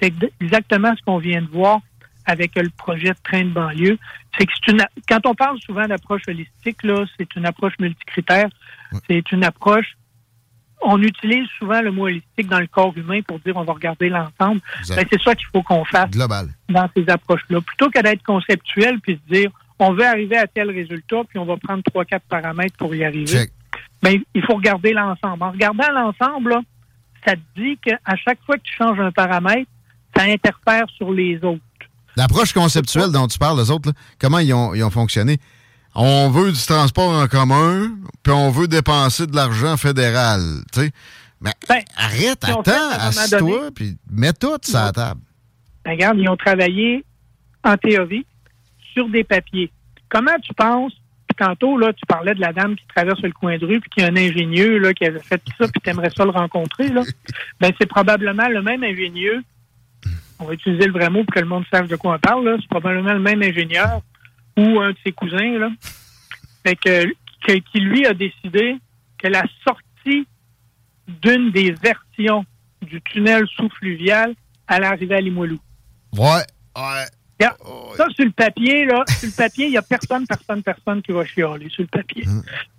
c'est 0.00 0.06
ex- 0.06 0.32
exactement 0.40 0.94
ce 0.96 1.02
qu'on 1.04 1.18
vient 1.18 1.42
de 1.42 1.48
voir 1.48 1.80
avec 2.24 2.54
le 2.56 2.70
projet 2.70 3.10
de 3.10 3.16
train 3.22 3.44
de 3.44 3.50
banlieue. 3.50 3.98
C'est 4.38 4.46
que 4.46 4.52
c'est 4.64 4.72
une, 4.72 4.84
quand 5.08 5.26
on 5.26 5.34
parle 5.34 5.60
souvent 5.60 5.86
d'approche 5.86 6.22
holistique, 6.28 6.82
là, 6.84 7.04
c'est 7.18 7.34
une 7.36 7.44
approche 7.46 7.74
multicritère. 7.78 8.48
C'est 9.08 9.30
une 9.32 9.44
approche. 9.44 9.96
On 10.84 11.00
utilise 11.00 11.46
souvent 11.58 11.80
le 11.80 11.92
mot 11.92 12.06
holistique 12.06 12.48
dans 12.48 12.60
le 12.60 12.66
corps 12.66 12.92
humain 12.96 13.20
pour 13.22 13.38
dire 13.40 13.56
on 13.56 13.64
va 13.64 13.72
regarder 13.72 14.08
l'ensemble. 14.08 14.60
Ben, 14.88 15.04
c'est 15.10 15.22
ça 15.22 15.34
qu'il 15.34 15.46
faut 15.52 15.62
qu'on 15.62 15.84
fasse 15.84 16.10
Global. 16.10 16.48
dans 16.68 16.88
ces 16.96 17.08
approches-là. 17.08 17.60
Plutôt 17.60 17.90
que 17.90 18.02
d'être 18.02 18.22
conceptuel 18.22 19.00
puis 19.00 19.20
se 19.28 19.34
dire 19.34 19.50
on 19.78 19.92
veut 19.92 20.06
arriver 20.06 20.36
à 20.36 20.46
tel 20.46 20.70
résultat 20.70 21.22
puis 21.28 21.38
on 21.38 21.44
va 21.44 21.56
prendre 21.56 21.82
trois, 21.82 22.04
quatre 22.04 22.26
paramètres 22.28 22.76
pour 22.76 22.94
y 22.94 23.04
arriver. 23.04 23.48
Ben, 24.02 24.20
il 24.34 24.42
faut 24.44 24.54
regarder 24.54 24.92
l'ensemble. 24.92 25.42
En 25.42 25.50
regardant 25.52 25.90
l'ensemble, 25.92 26.56
ça 27.24 27.36
te 27.36 27.60
dit 27.60 27.78
qu'à 27.78 28.16
chaque 28.16 28.38
fois 28.44 28.56
que 28.56 28.62
tu 28.62 28.74
changes 28.76 28.98
un 28.98 29.12
paramètre, 29.12 29.70
ça 30.16 30.24
interfère 30.24 30.84
sur 30.96 31.12
les 31.12 31.36
autres. 31.44 31.62
L'approche 32.16 32.52
conceptuelle 32.52 33.10
dont 33.10 33.26
tu 33.26 33.38
parles, 33.38 33.58
les 33.58 33.70
autres, 33.70 33.88
là, 33.88 33.94
comment 34.20 34.38
ils 34.38 34.52
ont, 34.52 34.74
ils 34.74 34.84
ont 34.84 34.90
fonctionné? 34.90 35.38
On 35.94 36.30
veut 36.30 36.52
du 36.52 36.60
transport 36.66 37.10
en 37.10 37.26
commun, 37.26 37.90
puis 38.22 38.32
on 38.32 38.50
veut 38.50 38.66
dépenser 38.66 39.26
de 39.26 39.36
l'argent 39.36 39.76
fédéral. 39.76 40.40
Tu 40.72 40.80
sais. 40.80 40.90
Mais 41.40 41.52
arrête, 41.96 42.44
ont 42.44 42.62
fait, 42.62 42.70
attends, 42.70 42.90
assis-toi, 43.08 43.70
puis 43.74 43.96
mets 44.10 44.32
tout 44.32 44.56
sur 44.62 44.78
la 44.78 44.92
table. 44.92 45.20
Ben, 45.84 45.92
regarde, 45.92 46.18
ils 46.18 46.28
ont 46.28 46.36
travaillé 46.36 47.04
en 47.64 47.76
théorie 47.76 48.24
sur 48.94 49.08
des 49.08 49.24
papiers. 49.24 49.70
Comment 50.08 50.38
tu 50.40 50.54
penses, 50.54 50.92
puis 51.26 51.36
tantôt, 51.36 51.76
là, 51.76 51.92
tu 51.92 52.06
parlais 52.06 52.34
de 52.34 52.40
la 52.40 52.52
dame 52.52 52.76
qui 52.76 52.86
traverse 52.94 53.20
le 53.22 53.32
coin 53.32 53.58
de 53.58 53.66
rue, 53.66 53.80
puis 53.80 53.90
qui 53.90 54.00
est 54.00 54.04
un 54.04 54.16
ingénieux 54.16 54.78
là, 54.78 54.94
qui 54.94 55.04
avait 55.04 55.20
fait 55.20 55.38
tout 55.38 55.52
ça, 55.58 55.66
puis 55.66 55.80
tu 55.82 55.90
aimerais 55.90 56.10
ça 56.16 56.24
le 56.24 56.30
rencontrer. 56.30 56.88
Là. 56.88 57.02
Ben, 57.60 57.72
c'est 57.78 57.86
probablement 57.86 58.48
le 58.48 58.62
même 58.62 58.82
ingénieux. 58.82 59.42
On 60.38 60.44
va 60.44 60.54
utiliser 60.54 60.86
le 60.86 60.92
vrai 60.92 61.10
mot 61.10 61.24
pour 61.24 61.34
que 61.34 61.40
le 61.40 61.46
monde 61.46 61.64
sache 61.72 61.88
de 61.88 61.96
quoi 61.96 62.14
on 62.14 62.18
parle. 62.18 62.44
là. 62.44 62.56
C'est 62.60 62.68
probablement 62.68 63.12
le 63.12 63.20
même 63.20 63.42
ingénieur 63.42 64.00
ou 64.56 64.80
un 64.80 64.90
de 64.90 64.96
ses 65.04 65.12
cousins. 65.12 65.58
Là. 65.58 65.70
Fait 66.64 66.76
que, 66.76 67.04
que- 67.46 67.58
qui, 67.58 67.80
lui, 67.80 68.06
a 68.06 68.14
décidé 68.14 68.76
que 69.18 69.28
la 69.28 69.44
sortie 69.64 70.26
d'une 71.08 71.50
des 71.50 71.72
versions 71.72 72.44
du 72.82 73.00
tunnel 73.02 73.46
sous-fluvial 73.56 74.34
allait 74.66 74.86
arriver 74.86 75.14
à 75.16 75.20
Limoilou. 75.20 75.58
Ouais, 76.16 76.44
ouais. 76.76 77.06
Ça, 77.96 78.06
sur 78.14 78.24
le 78.24 78.30
papier, 78.30 78.84
là, 78.84 79.02
sur 79.08 79.28
le 79.28 79.34
papier, 79.36 79.66
il 79.66 79.70
n'y 79.72 79.76
a 79.76 79.82
personne, 79.82 80.24
personne, 80.28 80.62
personne 80.62 81.02
qui 81.02 81.10
va 81.10 81.24
chialer 81.24 81.68
sur 81.70 81.82
le 81.82 81.88
papier. 81.88 82.24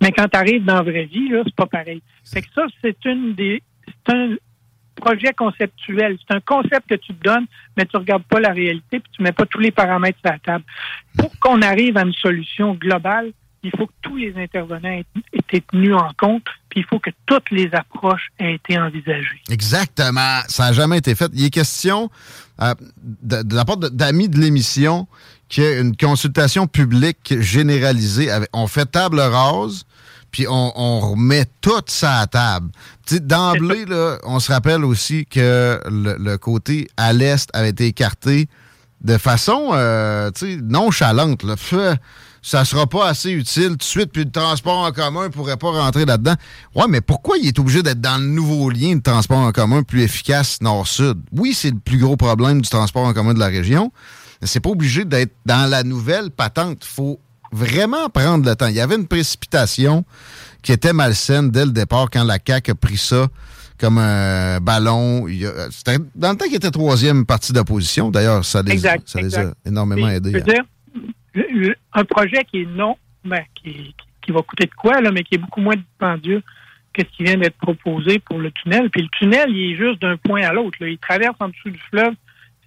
Mais 0.00 0.10
quand 0.10 0.26
tu 0.26 0.38
arrives 0.38 0.64
dans 0.64 0.76
la 0.76 0.82
vraie 0.82 1.04
vie, 1.04 1.28
là, 1.28 1.42
c'est 1.44 1.54
pas 1.54 1.66
pareil. 1.66 2.00
Fait 2.24 2.40
que 2.40 2.48
ça, 2.54 2.64
c'est 2.80 2.96
une 3.04 3.34
des. 3.34 3.62
C'est 3.86 4.14
un 4.14 4.36
projet 4.94 5.32
conceptuel. 5.32 6.16
C'est 6.26 6.34
un 6.34 6.40
concept 6.40 6.88
que 6.88 6.94
tu 6.94 7.14
te 7.14 7.24
donnes, 7.24 7.46
mais 7.76 7.86
tu 7.86 7.96
regardes 7.96 8.24
pas 8.24 8.40
la 8.40 8.52
réalité 8.52 9.00
puis 9.00 9.10
tu 9.12 9.22
mets 9.22 9.32
pas 9.32 9.46
tous 9.46 9.60
les 9.60 9.70
paramètres 9.70 10.18
sur 10.20 10.32
la 10.32 10.38
table. 10.38 10.64
Pour 11.18 11.30
qu'on 11.40 11.62
arrive 11.62 11.96
à 11.96 12.02
une 12.02 12.12
solution 12.12 12.74
globale, 12.74 13.32
il 13.64 13.70
faut 13.76 13.86
que 13.86 13.92
tous 14.02 14.16
les 14.16 14.34
intervenants 14.36 14.90
aient 14.90 15.06
été 15.32 15.62
tenus 15.62 15.94
en 15.94 16.10
compte, 16.18 16.44
puis 16.68 16.80
il 16.80 16.84
faut 16.84 16.98
que 16.98 17.10
toutes 17.24 17.50
les 17.50 17.70
approches 17.72 18.28
aient 18.38 18.54
été 18.54 18.78
envisagées. 18.78 19.40
Exactement. 19.50 20.40
Ça 20.48 20.66
n'a 20.66 20.72
jamais 20.72 20.98
été 20.98 21.14
fait. 21.14 21.30
Il 21.32 21.46
est 21.46 21.50
question, 21.50 22.10
euh, 22.60 22.74
de, 23.02 23.42
de 23.42 23.54
la 23.54 23.64
part 23.64 23.78
d'amis 23.78 24.28
de 24.28 24.38
l'émission, 24.38 25.08
qu'il 25.48 25.64
y 25.64 25.80
une 25.80 25.96
consultation 25.96 26.66
publique 26.66 27.40
généralisée. 27.40 28.28
On 28.52 28.66
fait 28.66 28.86
table 28.86 29.20
rase, 29.20 29.86
puis 30.34 30.48
on, 30.48 30.72
on 30.74 30.98
remet 31.12 31.46
tout 31.60 31.70
ça 31.86 32.18
à 32.18 32.26
table. 32.26 32.72
D'emblée, 33.08 33.84
là, 33.84 34.18
on 34.24 34.40
se 34.40 34.50
rappelle 34.50 34.84
aussi 34.84 35.26
que 35.26 35.80
le, 35.88 36.16
le 36.18 36.38
côté 36.38 36.88
à 36.96 37.12
l'est 37.12 37.48
avait 37.52 37.68
été 37.68 37.86
écarté 37.86 38.48
de 39.00 39.16
façon 39.16 39.70
euh, 39.74 40.32
nonchalante. 40.60 41.44
Là. 41.44 41.56
Fait, 41.56 42.00
ça 42.42 42.64
sera 42.64 42.88
pas 42.88 43.06
assez 43.06 43.30
utile 43.30 43.68
tout 43.68 43.76
de 43.76 43.82
suite, 43.84 44.10
puis 44.12 44.24
le 44.24 44.30
transport 44.32 44.78
en 44.78 44.90
commun 44.90 45.30
pourrait 45.30 45.56
pas 45.56 45.70
rentrer 45.70 46.04
là-dedans. 46.04 46.34
Ouais, 46.74 46.86
mais 46.88 47.00
pourquoi 47.00 47.36
il 47.38 47.46
est 47.46 47.58
obligé 47.60 47.84
d'être 47.84 48.00
dans 48.00 48.20
le 48.20 48.26
nouveau 48.26 48.70
lien 48.70 48.96
de 48.96 49.02
transport 49.02 49.38
en 49.38 49.52
commun 49.52 49.84
plus 49.84 50.02
efficace 50.02 50.60
nord-sud? 50.62 51.18
Oui, 51.30 51.54
c'est 51.54 51.70
le 51.70 51.78
plus 51.78 51.98
gros 51.98 52.16
problème 52.16 52.60
du 52.60 52.68
transport 52.68 53.04
en 53.04 53.12
commun 53.12 53.34
de 53.34 53.38
la 53.38 53.46
région, 53.46 53.92
mais 54.40 54.48
c'est 54.48 54.58
pas 54.58 54.70
obligé 54.70 55.04
d'être 55.04 55.36
dans 55.46 55.70
la 55.70 55.84
nouvelle 55.84 56.32
patente. 56.32 56.84
faut 56.84 57.20
vraiment 57.54 58.08
prendre 58.08 58.48
le 58.48 58.56
temps. 58.56 58.66
Il 58.66 58.74
y 58.74 58.80
avait 58.80 58.96
une 58.96 59.06
précipitation 59.06 60.04
qui 60.62 60.72
était 60.72 60.92
malsaine 60.92 61.50
dès 61.50 61.64
le 61.64 61.70
départ 61.70 62.10
quand 62.10 62.24
la 62.24 62.38
CAQ 62.44 62.72
a 62.72 62.74
pris 62.74 62.96
ça 62.96 63.28
comme 63.78 63.98
un 63.98 64.60
ballon. 64.60 65.26
C'était 65.70 65.98
dans 66.14 66.32
le 66.32 66.36
temps 66.36 66.46
qu'il 66.46 66.56
était 66.56 66.70
troisième 66.70 67.26
parti 67.26 67.52
d'opposition. 67.52 68.10
D'ailleurs, 68.10 68.44
ça 68.44 68.62
les, 68.62 68.72
Exact, 68.72 69.08
ça 69.08 69.20
les 69.20 69.36
a 69.38 69.52
énormément 69.64 70.08
aidés. 70.08 70.32
Je 70.32 70.38
veux 70.38 71.62
dire, 71.64 71.74
un 71.92 72.04
projet 72.04 72.44
qui 72.44 72.62
est 72.62 72.66
non, 72.66 72.96
ben, 73.24 73.42
qui, 73.54 73.94
qui 74.20 74.32
va 74.32 74.42
coûter 74.42 74.66
de 74.66 74.74
quoi, 74.74 75.00
là, 75.00 75.10
mais 75.12 75.22
qui 75.22 75.36
est 75.36 75.38
beaucoup 75.38 75.60
moins 75.60 75.76
dispendieux 75.76 76.42
que 76.92 77.02
ce 77.02 77.16
qui 77.16 77.24
vient 77.24 77.36
d'être 77.36 77.56
proposé 77.58 78.20
pour 78.20 78.38
le 78.38 78.50
tunnel. 78.52 78.88
Puis 78.90 79.02
le 79.02 79.08
tunnel, 79.18 79.50
il 79.50 79.72
est 79.72 79.76
juste 79.76 80.00
d'un 80.00 80.16
point 80.16 80.42
à 80.42 80.52
l'autre. 80.52 80.78
Il 80.80 80.98
traverse 80.98 81.36
en 81.40 81.48
dessous 81.48 81.70
du 81.70 81.80
fleuve. 81.90 82.14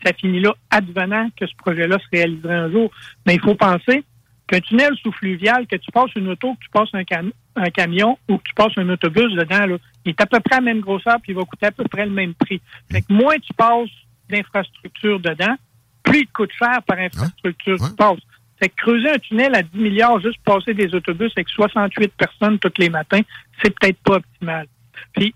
Ça 0.06 0.14
finit 0.14 0.42
là, 0.42 0.54
advenant 0.70 1.30
que 1.40 1.48
ce 1.48 1.56
projet-là 1.56 1.98
se 1.98 2.06
réaliserait 2.12 2.56
un 2.56 2.72
jour. 2.72 2.92
Mais 3.26 3.36
il 3.36 3.42
faut 3.42 3.56
penser 3.56 4.04
qu'un 4.48 4.60
tunnel 4.62 4.94
sous-fluvial, 5.04 5.68
que 5.68 5.76
tu 5.76 5.92
passes 5.92 6.14
une 6.16 6.30
auto, 6.30 6.56
que 6.56 6.64
tu 6.64 6.70
passes 6.72 6.90
un, 6.94 7.04
cam- 7.04 7.32
un 7.56 7.70
camion 7.70 8.18
ou 8.30 8.38
que 8.38 8.44
tu 8.44 8.54
passes 8.54 8.78
un 8.78 8.88
autobus 8.90 9.34
dedans, 9.34 9.66
là, 9.66 9.78
il 10.06 10.10
est 10.12 10.22
à 10.22 10.26
peu 10.26 10.40
près 10.40 10.56
à 10.56 10.60
la 10.60 10.66
même 10.66 10.80
grosseur 10.80 11.18
puis 11.22 11.34
il 11.34 11.36
va 11.36 11.44
coûter 11.44 11.66
à 11.66 11.72
peu 11.72 11.84
près 11.84 12.06
le 12.06 12.12
même 12.12 12.34
prix. 12.34 12.62
Fait 12.92 13.02
que 13.02 13.12
moins 13.14 13.36
tu 13.40 13.54
passes 13.54 13.90
d'infrastructures 14.30 15.20
dedans, 15.20 15.56
plus 16.04 16.20
il 16.22 16.28
te 16.28 16.32
coûte 16.34 16.52
cher 16.58 16.82
par 16.84 16.98
infrastructure 17.00 17.78
tu 17.90 17.96
passes. 17.96 18.20
Fait 18.60 18.70
que 18.70 18.76
creuser 18.76 19.10
un 19.10 19.20
tunnel 19.20 19.54
à 19.56 19.62
10 19.64 19.78
milliards 19.78 20.20
juste 20.20 20.38
pour 20.44 20.56
passer 20.60 20.74
des 20.74 20.94
autobus 20.96 21.32
avec 21.36 21.50
68 21.50 22.12
personnes 22.18 22.58
tous 22.60 22.72
les 22.80 22.90
matins, 22.90 23.22
c'est 23.62 23.78
peut-être 23.78 24.00
pas 24.00 24.16
optimal. 24.16 24.68
Puis, 25.14 25.34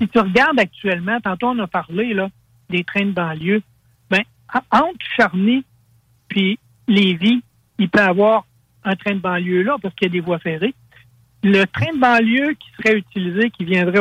si 0.00 0.08
tu 0.08 0.18
regardes 0.18 0.58
actuellement, 0.60 1.18
tantôt 1.20 1.48
on 1.48 1.58
a 1.60 1.66
parlé 1.66 2.12
là, 2.12 2.28
des 2.68 2.84
trains 2.84 3.06
de 3.06 3.12
banlieue, 3.12 3.62
ben, 4.10 4.22
en- 4.52 4.78
entre 4.78 4.98
Charny 5.16 5.64
puis 6.28 6.58
Lévis, 6.88 7.42
il 7.82 7.88
peut 7.88 7.98
y 7.98 8.02
avoir 8.02 8.44
un 8.84 8.96
train 8.96 9.14
de 9.14 9.20
banlieue 9.20 9.62
là 9.62 9.76
parce 9.80 9.94
qu'il 9.94 10.06
y 10.06 10.10
a 10.10 10.12
des 10.12 10.20
voies 10.20 10.38
ferrées. 10.38 10.74
Le 11.42 11.64
train 11.64 11.92
de 11.92 11.98
banlieue 11.98 12.54
qui 12.54 12.68
serait 12.76 12.96
utilisé, 12.96 13.50
qui 13.50 13.64
viendrait 13.64 14.00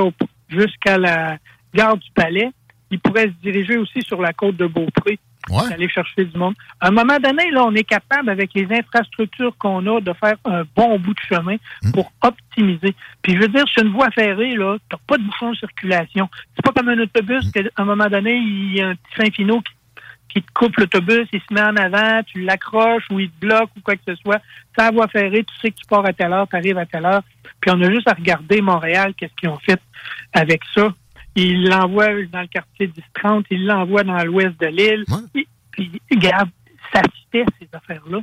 jusqu'à 0.49 0.97
la 0.97 1.37
gare 1.73 1.97
du 1.97 2.09
Palais, 2.13 2.51
il 2.91 2.99
pourrait 2.99 3.27
se 3.27 3.41
diriger 3.41 3.77
aussi 3.77 4.01
sur 4.01 4.21
la 4.21 4.33
côte 4.33 4.57
de 4.57 4.67
Beaupré, 4.67 5.17
aller 5.71 5.89
chercher 5.89 6.25
du 6.25 6.37
monde. 6.37 6.53
À 6.79 6.89
un 6.89 6.91
moment 6.91 7.17
donné, 7.17 7.49
là, 7.49 7.63
on 7.65 7.73
est 7.73 7.83
capable, 7.83 8.29
avec 8.29 8.53
les 8.53 8.67
infrastructures 8.71 9.57
qu'on 9.57 9.87
a, 9.87 10.01
de 10.01 10.13
faire 10.13 10.35
un 10.45 10.63
bon 10.75 10.99
bout 10.99 11.13
de 11.13 11.19
chemin 11.27 11.55
pour 11.93 12.11
optimiser. 12.21 12.93
Puis 13.23 13.33
je 13.33 13.39
veux 13.39 13.47
dire, 13.47 13.67
sur 13.69 13.83
une 13.83 13.93
voie 13.93 14.11
ferrée, 14.11 14.55
là, 14.55 14.77
t'as 14.89 14.97
pas 15.07 15.17
de 15.17 15.23
bouchon 15.23 15.51
de 15.51 15.55
circulation. 15.55 16.29
C'est 16.55 16.63
pas 16.63 16.73
comme 16.73 16.89
un 16.89 16.99
autobus 16.99 17.49
qu'à 17.51 17.61
un 17.77 17.85
moment 17.85 18.07
donné, 18.07 18.35
il 18.35 18.75
y 18.75 18.81
a 18.81 18.89
un 18.89 18.95
petit 18.95 19.15
fin 19.15 19.31
finot 19.31 19.61
qui 19.61 19.73
qui 20.33 20.41
te 20.41 20.51
coupe 20.53 20.77
l'autobus, 20.77 21.27
il 21.31 21.41
se 21.41 21.53
met 21.53 21.61
en 21.61 21.75
avant, 21.75 22.21
tu 22.23 22.41
l'accroches 22.41 23.05
ou 23.11 23.19
il 23.19 23.29
te 23.29 23.39
bloque 23.45 23.69
ou 23.77 23.81
quoi 23.81 23.95
que 23.95 24.01
ce 24.07 24.15
soit. 24.15 24.41
La 24.77 24.91
voie 24.91 25.07
ferrée, 25.07 25.43
tu 25.43 25.53
sais 25.61 25.71
que 25.71 25.77
tu 25.77 25.85
pars 25.87 26.05
à 26.05 26.13
telle 26.13 26.33
heure, 26.33 26.47
tu 26.47 26.55
arrives 26.55 26.77
à 26.77 26.85
telle 26.85 27.05
heure. 27.05 27.23
Puis 27.59 27.71
on 27.71 27.81
a 27.81 27.91
juste 27.91 28.07
à 28.07 28.13
regarder 28.13 28.61
Montréal, 28.61 29.13
qu'est-ce 29.15 29.33
qu'ils 29.35 29.49
ont 29.49 29.59
fait 29.59 29.79
avec 30.33 30.61
ça. 30.73 30.93
Ils 31.35 31.69
l'envoient 31.69 32.09
dans 32.31 32.41
le 32.41 32.47
quartier 32.47 32.91
10-30, 33.15 33.45
ils 33.51 33.65
l'envoient 33.65 34.03
dans 34.03 34.23
l'ouest 34.23 34.59
de 34.59 34.67
l'île. 34.67 35.05
Puis, 35.33 35.47
puis, 35.71 36.01
regarde, 36.11 36.49
ça 36.93 37.01
se 37.01 37.21
fait, 37.31 37.45
ces 37.59 37.69
affaires-là. 37.73 38.19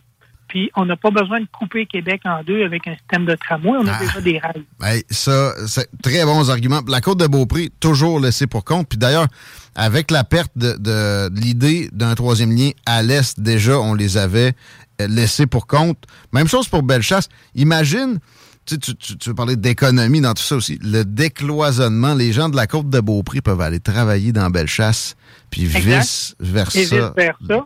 Puis 0.49 0.71
on 0.77 0.85
n'a 0.87 0.97
pas 0.97 1.11
besoin 1.11 1.41
de 1.41 1.47
couper 1.53 1.87
Québec 1.87 2.23
en 2.25 2.43
deux 2.43 2.65
avec 2.65 2.87
un 2.89 2.97
système 2.97 3.27
de 3.27 3.35
tramway, 3.35 3.77
on 3.79 3.87
a 3.87 3.93
Ah. 3.93 3.99
déjà 4.01 4.21
des 4.21 4.39
rails. 4.39 4.65
Ben, 4.81 5.01
ça, 5.11 5.53
c'est 5.67 5.89
très 6.03 6.25
bons 6.25 6.51
arguments. 6.51 6.81
La 6.89 7.01
côte 7.01 7.19
de 7.21 7.27
Beaupré, 7.27 7.71
toujours 7.81 8.19
laissée 8.21 8.47
pour 8.47 8.65
compte. 8.65 8.89
Puis 8.89 8.99
d'ailleurs, 8.99 9.27
avec 9.75 10.11
la 10.11 10.25
perte 10.25 10.53
de, 10.57 10.73
de- 10.73 11.29
de 11.29 11.41
l'idée 11.41 11.89
d'un 11.93 12.15
troisième 12.15 12.51
lien 12.57 12.71
à 12.87 13.03
l'Est, 13.03 13.39
déjà, 13.39 13.79
on 13.79 13.95
les 13.95 14.17
avait 14.17 14.55
euh, 15.01 15.07
laissés 15.07 15.47
pour 15.47 15.67
compte. 15.67 15.99
Même 16.33 16.49
chose 16.49 16.67
pour 16.69 16.83
Bellechasse. 16.83 17.29
Imagine, 17.55 18.19
tu, 18.67 18.79
tu, 18.79 18.95
veux 19.27 19.35
parler 19.35 19.57
d'économie 19.57 20.21
dans 20.21 20.35
tout 20.35 20.43
ça 20.43 20.57
aussi, 20.57 20.79
le 20.83 21.05
décloisonnement. 21.05 22.15
Les 22.15 22.33
gens 22.33 22.49
de 22.49 22.57
la 22.57 22.67
côte 22.67 22.91
de 22.91 23.01
Beaupré 23.01 23.41
peuvent 23.41 23.61
aller 23.61 23.81
travailler 23.81 24.33
dans 24.33 24.51
Bellechasse, 24.51 25.15
puis 25.51 25.65
vice-versa. 25.67 27.15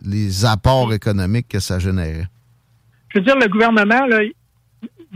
les 0.04 0.44
apports 0.44 0.92
économiques 0.92 1.48
que 1.48 1.58
ça 1.60 1.78
générait. 1.78 2.28
Je 3.12 3.18
veux 3.18 3.24
dire, 3.24 3.36
le 3.36 3.48
gouvernement, 3.48 4.06
là, 4.06 4.20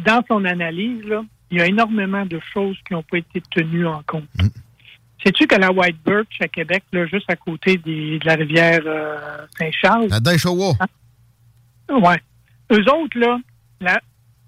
dans 0.05 0.23
son 0.29 0.45
analyse, 0.45 1.03
là, 1.05 1.23
il 1.51 1.59
y 1.59 1.61
a 1.61 1.67
énormément 1.67 2.27
de 2.27 2.41
choses 2.53 2.77
qui 2.87 2.93
n'ont 2.93 3.03
pas 3.03 3.19
été 3.19 3.41
tenues 3.51 3.87
en 3.87 4.03
compte. 4.07 4.25
Sais-tu 5.25 5.47
que 5.47 5.55
la 5.57 5.73
White 5.73 5.97
Birch 6.05 6.41
à 6.41 6.49
Québec, 6.49 6.85
là, 6.93 7.07
juste 7.07 7.29
à 7.31 7.37
côté 7.37 7.77
des- 7.79 8.19
de 8.19 8.27
la 8.27 8.35
rivière 8.35 8.81
euh, 8.85 9.47
Saint-Charles, 9.59 10.09
La 10.09 10.21
Daishowa. 10.21 10.73
ouais, 11.89 12.21
eux 12.73 12.85
autres, 12.93 13.19
là, 13.19 13.39
la, 13.81 14.01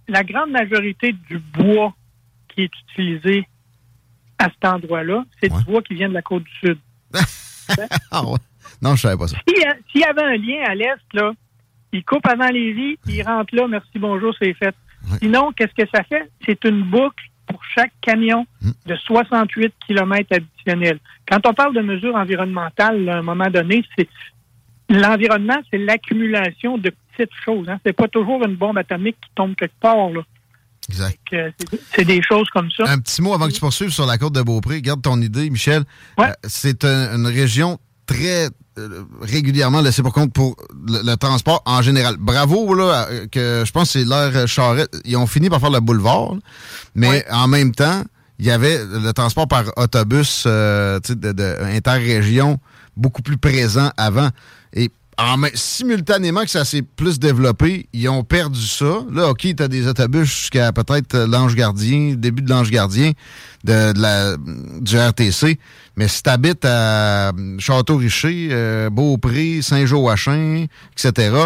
la 0.09 0.23
grande 0.25 0.51
majorité 0.51 1.13
du 1.29 1.39
bois 1.39 1.95
qui 2.49 2.63
est 2.63 2.71
utilisé 2.91 3.47
à 4.39 4.45
cet 4.51 4.65
endroit-là, 4.65 5.25
c'est 5.41 5.49
du 5.53 5.65
bois 5.65 5.83
qui 5.83 5.95
vient 5.95 6.09
de 6.09 6.15
la 6.15 6.23
côte 6.23 6.45
du 6.45 6.69
Sud. 6.69 6.79
Ah 8.11 8.25
ouais. 8.25 8.39
Non, 8.81 8.95
je 8.97 9.03
savais 9.03 9.17
pas 9.19 9.29
ça. 9.29 9.37
S'il 9.47 9.59
y 9.59 9.99
y 9.99 10.05
avait 10.05 10.23
un 10.23 10.37
lien 10.37 10.65
à 10.67 10.75
l'est, 10.75 10.97
là, 11.13 11.33
il 11.93 12.05
coupe 12.05 12.27
avant 12.27 12.49
Lévis, 12.49 12.97
puis 13.05 13.15
il 13.17 13.23
rentre 13.23 13.55
là, 13.55 13.67
merci, 13.69 13.99
bonjour, 13.99 14.35
c'est 14.41 14.55
fait. 14.55 14.75
Sinon, 15.21 15.53
qu'est-ce 15.57 15.75
que 15.85 15.89
ça 15.95 16.03
fait? 16.05 16.31
C'est 16.45 16.63
une 16.65 16.83
boucle 16.83 17.25
pour 17.47 17.61
chaque 17.75 17.93
camion 18.03 18.47
de 18.87 18.95
68 19.07 19.73
km 19.87 20.29
additionnels. 20.37 20.99
Quand 21.31 21.47
on 21.47 21.55
parle 21.55 21.75
de 21.75 21.81
mesures 21.81 22.15
environnementales, 22.15 23.05
là, 23.05 23.15
à 23.17 23.19
un 23.19 23.23
moment 23.23 23.49
donné, 23.49 23.83
c'est 23.97 24.09
l'environnement, 24.91 25.57
c'est 25.71 25.79
l'accumulation 25.79 26.79
de 26.79 26.93
petites 27.17 27.33
choses. 27.45 27.69
Hein. 27.69 27.79
C'est 27.85 27.93
pas 27.93 28.09
toujours 28.09 28.45
une 28.45 28.55
bombe 28.57 28.79
atomique 28.79 29.17
qui 29.23 29.31
tombe 29.35 29.55
quelque 29.55 29.79
part. 29.81 30.11
Là. 30.11 30.21
Exact. 30.89 31.19
C'est 31.95 32.05
des 32.05 32.21
choses 32.23 32.49
comme 32.51 32.71
ça. 32.71 32.85
Un 32.87 32.99
petit 32.99 33.21
mot 33.21 33.35
avant 33.35 33.47
que 33.47 33.53
tu 33.53 33.61
poursuives 33.61 33.91
sur 33.91 34.07
la 34.07 34.17
côte 34.19 34.35
de 34.35 34.43
Beaupré. 34.43 34.81
Garde 34.81 35.03
ton 35.03 35.21
idée, 35.21 35.51
Michel. 35.51 35.83
Euh, 36.21 36.25
c'est 36.45 36.85
un- 36.85 37.17
une 37.17 37.27
région 37.27 37.79
très 38.09 38.49
euh, 38.79 39.05
régulièrement 39.21 39.81
laissée 39.81 40.03
pour 40.03 40.13
compte 40.13 40.33
pour 40.33 40.57
le, 40.87 41.03
le 41.05 41.17
transport 41.17 41.63
en 41.67 41.83
général. 41.83 42.17
Bravo, 42.19 42.75
là, 42.75 43.07
euh, 43.11 43.27
que 43.31 43.63
je 43.65 43.71
pense 43.71 43.93
que 43.93 44.01
c'est 44.01 44.05
l'heure 44.05 44.49
Charrette. 44.49 44.91
Ils 45.05 45.17
ont 45.17 45.27
fini 45.29 45.49
par 45.49 45.61
faire 45.61 45.71
le 45.71 45.81
boulevard, 45.81 46.35
mais 46.97 47.25
en 47.31 47.47
même 47.47 47.73
temps, 47.73 48.03
il 48.41 48.47
y 48.47 48.51
avait 48.51 48.79
le 48.85 49.13
transport 49.13 49.47
par 49.47 49.65
autobus 49.77 50.45
euh, 50.47 50.99
de, 51.09 51.33
de 51.33 51.57
interrégion 51.63 52.59
beaucoup 52.97 53.23
plus 53.23 53.37
présent 53.37 53.91
avant. 53.97 54.31
Et 54.73 54.91
en 55.19 55.37
même- 55.37 55.51
simultanément 55.55 56.43
que 56.45 56.51
ça 56.51 56.65
s'est 56.65 56.83
plus 56.83 57.19
développé, 57.19 57.89
ils 57.93 58.09
ont 58.09 58.23
perdu 58.23 58.61
ça. 58.65 59.05
Là, 59.13 59.29
OK, 59.31 59.41
tu 59.57 59.63
as 59.63 59.69
des 59.69 59.87
autobus 59.89 60.29
jusqu'à 60.29 60.73
peut-être 60.73 61.15
euh, 61.17 61.27
l'Ange 61.27 61.55
Gardien, 61.57 62.15
début 62.17 62.43
de 62.43 62.49
l'Ange 62.51 62.71
Gardien 62.71 63.13
de, 63.65 63.93
de 63.93 64.01
la, 64.01 64.37
du 64.81 64.97
RTC. 64.97 65.59
Mais 65.97 66.07
si 66.09 66.23
tu 66.23 66.31
habites 66.31 66.65
à 66.65 67.29
euh, 67.31 67.57
Château-Richer, 67.59 68.49
euh, 68.53 68.91
Beaupré, 68.91 69.61
Saint-Joachim, 69.63 70.67
etc., 70.93 71.37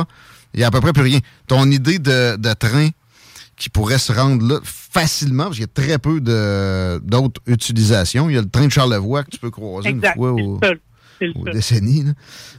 il 0.55 0.59
n'y 0.59 0.65
a 0.65 0.67
à 0.67 0.71
peu 0.71 0.81
près 0.83 0.93
plus 0.93 1.03
rien. 1.03 1.19
Ton 1.47 1.71
idée 1.71 1.99
de, 1.99 2.37
de 2.37 2.53
train 2.53 2.89
qui 3.57 3.71
pourrait 3.71 3.99
se 3.99 4.13
rendre 4.13 4.47
là 4.47 4.59
facilement, 4.65 5.45
parce 5.45 5.57
qu'il 5.57 5.63
y 5.63 5.65
a 5.65 5.73
très 5.73 5.99
peu 5.99 6.21
de- 6.21 6.99
d'autres 6.99 7.41
utilisations. 7.47 8.29
Il 8.29 8.35
y 8.35 8.39
a 8.39 8.43
le 8.43 8.49
train 8.51 8.67
de 8.67 8.73
Charlevoix 8.73 9.23
que 9.25 9.31
tu 9.31 9.39
peux 9.39 9.51
croiser 9.51 9.89
Exact, 9.89 10.15
une 10.17 10.21
fois 10.21 10.33
au- 10.33 10.61
aux 11.37 11.45
décennies. 11.51 12.03
là. 12.05 12.13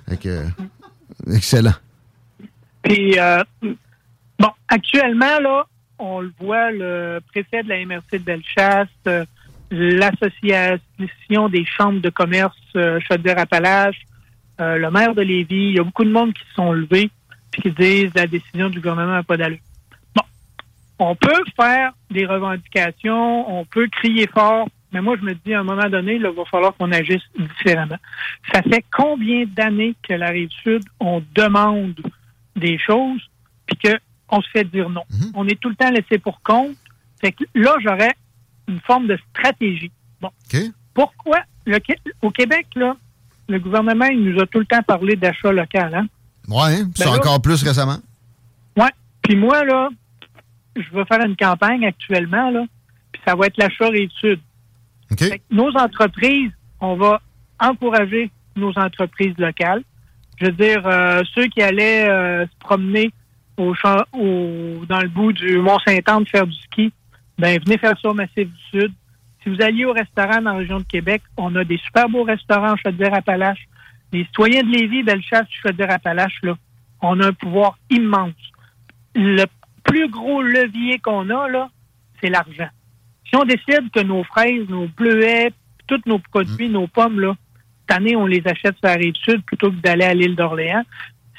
Fait 0.09 0.18
que, 0.18 0.45
excellent. 1.28 1.74
Puis, 2.82 3.18
euh, 3.18 3.43
bon, 4.39 4.49
actuellement, 4.68 5.39
là, 5.39 5.66
on 5.99 6.22
le 6.22 6.32
voit, 6.39 6.72
le 6.72 7.20
préfet 7.32 7.64
de 7.64 7.70
la 7.70 7.86
MRC 7.86 8.14
de 8.14 8.18
Bellechasse, 8.20 8.88
euh, 9.07 9.26
l'Association 9.72 11.49
des 11.49 11.66
chambres 11.66 12.01
de 12.01 12.09
commerce 12.09 12.57
euh, 12.76 12.99
Chaudière-Appalaches, 13.07 14.01
euh, 14.61 14.78
le 14.78 14.91
maire 14.91 15.16
de 15.16 15.22
Lévis, 15.22 15.70
il 15.70 15.76
y 15.76 15.80
a 15.80 15.84
beaucoup 15.84 16.03
de 16.03 16.11
monde 16.11 16.34
qui 16.34 16.43
se 16.43 16.53
sont 16.55 16.72
levés 16.72 17.09
puis 17.51 17.61
qui 17.61 17.72
disent 17.72 18.11
la 18.16 18.28
décision 18.28 18.70
du 18.70 18.80
gouvernement 18.80 19.14
n'a 19.14 19.24
pas 19.24 19.38
d'allure. 19.38 19.59
Bon, 20.16 20.24
on 20.99 21.16
peut 21.16 21.43
faire 21.55 21.93
des 22.11 22.26
revendications, 22.26 23.59
on 23.59 23.66
peut 23.66 23.88
crier 23.88 24.28
fort, 24.28 24.68
mais 24.94 25.02
moi, 25.02 25.16
je 25.20 25.26
me 25.26 25.34
dis, 25.34 25.54
à 25.54 25.60
un 25.62 25.64
moment 25.64 25.89
donné, 25.89 26.16
il 26.16 26.24
va 26.24 26.46
falloir 26.46 26.76
qu'on 26.76 26.91
agisse 26.91 27.24
différemment. 27.38 27.98
Ça 28.54 28.62
fait 28.62 28.86
combien 28.96 29.46
d'années 29.46 29.96
que 30.08 30.14
la 30.14 30.30
Rive-Sud, 30.30 30.84
on 31.00 31.24
demande 31.36 31.96
des 32.56 32.78
choses, 32.78 33.22
puis 33.66 33.78
qu'on 34.30 34.41
se 34.41 34.50
fait 34.50 34.64
dire 34.66 34.89
non? 34.89 35.04
On 35.34 35.48
est 35.48 35.60
tout 35.60 35.70
le 35.70 35.76
temps 35.76 35.89
laissé 35.89 36.20
pour 36.20 36.41
compte. 36.41 36.76
Fait 37.20 37.32
que 37.32 37.44
là, 37.56 37.76
j'aurais 37.84 38.14
une 38.68 38.80
forme 38.82 39.08
de 39.08 39.18
stratégie. 39.32 39.91
Bon. 40.22 40.30
Pourquoi? 40.94 41.39
Le, 41.66 41.80
au 42.22 42.30
Québec, 42.30 42.68
là, 42.76 42.96
le 43.50 43.60
gouvernement, 43.60 44.06
il 44.06 44.24
nous 44.24 44.39
a 44.41 44.46
tout 44.48 44.60
le 44.60 44.66
temps 44.66 44.84
parlé 44.84 45.16
d'achat 45.16 45.52
local. 45.52 45.94
Hein? 45.96 46.08
C'est 46.96 47.06
Ben 47.06 47.12
là- 47.12 47.18
encore 47.18 47.41
plus 47.41 47.62
récemment. 47.64 47.98
Ouais. 48.78 48.91
Puis 49.22 49.36
moi, 49.36 49.64
là, 49.64 49.89
je 50.76 50.96
vais 50.96 51.06
faire 51.06 51.26
une 51.26 51.36
campagne 51.36 51.86
actuellement, 51.86 52.50
là, 52.50 52.66
puis 53.12 53.22
ça 53.26 53.36
va 53.36 53.48
être 53.48 53.58
l'achat 53.58 53.88
Rive-Sud. 53.88 54.39
Nos 55.49 55.70
entreprises, 55.78 56.51
on 56.80 56.95
va 56.95 57.22
encourager 57.59 58.30
nos 58.55 58.72
entreprises 58.78 59.38
locales. 59.38 59.84
Je 60.39 60.45
veux 60.45 60.51
dire, 60.51 60.82
euh, 60.86 61.22
ceux 61.34 61.47
qui 61.47 61.61
allaient 61.61 62.07
euh, 62.09 62.45
se 62.45 62.57
promener 62.59 63.11
au, 63.57 63.74
champ- 63.76 64.03
au- 64.14 64.84
dans 64.88 64.99
le 65.01 65.07
bout 65.07 65.32
du 65.34 65.57
Mont-Saint-Anne 65.59 66.26
faire 66.28 66.47
du 66.47 66.53
ski, 66.55 66.91
ben 67.38 67.59
venez 67.64 67.78
faire 67.78 67.97
ça 68.01 68.09
au 68.09 68.14
Massif 68.14 68.47
du 68.49 68.61
Sud. 68.72 68.91
Si 69.43 69.49
vous 69.49 69.61
alliez 69.61 69.86
au 69.86 69.93
restaurant 69.93 70.41
dans 70.41 70.53
la 70.53 70.57
région 70.57 70.80
de 70.80 70.86
Québec, 70.86 71.22
on 71.38 71.55
a 71.55 71.64
des 71.64 71.78
super 71.78 72.09
beaux 72.09 72.24
restaurants 72.24 72.76
Chaudière-Appalaches. 72.78 73.68
Les 74.11 74.24
citoyens 74.26 74.61
de 74.64 74.70
Lévis, 74.70 75.03
Bellechasse, 75.03 75.47
Chaudière-Appalaches, 75.61 76.39
là, 76.43 76.55
on 77.01 77.20
a 77.20 77.28
un 77.28 77.34
pouvoir 77.34 77.78
immense. 77.89 78.34
Le 79.16 79.45
plus 79.84 80.09
gros 80.09 80.41
levier 80.41 80.99
qu'on 80.99 81.30
a, 81.30 81.47
là, 81.49 81.70
c'est 82.22 82.30
l'argent. 82.30 82.70
Si 83.34 83.38
on 83.39 83.45
décide 83.45 83.89
que 83.91 84.01
nos 84.01 84.23
fraises, 84.23 84.69
nos 84.69 84.88
bleuets, 84.88 85.51
tous 85.88 86.01
nos 86.05 86.19
produits, 86.19 86.69
nos 86.69 86.86
pommes, 86.86 87.19
là, 87.19 87.34
cette 87.81 87.97
année, 87.97 88.15
on 88.15 88.27
les 88.27 88.43
achète 88.45 88.75
sur 88.77 88.84
la 88.84 88.93
rive 88.93 89.15
sud 89.15 89.43
plutôt 89.43 89.71
que 89.71 89.77
d'aller 89.77 90.05
à 90.05 90.13
l'île 90.13 90.36
d'Orléans, 90.36 90.84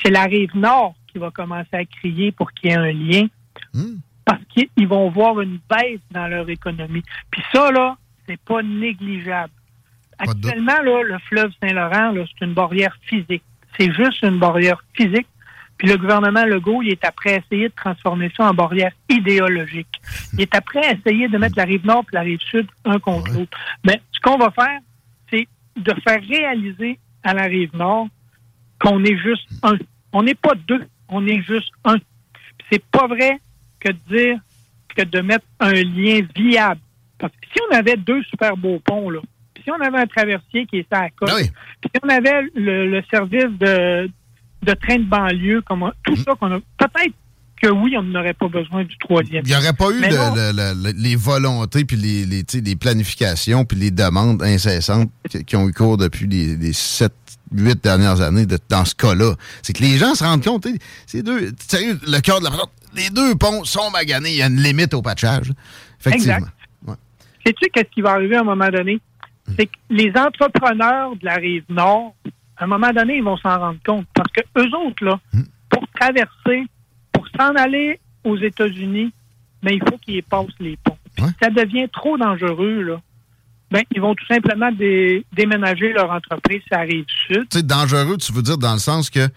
c'est 0.03 0.11
la 0.11 0.24
rive 0.24 0.57
nord 0.57 0.97
qui 1.07 1.18
va 1.18 1.30
commencer 1.30 1.68
à 1.72 1.84
crier 1.84 2.32
pour 2.32 2.51
qu'il 2.53 2.70
y 2.70 2.72
ait 2.72 2.76
un 2.76 2.92
lien 2.92 3.26
Hmm. 3.72 3.99
parce 4.24 4.40
qu'ils 4.49 4.88
vont 4.88 5.09
voir 5.11 5.40
une 5.40 5.61
baisse 5.70 6.01
dans 6.11 6.26
leur 6.26 6.49
économie. 6.49 7.03
Puis 7.30 7.42
ça, 7.53 7.70
là, 7.70 7.97
c'est 8.26 8.40
pas 8.40 8.62
négligeable. 8.62 9.53
Actuellement, 10.18 10.80
là, 10.82 11.03
le 11.03 11.18
fleuve 11.28 11.53
Saint-Laurent, 11.62 12.11
là, 12.11 12.24
c'est 12.26 12.45
une 12.45 12.55
barrière 12.55 12.97
physique. 13.03 13.45
C'est 13.78 13.92
juste 13.92 14.22
une 14.22 14.38
barrière 14.38 14.82
physique. 14.95 15.26
Puis 15.79 15.89
le 15.89 15.97
gouvernement 15.99 16.45
Legault, 16.45 16.83
il 16.83 16.91
est 16.93 17.05
après 17.05 17.35
à 17.35 17.37
essayer 17.39 17.68
de 17.68 17.75
transformer 17.75 18.31
ça 18.37 18.49
en 18.51 18.55
barrière 18.55 18.93
idéologique. 19.09 19.89
Il 20.35 20.43
est 20.43 20.55
après 20.55 20.85
à 20.87 20.93
essayer 20.93 21.29
de 21.29 21.37
mettre 21.39 21.57
la 21.57 21.64
rive 21.64 21.85
nord 21.85 22.05
et 22.12 22.14
la 22.14 22.20
rive 22.20 22.41
sud 22.51 22.66
un 22.85 22.99
contre 23.01 23.31
Ouais. 23.33 23.39
l'autre. 23.41 23.59
Mais 23.85 24.01
ce 24.12 24.20
qu'on 24.20 24.37
va 24.39 24.51
faire, 24.53 24.79
c'est 25.31 25.49
de 25.77 25.93
faire 26.07 26.20
réaliser 26.22 26.99
à 27.25 27.35
la 27.35 27.43
rive 27.45 27.75
nord 27.75 28.07
qu'on 28.81 29.03
est 29.05 29.16
juste 29.18 29.49
un. 29.62 29.75
On 30.12 30.22
n'est 30.22 30.35
pas 30.35 30.55
deux, 30.68 30.87
on 31.09 31.27
est 31.27 31.43
juste 31.43 31.72
un. 31.85 31.97
Puis 31.99 32.66
C'est 32.70 32.85
pas 32.85 33.07
vrai 33.09 33.39
que 33.81 33.91
de 33.91 33.99
dire 34.16 34.39
que 34.97 35.03
de 35.03 35.20
mettre 35.20 35.45
un 35.59 35.72
lien 35.72 36.20
viable. 36.37 36.81
Parce 37.18 37.33
que 37.33 37.47
si 37.53 37.59
on 37.70 37.75
avait 37.75 37.97
deux 37.97 38.22
super 38.25 38.57
beaux 38.57 38.79
ponts, 38.79 39.11
là, 39.11 39.20
si 39.62 39.70
on 39.70 39.81
avait 39.81 39.99
un 39.99 40.07
traversier 40.07 40.66
qui 40.66 40.79
était 40.79 40.95
à 40.95 41.09
côte, 41.11 41.29
Ben 41.31 41.35
oui. 41.37 41.51
si 41.83 41.91
on 42.03 42.09
avait 42.09 42.43
le, 42.55 42.91
le 42.91 43.03
service 43.11 43.51
de, 43.59 44.09
de 44.65 44.75
train 44.75 44.97
de 44.97 45.05
banlieue, 45.05 45.62
comme 45.62 45.91
tout 46.05 46.17
ça 46.17 46.33
qu'on 46.41 46.53
a, 46.53 46.59
peut-être 46.79 47.15
que 47.62 47.69
oui, 47.69 47.95
on 47.97 48.03
n'aurait 48.03 48.35
pas 48.35 48.49
besoin 48.49 48.85
du 48.85 48.97
troisième. 48.99 49.43
Il 49.47 49.49
n'y 49.51 49.57
aurait 49.57 49.73
pas 49.73 49.91
eu 49.91 50.01
Mais 50.01 50.11
le- 50.11 50.17
non. 50.17 50.35
le- 50.35 50.53
le- 50.53 50.83
le- 50.93 50.99
les 50.99 51.17
volontés, 51.17 51.85
puis 51.85 51.97
les, 51.97 52.77
planifications, 52.77 53.65
puis 53.65 53.79
les 53.79 53.91
demandes 53.91 54.43
incessantes 54.43 55.11
qui, 55.47 55.57
ont 55.57 55.69
eu 55.69 55.73
cours 55.73 55.97
depuis 55.97 56.27
les, 56.27 56.57
les 56.57 56.73
7, 56.73 57.12
8 57.53 57.83
dernières 57.83 58.21
années 58.21 58.47
de- 58.47 58.59
dans 58.69 58.85
ce 58.85 58.95
cas-là. 58.97 59.35
C'est 59.62 59.73
que 59.73 59.83
les 59.83 59.97
gens 59.99 60.15
se 60.15 60.25
rendent 60.25 60.43
compte, 60.45 60.65
tu 60.65 60.73
sais, 60.73 60.79
ces 61.07 61.23
deux, 61.23 61.53
sérieux, 61.59 61.99
le 62.07 62.19
cœur 62.21 62.41
de 62.41 62.45
la 62.47 62.51
les 62.97 63.11
deux 63.11 63.35
ponts 63.35 63.65
sont 63.65 63.91
maganés, 63.91 64.31
il 64.31 64.37
y 64.37 64.43
a 64.43 64.47
une 64.47 64.61
limite 64.61 64.95
au 64.95 65.03
patchage. 65.03 65.53
Effectivement. 66.01 66.37
Exact. 66.37 66.53
Ouais. 66.87 66.95
Sais-tu 67.47 67.69
qu'est-ce 67.71 67.91
qui 67.93 68.03
va 68.03 68.12
arriver 68.12 68.37
à 68.37 68.41
un 68.41 68.45
moment 68.45 68.69
donné? 68.69 69.01
C'est 69.59 69.67
que 69.67 69.73
les 69.91 70.12
entrepreneurs 70.17 71.17
de 71.17 71.25
la 71.25 71.35
rive 71.35 71.65
nord, 71.69 72.15
à 72.57 72.65
un 72.65 72.67
moment 72.67 72.91
donné, 72.93 73.17
ils 73.17 73.25
vont 73.25 73.37
s'en 73.37 73.59
rendre 73.59 73.79
compte. 73.85 74.07
Parce 74.15 74.31
que 74.33 74.41
eux 74.61 74.71
autres, 74.87 75.05
là, 75.05 75.19
pour 75.71 75.85
traverser, 75.99 76.65
pour 77.13 77.27
s'en 77.39 77.55
aller 77.57 77.99
aux 78.25 78.37
États-Unis, 78.37 79.13
ben, 79.63 79.73
il 79.75 79.81
faut 79.89 79.99
qu'ils 79.99 80.23
passent 80.23 80.47
les 80.61 80.77
ponts. 80.83 80.97
Ouais. 81.21 81.29
ça 81.41 81.49
devient 81.51 81.89
trop 81.93 82.19
dangereux, 82.19 82.83
là, 82.83 83.01
ben, 83.71 83.83
ils 83.95 84.01
vont 84.01 84.15
tout 84.15 84.27
simplement 84.27 84.71
dé- 84.73 85.25
déménager 85.33 85.93
leur 85.93 86.11
entreprise 86.11 86.61
sur 86.67 86.77
la 86.77 86.83
rive 86.83 87.05
sud. 87.29 87.47
Tu 87.51 87.59
sais, 87.59 87.63
dangereux, 87.63 88.17
tu 88.19 88.33
veux 88.33 88.43
dire 88.43 88.59
dans 88.59 88.73
le 88.73 88.79
sens 88.79 89.11
que. 89.11 89.29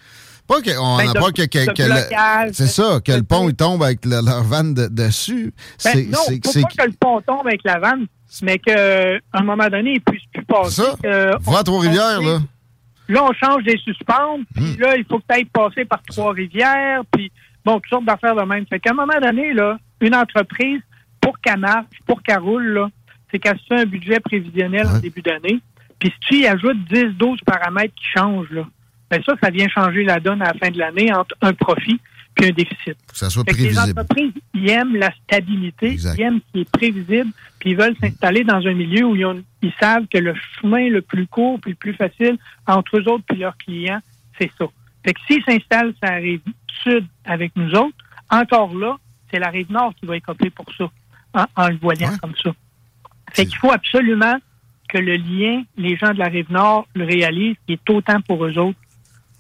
Pas 0.47 0.61
qu'on 0.61 0.97
Ben, 0.97 1.07
n'a 1.07 1.13
de- 1.13 1.20
pas 1.20 1.32
que. 1.32 2.53
c'est 2.53 2.68
ça, 2.68 2.99
que 3.03 3.11
le 3.11 3.24
pont 3.24 3.49
il 3.49 3.55
tombe 3.55 3.84
avec 3.84 4.05
le- 4.05 4.24
leur 4.26 4.43
vanne 4.43 4.74
de- 4.74 4.88
dessus. 4.88 5.53
Ben, 5.84 5.91
C'est- 5.91 6.05
non, 6.05 6.20
c'est- 6.26 6.45
faut 6.45 6.51
c'est- 6.51 6.61
pas 6.61 6.68
que 6.84 6.88
le 6.89 6.95
pont 6.99 7.20
tombe 7.22 7.45
avec 7.45 7.61
la 7.65 7.80
vanne, 7.80 8.07
mais 8.41 8.57
qu'à 8.57 9.18
un 9.34 9.43
moment 9.43 9.68
donné, 9.68 9.95
il 9.95 10.01
puisse 10.01 10.24
plus 10.34 10.45
passer. 10.45 10.84
Ça, 10.84 10.95
Va 11.03 11.57
à 11.57 11.59
on- 11.59 11.63
Trois-Rivières, 11.63 12.20
on- 12.22 12.26
là. 12.26 12.39
Là, 13.09 13.23
on 13.23 13.33
change 13.33 13.63
des 13.63 13.77
suspentes, 13.77 14.41
puis 14.53 14.63
Hmm. 14.77 14.81
là, 14.81 14.97
il 14.97 15.05
faut 15.05 15.19
peut-être 15.19 15.49
passer 15.51 15.85
par 15.85 16.01
Trois-Rivières, 16.03 17.01
puis 17.11 17.31
bon, 17.63 17.75
toutes 17.79 17.89
sortes 17.89 18.05
d'affaires 18.05 18.35
de 18.35 18.41
même. 18.43 18.65
Fait 18.67 18.79
qu'à 18.79 18.91
un 18.91 18.95
moment 18.95 19.19
donné, 19.21 19.53
là, 19.53 19.77
une 20.01 20.15
entreprise, 20.15 20.81
pour 21.21 21.39
qu'elle 21.39 21.59
marche, 21.59 21.85
pour 22.05 22.21
qu'elle 22.21 22.39
roule, 22.39 22.67
là, 22.67 22.89
c'est 23.31 23.39
qu'elle 23.39 23.57
se 23.59 23.65
fait 23.65 23.81
un 23.81 23.85
budget 23.85 24.19
prévisionnel 24.19 24.85
en 24.87 24.93
Ouais. 24.95 25.01
début 25.01 25.21
d'année. 25.21 25.59
Puis 25.99 26.09
si 26.11 26.19
tu 26.27 26.35
y 26.41 26.47
ajoutes 26.47 26.77
10-12 26.89 27.39
paramètres 27.45 27.93
qui 27.95 28.05
changent, 28.15 28.51
là, 28.51 28.65
ben 29.09 29.21
ça, 29.25 29.33
ça 29.41 29.49
vient 29.49 29.67
changer 29.69 30.03
la 30.03 30.19
donne 30.19 30.41
à 30.41 30.47
la 30.47 30.53
fin 30.53 30.69
de 30.69 30.77
l'année 30.77 31.11
entre 31.13 31.35
un 31.41 31.53
profit 31.53 31.99
puis 32.38 32.49
un 32.49 32.51
déficit. 32.53 32.95
Que 33.07 33.17
ça 33.17 33.29
soit 33.29 33.43
Fait 33.45 33.51
que 33.53 33.57
les 33.57 33.69
prévisible. 33.73 33.99
entreprises, 33.99 34.31
ils 34.53 34.69
aiment 34.69 34.95
la 34.95 35.11
stabilité, 35.23 35.88
Exact. 35.91 36.15
ils 36.17 36.21
aiment 36.21 36.39
ce 36.47 36.51
qui 36.53 36.59
est 36.61 36.69
prévisible, 36.71 37.31
puis 37.59 37.71
ils 37.71 37.75
veulent 37.77 37.95
s'installer 37.99 38.43
dans 38.43 38.65
un 38.65 38.73
milieu 38.73 39.05
où 39.05 39.15
ils, 39.15 39.25
ont- 39.25 39.43
ils 39.61 39.73
savent 39.79 40.05
que 40.07 40.17
le 40.19 40.33
chemin 40.59 40.89
le 40.89 41.01
plus 41.01 41.27
court 41.27 41.59
puis 41.59 41.71
le 41.71 41.77
plus 41.77 41.93
facile 41.93 42.38
entre 42.67 42.97
eux 42.97 43.09
autres 43.09 43.23
puis 43.27 43.38
leurs 43.39 43.57
clients, 43.57 43.99
c'est 44.39 44.51
ça. 44.57 44.65
Fait 45.03 45.13
que 45.13 45.19
s'ils 45.27 45.43
s'installent 45.43 45.93
sur 45.93 46.09
la 46.09 46.15
rive 46.17 46.41
sud 46.83 47.05
avec 47.25 47.51
nous 47.55 47.71
autres, 47.71 47.95
encore 48.29 48.75
là, 48.75 48.97
c'est 49.31 49.39
la 49.39 49.49
rive 49.49 49.71
nord 49.71 49.93
qui 49.99 50.05
va 50.05 50.15
écoper 50.17 50.49
pour 50.49 50.65
ça, 50.77 50.89
en, 51.33 51.45
en 51.55 51.69
le 51.69 51.77
voyant 51.77 52.09
Ouais. 52.11 52.17
comme 52.21 52.35
ça. 52.43 52.51
Fait 53.33 53.45
qu'il 53.45 53.57
faut 53.57 53.71
absolument 53.71 54.35
que 54.89 54.97
le 54.99 55.15
lien, 55.15 55.63
les 55.77 55.97
gens 55.97 56.13
de 56.13 56.19
la 56.19 56.27
rive 56.27 56.49
nord 56.51 56.88
le 56.95 57.03
réalisent, 57.05 57.57
qui 57.65 57.73
est 57.73 57.89
autant 57.89 58.21
pour 58.21 58.45
eux 58.45 58.57
autres 58.57 58.77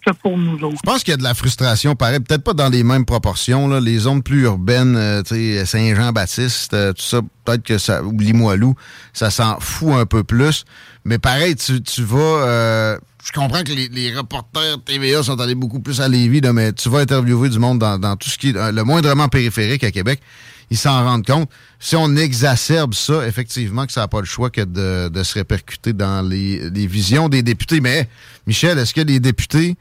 Je 0.07 0.81
pense 0.83 1.03
qu'il 1.03 1.11
y 1.11 1.13
a 1.13 1.17
de 1.17 1.23
la 1.23 1.33
frustration, 1.33 1.95
pareil, 1.95 2.19
peut-être 2.19 2.43
pas 2.43 2.53
dans 2.53 2.69
les 2.69 2.83
mêmes 2.83 3.05
proportions. 3.05 3.67
Les 3.79 3.99
zones 3.99 4.23
plus 4.23 4.43
urbaines, 4.43 4.95
euh, 4.95 5.65
Saint-Jean-Baptiste, 5.65 6.73
euh, 6.73 6.93
tout 6.93 7.01
ça, 7.01 7.21
peut-être 7.43 7.63
que 7.63 7.77
ça, 7.77 8.03
ou 8.03 8.17
Limoilou, 8.17 8.75
ça 9.13 9.29
s'en 9.29 9.59
fout 9.59 9.93
un 9.93 10.05
peu 10.05 10.23
plus. 10.23 10.65
Mais 11.03 11.17
pareil, 11.17 11.55
tu, 11.55 12.03
vas... 12.03 12.17
euh, 12.17 12.97
je 13.23 13.31
comprends 13.31 13.63
que 13.63 13.73
les, 13.73 14.15
reporters 14.15 14.77
TVA 14.85 15.23
sont 15.23 15.39
allés 15.39 15.55
beaucoup 15.55 15.79
plus 15.79 15.99
à 15.99 16.07
Lévis, 16.07 16.41
mais 16.53 16.71
tu 16.73 16.89
vas 16.89 16.99
interviewer 16.99 17.49
du 17.49 17.59
monde 17.59 17.79
dans, 17.79 18.15
tout 18.15 18.29
ce 18.29 18.37
qui 18.37 18.49
est 18.49 18.71
le 18.71 18.83
moindrement 18.83 19.27
périphérique 19.27 19.83
à 19.83 19.91
Québec. 19.91 20.21
Ils 20.69 20.77
s'en 20.77 21.03
rendent 21.03 21.25
compte. 21.25 21.49
Si 21.79 21.95
on 21.95 22.15
exacerbe 22.17 22.93
ça, 22.93 23.25
effectivement, 23.25 23.85
que 23.85 23.93
ça 23.93 24.01
n'a 24.01 24.07
pas 24.09 24.19
le 24.19 24.25
choix 24.25 24.49
que 24.49 24.61
de, 24.61 25.23
se 25.23 25.33
répercuter 25.35 25.93
dans 25.93 26.21
les 26.27 26.87
visions 26.87 27.29
des 27.29 27.41
députés. 27.41 27.79
Mais, 27.79 28.09
Michel, 28.47 28.77
est-ce 28.77 28.93
que 28.93 29.01
les 29.01 29.21
députés 29.21 29.77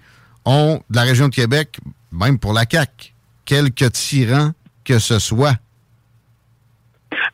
de 0.47 0.97
la 0.97 1.03
région 1.03 1.29
de 1.29 1.35
Québec, 1.35 1.79
même 2.13 2.39
pour 2.39 2.53
la 2.53 2.65
CAQ, 2.71 3.13
quelques 3.45 3.93
tyrans 3.93 4.53
que 4.85 4.99
ce 4.99 5.19
soit? 5.19 5.57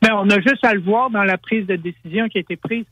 Ben, 0.00 0.10
on 0.14 0.28
a 0.30 0.40
juste 0.40 0.64
à 0.64 0.74
le 0.74 0.80
voir 0.80 1.10
dans 1.10 1.22
la 1.24 1.38
prise 1.38 1.66
de 1.66 1.76
décision 1.76 2.28
qui 2.28 2.38
a 2.38 2.40
été 2.40 2.56
prise 2.56 2.84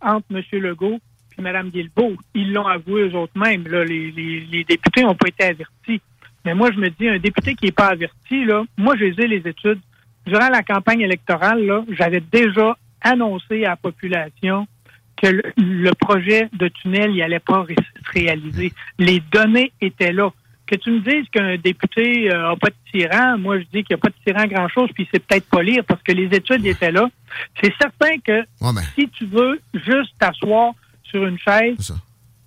entre 0.00 0.26
M. 0.30 0.42
Legault 0.60 0.98
et 1.38 1.42
Mme 1.42 1.70
Guilbeault. 1.70 2.16
Ils 2.34 2.52
l'ont 2.52 2.66
avoué 2.66 3.02
eux 3.08 3.14
autres 3.14 3.38
mêmes. 3.38 3.66
Là, 3.68 3.84
les, 3.84 4.10
les- 4.10 4.64
députés 4.64 5.02
n'ont 5.02 5.14
pas 5.14 5.28
été 5.28 5.44
avertis. 5.44 6.00
Mais 6.44 6.54
moi, 6.54 6.70
je 6.72 6.78
me 6.78 6.88
dis, 6.90 7.08
un 7.08 7.18
député 7.18 7.54
qui 7.54 7.66
n'est 7.66 7.72
pas 7.72 7.88
averti, 7.88 8.44
moi, 8.76 8.94
j'ai 8.98 9.10
les 9.12 9.42
études. 9.48 9.80
Durant 10.26 10.48
la 10.48 10.62
campagne 10.62 11.00
électorale, 11.00 11.84
j'avais 11.90 12.20
déjà 12.20 12.76
annoncé 13.00 13.64
à 13.64 13.70
la 13.70 13.76
population 13.76 14.66
que 15.20 15.26
le, 15.28 15.42
le 15.56 15.90
projet 15.94 16.48
de 16.52 16.68
tunnel 16.68 17.10
il 17.14 17.22
allait 17.22 17.38
pas 17.40 17.62
ré- 17.62 17.74
se 17.76 18.12
réaliser. 18.18 18.72
Les 18.98 19.20
données 19.32 19.72
étaient 19.80 20.12
là. 20.12 20.30
Que 20.66 20.76
tu 20.76 20.90
me 20.90 21.00
dises 21.00 21.26
qu'un 21.32 21.56
député 21.56 22.28
n'a 22.28 22.54
pas 22.56 22.68
de 22.68 22.74
tyran, 22.92 23.38
moi 23.38 23.58
je 23.58 23.64
dis 23.72 23.84
qu'il 23.84 23.94
n'y 23.94 23.94
a 23.94 23.98
pas 23.98 24.08
de 24.10 24.14
tyran 24.26 24.46
grand-chose, 24.46 24.90
puis 24.94 25.08
c'est 25.10 25.24
peut-être 25.24 25.48
pas 25.48 25.62
lire 25.62 25.82
parce 25.86 26.02
que 26.02 26.12
les 26.12 26.26
études 26.26 26.64
étaient 26.66 26.92
là. 26.92 27.08
C'est 27.62 27.72
certain 27.80 28.18
que 28.22 28.40
Ouais, 28.60 28.72
ben, 28.74 28.82
si 28.94 29.08
tu 29.08 29.24
veux 29.26 29.60
juste 29.72 30.12
t'asseoir 30.18 30.72
sur 31.04 31.24
une 31.26 31.38
chaise, 31.38 31.94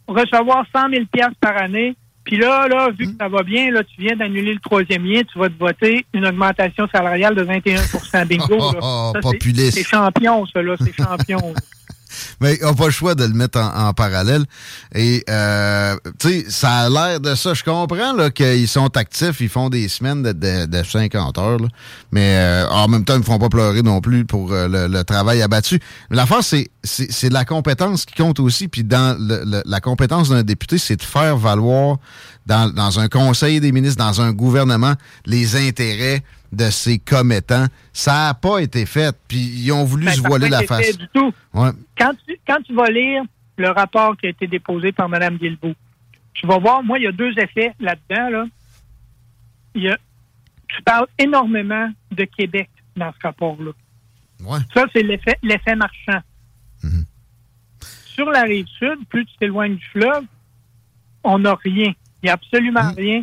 recevoir 0.08 0.66
100 0.72 0.90
000 0.90 1.06
piastres 1.12 1.36
par 1.40 1.58
année, 1.58 1.96
puis 2.24 2.38
là, 2.38 2.68
là, 2.68 2.90
vu 2.96 3.08
que 3.08 3.18
ça 3.20 3.28
va 3.28 3.42
bien, 3.42 3.72
là, 3.72 3.84
tu 3.84 4.00
viens 4.00 4.16
d'annuler 4.16 4.54
le 4.54 4.60
troisième 4.60 5.04
lien, 5.04 5.22
tu 5.24 5.40
vas 5.40 5.50
te 5.50 5.58
voter 5.58 6.06
une 6.14 6.28
augmentation 6.28 6.88
salariale 6.94 7.34
de 7.34 7.42
21 7.42 8.26
Bingo. 8.26 8.58
là. 8.74 8.80
Oh, 8.84 9.14
populiste. 9.20 9.72
C'est 9.80 9.84
champion, 9.84 10.46
ça, 10.46 10.62
là. 10.62 10.76
C'est 10.80 10.94
champion. 10.94 11.40
Mais 12.40 12.60
on 12.64 12.68
n'a 12.68 12.74
pas 12.74 12.86
le 12.86 12.92
choix 12.92 13.16
de 13.16 13.24
le 13.24 13.34
mettre 13.34 13.60
en, 13.60 13.94
parallèle. 13.94 14.46
Et, 14.96 15.24
euh, 15.30 15.96
tu 16.20 16.30
sais, 16.30 16.46
ça 16.50 16.72
a 16.72 16.90
l'air 16.90 17.20
de 17.20 17.36
ça. 17.36 17.54
Je 17.54 17.64
comprends 17.64 18.30
qu'ils 18.30 18.68
sont 18.68 18.96
actifs, 18.98 19.42
ils 19.42 19.50
font 19.50 19.70
des 19.70 19.88
semaines 19.88 20.24
de, 20.24 20.32
de, 20.32 20.66
de 20.66 20.84
50 20.84 21.38
heures. 21.38 21.58
Mais 22.12 22.36
euh, 22.38 22.68
en 22.70 22.88
même 22.88 23.06
temps, 23.06 23.16
ils 23.16 23.20
ne 23.20 23.24
font 23.24 23.40
pas 23.40 23.50
pleurer 23.50 23.82
non 23.82 24.02
plus 24.02 24.26
pour 24.26 24.52
euh, 24.52 24.88
le, 24.88 25.04
travail 25.04 25.42
abattu. 25.42 25.80
L'affaire, 26.10 26.44
c'est 26.44 26.70
c'est 26.84 27.12
c'est 27.12 27.30
la 27.30 27.46
compétence 27.46 28.06
qui 28.06 28.16
compte 28.16 28.40
aussi. 28.40 28.68
Puis 28.68 28.84
dans 28.84 29.18
la 29.66 29.80
compétence 29.82 30.30
d'un 30.30 30.44
député, 30.44 30.78
c'est 30.78 30.96
de 30.96 31.04
faire 31.04 31.38
valoir 31.38 31.98
dans, 32.46 32.74
dans 32.74 33.00
un 33.00 33.08
conseil 33.08 33.60
des 33.60 33.72
ministres, 33.72 34.04
dans 34.04 34.22
un 34.22 34.32
gouvernement, 34.32 34.94
les 35.26 35.56
intérêts 35.56 36.24
de 36.52 36.70
ses 36.70 37.00
commettants. 37.00 37.66
Ça 37.94 38.28
n'a 38.28 38.34
pas 38.34 38.60
été 38.60 38.86
fait. 38.86 39.16
Puis 39.28 39.38
ils 39.40 39.72
ont 39.72 39.84
voulu 39.86 40.06
Ben, 40.06 40.12
se 40.14 40.22
voiler 40.22 40.50
la 40.50 40.64
face. 40.64 40.86
fait 40.86 40.98
du 40.98 41.08
tout. 41.14 41.34
Ouais. 41.54 41.70
Quand 41.98 42.12
tu, 42.28 42.38
quand 42.48 42.62
tu 42.64 42.74
vas 42.76 42.90
lire 42.90 43.24
le 43.58 43.70
rapport 43.70 44.18
qui 44.18 44.26
a 44.26 44.30
été 44.30 44.48
déposé 44.48 44.92
par 44.92 45.08
Mme 45.10 45.38
Guilbeault, 45.38 45.76
tu 46.34 46.48
vas 46.48 46.58
voir, 46.58 46.84
moi, 46.84 46.98
il 47.00 47.04
y 47.04 47.08
a 47.08 47.12
deux 47.12 47.32
effets 47.38 47.74
là-dedans. 47.80 48.30
Là. 48.30 48.46
Il 49.76 49.84
y 49.84 49.90
a, 49.90 49.98
tu 50.68 50.82
parles 50.84 51.08
énormément 51.18 51.90
de 52.12 52.24
Québec 52.26 52.70
dans 52.96 53.12
ce 53.14 53.18
rapport-là. 53.28 53.72
Ouais. 54.44 54.60
Ça, 54.74 54.86
c'est 54.94 55.04
l'effet, 55.04 55.38
l'effet 55.44 55.76
marchand. 55.76 56.20
Mhm. 56.84 57.06
Sur 58.06 58.30
la 58.30 58.42
rive 58.44 58.66
sud, 58.78 59.06
plus 59.10 59.26
tu 59.26 59.38
t'éloignes 59.38 59.76
du 59.76 59.86
fleuve, 59.86 60.24
on 61.24 61.40
n'a 61.40 61.56
rien. 61.64 61.94
Il 62.22 62.26
n'y 62.26 62.30
a 62.30 62.34
absolument 62.34 62.84
Mhm. 62.84 62.96
rien. 62.98 63.22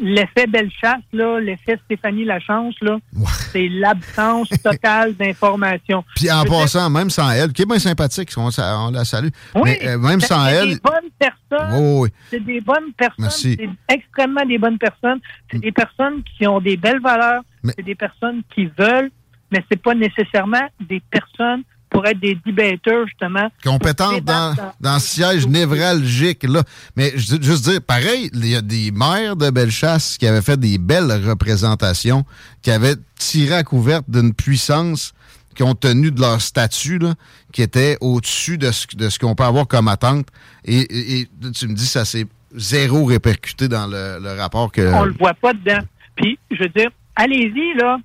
L'effet 0.00 0.46
Bellechasse, 0.46 1.02
là, 1.12 1.40
l'effet 1.40 1.78
Stéphanie 1.86 2.24
Lachance, 2.24 2.74
là, 2.80 2.98
Ouais. 3.16 3.26
c'est 3.52 3.68
l'absence 3.68 4.48
totale 4.62 5.14
d'informations. 5.16 6.04
Puis 6.16 6.30
en 6.30 6.44
passant, 6.44 6.88
même 6.88 7.10
sans 7.10 7.30
elle, 7.30 7.52
qui 7.52 7.62
est 7.62 7.66
bien 7.66 7.78
sympathique, 7.78 8.30
on, 8.36 8.48
on 8.58 8.90
la 8.90 9.04
salue, 9.04 9.28
Oui, 9.56 9.62
mais 9.80 9.88
euh, 9.88 9.98
même 9.98 10.20
sans 10.20 10.46
elle, 10.46 10.68
des 10.74 10.80
bonnes 10.80 11.10
personnes. 11.18 11.98
Oui. 12.00 12.08
C'est 12.30 12.44
des 12.44 12.60
bonnes 12.60 12.92
personnes. 12.96 13.14
Merci. 13.18 13.56
C'est 13.58 13.94
extrêmement 13.94 14.44
des 14.44 14.58
bonnes 14.58 14.78
personnes. 14.78 15.18
C'est 15.50 15.58
des 15.58 15.72
personnes 15.72 16.22
qui 16.36 16.46
ont 16.46 16.60
des 16.60 16.76
belles 16.76 17.00
valeurs. 17.00 17.42
Mais- 17.64 17.72
C'est 17.76 17.84
des 17.84 17.94
personnes 17.96 18.42
qui 18.54 18.66
veulent, 18.78 19.10
mais 19.50 19.64
c'est 19.70 19.82
pas 19.82 19.94
nécessairement 19.94 20.66
des 20.88 21.00
personnes 21.10 21.62
pour 21.98 22.06
être 22.06 22.20
des 22.20 22.38
debaters, 22.46 23.06
justement. 23.06 23.48
compétente 23.64 24.22
dans, 24.24 24.54
dans 24.80 24.98
siège 25.00 25.46
névralgique. 25.48 26.44
Là. 26.44 26.62
Mais 26.96 27.12
juste 27.16 27.64
dire, 27.64 27.82
pareil, 27.82 28.30
il 28.32 28.46
y 28.46 28.54
a 28.54 28.62
des 28.62 28.92
maires 28.92 29.34
de 29.34 29.50
Bellechasse 29.50 30.16
qui 30.16 30.26
avaient 30.26 30.42
fait 30.42 30.58
des 30.58 30.78
belles 30.78 31.10
représentations, 31.26 32.24
qui 32.62 32.70
avaient 32.70 32.96
tiré 33.16 33.56
à 33.56 33.64
couverte 33.64 34.04
d'une 34.08 34.32
puissance 34.32 35.12
compte 35.58 35.80
tenu 35.80 36.12
de 36.12 36.20
leur 36.20 36.40
statut, 36.40 36.98
là, 36.98 37.14
qui 37.52 37.62
était 37.62 37.98
au-dessus 38.00 38.58
de 38.58 38.70
ce, 38.70 38.86
de 38.94 39.08
ce 39.08 39.18
qu'on 39.18 39.34
peut 39.34 39.42
avoir 39.42 39.66
comme 39.66 39.88
attente. 39.88 40.28
Et 40.64 41.26
tu 41.52 41.66
me 41.66 41.74
dis, 41.74 41.86
ça 41.86 42.04
s'est 42.04 42.26
zéro 42.54 43.04
répercuté 43.04 43.66
dans 43.66 43.88
le, 43.88 44.20
le 44.22 44.38
rapport 44.38 44.70
que... 44.70 44.94
On 44.94 45.02
le 45.02 45.14
voit 45.18 45.34
pas 45.34 45.52
dedans. 45.52 45.80
Puis, 46.14 46.38
je 46.52 46.62
veux 46.62 46.68
dire, 46.68 46.90
allez-y, 47.16 47.76
là. 47.76 47.98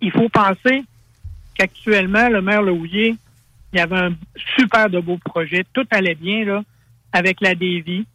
Il 0.00 0.10
faut 0.10 0.28
penser 0.28 0.82
qu'actuellement, 1.60 2.28
le 2.30 2.40
maire 2.40 2.62
Lehouillier, 2.62 3.16
il 3.72 3.78
y 3.78 3.82
avait 3.82 3.98
un 3.98 4.14
super 4.56 4.88
de 4.88 4.98
beau 4.98 5.18
projet. 5.18 5.64
Tout 5.74 5.86
allait 5.90 6.14
bien, 6.14 6.44
là, 6.44 6.62
avec 7.12 7.40
la 7.42 7.54
Davy, 7.54 8.06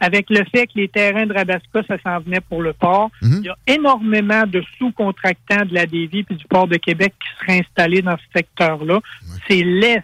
avec 0.00 0.30
le 0.30 0.44
fait 0.44 0.66
que 0.66 0.72
les 0.76 0.88
terrains 0.88 1.26
de 1.26 1.34
Rabasca, 1.34 1.82
ça 1.86 1.98
s'en 2.02 2.20
venait 2.20 2.40
pour 2.40 2.62
le 2.62 2.72
port. 2.72 3.10
Mhm. 3.20 3.40
Il 3.40 3.46
y 3.46 3.48
a 3.50 3.56
énormément 3.66 4.46
de 4.46 4.62
sous-contractants 4.78 5.66
de 5.66 5.74
la 5.74 5.84
Davy 5.84 6.22
puis 6.22 6.36
du 6.36 6.44
port 6.46 6.68
de 6.68 6.76
Québec 6.76 7.12
qui 7.20 7.28
seraient 7.38 7.60
installés 7.60 8.00
dans 8.00 8.16
ce 8.16 8.24
secteur-là. 8.34 9.00
C'est 9.46 9.62
l'Est. 9.62 10.02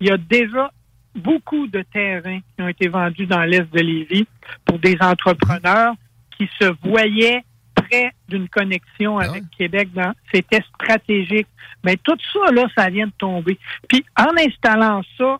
Il 0.00 0.08
y 0.08 0.10
a 0.10 0.16
déjà 0.16 0.70
beaucoup 1.14 1.66
de 1.66 1.84
terrains 1.92 2.40
qui 2.40 2.62
ont 2.62 2.68
été 2.68 2.88
vendus 2.88 3.26
dans 3.26 3.42
l'Est 3.42 3.70
de 3.72 3.80
Lévis 3.80 4.26
pour 4.64 4.78
des 4.78 4.96
entrepreneurs 5.00 5.92
qui 6.38 6.48
se 6.58 6.72
voyaient 6.82 7.44
près 7.74 8.12
d'une 8.28 8.48
connexion 8.48 9.18
avec 9.18 9.44
Québec. 9.56 9.88
dans- 9.94 10.12
C'était 10.32 10.62
stratégique. 10.74 11.46
Mais 11.84 11.96
tout 11.96 12.16
ça, 12.32 12.52
là, 12.52 12.66
ça 12.76 12.88
vient 12.90 13.06
de 13.06 13.12
tomber. 13.18 13.58
Puis 13.88 14.04
en 14.18 14.30
installant 14.38 15.02
ça 15.18 15.38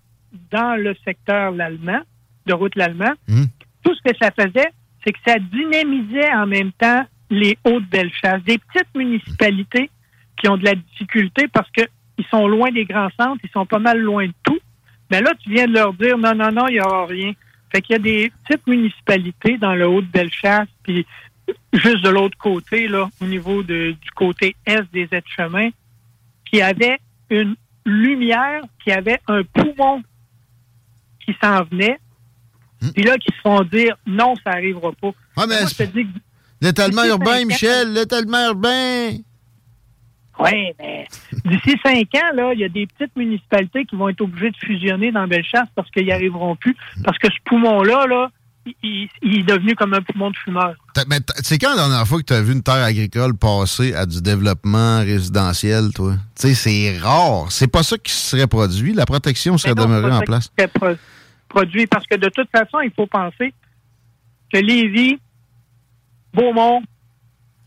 dans 0.51 0.77
le 0.77 0.95
secteur 1.05 1.51
l'allemand, 1.53 2.01
de 2.47 2.53
route 2.55 2.75
l'allemand, 2.77 3.13
Mhm. 3.29 3.47
tout 3.85 3.95
ce 3.95 4.11
que 4.11 4.17
ça 4.21 4.31
faisait, 4.31 4.71
c'est 5.05 5.13
que 5.13 5.19
ça 5.27 5.39
dynamisait 5.39 6.33
en 6.33 6.47
même 6.47 6.73
temps 6.73 7.05
les 7.31 7.57
Hauts-de-Bellechasse, 7.65 8.43
des 8.45 8.59
petites 8.59 8.95
municipalités 8.95 9.91
qui 10.39 10.49
ont 10.49 10.57
de 10.57 10.65
la 10.65 10.75
difficulté 10.75 11.49
parce 11.49 11.71
que 11.71 11.83
ils 12.19 12.27
sont 12.27 12.47
loin 12.47 12.71
des 12.71 12.85
grands 12.85 13.09
centres, 13.19 13.41
ils 13.43 13.51
sont 13.51 13.67
pas 13.67 13.79
mal 13.79 13.99
loin 13.99 14.27
de 14.27 14.33
tout. 14.43 14.59
Mais 15.11 15.21
là, 15.21 15.33
tu 15.43 15.51
viens 15.51 15.67
de 15.67 15.73
leur 15.73 15.93
dire 15.95 16.19
non, 16.19 16.35
non, 16.35 16.51
non, 16.53 16.69
il 16.69 16.75
n'y 16.75 16.81
aura 16.81 17.07
rien. 17.07 17.33
Fait 17.73 17.81
qu'il 17.81 17.95
y 17.95 17.97
a 17.97 18.03
des 18.03 18.33
petites 18.47 18.67
municipalités 18.67 19.57
dans 19.57 19.75
le 19.75 19.87
Haut-de-Bellechasse, 19.89 20.69
puis 20.83 21.07
juste 21.73 22.03
de 22.05 22.09
l'autre 22.11 22.37
côté, 22.39 22.89
là, 22.89 23.09
au 23.21 23.25
niveau 23.27 23.63
de- 23.63 23.93
du 24.01 24.11
côté 24.15 24.55
est 24.67 24.83
des 24.93 25.09
aides-chemins, 25.13 25.71
qui 26.45 26.61
avaient 26.63 26.99
une 27.31 27.55
lumière, 27.87 28.63
qui 28.85 28.93
avait 28.93 29.21
un 29.29 29.43
poumon 29.43 30.03
qui 31.25 31.35
s'en 31.43 31.63
venait, 31.65 31.99
puis 32.95 33.03
là, 33.05 33.17
qui 33.19 33.33
se 33.35 33.41
font 33.41 33.63
dire 33.63 33.97
non, 34.07 34.35
ça 34.45 34.51
n'arrivera 34.51 34.93
pas. 34.93 35.11
Ah, 35.37 35.47
mais 35.49 35.61
Moi, 35.61 35.69
je 35.71 35.75
te 35.77 35.83
dis 35.85 36.05
que 36.05 36.19
L'étalement 36.61 37.05
urbain, 37.05 37.45
Michel, 37.45 37.93
l'étalement 37.93 38.45
urbain. 38.47 39.11
Oui, 40.39 40.73
mais 40.79 41.07
d'ici 41.45 41.77
cinq 41.85 42.15
ans, 42.15 42.35
là, 42.35 42.53
il 42.55 42.61
y 42.61 42.65
a 42.65 42.69
des 42.69 42.87
petites 42.87 43.15
municipalités 43.17 43.85
qui 43.85 43.97
vont 43.97 44.09
être 44.09 44.21
obligées 44.21 44.51
de 44.51 44.57
fusionner 44.57 45.13
dans 45.13 45.27
Bellechasse 45.27 45.69
parce 45.75 45.91
qu'ils 45.91 46.05
n'y 46.07 46.13
arriveront 46.13 46.57
plus. 46.57 46.77
Parce 47.05 47.19
que 47.19 47.29
ce 47.29 47.37
poumon-là, 47.45 48.07
là, 48.07 48.31
il, 48.83 49.09
est 49.25 49.43
devenu 49.43 49.75
comme 49.75 49.93
un 49.95 50.03
poumon 50.03 50.31
de 50.31 50.37
fumeur. 50.37 50.75
Mais 51.09 51.19
C'est 51.43 51.59
quand 51.59 51.71
la 51.71 51.77
dernière 51.89 52.07
fois 52.07 52.19
que 52.21 52.25
tu 52.27 52.33
as 52.33 52.43
vu 52.43 52.53
une 52.53 52.63
terre 52.63 52.85
agricole 52.85 53.37
passer 53.37 53.95
à 53.95 54.07
du 54.07 54.23
développement 54.23 54.99
résidentiel, 55.01 55.93
toi? 55.95 56.15
Tu 56.39 56.49
sais, 56.49 56.55
c'est 56.55 56.99
rare. 56.99 57.51
C'est 57.51 57.67
pas 57.67 57.83
ça 57.83 57.99
qui 57.99 58.13
serait 58.13 58.47
produit. 58.47 58.93
La 58.93 59.07
protection 59.07 59.59
serait 59.59 59.75
non, 59.75 59.85
demeurée 59.85 60.13
en 60.13 60.19
ça 60.21 60.25
place. 60.25 60.49
qui 60.49 60.55
serait 60.59 60.69
pro- 60.69 61.01
produit 61.49 61.87
parce 61.87 62.07
que 62.07 62.15
de 62.17 62.29
toute 62.29 62.49
façon, 62.51 62.81
il 62.81 62.93
faut 62.95 63.07
penser 63.07 63.53
que 64.53 64.59
Lévis, 64.59 65.19
Beaumont, 66.33 66.83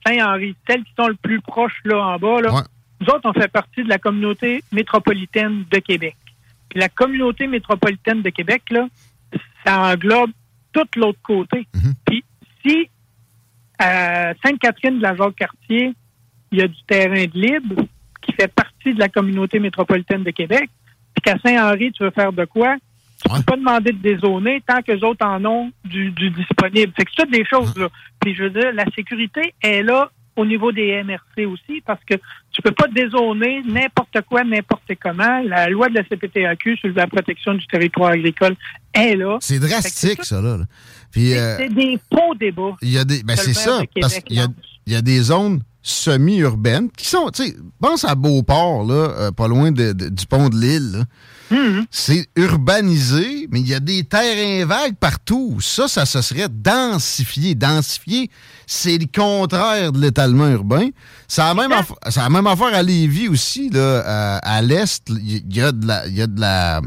Saint-Henri, 0.06 0.56
celles 0.68 0.84
qui 0.84 0.93
sont 0.98 1.08
le 1.08 1.16
plus 1.16 1.41
proches 1.41 1.82
là 1.84 2.00
en 2.00 2.18
bas, 2.18 2.41
là, 2.41 2.54
Ouais. 2.54 2.62
nous 3.02 3.08
autres, 3.08 3.22
on 3.30 3.34
fait 3.34 3.48
partie 3.52 3.84
de 3.84 3.89
la 3.89 3.98
communauté 3.98 4.64
métropolitaine 4.72 5.66
de 5.70 5.80
Québec. 5.80 6.16
Puis 6.70 6.80
la 6.80 6.89
communauté 6.89 7.48
métropolitaine 7.48 8.22
de 8.22 8.30
Québec, 8.30 8.64
là, 8.72 8.88
ça 9.66 9.80
englobe 9.93 10.32
tout 10.76 11.00
l'autre 11.00 11.20
côté. 11.24 11.68
Mhm. 11.74 11.94
Puis 12.06 12.24
si 12.66 12.90
à 13.80 14.34
Sainte-Catherine 14.44 14.98
de 14.98 15.04
la 15.04 15.16
Jacques-Cartier, 15.16 15.94
il 16.52 16.60
y 16.60 16.62
a 16.62 16.68
du 16.68 16.84
terrain 16.88 17.26
de 17.26 17.32
libre 17.40 17.86
qui 18.22 18.32
fait 18.34 18.48
partie 18.48 18.94
de 18.94 19.00
la 19.00 19.10
communauté 19.10 19.60
métropolitaine 19.60 20.24
de 20.24 20.32
Québec, 20.32 20.70
puis 21.14 21.22
qu'à 21.24 21.38
Saint-Henri, 21.40 21.92
tu 21.92 22.04
veux 22.04 22.12
faire 22.12 22.32
de 22.34 22.46
quoi? 22.46 22.76
Tu 23.24 23.32
Ouais. 23.32 23.38
peux 23.40 23.44
pas 23.44 23.58
demander 23.58 23.92
de 23.92 23.98
dézoner 23.98 24.62
tant 24.68 24.82
que 24.82 24.92
les 24.92 25.04
autres 25.04 25.26
en 25.26 25.44
ont 25.46 25.72
du, 25.84 26.12
du 26.12 26.30
disponible. 26.32 26.94
Fait 26.96 27.06
que 27.06 27.12
c'est 27.16 27.24
toutes 27.24 27.32
des 27.34 27.46
choses, 27.46 27.76
là. 27.78 27.88
Puis 28.22 28.36
je 28.36 28.44
veux 28.44 28.50
dire, 28.50 28.72
la 28.74 28.86
sécurité 28.96 29.54
est 29.62 29.84
là 29.84 30.10
au 30.36 30.46
niveau 30.46 30.72
des 30.72 31.02
MRC 31.04 31.46
aussi, 31.46 31.82
parce 31.86 32.04
que 32.04 32.16
tu 32.52 32.62
peux 32.62 32.72
pas 32.72 32.88
dézoner 32.88 33.62
n'importe 33.66 34.18
quoi, 34.30 34.44
n'importe 34.44 34.92
comment. 35.02 35.42
La 35.44 35.70
loi 35.70 35.88
de 35.90 35.96
la 35.96 36.04
CPTAQ 36.04 36.78
sur 36.78 36.90
la 36.94 37.08
protection 37.08 37.54
du 37.54 37.66
territoire 37.68 38.12
agricole 38.12 38.56
est 38.94 39.16
là. 39.16 39.38
C'est 39.42 39.60
drastique, 39.60 40.24
ça, 40.26 40.42
là. 40.42 40.58
là. 40.58 40.64
Puis, 41.12 41.30
C'est 41.30 41.40
euh, 41.40 41.58
c'est 41.60 41.74
des 41.74 41.98
faux 42.14 42.36
débats. 42.36 42.76
il 42.82 42.92
y 42.92 42.98
a 42.98 43.06
des. 43.06 43.24
Ben, 43.24 43.36
c'est 43.38 43.54
ça. 43.54 43.78
Québec 43.80 43.92
Parce 44.02 44.20
qu'il 44.20 44.36
y 44.36 44.40
a, 44.40 44.44
lance. 44.48 44.56
il 44.86 44.94
y 44.94 44.96
a 44.98 45.02
des 45.02 45.22
zones 45.22 45.62
semi-urbaines 45.82 46.90
qui 46.92 47.08
sont. 47.08 47.30
Tu 47.32 47.44
sais, 47.46 47.56
pense 47.80 48.04
à 48.06 48.16
Beauport, 48.16 48.86
là, 48.86 48.94
euh, 49.20 49.32
pas 49.32 49.48
loin 49.48 49.72
de- 49.72 49.94
de- 49.94 50.10
du 50.10 50.26
pont 50.26 50.50
de 50.50 50.56
l'île, 50.56 51.04
Mhm. 51.52 51.86
C'est 51.91 52.28
urbanisé, 52.36 53.48
mais 53.52 53.60
il 53.60 53.68
y 53.68 53.74
a 53.74 53.80
des 53.80 54.04
terrains 54.04 54.66
vagues 54.66 54.96
partout. 54.96 55.60
Ça, 55.62 55.88
ça 55.88 56.06
se 56.06 56.22
serait 56.22 56.50
densifié. 56.50 57.56
Densifié, 57.56 58.30
c'est 58.66 58.98
le 58.98 59.06
contraire 59.06 59.91
de 59.91 60.00
l'étalement 60.00 60.48
urbain. 60.50 60.89
Ça 61.28 61.50
a 61.50 61.54
même, 61.54 61.72
ça 62.10 62.26
a 62.26 62.30
même 62.30 62.48
affaire 62.48 62.74
à 62.74 62.82
Lévis 62.82 63.28
aussi, 63.28 63.70
là, 63.70 64.04
à, 64.06 64.38
à 64.58 64.62
l'est. 64.62 65.04
Il 65.10 65.56
y 65.56 65.62
a 65.62 65.72
de 65.72 65.86
la, 65.86 66.08
il 66.08 66.16
y 66.16 66.22
a 66.22 66.28
de 66.28 66.39
la, 66.39 66.82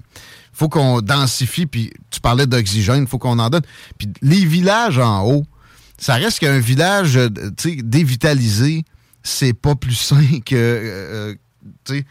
faut 0.53 0.69
qu'on 0.69 1.01
densifie. 1.01 1.67
Puis 1.67 1.93
tu 2.11 2.21
parlais 2.21 2.47
d'oxygène, 2.47 3.07
faut 3.07 3.19
qu'on 3.19 3.39
en 3.39 3.51
donne. 3.51 3.63
Puis 3.97 4.09
les 4.23 4.45
villages 4.45 4.99
en 4.99 5.25
haut, 5.25 5.45
ça 5.99 6.15
reste 6.15 6.41
qu'un 6.41 6.59
village, 6.61 7.17
euh, 7.17 7.29
tu 7.57 7.77
sais, 7.77 7.83
dévitalisé, 7.83 8.85
c'est 9.23 9.53
pas 9.53 9.75
plus 9.75 9.95
sain 9.95 10.41
que, 10.45 10.55
euh, 10.55 11.35
tu 11.85 11.99
sais. 11.99 12.05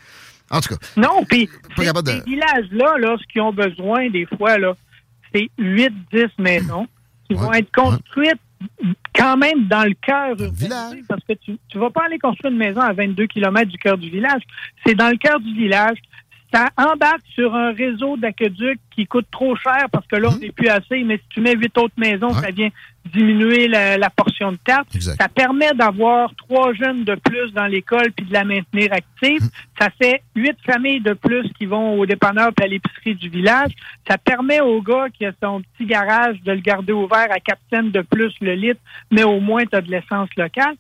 En 0.50 0.60
tout 0.62 0.76
cas, 0.76 0.88
Non, 0.96 1.24
puis 1.28 1.50
ces, 1.78 1.86
de- 1.92 2.24
villages-là, 2.26 2.98
là, 3.00 3.16
ce 3.20 3.26
qu'ils 3.32 3.42
ont 3.42 3.54
besoin 3.54 4.10
des 4.10 4.26
fois, 4.38 4.58
là, 4.58 4.74
c'est 5.34 5.50
8-10 5.60 6.30
maisons 6.40 6.88
qui 7.28 7.34
vont 7.36 7.52
être 7.54 7.72
construites 7.76 8.40
quand 9.14 9.38
même 9.38 9.68
dans 9.68 9.84
le 9.84 9.94
cœur 9.96 10.36
village. 10.36 11.00
parce 11.08 11.24
que 11.26 11.34
tu 11.34 11.52
ne 11.76 11.80
vas 11.80 11.90
pas 11.90 12.06
aller 12.06 12.18
construire 12.18 12.52
une 12.52 12.58
maison 12.60 12.82
à 12.82 12.94
22 12.94 13.28
km 13.28 13.70
du 13.70 13.78
cœur 13.78 13.98
du 13.98 14.10
village. 14.10 14.42
C'est 14.86 14.96
dans 14.96 15.10
le 15.10 15.18
cœur 15.18 15.40
du 15.40 15.54
village. 15.54 15.98
Ça 16.54 16.70
embarque 16.78 17.22
sur 17.36 17.54
un 17.54 17.74
réseau 17.74 18.16
d'aqueduc 18.16 18.80
qui 18.96 19.06
coûte 19.06 19.28
trop 19.30 19.56
cher 19.58 19.88
parce 19.92 20.08
que 20.08 20.16
là, 20.16 20.30
on 20.34 20.38
n'est 20.40 20.52
plus 20.54 20.70
assez, 20.70 21.04
mais 21.04 21.18
si 21.18 21.24
tu 21.30 21.42
mets 21.42 21.56
huit 21.56 21.78
autres 21.78 21.94
maisons, 21.98 22.30
Ouais. 22.30 22.42
ça 22.42 22.52
vient 22.52 22.70
diminuer 23.08 23.68
la, 23.68 23.98
la 23.98 24.10
portion 24.10 24.52
de 24.52 24.58
tarte. 24.64 24.94
Exact. 24.96 25.22
Ça 25.22 25.28
permet 25.28 25.74
d'avoir 25.74 26.34
trois 26.36 26.74
jeunes 26.74 27.04
de 27.04 27.16
plus 27.16 27.52
dans 27.54 27.66
l'école 27.66 28.12
puis 28.12 28.26
de 28.26 28.34
la 28.34 28.44
maintenir 28.44 28.94
active. 28.94 29.42
Ça 29.80 29.90
fait 29.90 30.24
huit 30.36 30.58
familles 30.66 31.02
de 31.02 31.14
plus 31.14 31.52
qui 31.54 31.66
vont 31.66 32.00
au 32.00 32.06
dépanneur 32.06 32.52
puis 32.54 32.66
à 32.66 32.68
l'épicerie 32.68 33.16
du 33.16 33.30
village. 33.30 33.72
Ça 34.08 34.18
permet 34.18 34.62
au 34.62 34.82
gars 34.82 35.08
qui 35.10 35.26
a 35.26 35.32
son 35.42 35.62
petit 35.62 35.86
garage 35.86 36.42
de 36.44 36.52
le 36.52 36.60
garder 36.60 36.94
ouvert 36.94 37.28
à 37.32 37.40
4 37.40 37.60
cents 37.72 37.84
de 37.84 38.02
plus 38.02 38.34
le 38.42 38.54
litre, 38.54 38.82
mais 39.12 39.24
au 39.24 39.40
moins 39.40 39.66
tu 39.66 39.76
as 39.76 39.82
de 39.82 39.92
l'essence 39.92 40.30
locale. 40.38 40.76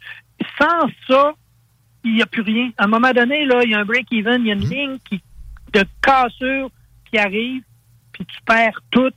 Sans 0.59 0.87
ça, 1.07 1.33
il 2.03 2.15
n'y 2.15 2.21
a 2.21 2.25
plus 2.25 2.41
rien. 2.41 2.69
À 2.77 2.85
un 2.85 2.87
moment 2.87 3.11
donné, 3.11 3.45
là, 3.45 3.61
il 3.63 3.71
y 3.71 3.75
a 3.75 3.79
un 3.79 3.85
break-even, 3.85 4.41
il 4.41 4.47
y 4.47 4.51
a 4.51 4.53
une 4.53 4.69
ligne 4.69 4.97
qui, 5.09 5.21
de 5.73 5.83
cassure 6.01 6.69
qui 7.09 7.17
arrive, 7.17 7.63
puis 8.11 8.25
tu 8.25 8.37
perds 8.45 8.81
tout. 8.91 9.11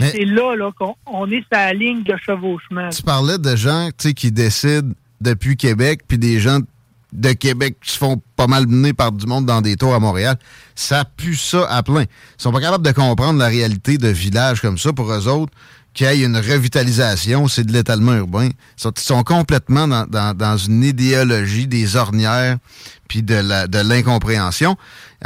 Mais- 0.00 0.10
c'est 0.10 0.24
là, 0.24 0.54
là 0.56 0.70
qu'on 0.78 0.94
on 1.06 1.30
est 1.30 1.40
sur 1.40 1.46
la 1.52 1.72
ligne 1.74 2.02
de 2.02 2.14
chevauchement. 2.24 2.88
tu 2.90 3.02
parlais 3.02 3.38
de 3.38 3.56
gens 3.56 3.88
qui 3.96 4.30
décident 4.32 4.92
depuis 5.20 5.56
Québec, 5.56 6.02
puis 6.06 6.18
des 6.18 6.38
gens 6.40 6.60
de 7.12 7.32
Québec 7.32 7.76
qui 7.82 7.90
se 7.92 7.98
font 7.98 8.20
pas 8.36 8.46
mal 8.46 8.66
mené 8.66 8.92
par 8.92 9.12
du 9.12 9.26
monde 9.26 9.46
dans 9.46 9.60
des 9.62 9.76
tours 9.76 9.94
à 9.94 9.98
Montréal. 9.98 10.36
Ça 10.74 11.04
pue 11.04 11.36
ça 11.36 11.66
à 11.70 11.82
plein. 11.82 12.02
Ils 12.02 12.06
sont 12.42 12.52
pas 12.52 12.60
capables 12.60 12.84
de 12.84 12.92
comprendre 12.92 13.38
la 13.38 13.48
réalité 13.48 13.96
de 13.98 14.08
villages 14.08 14.60
comme 14.60 14.76
ça 14.78 14.92
pour 14.92 15.10
eux 15.12 15.26
autres 15.26 15.52
qu'il 15.98 16.18
y 16.18 16.22
ait 16.22 16.26
une 16.26 16.36
revitalisation, 16.36 17.48
c'est 17.48 17.64
de 17.64 17.72
l'étalement 17.72 18.14
urbain. 18.14 18.46
Ils 18.46 18.52
sont, 18.82 18.92
ils 18.96 19.00
sont 19.02 19.22
complètement 19.24 19.88
dans, 19.88 20.06
dans- 20.06 20.36
dans 20.36 20.56
une 20.56 20.84
idéologie 20.84 21.66
des 21.66 21.96
ornières 21.96 22.58
puis 23.08 23.22
de 23.22 23.34
la- 23.34 23.66
de 23.66 23.78
l'incompréhension. 23.80 24.76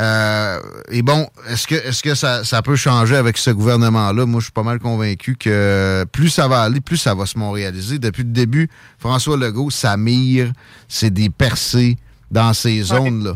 Euh, 0.01 0.59
et 0.91 1.03
bon, 1.03 1.29
est-ce 1.49 1.67
que 1.67 1.75
est-ce 1.75 2.03
que 2.03 2.15
ça, 2.15 2.45
ça 2.45 2.63
peut 2.63 2.77
changer 2.77 3.17
avec 3.17 3.37
ce 3.37 3.51
gouvernement-là? 3.51 4.25
Moi, 4.25 4.41
je 4.41 4.45
suis 4.47 4.53
pas 4.53 4.63
mal 4.63 4.79
convaincu 4.79 5.37
que 5.37 6.07
plus 6.11 6.31
ça 6.31 6.49
va 6.49 6.63
aller, 6.63 6.81
plus 6.81 6.97
ça 6.97 7.15
va 7.15 7.27
se 7.27 7.37
montréaliser. 7.39 7.99
Depuis 7.99 8.23
le 8.23 8.31
début, 8.31 8.71
François 8.99 9.37
Legault, 9.37 9.71
sa 9.71 9.97
mire, 9.99 10.53
c'est 10.89 11.11
des 11.13 11.29
percées 11.29 11.99
dans 12.31 12.55
ces 12.55 12.81
zones-là, 12.83 13.35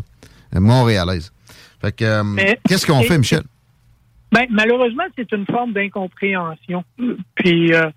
euh, 0.55 0.59
montréalaises. 0.59 1.31
Fait 1.81 1.91
que, 1.91 2.03
euh, 2.05 2.23
Mais- 2.23 2.59
qu'est-ce 2.67 2.87
qu'on 2.87 3.03
fait, 3.03 3.19
Michel? 3.19 3.43
Ben, 4.31 4.45
malheureusement, 4.49 5.03
c'est 5.15 5.31
une 5.31 5.45
forme 5.45 5.73
d'incompréhension. 5.73 6.83
Puis 7.35 7.73
euh, 7.73 7.89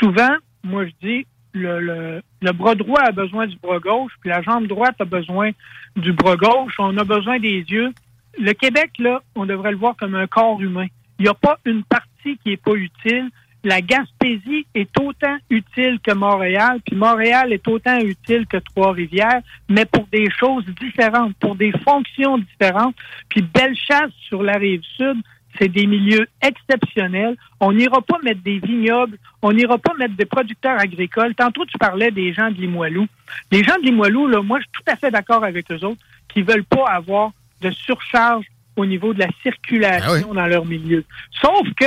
souvent, 0.00 0.34
moi 0.64 0.84
je 0.86 1.06
dis, 1.06 1.26
le, 1.52 1.80
le, 1.80 2.22
le 2.42 2.52
bras 2.52 2.74
droit 2.74 3.00
a 3.00 3.12
besoin 3.12 3.46
du 3.46 3.56
bras 3.56 3.78
gauche, 3.78 4.12
puis 4.20 4.30
la 4.30 4.42
jambe 4.42 4.66
droite 4.66 4.96
a 5.00 5.04
besoin 5.04 5.50
du 5.96 6.12
bras 6.12 6.36
gauche. 6.36 6.74
On 6.78 6.96
a 6.98 7.04
besoin 7.04 7.38
des 7.38 7.60
yeux. 7.60 7.92
Le 8.38 8.52
Québec, 8.52 8.90
là, 8.98 9.22
on 9.34 9.46
devrait 9.46 9.70
le 9.70 9.78
voir 9.78 9.96
comme 9.96 10.14
un 10.14 10.26
corps 10.26 10.60
humain. 10.60 10.86
Il 11.18 11.22
n'y 11.22 11.28
a 11.28 11.34
pas 11.34 11.58
une 11.64 11.82
partie 11.84 12.36
qui 12.38 12.52
est 12.52 12.62
pas 12.62 12.74
utile. 12.74 13.30
La 13.64 13.80
Gaspésie 13.80 14.66
est 14.74 14.96
autant 15.00 15.36
utile 15.50 15.98
que 16.00 16.12
Montréal, 16.12 16.80
puis 16.86 16.94
Montréal 16.94 17.52
est 17.52 17.66
autant 17.66 17.98
utile 17.98 18.46
que 18.46 18.58
Trois-Rivières, 18.58 19.40
mais 19.68 19.86
pour 19.86 20.06
des 20.12 20.28
choses 20.30 20.64
différentes, 20.80 21.34
pour 21.38 21.56
des 21.56 21.72
fonctions 21.84 22.38
différentes. 22.38 22.94
Puis 23.28 23.42
Bellechasse 23.42 24.12
sur 24.28 24.42
la 24.42 24.52
rive 24.52 24.82
sud, 24.96 25.16
c'est 25.58 25.68
des 25.68 25.86
milieux 25.86 26.26
exceptionnels. 26.42 27.36
On 27.60 27.72
n'ira 27.72 28.00
pas 28.00 28.18
mettre 28.22 28.42
des 28.42 28.58
vignobles, 28.58 29.18
on 29.42 29.52
n'ira 29.52 29.78
pas 29.78 29.94
mettre 29.94 30.14
des 30.14 30.24
producteurs 30.24 30.78
agricoles. 30.78 31.34
Tantôt, 31.34 31.64
tu 31.64 31.78
parlais 31.78 32.10
des 32.10 32.32
gens 32.32 32.50
de 32.50 32.56
Limoilou. 32.56 33.06
Les 33.50 33.62
gens 33.62 33.76
de 33.76 33.86
Limoilou, 33.86 34.26
là, 34.28 34.42
moi, 34.42 34.58
je 34.58 34.64
suis 34.64 34.72
tout 34.72 34.90
à 34.90 34.96
fait 34.96 35.10
d'accord 35.10 35.44
avec 35.44 35.70
eux 35.70 35.84
autres, 35.84 36.00
qui 36.28 36.42
veulent 36.42 36.64
pas 36.64 36.86
avoir 36.88 37.30
de 37.62 37.70
surcharge 37.70 38.46
au 38.76 38.84
niveau 38.84 39.14
de 39.14 39.20
la 39.20 39.28
circulation 39.42 40.34
dans 40.34 40.46
leur 40.46 40.66
milieu. 40.66 41.04
Sauf 41.40 41.66
que 41.74 41.86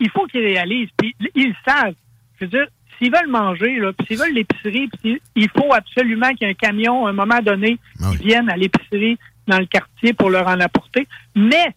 il 0.00 0.10
faut 0.10 0.26
qu'ils 0.26 0.44
réalisent, 0.44 0.90
puis 0.96 1.14
ils 1.34 1.54
savent. 1.64 1.94
Je 2.38 2.44
veux 2.44 2.50
dire, 2.50 2.66
s'ils 2.98 3.12
veulent 3.12 3.30
manger, 3.30 3.78
là, 3.78 3.92
puis 3.92 4.06
s'ils 4.06 4.18
veulent 4.18 4.34
l'épicerie, 4.34 4.88
puis 4.88 5.20
il 5.34 5.48
faut 5.50 5.72
absolument 5.72 6.30
qu'il 6.34 6.46
y 6.46 6.50
ait 6.50 6.52
un 6.52 6.54
camion, 6.54 7.06
à 7.06 7.10
un 7.10 7.12
moment 7.12 7.40
donné, 7.40 7.78
qui 8.10 8.16
vienne 8.18 8.48
à 8.48 8.56
l'épicerie 8.56 9.18
dans 9.46 9.58
le 9.58 9.66
quartier 9.66 10.12
pour 10.12 10.30
leur 10.30 10.46
en 10.46 10.60
apporter. 10.60 11.08
Mais 11.34 11.74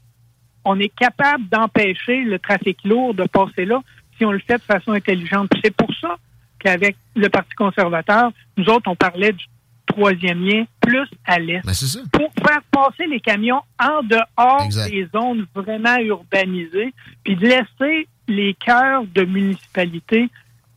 on 0.66 0.80
est 0.80 0.94
capable 0.96 1.48
d'empêcher 1.50 2.24
le 2.24 2.40
trafic 2.40 2.78
lourd 2.84 3.14
de 3.14 3.24
passer 3.24 3.66
là 3.66 3.82
si 4.18 4.26
on 4.26 4.32
le 4.32 4.40
fait 4.40 4.58
de 4.58 4.64
façon 4.64 4.92
intelligente. 4.92 5.50
C'est 5.64 5.76
pour 5.76 5.94
ça 5.96 6.18
qu'avec 6.60 6.96
le 7.16 7.30
Parti 7.30 7.54
conservateur, 7.56 8.32
nous 8.58 8.66
autres, 8.66 8.90
on 8.90 8.96
parlait 8.96 9.34
du 9.34 9.46
troisième 9.88 10.46
lien 10.46 10.66
plus 10.80 11.10
à 11.26 11.40
l'est. 11.40 11.62
Ben. 11.66 11.74
Pour 12.12 12.32
faire 12.46 12.62
passer 12.72 13.08
les 13.08 13.20
camions 13.20 13.62
en 13.80 14.04
dehors 14.04 14.64
Exact. 14.66 14.90
des 14.90 15.08
zones 15.14 15.46
vraiment 15.54 15.98
urbanisées, 15.98 16.94
puis 17.24 17.36
de 17.36 17.48
laisser 17.48 18.08
les 18.28 18.54
cœurs 18.54 19.04
de 19.14 19.26
municipalités 19.26 20.30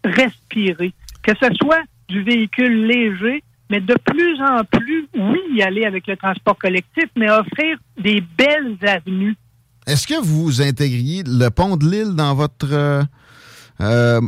respirer. 0.05 0.93
Que 1.23 1.33
ce 1.41 1.55
soit 1.55 1.83
du 2.09 2.23
véhicule 2.23 2.87
léger, 2.87 3.43
mais 3.71 3.81
de 3.81 3.95
plus 4.05 4.41
en 4.43 4.65
plus, 4.65 5.09
oui, 5.15 5.41
y 5.53 5.63
aller 5.63 5.85
avec 5.85 6.07
le 6.07 6.17
transport 6.17 6.59
collectif, 6.59 7.07
mais 7.17 7.31
offrir 7.31 7.79
des 7.99 8.21
belles 8.21 8.77
avenues. 8.83 9.37
Est-ce 9.87 10.07
que 10.07 10.21
vous 10.23 10.63
intégriez 10.63 11.23
le 11.27 11.49
pont 11.51 11.77
de 11.77 11.89
l'île 11.89 12.15
dans 12.15 12.35
votre 12.35 12.69
euh, 12.73 13.03
euh, 13.81 14.21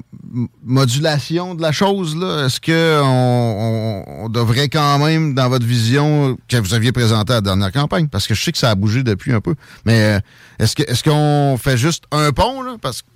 modulation 0.64 1.54
de 1.54 1.62
la 1.62 1.72
chose? 1.72 2.14
Est-ce 2.44 2.61
que 2.61 3.00
on, 3.02 4.04
on- 4.24 4.28
devrait 4.28 4.68
quand 4.68 4.98
même, 4.98 5.34
dans 5.34 5.48
votre 5.48 5.64
vision 5.64 6.36
que 6.48 6.57
vous 6.57 6.74
aviez 6.74 6.92
présentée 6.92 7.32
à 7.32 7.36
la 7.36 7.40
dernière 7.40 7.72
campagne, 7.72 8.09
parce 8.09 8.26
que 8.26 8.34
je 8.34 8.42
sais 8.42 8.52
que 8.52 8.59
ça 8.59 8.70
a 8.70 8.74
bougé 8.74 9.02
depuis 9.02 9.32
un 9.32 9.40
peu, 9.40 9.54
mais 9.84 10.16
euh, 10.16 10.20
est-ce 10.59 10.74
que 10.76 10.82
est-ce 10.82 11.02
qu'on 11.04 11.57
fait 11.57 11.76
juste 11.78 12.04
un 12.11 12.32
pont? 12.32 12.61
Là? 12.62 12.76
Parce 12.82 13.02
que 13.02 13.09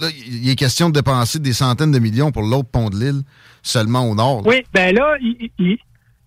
là, 0.00 0.08
il 0.26 0.48
est 0.50 0.56
question 0.56 0.88
de 0.90 0.94
dépenser 0.94 1.38
des 1.38 1.52
centaines 1.52 1.92
de 1.92 1.98
millions 2.00 2.32
pour 2.32 2.42
l'autre 2.42 2.68
pont 2.68 2.90
de 2.90 2.98
l'île 2.98 3.22
seulement 3.62 4.08
au 4.10 4.14
nord. 4.16 4.42
Oui, 4.44 4.62
ben 4.74 4.92
là, 4.94 5.14
il, 5.20 5.48
il, 5.60 5.78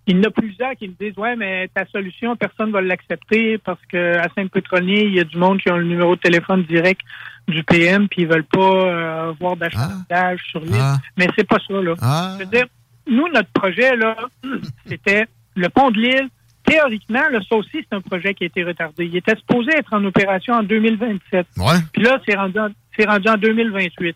il 0.05 0.17
y 0.17 0.19
en 0.19 0.23
a 0.23 0.31
plusieurs 0.31 0.75
qui 0.75 0.87
me 0.89 0.93
disent 0.99 1.17
Ouais, 1.17 1.35
mais 1.35 1.67
ta 1.73 1.85
solution, 1.87 2.35
personne 2.35 2.67
ne 2.67 2.73
va 2.73 2.81
l'accepter 2.81 3.57
parce 3.57 3.79
qu'à 3.89 4.27
Saint-Pétronier, 4.35 5.05
il 5.05 5.13
y 5.15 5.19
a 5.19 5.23
du 5.23 5.37
monde 5.37 5.59
qui 5.59 5.71
ont 5.71 5.77
le 5.77 5.85
numéro 5.85 6.15
de 6.15 6.21
téléphone 6.21 6.63
direct 6.63 7.01
du 7.47 7.63
PM 7.63 8.07
puis 8.07 8.23
ils 8.23 8.27
veulent 8.27 8.43
pas 8.45 8.59
euh, 8.59 9.29
avoir 9.29 9.55
d'achalandage 9.55 10.41
sur 10.49 10.59
l'île. 10.61 10.75
Ah. 10.79 10.97
Mais 11.17 11.27
c'est 11.37 11.47
pas 11.47 11.59
ça, 11.67 11.73
là. 11.81 11.93
Ah. 12.01 12.35
Je 12.37 12.43
veux 12.43 12.49
dire, 12.49 12.65
nous, 13.07 13.27
notre 13.29 13.51
projet, 13.51 13.95
là, 13.95 14.15
c'était 14.85 15.25
le 15.55 15.69
pont 15.69 15.91
de 15.91 15.99
l'île. 15.99 16.29
Théoriquement, 16.65 17.27
là, 17.29 17.39
ça 17.49 17.57
aussi, 17.57 17.71
c'est 17.73 17.93
un 17.93 17.99
projet 18.01 18.33
qui 18.33 18.45
a 18.45 18.47
été 18.47 18.63
retardé. 18.63 19.05
Il 19.05 19.15
était 19.17 19.35
supposé 19.35 19.71
être 19.77 19.93
en 19.93 20.03
opération 20.05 20.53
en 20.53 20.63
2027. 20.63 21.47
Ouais. 21.57 21.65
Puis 21.91 22.03
là, 22.03 22.19
c'est 22.25 22.35
rendu, 22.35 22.57
en- 22.57 22.69
rendu 23.05 23.27
en 23.27 23.35
2028. 23.37 24.15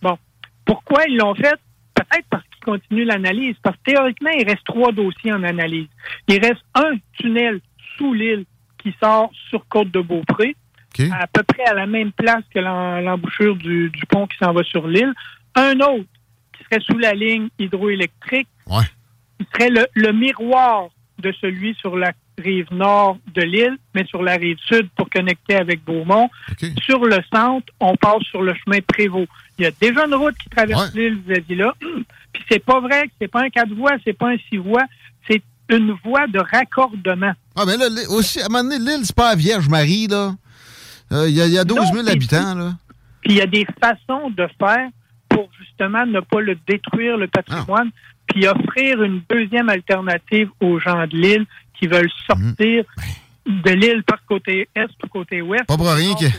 Bon. 0.00 0.16
Pourquoi 0.64 1.02
ils 1.08 1.18
l'ont 1.18 1.34
fait? 1.34 1.54
Peut-être 1.94 2.26
parce 2.30 2.42
qu'ils 2.64 2.72
continuent 2.72 3.06
l'analyse. 3.06 3.56
Parce 3.62 3.76
que 3.76 3.92
théoriquement, 3.92 4.30
il 4.30 4.44
reste 4.46 4.64
trois 4.64 4.92
dossiers 4.92 5.32
en 5.32 5.42
analyse. 5.42 5.88
Il 6.28 6.38
reste 6.40 6.64
un 6.74 6.92
tunnel 7.18 7.60
sous 7.96 8.12
l'île 8.14 8.44
qui 8.78 8.94
sort 9.02 9.30
sur 9.50 9.66
Côte-de-Beaupré, 9.68 10.56
à 11.12 11.26
peu 11.26 11.42
près 11.42 11.64
à 11.64 11.74
la 11.74 11.86
même 11.86 12.12
place 12.12 12.42
que 12.54 12.58
l'embouchure 12.60 13.56
du, 13.56 13.90
du 13.90 14.06
pont 14.06 14.26
qui 14.26 14.36
s'en 14.38 14.52
va 14.52 14.62
sur 14.64 14.86
l'île. 14.86 15.12
Un 15.54 15.78
autre 15.80 16.04
qui 16.56 16.64
serait 16.64 16.80
sous 16.80 16.98
la 16.98 17.12
ligne 17.14 17.48
hydroélectrique, 17.58 18.48
Ouais. 18.66 18.84
qui 19.38 19.46
serait 19.54 19.70
le, 19.70 19.86
le 19.94 20.12
miroir 20.12 20.88
de 21.18 21.32
celui 21.40 21.74
sur 21.76 21.96
la 21.96 22.12
rive 22.38 22.66
nord 22.72 23.18
de 23.34 23.42
l'île, 23.42 23.76
mais 23.94 24.04
sur 24.06 24.22
la 24.22 24.34
rive 24.34 24.58
sud 24.66 24.88
pour 24.96 25.08
connecter 25.08 25.54
avec 25.54 25.84
Beaumont. 25.84 26.28
Sur 26.82 27.04
le 27.04 27.18
centre, 27.32 27.72
on 27.80 27.94
passe 27.96 28.22
sur 28.24 28.42
le 28.42 28.52
chemin 28.54 28.80
Prévost. 28.80 29.28
Il 29.58 29.64
y 29.64 29.66
a 29.66 29.70
déjà 29.80 30.04
une 30.06 30.14
route 30.14 30.36
qui 30.36 30.48
traverse 30.50 30.92
l'île 30.94 31.20
vis-à-vis 31.26 31.54
là. 31.54 31.72
Puis 32.34 32.42
c'est 32.50 32.62
pas 32.64 32.80
vrai 32.80 33.06
que 33.08 33.12
c'est 33.20 33.28
pas 33.28 33.42
un 33.44 33.48
quatre 33.50 33.72
voies, 33.72 33.92
c'est 34.04 34.12
pas 34.12 34.30
un 34.32 34.36
six 34.50 34.58
voies, 34.58 34.84
c'est 35.28 35.42
une 35.70 35.92
voie 36.04 36.26
de 36.26 36.38
raccordement. 36.40 37.32
Ah, 37.56 37.64
mais 37.66 37.76
là, 37.78 37.88
l'île- 37.88 38.08
aussi, 38.10 38.40
à 38.40 38.46
un 38.46 38.48
moment 38.48 38.64
donné, 38.64 38.78
l'île, 38.78 39.04
c'est 39.04 39.14
pas 39.16 39.30
la 39.30 39.36
Vierge 39.36 39.68
Marie, 39.68 40.08
là. 40.08 40.34
Euh, 41.12 41.28
Il 41.28 41.34
y, 41.34 41.40
a- 41.40 41.46
il 41.46 41.52
y 41.52 41.58
a 41.58 41.64
12 41.64 41.78
000 41.92 42.02
Non, 42.02 42.08
habitants, 42.08 42.54
là. 42.54 42.74
Puis 43.22 43.32
il 43.32 43.36
y 43.36 43.40
a 43.40 43.46
des 43.46 43.66
façons 43.80 44.28
de 44.30 44.46
faire 44.60 44.88
pour 45.30 45.48
justement 45.58 46.04
ne 46.06 46.20
pas 46.20 46.40
le 46.40 46.56
détruire, 46.68 47.16
le 47.16 47.26
patrimoine, 47.28 47.90
puis 48.26 48.46
offrir 48.46 49.02
une 49.02 49.22
deuxième 49.30 49.68
alternative 49.68 50.48
aux 50.60 50.78
gens 50.78 51.06
de 51.06 51.16
l'île 51.16 51.46
qui 51.78 51.86
veulent 51.86 52.10
sortir 52.26 52.84
de 53.46 53.70
l'île 53.70 54.02
par 54.04 54.24
côté 54.26 54.68
est 54.74 54.86
ou 55.02 55.08
côté 55.08 55.40
ouest. 55.42 55.64
Pas 55.64 55.76
pour 55.76 55.90
rien 55.92 56.14
qu'il 56.14 56.30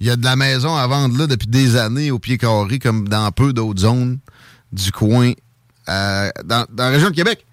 y 0.00 0.10
a 0.10 0.16
de 0.16 0.24
la 0.24 0.36
maison 0.36 0.74
à 0.76 0.86
vendre 0.86 1.16
là 1.18 1.26
depuis 1.26 1.48
des 1.48 1.76
années 1.76 2.10
au 2.10 2.18
pied 2.18 2.38
carré, 2.38 2.78
comme 2.78 3.08
dans 3.08 3.30
peu 3.32 3.52
d'autres 3.52 3.80
zones 3.80 4.18
du 4.72 4.92
coin, 4.92 5.32
euh, 5.88 6.28
dans, 6.44 6.66
dans 6.70 6.84
la 6.84 6.90
région 6.90 7.10
de 7.10 7.14
Québec. 7.14 7.44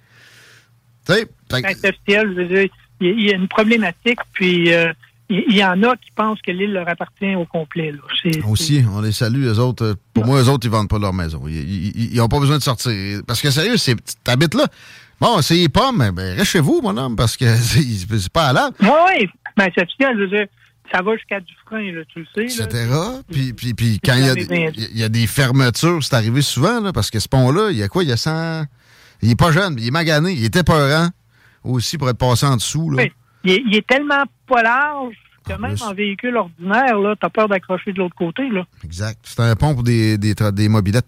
Tu 1.07 1.13
sais, 1.13 1.27
C'est 1.49 1.95
je 2.07 2.33
veux 2.33 2.45
dire, 2.47 2.69
il 3.01 3.21
y 3.21 3.31
a- 3.31 3.35
une 3.35 3.47
problématique, 3.47 4.19
puis 4.33 4.73
euh, 4.73 4.91
il 5.29 5.55
y, 5.55 5.63
en 5.63 5.81
a 5.83 5.95
qui 5.95 6.11
pensent 6.15 6.41
que 6.41 6.51
l'île 6.51 6.71
leur 6.73 6.87
appartient 6.87 7.35
au 7.35 7.45
complet. 7.45 7.91
Là. 7.91 7.99
Aussi, 8.47 8.83
on 8.91 9.01
les 9.01 9.11
salue, 9.11 9.45
eux 9.45 9.59
autres. 9.59 9.95
Pour 10.13 10.25
moi, 10.25 10.41
eux 10.41 10.49
autres, 10.49 10.67
ils 10.67 10.71
vendent 10.71 10.89
pas 10.89 10.99
leur 10.99 11.13
maison. 11.13 11.43
Ils 11.47 12.15
n'ont 12.15 12.27
pas 12.27 12.39
besoin 12.39 12.57
de 12.57 12.63
sortir. 12.63 13.21
Parce 13.25 13.41
que 13.41 13.49
sérieux, 13.49 13.75
t'habites 14.23 14.53
là. 14.53 14.67
Bon, 15.19 15.41
c'est 15.41 15.55
les 15.55 15.69
pommes, 15.69 16.11
ben, 16.13 16.35
reste 16.37 16.51
chez 16.51 16.59
vous, 16.59 16.81
mon 16.83 16.95
homme, 16.97 17.15
parce 17.15 17.37
que 17.37 17.45
c'est 17.57 18.29
pas 18.33 18.47
à 18.47 18.53
l'âme. 18.53 18.73
Oui, 18.81 18.89
oui, 19.19 19.29
ben, 19.55 19.69
c'est 19.73 19.83
officiel, 19.83 20.15
je 20.17 20.21
veux 20.23 20.27
dire, 20.27 20.45
ça 20.91 21.01
va 21.01 21.15
jusqu'à 21.15 21.39
Dufresne, 21.39 21.95
là, 21.95 22.01
tu 22.05 22.19
le 22.19 22.25
sais. 22.49 22.57
là. 22.59 22.65
etc. 22.65 22.93
Puis, 23.31 23.53
puis, 23.53 23.73
puis 23.73 23.99
quand 24.03 24.13
il 24.15 24.25
y, 24.25 24.29
a 24.29 24.35
des- 24.35 24.71
il 24.91 24.97
y 24.99 25.03
a 25.03 25.09
des 25.09 25.27
fermetures, 25.27 26.03
c'est 26.03 26.15
arrivé 26.15 26.41
souvent, 26.41 26.79
là, 26.81 26.93
parce 26.93 27.09
que 27.09 27.19
ce 27.19 27.27
pont-là, 27.27 27.69
il 27.71 27.77
y 27.77 27.83
a 27.83 27.87
quoi? 27.87 28.03
Il 28.03 28.09
y 28.09 28.13
a 28.13 28.17
100... 28.17 28.63
Il 29.21 29.31
est 29.31 29.39
pas 29.39 29.51
jeune, 29.51 29.75
il 29.79 29.87
est 29.87 29.91
magané, 29.91 30.33
il 30.33 30.45
était 30.45 30.63
peurant 30.63 31.07
aussi 31.63 31.97
pour 31.97 32.09
être 32.09 32.17
passé 32.17 32.45
en 32.45 32.55
dessous. 32.57 32.91
Là. 32.91 33.03
Oui. 33.03 33.11
Il, 33.43 33.51
est, 33.53 33.63
il 33.67 33.75
est 33.75 33.87
tellement 33.87 34.23
pas 34.47 34.61
large 34.61 35.15
que 35.47 35.53
même 35.53 35.75
en 35.81 35.93
véhicule 35.93 36.35
ordinaire, 36.37 36.97
là, 36.99 37.15
t'as 37.19 37.29
peur 37.29 37.47
d'accrocher 37.47 37.93
de 37.93 37.99
l'autre 37.99 38.15
côté. 38.15 38.47
Là. 38.49 38.65
Exact. 38.83 39.19
C'est 39.23 39.39
un 39.41 39.55
pont 39.55 39.73
pour 39.73 39.83
des, 39.83 40.17
des, 40.17 40.33
des 40.53 40.69
mobilettes. 40.69 41.07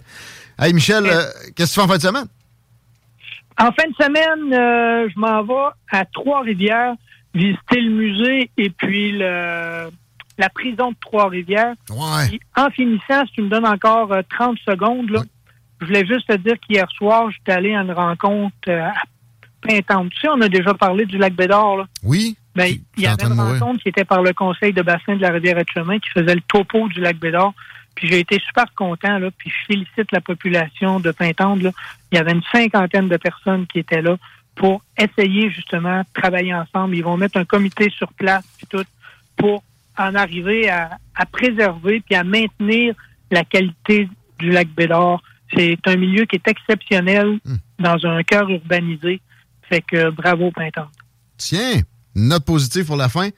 Hey, 0.60 0.74
Michel, 0.74 1.06
euh, 1.06 1.24
qu'est-ce 1.56 1.76
que 1.76 1.80
tu 1.80 1.80
fais 1.80 1.82
en 1.82 1.88
fin 1.88 1.98
de 1.98 2.02
semaine? 2.02 2.28
En 3.60 3.72
fin 3.72 3.88
de 3.90 3.96
semaine, 4.04 4.54
euh, 4.54 5.10
je 5.14 5.20
m'en 5.20 5.44
vais 5.44 5.72
à 5.92 6.06
Trois-Rivières 6.06 6.94
visiter 7.38 7.82
le 7.82 7.92
musée 7.92 8.50
et 8.58 8.70
puis 8.70 9.12
le, 9.12 9.90
la 10.38 10.50
prison 10.50 10.92
de 10.92 10.96
Trois-Rivières. 11.00 11.76
Puis, 11.86 12.40
En 12.56 12.70
finissant, 12.70 13.26
si 13.28 13.34
tu 13.34 13.42
me 13.44 13.50
donnes 13.50 13.66
encore 13.66 14.12
euh, 14.12 14.22
30 14.30 14.58
secondes, 14.66 15.10
là, 15.10 15.22
je 15.80 15.86
voulais 15.86 16.06
juste 16.06 16.28
te 16.28 16.36
dire 16.36 16.56
qu'hier 16.60 16.90
soir, 16.92 17.30
j'étais 17.32 17.52
allé 17.52 17.76
à 17.76 17.82
une 17.82 17.92
rencontre 17.92 18.56
euh, 18.68 18.90
Pintante. 19.62 20.12
Tu 20.12 20.22
sais, 20.22 20.28
on 20.30 20.42
a 20.42 20.50
déjà 20.50 20.74
parlé 20.74 21.06
du 21.06 21.18
lac 21.18 21.34
Bédard. 21.34 21.78
Là. 21.78 21.86
Oui. 22.04 22.38
Ben, 22.56 22.74
il 22.98 23.04
y 23.04 23.08
avait 23.08 23.26
une 23.26 23.40
rencontre 23.40 23.84
qui 23.84 23.90
était 23.90 24.06
par 24.06 24.24
le 24.24 24.34
conseil 24.34 24.74
de 24.74 24.82
bassin 24.82 25.16
de 25.16 25.22
la 25.22 25.30
rivière 25.30 25.62
chemin 25.72 26.00
qui 26.00 26.10
faisait 26.10 26.34
le 26.34 26.42
topo 26.42 26.88
du 26.88 27.00
lac 27.02 27.18
Bédard. 27.18 27.54
Puis 27.94 28.08
j'ai 28.08 28.20
été 28.20 28.40
super 28.40 28.66
content, 28.76 29.18
là, 29.18 29.30
puis 29.36 29.50
je 29.50 29.66
félicite 29.66 30.12
la 30.12 30.22
population 30.22 31.00
de 31.00 31.12
Pintante. 31.12 31.64
Là. 31.64 31.72
Il 32.12 32.18
y 32.18 32.22
avait 32.22 32.32
une 32.32 32.44
cinquantaine 32.52 33.08
de 33.08 33.18
personnes 33.18 33.66
qui 33.66 33.80
étaient 33.80 34.04
là 34.04 34.18
pour 34.58 34.82
essayer 34.98 35.50
justement 35.50 36.00
de 36.00 36.06
travailler 36.14 36.54
ensemble. 36.54 36.96
Ils 36.96 37.04
vont 37.04 37.18
mettre 37.18 37.38
un 37.38 37.46
comité 37.46 37.90
sur 37.96 38.12
place 38.14 38.44
puis 38.58 38.68
tout 38.68 38.84
pour 39.38 39.64
en 39.98 40.16
arriver 40.16 40.70
à, 40.70 40.98
à 41.16 41.26
préserver 41.26 42.02
puis 42.02 42.16
à 42.16 42.24
maintenir 42.24 42.94
la 43.32 43.44
qualité 43.44 44.10
du 44.40 44.50
lac 44.50 44.68
Bédard. 44.70 45.22
C'est 45.56 45.80
un 45.86 45.96
milieu 45.96 46.26
qui 46.26 46.36
est 46.36 46.48
exceptionnel 46.48 47.40
dans 47.80 48.06
un 48.06 48.22
cœur 48.24 48.50
urbanisé. 48.50 49.22
Fait 49.70 49.82
que 49.82 50.10
bravo 50.10 50.52
Pintante. 50.52 50.92
Tiens, 51.38 51.82
note 52.16 52.46
positive 52.46 52.86
pour 52.86 52.98
la 52.98 53.10
fin. 53.10 53.30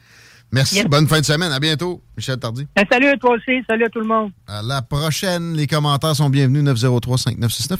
Merci, 0.52 0.78
Yes. 0.78 0.86
bonne 0.88 1.08
fin 1.08 1.20
de 1.20 1.26
semaine. 1.26 1.52
À 1.52 1.60
bientôt, 1.60 2.02
Michel 2.18 2.38
Tardy. 2.40 2.68
Ben, 2.76 2.84
salut 2.92 3.08
à 3.08 3.18
toi 3.18 3.36
aussi, 3.36 3.64
salut 3.68 3.86
à 3.86 3.90
tout 3.90 4.00
le 4.00 4.08
monde. 4.08 4.32
À 4.48 4.64
la 4.64 4.82
prochaine, 4.82 5.54
les 5.54 5.68
commentaires 5.68 6.16
sont 6.16 6.30
bienvenus 6.30 6.64
903-5969. 6.64 7.78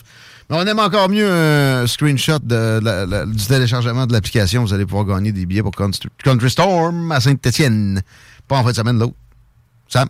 Mais 0.50 0.56
on 0.56 0.62
aime 0.66 0.78
encore 0.80 1.10
mieux 1.10 1.28
un 1.30 1.88
screenshot 1.88 2.38
de 2.44 2.80
la- 2.84 3.06
la- 3.08 3.26
du 3.26 3.44
téléchargement 3.44 4.06
de 4.06 4.14
l'application. 4.14 4.62
Vous 4.64 4.74
allez 4.74 4.86
pouvoir 4.86 5.06
gagner 5.06 5.32
des 5.32 5.48
billets 5.48 5.64
pour 5.64 5.72
Country 5.72 6.10
Country 6.24 6.50
Storm 6.52 7.12
à 7.12 7.20
Saint-Étienne. 7.20 8.02
Pas 8.48 8.58
en 8.60 8.64
fin 8.64 8.70
de 8.72 8.76
semaine, 8.76 9.00
l'autre. 9.00 9.14
Sam? 9.88 10.08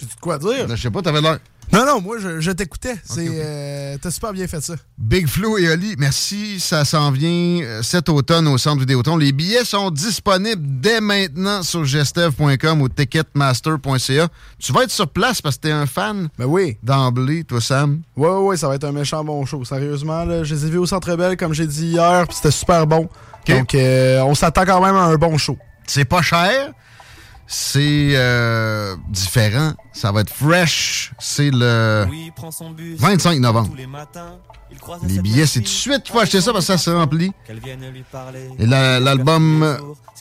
De 0.00 0.06
quoi 0.20 0.38
dire? 0.38 0.66
Je 0.68 0.76
sais 0.76 0.90
pas, 0.90 1.00
t'avais 1.00 1.20
l'air. 1.22 1.38
Non, 1.72 1.86
non, 1.86 2.00
moi, 2.00 2.16
je, 2.18 2.40
je 2.40 2.50
t'écoutais. 2.50 2.96
Euh, 3.18 3.96
T'as 4.02 4.10
super 4.10 4.32
bien 4.32 4.48
fait 4.48 4.60
ça. 4.60 4.74
Big 4.98 5.28
Flo 5.28 5.56
et 5.56 5.68
Oli, 5.70 5.94
merci. 5.98 6.58
Ça 6.58 6.84
s'en 6.84 7.12
vient 7.12 7.62
euh, 7.62 7.82
cet 7.82 8.08
automne 8.08 8.48
au 8.48 8.58
Centre 8.58 8.80
Vidéotron. 8.80 9.16
Les 9.16 9.30
billets 9.30 9.64
sont 9.64 9.90
disponibles 9.92 10.62
dès 10.80 11.00
maintenant 11.00 11.62
sur 11.62 11.84
gestev.com 11.84 12.80
ou 12.82 12.88
ticketmaster.ca. 12.88 14.28
Tu 14.58 14.72
vas 14.72 14.82
être 14.82 14.90
sur 14.90 15.08
place 15.08 15.40
parce 15.40 15.56
que 15.56 15.60
t'es 15.62 15.70
un 15.70 15.86
fan 15.86 16.28
Ben 16.38 16.46
oui. 16.46 16.76
d'emblée, 16.82 17.44
toi, 17.44 17.60
Sam. 17.60 18.00
Ouais, 18.16 18.28
ouais, 18.28 18.36
ouais, 18.48 18.56
ça 18.56 18.66
va 18.68 18.74
être 18.74 18.84
un 18.84 18.92
méchant 18.92 19.22
bon 19.22 19.44
show. 19.46 19.64
Sérieusement, 19.64 20.24
là, 20.24 20.42
je 20.42 20.54
les 20.54 20.66
ai 20.66 20.70
vus 20.70 20.78
au 20.78 20.86
Centre 20.86 21.14
Bell, 21.14 21.36
comme 21.36 21.54
j'ai 21.54 21.66
dit 21.66 21.86
hier, 21.90 22.26
puis 22.26 22.34
c'était 22.36 22.50
super 22.50 22.86
bon. 22.86 23.08
Donc, 23.46 23.74
euh, 23.74 24.20
on 24.22 24.34
s'attend 24.34 24.64
quand 24.64 24.84
même 24.84 24.96
à 24.96 25.04
un 25.04 25.14
bon 25.16 25.38
show. 25.38 25.56
C'est 25.86 26.04
pas 26.04 26.22
cher. 26.22 26.72
C'est 27.52 28.12
euh, 28.14 28.94
différent. 29.08 29.72
Ça 29.92 30.12
va 30.12 30.20
être 30.20 30.30
fresh. 30.32 31.10
C'est 31.18 31.50
le 31.52 32.06
25 32.96 33.40
novembre. 33.40 33.70
Les 35.02 35.18
billets, 35.18 35.46
c'est 35.46 35.58
tout 35.58 35.64
de 35.64 35.68
suite 35.68 36.04
qu'il 36.04 36.12
faut 36.12 36.20
acheter 36.20 36.40
ça 36.40 36.52
parce 36.52 36.64
que 36.64 36.72
ça 36.74 36.78
se 36.78 36.90
remplit. 36.90 37.32
Et 38.60 38.66
la- 38.66 39.00
l'album 39.00 39.76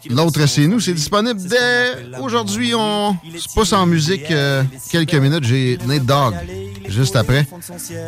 L'autre 0.10 0.46
c'est 0.48 0.66
nous, 0.66 0.80
c'est 0.80 0.94
disponible 0.94 1.40
dès 1.44 2.18
aujourd'hui. 2.20 2.74
On 2.74 3.16
se 3.38 3.54
pousse 3.54 3.74
en 3.74 3.86
musique 3.86 4.32
euh, 4.32 4.64
quelques 4.90 5.14
minutes. 5.14 5.44
J'ai 5.44 5.78
Nate 5.86 6.06
Dogg 6.06 6.36
juste 6.88 7.16
après. 7.16 7.46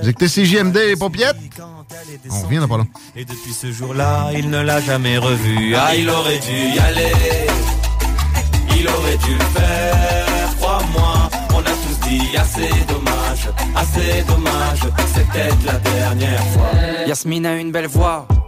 Vous 0.01 0.09
écoutez 0.09 0.27
CJMD 0.27 0.77
et? 0.77 0.95
On 0.99 1.05
revient 2.41 2.57
dans 2.59 2.67
pas 2.67 2.77
long. 2.77 2.87
Et 3.15 3.25
depuis 3.25 3.53
ce 3.53 3.71
jour-là, 3.71 4.31
il 4.33 4.49
ne 4.49 4.61
l'a 4.61 4.79
jamais 4.81 5.17
revu. 5.17 5.75
Ah, 5.75 5.95
il 5.95 6.09
aurait 6.09 6.39
dû 6.39 6.75
y 6.75 6.79
aller. 6.79 7.11
Dû 9.25 9.33
le 9.33 9.59
faire, 9.59 10.57
crois-moi. 10.59 11.29
On 11.53 11.59
a 11.59 11.63
tous 11.63 12.09
dit 12.09 12.37
assez 12.37 12.69
dommage, 12.87 13.49
assez 13.75 14.23
dommage. 14.23 14.81
C'était 15.13 15.49
la 15.65 15.73
dernière 15.79 16.43
fois. 16.53 16.69
Yasmine 17.07 17.45
a 17.45 17.55
une 17.55 17.71
belle 17.71 17.87
voix, 17.87 18.25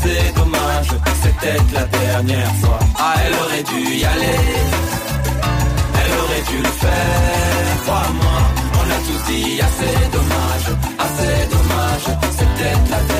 assez 0.00 0.32
dommage. 0.34 0.88
C'était 1.22 1.58
la 1.74 1.84
dernière 1.84 2.54
fois. 2.56 2.78
Ah, 2.98 3.14
elle 3.24 3.34
aurait 3.34 3.62
dû 3.62 3.94
y 3.96 4.04
aller. 4.04 4.38
Elle 5.94 6.12
aurait 6.18 6.44
dû 6.50 6.58
le 6.58 6.68
faire, 6.68 7.82
crois-moi. 7.84 8.38
On 8.74 8.90
a 8.90 8.98
tous 9.06 9.32
dit 9.32 9.60
assez 9.60 9.94
dommage, 10.12 10.68
assez 10.98 11.48
dommage. 11.54 12.18
C'était 12.38 12.74
la 12.90 13.00
dernière 13.00 13.19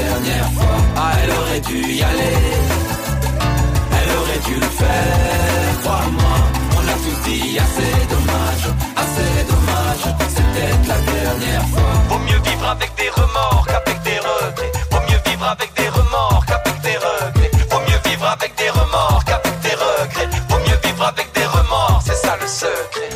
aurait 1.51 1.59
dû 1.61 1.93
y 1.93 2.01
aller. 2.01 2.37
Elle 3.97 4.17
aurait 4.17 4.41
dû 4.47 4.55
le 4.55 4.71
faire, 4.81 5.79
crois-moi. 5.83 6.35
On 6.77 6.87
a 6.87 6.95
tous 7.03 7.29
dit 7.29 7.59
assez 7.59 7.93
dommage, 8.09 8.65
assez 8.95 9.33
dommage. 9.51 10.03
C'était 10.29 10.71
la 10.87 10.99
dernière 11.11 11.67
fois. 11.67 11.93
Vaut 12.09 12.19
mieux 12.19 12.41
vivre 12.49 12.67
avec 12.69 12.91
des 12.95 13.09
remords 13.09 13.65
qu'avec 13.67 14.01
des 14.03 14.19
regrets. 14.19 14.71
Vaut 14.91 15.03
mieux 15.09 15.21
vivre 15.29 15.45
avec 15.45 15.73
des 15.75 15.89
remords 15.89 16.45
qu'avec 16.47 16.81
des 16.81 16.97
regrets. 16.97 17.51
Vaut 17.69 17.81
mieux 17.87 18.09
vivre 18.09 18.27
avec 18.27 18.55
des 18.55 18.69
remords 18.69 19.23
qu'avec 19.25 19.59
des 19.61 19.75
regrets. 19.75 20.29
Vaut 20.49 20.59
mieux 20.59 20.79
vivre 20.83 21.03
avec 21.03 21.27
des 21.33 21.45
remords, 21.45 22.01
c'est 22.05 22.15
ça 22.15 22.37
le 22.39 22.47
secret. 22.47 23.09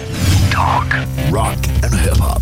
Talk, 0.52 0.92
rock 1.32 1.62
and 1.84 1.94
hip 1.94 2.22
hop. 2.22 2.42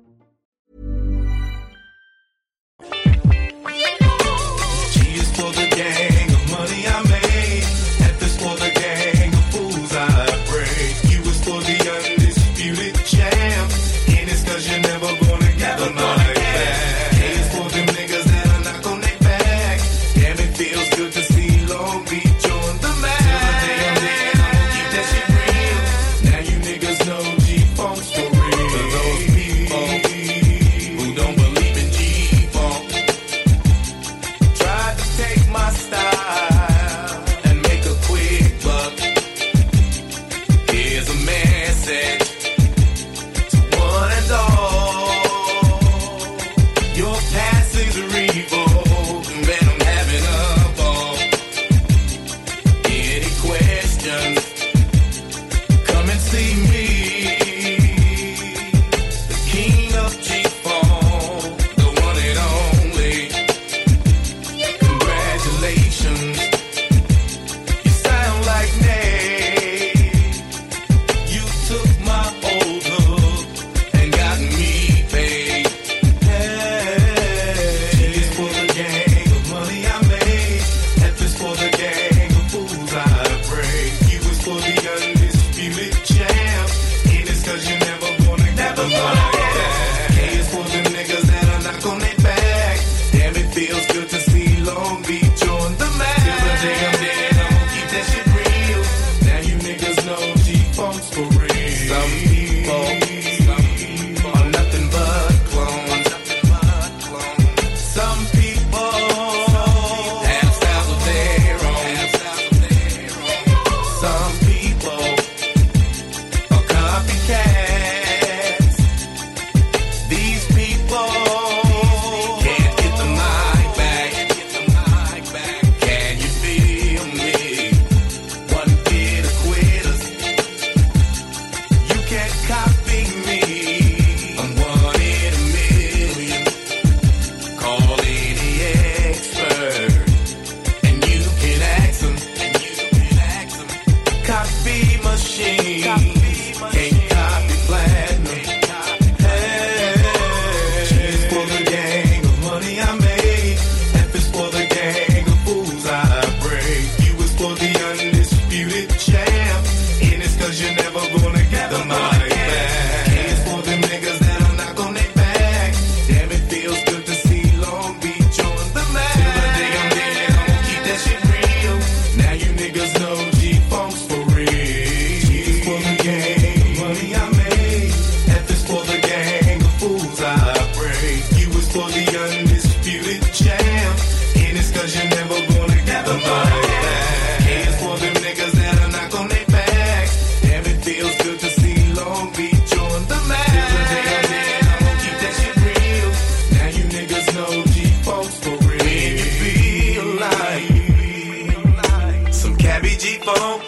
no 197.33 197.63
G-Folks 197.65 198.39
feel 198.39 200.05
like 200.15 202.33
some 202.33 202.55
cabbie 202.57 202.97
G-Folk, 202.97 203.61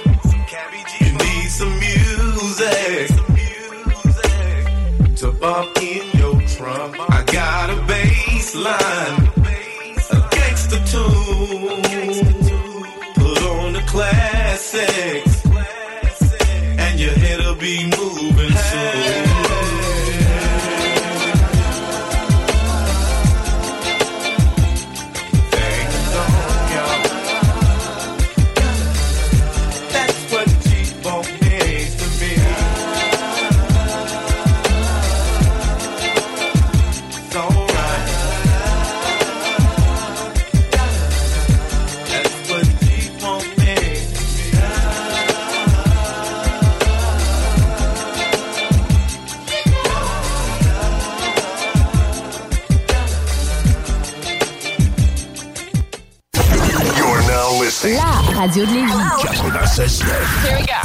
you 0.99 1.14
need 1.14 1.49
some 1.49 1.80
music 1.80 3.09
to 5.16 5.32
bump 5.32 5.78
in 5.82 6.20
your 6.20 6.41
trunk. 6.47 6.97
I 6.99 7.24
got 7.32 7.70
a 7.70 7.76
bassline. 7.88 9.22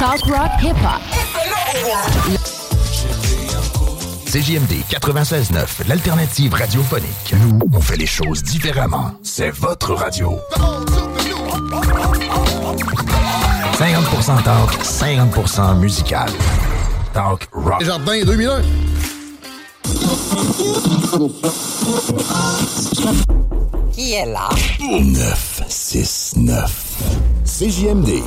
Talk 0.09 0.25
rock 0.25 0.49
hip 0.59 0.73
hop. 0.81 0.97
CJMD 4.25 4.81
96.9, 4.89 5.85
l'alternative 5.87 6.55
radiophonique. 6.55 7.35
Nous, 7.39 7.59
on 7.71 7.79
fait 7.79 7.95
les 7.95 8.07
choses 8.07 8.41
différemment. 8.41 9.11
C'est 9.21 9.51
votre 9.51 9.93
radio. 9.93 10.39
50% 13.77 14.41
talk, 14.41 14.71
50% 14.81 15.77
musical. 15.77 16.31
Talk 17.13 17.47
rock. 17.51 17.83
Jardin 17.83 18.23
2001. 18.25 18.63
Qui 23.91 24.13
est 24.13 24.25
là? 24.25 24.49
969. 24.79 26.85
CJMD. 27.45 28.23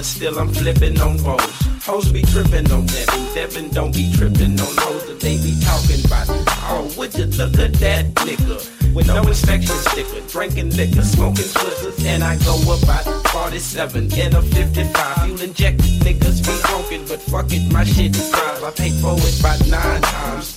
But 0.00 0.06
still 0.06 0.38
I'm 0.38 0.48
flipping 0.48 0.98
on 1.02 1.18
roads. 1.18 1.44
Hoes 1.84 2.10
be 2.10 2.22
tripping 2.22 2.72
on 2.72 2.88
and 2.88 3.34
Devin 3.34 3.68
don't 3.68 3.92
be 3.92 4.10
tripping 4.16 4.58
on 4.58 4.72
hoes 4.80 5.04
that 5.04 5.20
they 5.20 5.36
be 5.36 5.52
talking 5.60 6.02
about. 6.06 6.24
Oh, 6.72 6.90
would 6.96 7.12
you 7.12 7.26
look 7.26 7.58
at 7.58 7.74
that 7.84 8.06
nigga? 8.14 8.94
With 8.94 9.08
no 9.08 9.20
inspection 9.22 9.76
sticker, 9.76 10.26
drinking 10.26 10.70
liquor, 10.70 11.02
smoking 11.02 11.44
twizzlers, 11.52 12.02
and 12.06 12.24
I 12.24 12.38
go 12.38 12.56
about 12.62 13.04
47 13.28 14.10
in 14.18 14.34
a 14.34 14.40
55. 14.40 15.24
Fuel 15.26 15.42
injected 15.42 15.92
niggas 16.00 16.46
be 16.46 16.56
honking, 16.64 17.04
but 17.06 17.20
fuck 17.20 17.52
it, 17.52 17.70
my 17.70 17.84
shit 17.84 18.16
is 18.16 18.30
drive. 18.30 18.64
I 18.64 18.70
paid 18.70 18.94
for 19.02 19.14
it 19.18 19.38
about 19.38 19.60
nine 19.68 20.00
times. 20.00 20.56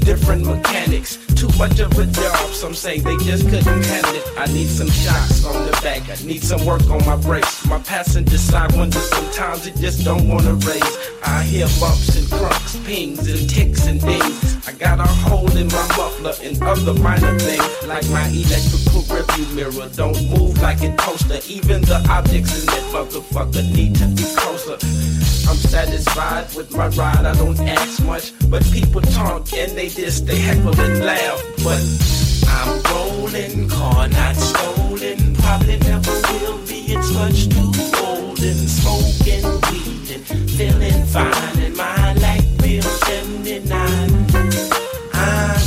Different 0.00 0.44
mechanics, 0.44 1.16
too 1.42 1.58
much 1.58 1.80
of 1.80 1.98
a 1.98 2.06
job. 2.06 2.50
Some 2.50 2.72
say 2.72 3.00
they 3.00 3.16
just 3.16 3.48
couldn't 3.48 3.84
handle 3.84 4.14
it. 4.14 4.24
I 4.36 4.46
need 4.52 4.68
some 4.68 4.88
shocks 4.88 5.44
on 5.44 5.66
the 5.66 5.72
back, 5.82 6.02
I 6.08 6.14
need 6.24 6.42
some 6.44 6.64
work 6.64 6.88
on 6.88 7.04
my 7.04 7.16
brakes. 7.16 7.66
My 7.66 7.80
passenger 7.80 8.38
side 8.38 8.70
window, 8.76 9.00
sometimes 9.00 9.66
it 9.66 9.74
just 9.76 10.04
don't 10.04 10.28
wanna 10.28 10.54
raise. 10.54 10.96
I 11.24 11.42
hear 11.42 11.66
bumps 11.80 12.16
and 12.16 12.30
crunks, 12.30 12.76
pings 12.84 13.28
and 13.28 13.50
ticks 13.50 13.86
and 13.86 14.00
dings. 14.00 14.61
I 14.64 14.72
got 14.72 15.00
a 15.00 15.08
hole 15.26 15.50
in 15.56 15.66
my 15.66 15.86
muffler 15.96 16.34
and 16.40 16.62
other 16.62 16.94
minor 16.94 17.36
things, 17.38 17.86
like 17.88 18.08
my 18.10 18.28
electrical 18.28 19.02
review 19.10 19.46
mirror. 19.56 19.88
Don't 19.96 20.30
move 20.30 20.62
like 20.62 20.80
a 20.82 20.94
toaster. 20.96 21.40
Even 21.48 21.82
the 21.82 21.98
objects 22.08 22.60
in 22.60 22.66
that 22.66 22.84
motherfucker 22.94 23.64
need 23.74 23.96
to 23.96 24.06
be 24.06 24.22
closer. 24.36 24.74
I'm 25.50 25.56
satisfied 25.56 26.54
with 26.54 26.70
my 26.76 26.86
ride, 26.88 27.26
I 27.26 27.34
don't 27.34 27.58
ask 27.60 28.04
much. 28.04 28.32
But 28.48 28.62
people 28.70 29.00
talk 29.00 29.52
and 29.52 29.72
they 29.72 29.88
just 29.88 30.26
they 30.26 30.38
heckle 30.38 30.78
and 30.80 31.04
laugh. 31.04 31.42
But 31.64 31.82
I'm 32.46 32.82
rolling, 32.94 33.68
car 33.68 34.06
not 34.06 34.36
stolen. 34.36 35.34
Probably 35.42 35.78
never 35.78 36.12
will 36.12 36.58
be, 36.68 36.94
it's 36.94 37.12
much 37.12 37.48
too 37.48 37.72
old. 37.98 38.38
And 38.38 38.70
smoking 38.70 39.42
weed 39.66 40.08
and 40.14 40.50
feeling 40.50 41.04
fine. 41.06 41.58
And 41.58 41.76
my 41.76 42.12
bill 42.14 42.31
79. 43.52 44.26
I'm 45.12 45.60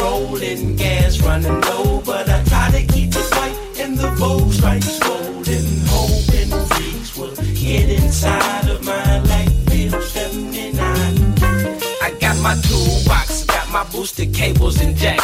rolling 0.00 0.76
gas, 0.76 1.20
running 1.20 1.60
low. 1.60 2.00
But 2.00 2.30
I 2.30 2.42
try 2.44 2.70
to 2.70 2.86
keep 2.92 3.10
it 3.10 3.30
white 3.36 3.58
and 3.78 3.98
the 3.98 4.08
Vogue 4.12 4.50
stripes 4.50 4.98
golden. 5.00 5.66
Hoping 5.88 6.66
freaks 6.68 7.14
will 7.14 7.34
get 7.54 7.90
inside 7.90 8.70
of 8.70 8.82
my 8.86 9.20
light 9.20 9.52
bill 9.66 10.00
79. 10.00 10.78
I 12.00 12.16
got 12.20 12.38
my 12.40 12.54
toolbox, 12.62 13.44
got 13.44 13.70
my 13.70 13.84
boosted 13.92 14.32
cables 14.32 14.80
and 14.80 14.96
jack. 14.96 15.20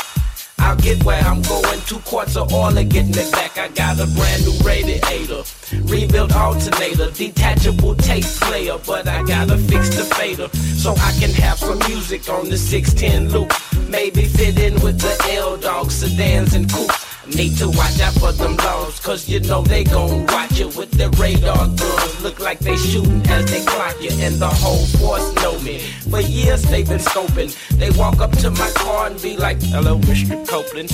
I'll 0.61 0.77
get 0.77 1.03
where 1.05 1.21
I'm 1.23 1.43
going, 1.43 1.81
two 1.87 1.99
quarts 2.01 2.37
of 2.37 2.53
oil 2.53 2.77
and 2.77 2.91
getting 2.91 3.15
it 3.15 3.33
back. 3.33 3.59
I 3.59 3.69
got 3.69 3.99
a 3.99 4.07
brand 4.15 4.45
new 4.45 4.57
radiator, 4.63 5.43
rebuilt 5.85 6.35
alternator, 6.35 7.11
detachable 7.11 7.95
tape 7.97 8.25
player, 8.25 8.79
but 8.87 9.09
I 9.09 9.23
gotta 9.25 9.57
fix 9.57 9.97
the 9.97 10.05
fader 10.15 10.49
so 10.77 10.93
I 10.93 11.13
can 11.19 11.31
have 11.31 11.59
some 11.59 11.79
music 11.89 12.29
on 12.29 12.49
the 12.51 12.59
610 12.59 13.31
loop. 13.31 13.53
Maybe 13.89 14.27
fit 14.27 14.59
in 14.59 14.75
with 14.81 15.01
the 15.01 15.33
L 15.35 15.57
Dog 15.57 15.91
sedans 15.91 16.55
and 16.55 16.71
coupes. 16.71 17.07
Need 17.27 17.59
to 17.59 17.69
watch 17.69 18.01
out 18.01 18.15
for 18.15 18.33
them 18.33 18.57
laws, 18.57 18.99
cause 18.99 19.29
you 19.29 19.39
know 19.41 19.63
they 19.63 19.85
gon' 19.85 20.27
watch 20.27 20.59
you 20.59 20.67
with 20.69 20.91
their 20.91 21.11
radar 21.11 21.69
guns. 21.69 22.23
Look 22.23 22.41
like 22.41 22.59
they 22.59 22.77
shooting 22.77 23.23
as 23.29 23.49
they 23.51 23.65
clock 23.65 23.95
you, 24.01 24.11
and 24.19 24.35
the 24.37 24.49
whole 24.49 24.85
force 24.99 25.33
know 25.37 25.57
me. 25.61 25.79
For 26.11 26.21
years 26.21 26.63
they've 26.63 26.89
been 26.89 26.99
scoping. 26.99 27.55
They 27.79 27.91
walk 27.91 28.21
up 28.21 28.33
to 28.39 28.51
my 28.51 28.69
car 28.75 29.07
and 29.07 29.23
be 29.23 29.37
like, 29.37 29.63
Hello, 29.63 29.99
Mr. 29.99 30.45
Copeland. 30.51 30.89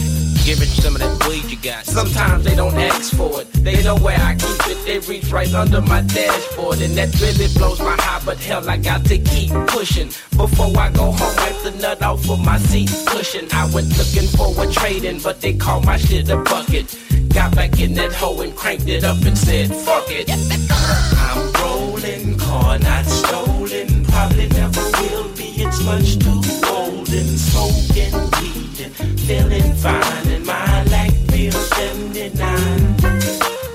Give 0.45 0.61
it 0.61 0.69
some 0.69 0.97
of 0.97 1.01
that 1.01 1.27
weed 1.27 1.51
you 1.51 1.57
got. 1.57 1.87
Sometimes 1.87 2.45
they 2.45 2.55
don't 2.55 2.75
ask 2.75 3.17
for 3.17 3.41
it. 3.41 3.51
They 3.65 3.83
know 3.83 3.97
where 3.97 4.19
I 4.21 4.35
keep 4.35 4.67
it. 4.69 4.79
They 4.85 4.99
reach 5.09 5.33
right 5.33 5.53
under 5.55 5.81
my 5.81 6.03
dashboard, 6.03 6.83
and 6.83 6.93
that 6.99 7.19
really 7.23 7.49
blows 7.57 7.81
my 7.81 7.97
high. 7.99 8.21
But 8.23 8.37
hell, 8.37 8.69
I 8.69 8.77
got 8.77 9.07
to 9.07 9.17
keep 9.17 9.51
pushing. 9.69 10.09
Before 10.37 10.69
I 10.77 10.91
go 10.93 11.11
home, 11.11 11.37
wipe 11.39 11.59
the 11.63 11.71
nut 11.81 12.03
off 12.03 12.29
of 12.29 12.45
my 12.45 12.59
seat 12.59 12.91
cushion. 13.07 13.49
I 13.53 13.65
went 13.73 13.89
looking 13.97 14.29
for 14.29 14.53
a 14.63 14.71
trade-in, 14.71 15.21
but 15.23 15.41
they 15.41 15.55
call 15.55 15.81
my 15.81 15.97
shit 15.97 16.29
a 16.29 16.37
bucket. 16.37 16.95
Got 17.33 17.57
back 17.57 17.81
in 17.81 17.95
that 17.95 18.13
hole 18.13 18.43
and 18.43 18.55
cranked 18.55 18.89
it 18.89 19.05
up 19.05 19.25
and 19.25 19.39
said, 19.39 19.75
fuck 19.75 20.05
it. 20.11 20.29
I'm 20.29 21.53
rolling, 21.63 22.39
car 22.39 22.79
not 22.79 23.07
stolen. 23.07 24.05
Probably 24.05 24.49
never 24.49 24.85
will 25.01 25.35
be, 25.35 25.49
it's 25.65 25.83
much 25.83 26.19
too 26.19 26.43
old. 26.69 27.09
And 27.09 27.41
smoking 27.41 28.13
weed 28.37 28.66
feeling 28.91 29.75
fine. 29.75 30.29
And 30.29 30.47
my 30.47 30.83
light 30.85 31.15
bill 31.29 31.53
79. 31.53 32.97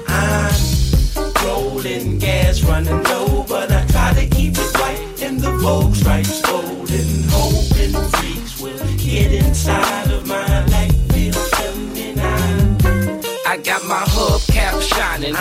I'm 0.07 0.53
rolling 1.45 2.19
gas, 2.19 2.63
running 2.63 3.03
low. 3.03 3.45
But 3.47 3.71
I 3.71 3.85
try 3.87 4.13
to 4.13 4.27
keep 4.35 4.53
it 4.57 4.77
white. 4.79 5.21
And 5.21 5.39
the 5.39 5.51
Vogue 5.57 5.95
stripes 5.95 6.41
golden. 6.41 7.23
Hoping 7.29 7.93
freaks 8.11 8.61
will 8.61 8.97
get 8.97 9.31
inside 9.31 10.11
of 10.11 10.27
my 10.27 10.65
light 10.65 10.93
bill 11.09 11.33
79. 11.33 12.21
I 13.47 13.57
got 13.57 13.83
my 13.85 14.03
hubcap 14.05 14.81
shining, 14.81 15.35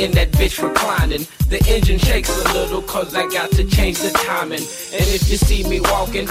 in 0.00 0.12
that 0.12 0.30
bitch 0.32 0.62
reclining. 0.62 1.26
The 1.48 1.64
engine 1.68 1.98
shakes 1.98 2.30
a 2.30 2.52
little 2.52 2.82
cause 2.82 3.14
I 3.14 3.26
got 3.28 3.50
to 3.52 3.64
change 3.64 3.98
the 3.98 4.10
timing. 4.10 4.60
And 4.60 5.06
if 5.14 5.28
you 5.30 5.36
see 5.36 5.62
me 5.68 5.80
walking, 5.80 6.26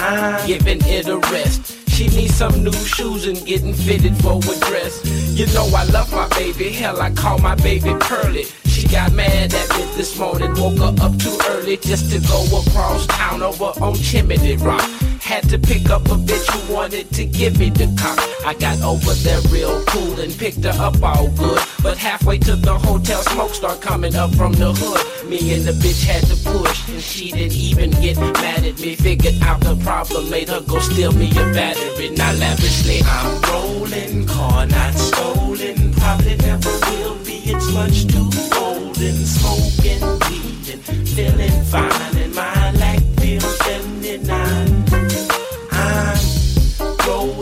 giving 0.46 0.80
it 0.86 1.08
a 1.08 1.18
rest. 1.32 1.85
She 1.96 2.08
needs 2.08 2.36
some 2.36 2.62
new 2.62 2.74
shoes 2.74 3.26
and 3.26 3.38
getting 3.46 3.74
fitted 3.74 4.18
for 4.18 4.38
a 4.40 4.60
dress. 4.68 5.00
You 5.32 5.46
know 5.54 5.66
I 5.74 5.86
love 5.86 6.12
my 6.12 6.28
baby, 6.38 6.70
hell 6.70 7.02
I 7.02 7.10
call 7.12 7.38
my 7.38 7.56
baby 7.56 7.96
Pearly. 8.02 8.44
She 8.66 8.86
got 8.86 9.14
mad 9.14 9.54
at 9.54 9.70
me 9.78 9.86
this 9.96 10.20
morning, 10.20 10.54
woke 10.56 10.78
her 10.80 10.94
up 11.02 11.18
too 11.18 11.38
early 11.52 11.78
just 11.78 12.12
to 12.12 12.20
go 12.28 12.44
across 12.60 13.08
town 13.08 13.42
over 13.42 13.72
on 13.82 13.96
Chimney 13.96 14.58
Rock. 14.58 14.84
Had 15.26 15.50
to 15.50 15.58
pick 15.58 15.90
up 15.90 16.06
a 16.06 16.18
bitch 16.28 16.46
who 16.52 16.74
wanted 16.74 17.10
to 17.14 17.26
give 17.26 17.58
me 17.58 17.72
the 17.72 17.88
cock. 18.00 18.20
I 18.46 18.54
got 18.54 18.80
over 18.84 19.12
there 19.26 19.42
real 19.50 19.84
cool 19.86 20.20
and 20.20 20.32
picked 20.38 20.64
her 20.64 20.78
up 20.80 21.02
all 21.02 21.30
good. 21.30 21.60
But 21.82 21.98
halfway 21.98 22.38
to 22.38 22.56
the 22.56 22.78
hotel, 22.78 23.24
smoke 23.24 23.56
start 23.56 23.82
coming 23.82 24.16
up 24.16 24.36
from 24.36 24.54
the 24.54 24.72
hood. 24.72 25.28
Me 25.28 25.56
and 25.56 25.64
the 25.64 25.72
bitch 25.72 26.06
had 26.06 26.24
to 26.28 26.36
push, 26.48 26.88
and 26.90 27.02
she 27.02 27.32
didn't 27.32 27.58
even 27.58 27.90
get 27.90 28.18
mad 28.18 28.66
at 28.66 28.80
me. 28.80 28.96
Figured 28.96 29.42
out 29.42 29.62
the 29.62 29.76
problem, 29.84 30.30
made 30.30 30.48
her 30.50 30.62
go 30.62 30.78
steal 30.78 31.12
me 31.12 31.32
a 31.32 31.46
battery. 31.58 32.12
Now 32.12 32.32
lavishly, 32.34 33.02
I'm 33.04 33.42
rolling, 33.50 34.28
car 34.28 34.68
not 34.68 34.94
stolen. 34.94 35.92
Probably 35.94 36.36
never 36.38 36.70
will 36.70 37.16
be, 37.26 37.42
it's 37.50 37.74
much 37.74 38.06
too 38.06 38.30
old. 38.62 38.96
And 39.02 39.26
smoking 39.26 40.06
weed 40.30 40.70
and 40.70 41.10
feeling 41.10 41.64
fine. 41.66 42.16
And 42.16 42.36
my 42.36 42.72
light 42.74 43.04
bill 43.18 43.42
79. 43.42 44.65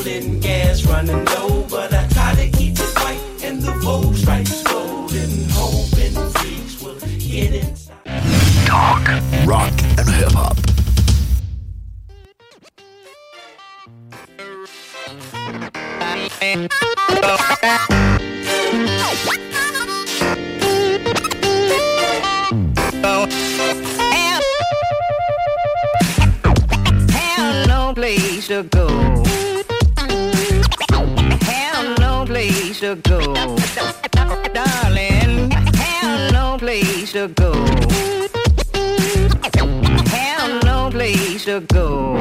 I'm 0.05 0.09
rolling 0.09 0.39
gas, 0.41 0.85
running 0.85 1.23
low, 1.25 1.65
but 1.69 1.93
I 1.93 2.05
try 2.09 2.35
to 2.35 2.49
keep 2.57 2.73
it 2.73 2.99
white 2.99 3.21
and 3.41 3.61
the 3.61 3.71
Vogue 3.81 4.15
stripes 4.15 4.61
golden, 4.63 5.49
hoping 5.51 6.13
freaks 6.33 6.81
will 6.81 6.99
get 7.19 7.53
inside. 7.53 7.95
Talk, 8.65 9.07
rock, 9.45 9.71
and 9.97 10.09
hip 10.09 10.31
hop. 10.33 10.57
Have 28.49 28.71
no 28.73 29.52
place 32.43 32.79
to 32.81 32.95
go. 32.95 33.19
Have 35.75 36.31
no 36.33 36.57
place 36.57 37.11
to 37.13 37.27
go. 37.29 37.53
Darling, 37.63 38.41
have 38.75 39.23
Have 40.11 40.63
no 40.65 40.89
place 40.89 41.45
to 41.45 41.61
go. 41.73 42.17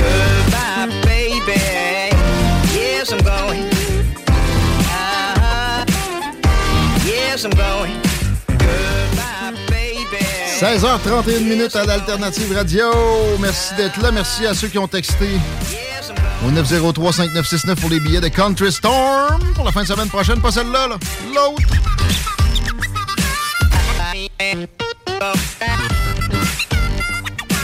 Goodbye, 0.00 0.88
baby. 1.04 1.60
Yes, 2.74 3.12
I'm 3.12 3.22
going. 3.22 3.64
Uh-huh. 4.28 5.84
Yes, 7.06 7.44
I'm 7.44 7.52
going. 7.52 8.00
Goodbye, 8.48 9.54
baby. 9.70 10.26
16h31 10.60 11.40
minutes 11.40 11.76
à 11.76 11.84
l'Alternative 11.86 12.52
Radio. 12.54 12.90
Merci 13.40 13.74
d'être 13.76 14.00
là. 14.02 14.12
Merci 14.12 14.46
à 14.46 14.54
ceux 14.54 14.68
qui 14.68 14.78
ont 14.78 14.88
texté 14.88 15.38
au 16.46 16.50
903-5969 16.50 17.74
pour 17.76 17.90
les 17.90 18.00
billets 18.00 18.20
de 18.20 18.28
Country 18.28 18.72
Storm 18.72 19.42
pour 19.54 19.64
la 19.64 19.72
fin 19.72 19.82
de 19.82 19.88
semaine 19.88 20.08
prochaine. 20.08 20.40
Pas 20.40 20.50
celle-là, 20.52 20.88
là. 20.88 20.96
l'autre. 21.34 21.62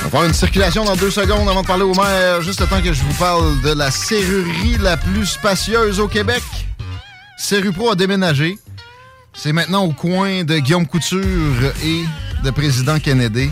On 0.00 0.08
va 0.08 0.10
faire 0.10 0.24
une 0.24 0.34
circulation 0.34 0.84
dans 0.84 0.96
deux 0.96 1.10
secondes 1.10 1.48
avant 1.48 1.62
de 1.62 1.66
parler 1.66 1.82
au 1.82 1.94
maire. 1.94 2.40
Juste 2.42 2.60
le 2.60 2.66
temps 2.66 2.80
que 2.80 2.92
je 2.92 3.02
vous 3.02 3.14
parle 3.14 3.60
de 3.62 3.72
la 3.72 3.90
serrurerie 3.90 4.78
la 4.80 4.96
plus 4.96 5.26
spacieuse 5.26 6.00
au 6.00 6.08
Québec. 6.08 6.42
Serrupro 7.36 7.90
a 7.90 7.94
déménagé. 7.94 8.58
C'est 9.34 9.52
maintenant 9.52 9.84
au 9.84 9.92
coin 9.92 10.44
de 10.44 10.58
Guillaume 10.58 10.86
Couture 10.86 11.22
et 11.84 12.04
de 12.42 12.50
Président 12.50 12.98
Kennedy. 12.98 13.50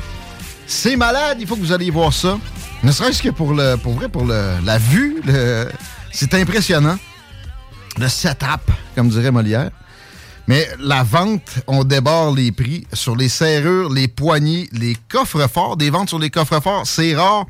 C'est 0.66 0.97
malade, 0.97 1.39
il 1.40 1.47
faut 1.47 1.57
que 1.57 1.61
vous 1.61 1.73
alliez 1.73 1.90
voir 1.90 2.12
ça. 2.12 2.39
Ne 2.82 2.93
serait-ce 2.93 3.23
que 3.23 3.31
pour 3.31 3.53
le, 3.55 3.77
pour 3.77 3.94
vrai, 3.94 4.09
pour 4.09 4.24
la 4.27 4.78
vue, 4.78 5.23
c'est 6.12 6.35
impressionnant. 6.35 6.98
Le 7.98 8.09
setup, 8.09 8.70
comme 8.94 9.09
dirait 9.09 9.31
Molière. 9.31 9.70
Mais 10.48 10.69
la 10.78 11.03
vente, 11.03 11.59
on 11.66 11.82
déborde 11.82 12.36
les 12.36 12.53
prix 12.53 12.86
sur 12.93 13.16
les 13.16 13.28
serrures, 13.28 13.90
les 13.93 14.07
poignées, 14.07 14.69
les 14.73 14.97
coffres 15.09 15.48
forts. 15.48 15.77
Des 15.77 15.90
ventes 15.90 16.09
sur 16.11 16.20
les 16.20 16.31
coffres 16.31 16.61
forts, 16.61 16.86
c'est 16.86 17.16
rare. 17.16 17.47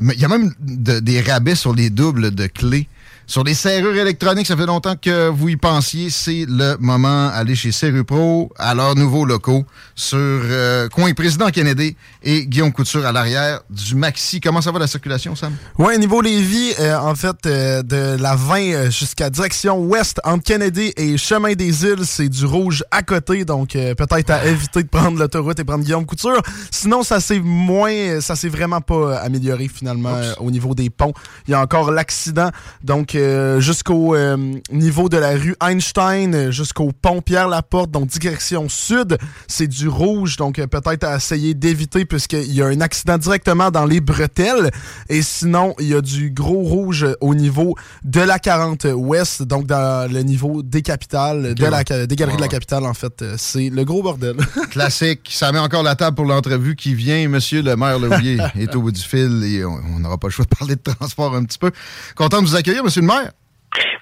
Il 0.00 0.20
y 0.20 0.24
a 0.24 0.28
même 0.28 0.54
de- 0.60 1.00
des 1.00 1.20
rabais 1.20 1.56
sur 1.56 1.74
les 1.74 1.90
doubles 1.90 2.32
de 2.32 2.46
clés. 2.46 2.86
Sur 3.28 3.44
les 3.44 3.52
serrures 3.52 3.94
électroniques, 3.94 4.46
ça 4.46 4.56
fait 4.56 4.64
longtemps 4.64 4.94
que 4.96 5.28
vous 5.28 5.50
y 5.50 5.56
pensiez. 5.56 6.08
C'est 6.08 6.46
le 6.48 6.78
moment. 6.80 7.28
Allez 7.28 7.54
chez 7.54 7.72
Serrupro, 7.72 8.50
à 8.56 8.74
leurs 8.74 8.94
nouveaux 8.94 9.26
locaux, 9.26 9.66
sur 9.94 10.16
euh, 10.18 10.88
coin 10.88 11.12
Président 11.12 11.50
Kennedy 11.50 11.94
et 12.22 12.46
Guillaume 12.46 12.72
Couture 12.72 13.04
à 13.04 13.12
l'arrière 13.12 13.60
du 13.68 13.96
Maxi. 13.96 14.40
Comment 14.40 14.62
ça 14.62 14.72
va 14.72 14.78
la 14.78 14.86
circulation, 14.86 15.36
Sam? 15.36 15.52
Ouais, 15.76 15.98
niveau 15.98 16.22
Lévis, 16.22 16.72
euh, 16.80 16.96
en 16.96 17.14
fait, 17.14 17.36
euh, 17.44 17.82
de 17.82 18.16
la 18.18 18.34
20 18.34 18.60
euh, 18.60 18.90
jusqu'à 18.90 19.28
direction 19.28 19.78
ouest, 19.78 20.22
entre 20.24 20.44
Kennedy 20.44 20.94
et 20.96 21.18
Chemin 21.18 21.52
des 21.52 21.84
Îles, 21.84 22.06
c'est 22.06 22.30
du 22.30 22.46
rouge 22.46 22.82
à 22.90 23.02
côté, 23.02 23.44
donc 23.44 23.72
peut-être 23.72 24.30
à 24.30 24.46
éviter 24.46 24.84
de 24.84 24.88
prendre 24.88 25.18
l'autoroute 25.18 25.60
et 25.60 25.64
prendre 25.64 25.84
Guillaume 25.84 26.06
Couture. 26.06 26.40
Sinon, 26.70 27.02
ça 27.02 27.20
s'est 27.20 27.40
moins, 27.40 28.22
ça 28.22 28.36
s'est 28.36 28.48
vraiment 28.48 28.80
pas 28.80 29.18
amélioré 29.18 29.68
finalement 29.68 30.16
au 30.38 30.50
niveau 30.50 30.74
des 30.74 30.88
ponts. 30.88 31.12
Il 31.46 31.50
y 31.50 31.54
a 31.54 31.60
encore 31.60 31.90
l'accident, 31.90 32.50
donc 32.82 33.17
euh, 33.18 33.60
jusqu'au 33.60 34.14
euh, 34.14 34.36
niveau 34.72 35.08
de 35.08 35.16
la 35.16 35.30
rue 35.30 35.56
Einstein, 35.60 36.50
jusqu'au 36.50 36.92
pont 36.92 37.20
Pierre-Laporte, 37.20 37.90
donc 37.90 38.08
direction 38.08 38.68
sud, 38.68 39.18
c'est 39.46 39.66
du 39.66 39.88
rouge, 39.88 40.36
donc 40.36 40.58
euh, 40.58 40.66
peut-être 40.66 41.04
à 41.04 41.16
essayer 41.16 41.54
d'éviter 41.54 42.04
puisqu'il 42.04 42.52
y 42.52 42.62
a 42.62 42.66
un 42.66 42.80
accident 42.80 43.18
directement 43.18 43.70
dans 43.70 43.84
les 43.84 44.00
bretelles. 44.00 44.70
Et 45.08 45.22
sinon, 45.22 45.74
il 45.78 45.88
y 45.88 45.94
a 45.94 46.00
du 46.00 46.30
gros 46.30 46.62
rouge 46.62 47.06
au 47.20 47.34
niveau 47.34 47.74
de 48.04 48.20
la 48.20 48.38
40 48.38 48.86
ouest, 48.94 49.42
donc 49.42 49.66
dans 49.66 50.10
le 50.10 50.20
niveau 50.20 50.62
des 50.62 50.82
capitales, 50.82 51.54
de 51.54 51.66
la, 51.66 51.82
des 51.84 52.16
galeries 52.16 52.36
de 52.36 52.42
la 52.42 52.48
capitale, 52.48 52.84
en 52.84 52.94
fait. 52.94 53.24
C'est 53.36 53.70
le 53.70 53.84
gros 53.84 54.02
bordel. 54.02 54.36
Classique. 54.70 55.28
Ça 55.32 55.50
met 55.52 55.58
encore 55.58 55.82
la 55.82 55.96
table 55.96 56.16
pour 56.16 56.26
l'entrevue 56.26 56.76
qui 56.76 56.94
vient. 56.94 57.28
Monsieur 57.28 57.62
le 57.62 57.74
maire 57.76 57.98
Leouillet 57.98 58.38
est 58.58 58.74
au 58.76 58.82
bout 58.82 58.92
du 58.92 59.02
fil 59.02 59.42
et 59.44 59.64
on 59.64 59.98
on 59.98 60.00
n'aura 60.00 60.18
pas 60.18 60.28
le 60.28 60.32
choix 60.32 60.44
de 60.44 60.54
parler 60.54 60.76
de 60.76 60.80
transport 60.80 61.34
un 61.34 61.44
petit 61.44 61.58
peu. 61.58 61.70
Content 62.14 62.42
de 62.42 62.46
vous 62.46 62.56
accueillir, 62.56 62.84
monsieur 62.84 63.00
le 63.00 63.06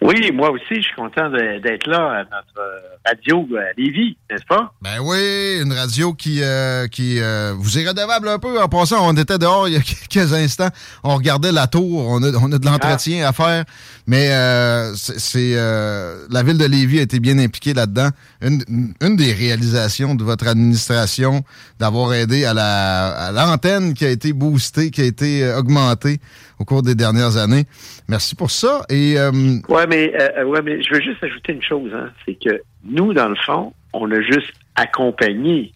Oui, 0.02 0.30
moi 0.32 0.50
aussi, 0.50 0.76
je 0.76 0.82
suis 0.82 0.94
content 0.94 1.30
d'être 1.30 1.86
là 1.86 2.20
à 2.20 2.24
notre 2.24 2.86
radio 3.06 3.46
à 3.56 3.72
Lévis, 3.76 4.16
n'est-ce 4.30 4.44
pas? 4.44 4.72
Ben 4.82 4.98
oui, 5.00 5.60
une 5.62 5.72
radio 5.72 6.12
qui, 6.12 6.42
euh, 6.42 6.86
qui 6.88 7.20
euh, 7.20 7.54
vous 7.56 7.78
est 7.78 7.88
redevable 7.88 8.28
un 8.28 8.38
peu. 8.38 8.60
En 8.60 8.68
passant, 8.68 8.98
on 9.08 9.16
était 9.16 9.38
dehors 9.38 9.68
il 9.68 9.74
y 9.74 9.76
a 9.76 9.80
quelques 10.08 10.32
instants. 10.32 10.68
On 11.02 11.16
regardait 11.16 11.52
la 11.52 11.66
tour. 11.66 12.06
On 12.08 12.22
a, 12.22 12.30
on 12.36 12.52
a 12.52 12.58
de 12.58 12.66
l'entretien 12.66 13.26
à 13.26 13.32
faire. 13.32 13.64
Mais 14.06 14.30
euh, 14.30 14.94
c'est 14.94 15.54
la 15.54 16.42
ville 16.42 16.58
de 16.58 16.66
Lévis 16.66 17.00
a 17.00 17.02
été 17.02 17.18
bien 17.20 17.38
impliquée 17.38 17.74
là-dedans. 17.74 18.10
Une, 18.42 18.92
une 19.00 19.16
des 19.16 19.32
réalisations 19.32 20.14
de 20.14 20.22
votre 20.22 20.46
administration, 20.46 21.42
d'avoir 21.78 22.14
aidé 22.14 22.44
à 22.44 22.54
la 22.54 23.06
à 23.08 23.32
l'antenne 23.32 23.94
qui 23.94 24.04
a 24.04 24.10
été 24.10 24.32
boostée, 24.32 24.90
qui 24.90 25.00
a 25.00 25.04
été 25.04 25.52
augmentée 25.54 26.18
au 26.58 26.64
cours 26.64 26.82
des 26.82 26.94
dernières 26.94 27.36
années. 27.36 27.64
Merci 28.08 28.34
pour 28.34 28.50
ça. 28.50 28.82
Et 28.88 29.18
euh, 29.18 29.30
Ouais, 29.68 29.86
mais 29.86 30.12
euh, 30.20 30.44
ouais, 30.44 30.62
mais 30.62 30.82
je 30.82 30.94
veux 30.94 31.00
juste 31.00 31.22
ajouter 31.22 31.52
une 31.52 31.62
chose, 31.62 31.90
hein, 31.94 32.10
c'est 32.24 32.34
que 32.34 32.60
nous, 32.84 33.12
dans 33.12 33.28
le 33.28 33.36
fond, 33.36 33.72
on 33.92 34.10
a 34.10 34.20
juste 34.20 34.52
accompagné 34.74 35.72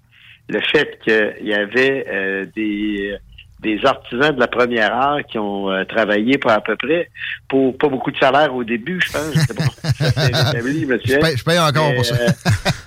le 0.48 0.60
fait 0.60 0.98
qu'il 1.04 1.46
y 1.46 1.54
avait 1.54 2.06
euh, 2.08 2.44
des 2.56 3.14
des 3.60 3.78
artisans 3.84 4.34
de 4.34 4.40
la 4.40 4.46
première 4.48 4.90
heure 4.96 5.18
qui 5.30 5.36
ont 5.38 5.70
euh, 5.70 5.84
travaillé 5.84 6.38
pour 6.38 6.50
à 6.50 6.62
peu 6.62 6.76
près 6.76 7.10
pour 7.46 7.76
pas 7.76 7.88
beaucoup 7.88 8.10
de 8.10 8.16
salaire 8.16 8.54
au 8.54 8.64
début, 8.64 8.98
je 9.04 9.12
pense. 9.12 9.34
C'est 9.46 9.54
bon, 9.54 9.64
ça 9.98 10.20
rétabli, 10.48 10.86
monsieur. 10.86 11.16
Je 11.16 11.20
paye- 11.20 11.36
je 11.36 11.44
paye 11.44 11.58
encore 11.58 11.90
Mais, 11.90 11.96
pour 11.96 12.06
ça. 12.06 12.14
euh, 12.14 12.28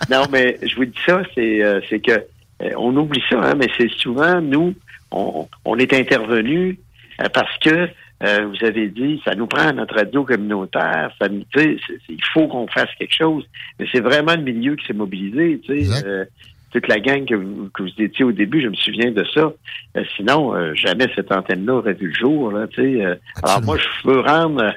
non, 0.10 0.24
mais 0.32 0.58
je 0.64 0.76
vous 0.76 0.86
dis 0.86 0.98
ça, 1.06 1.22
c'est 1.36 1.64
euh, 1.64 1.80
c'est 1.90 2.00
que 2.00 2.12
euh, 2.14 2.70
on 2.78 2.96
oublie 2.98 3.22
ça, 3.30 3.40
hein, 3.40 3.54
mais 3.56 3.68
c'est 3.78 3.90
souvent 3.92 4.42
nous, 4.42 4.74
on, 5.12 5.48
on 5.64 5.78
est 5.78 5.94
intervenu 5.94 6.70
euh, 6.72 6.76
parce 7.34 7.58
que 7.60 7.90
euh, 8.24 8.46
vous 8.46 8.66
avez 8.66 8.88
dit, 8.88 9.22
ça 9.26 9.36
nous 9.36 9.48
prend 9.48 9.74
notre 9.74 9.96
radio 9.96 10.24
communautaire, 10.24 11.12
ça 11.20 11.28
nous 11.28 11.44
il 11.56 12.24
faut 12.34 12.48
qu'on 12.48 12.68
fasse 12.68 12.90
quelque 12.98 13.14
chose. 13.14 13.46
Mais 13.80 13.86
c'est 13.92 14.00
vraiment 14.00 14.36
le 14.36 14.44
milieu 14.44 14.76
qui 14.76 14.86
s'est 14.86 14.94
mobilisé, 14.94 15.60
tu 15.64 15.84
sais. 15.84 16.06
euh, 16.06 16.26
toute 16.72 16.88
la 16.88 17.00
gang 17.00 17.26
que 17.26 17.36
vous, 17.36 17.70
que 17.74 17.84
vous 17.84 17.90
étiez 18.00 18.26
au 18.26 18.32
début, 18.32 18.62
je 18.62 18.68
me 18.68 18.76
souviens 18.76 19.12
de 19.12 19.24
ça. 19.34 19.54
Euh, 19.96 20.04
sinon, 20.16 20.56
euh, 20.56 20.74
jamais 20.74 21.08
cette 21.16 21.32
antenne-là 21.32 21.76
aurait 21.76 21.94
vu 21.94 22.08
le 22.08 22.14
jour. 22.14 22.52
Là, 22.52 22.68
tu 22.68 22.82
sais. 22.82 23.06
Euh, 23.06 23.16
alors 23.44 23.62
moi, 23.64 23.78
je 23.78 24.10
veux 24.10 24.20
rendre, 24.22 24.64
euh, 24.64 24.72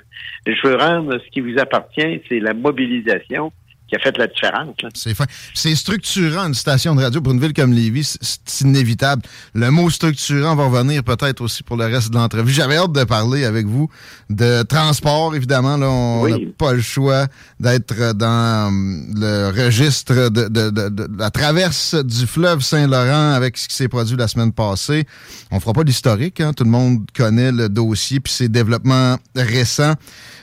je 0.46 0.68
veux 0.68 0.76
rendre 0.76 1.18
ce 1.18 1.30
qui 1.30 1.40
vous 1.40 1.58
appartient, 1.58 2.20
c'est 2.28 2.40
la 2.40 2.52
mobilisation 2.52 3.52
qui 3.88 3.94
a 3.94 3.98
fait 4.00 4.16
la 4.18 4.26
différence. 4.26 4.74
là. 4.82 4.88
C'est 4.94 5.14
fin. 5.14 5.26
C'est 5.54 5.74
structurant, 5.76 6.46
une 6.48 6.54
station 6.54 6.94
de 6.94 7.02
radio 7.02 7.20
pour 7.20 7.32
une 7.32 7.40
ville 7.40 7.52
comme 7.52 7.72
Lévis. 7.72 8.16
c'est- 8.20 8.60
inévitable. 8.62 9.22
Le 9.54 9.70
mot 9.70 9.90
structurant 9.90 10.56
va 10.56 10.64
revenir 10.64 11.04
peut-être 11.04 11.40
aussi 11.42 11.62
pour 11.62 11.76
le 11.76 11.84
reste 11.84 12.10
de 12.10 12.16
l'entrevue. 12.16 12.52
J'avais 12.52 12.76
hâte 12.76 12.92
de 12.92 13.04
parler 13.04 13.44
avec 13.44 13.66
vous 13.66 13.88
de 14.30 14.62
transport, 14.62 15.36
évidemment. 15.36 15.76
Là, 15.76 15.88
on 15.90 16.26
n'a 16.26 16.36
Oui. 16.36 16.54
pas 16.58 16.72
le 16.72 16.80
choix 16.80 17.26
d'être 17.60 18.12
dans 18.14 18.68
hum, 18.68 19.06
le 19.14 19.50
registre 19.50 20.30
de, 20.30 20.48
de- 20.48 20.70
de- 20.70 20.88
de 20.88 21.08
la 21.18 21.30
traverse 21.30 21.94
du 21.94 22.26
fleuve 22.26 22.60
Saint-Laurent 22.62 23.32
avec 23.32 23.56
ce 23.58 23.68
qui 23.68 23.74
s'est 23.76 23.88
produit 23.88 24.16
la 24.16 24.26
semaine 24.28 24.52
passée. 24.52 25.04
On 25.50 25.60
fera 25.60 25.72
pas 25.74 25.84
d'historique. 25.84 26.40
hein. 26.40 26.52
Tout 26.52 26.64
le 26.64 26.70
monde 26.70 27.06
connaît 27.14 27.52
le 27.52 27.68
dossier 27.68 28.20
puis 28.20 28.32
ses 28.32 28.48
développements 28.48 29.16
récents. 29.36 29.94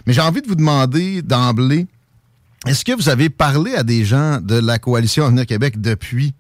Mais 0.06 0.14
j'ai 0.14 0.22
envie 0.22 0.42
de 0.42 0.48
vous 0.48 0.56
demander 0.56 1.22
d'emblée, 1.22 1.88
est-ce 2.68 2.86
que 2.86 2.94
vous 2.94 3.10
avez 3.10 3.30
parlé 3.30 3.76
à 3.76 3.84
des 3.84 4.06
gens 4.06 4.40
de 4.42 4.60
la 4.66 4.80
coalition 4.80 5.26
Avenir 5.26 5.46
Québec 5.46 5.82
depuis 5.82 6.34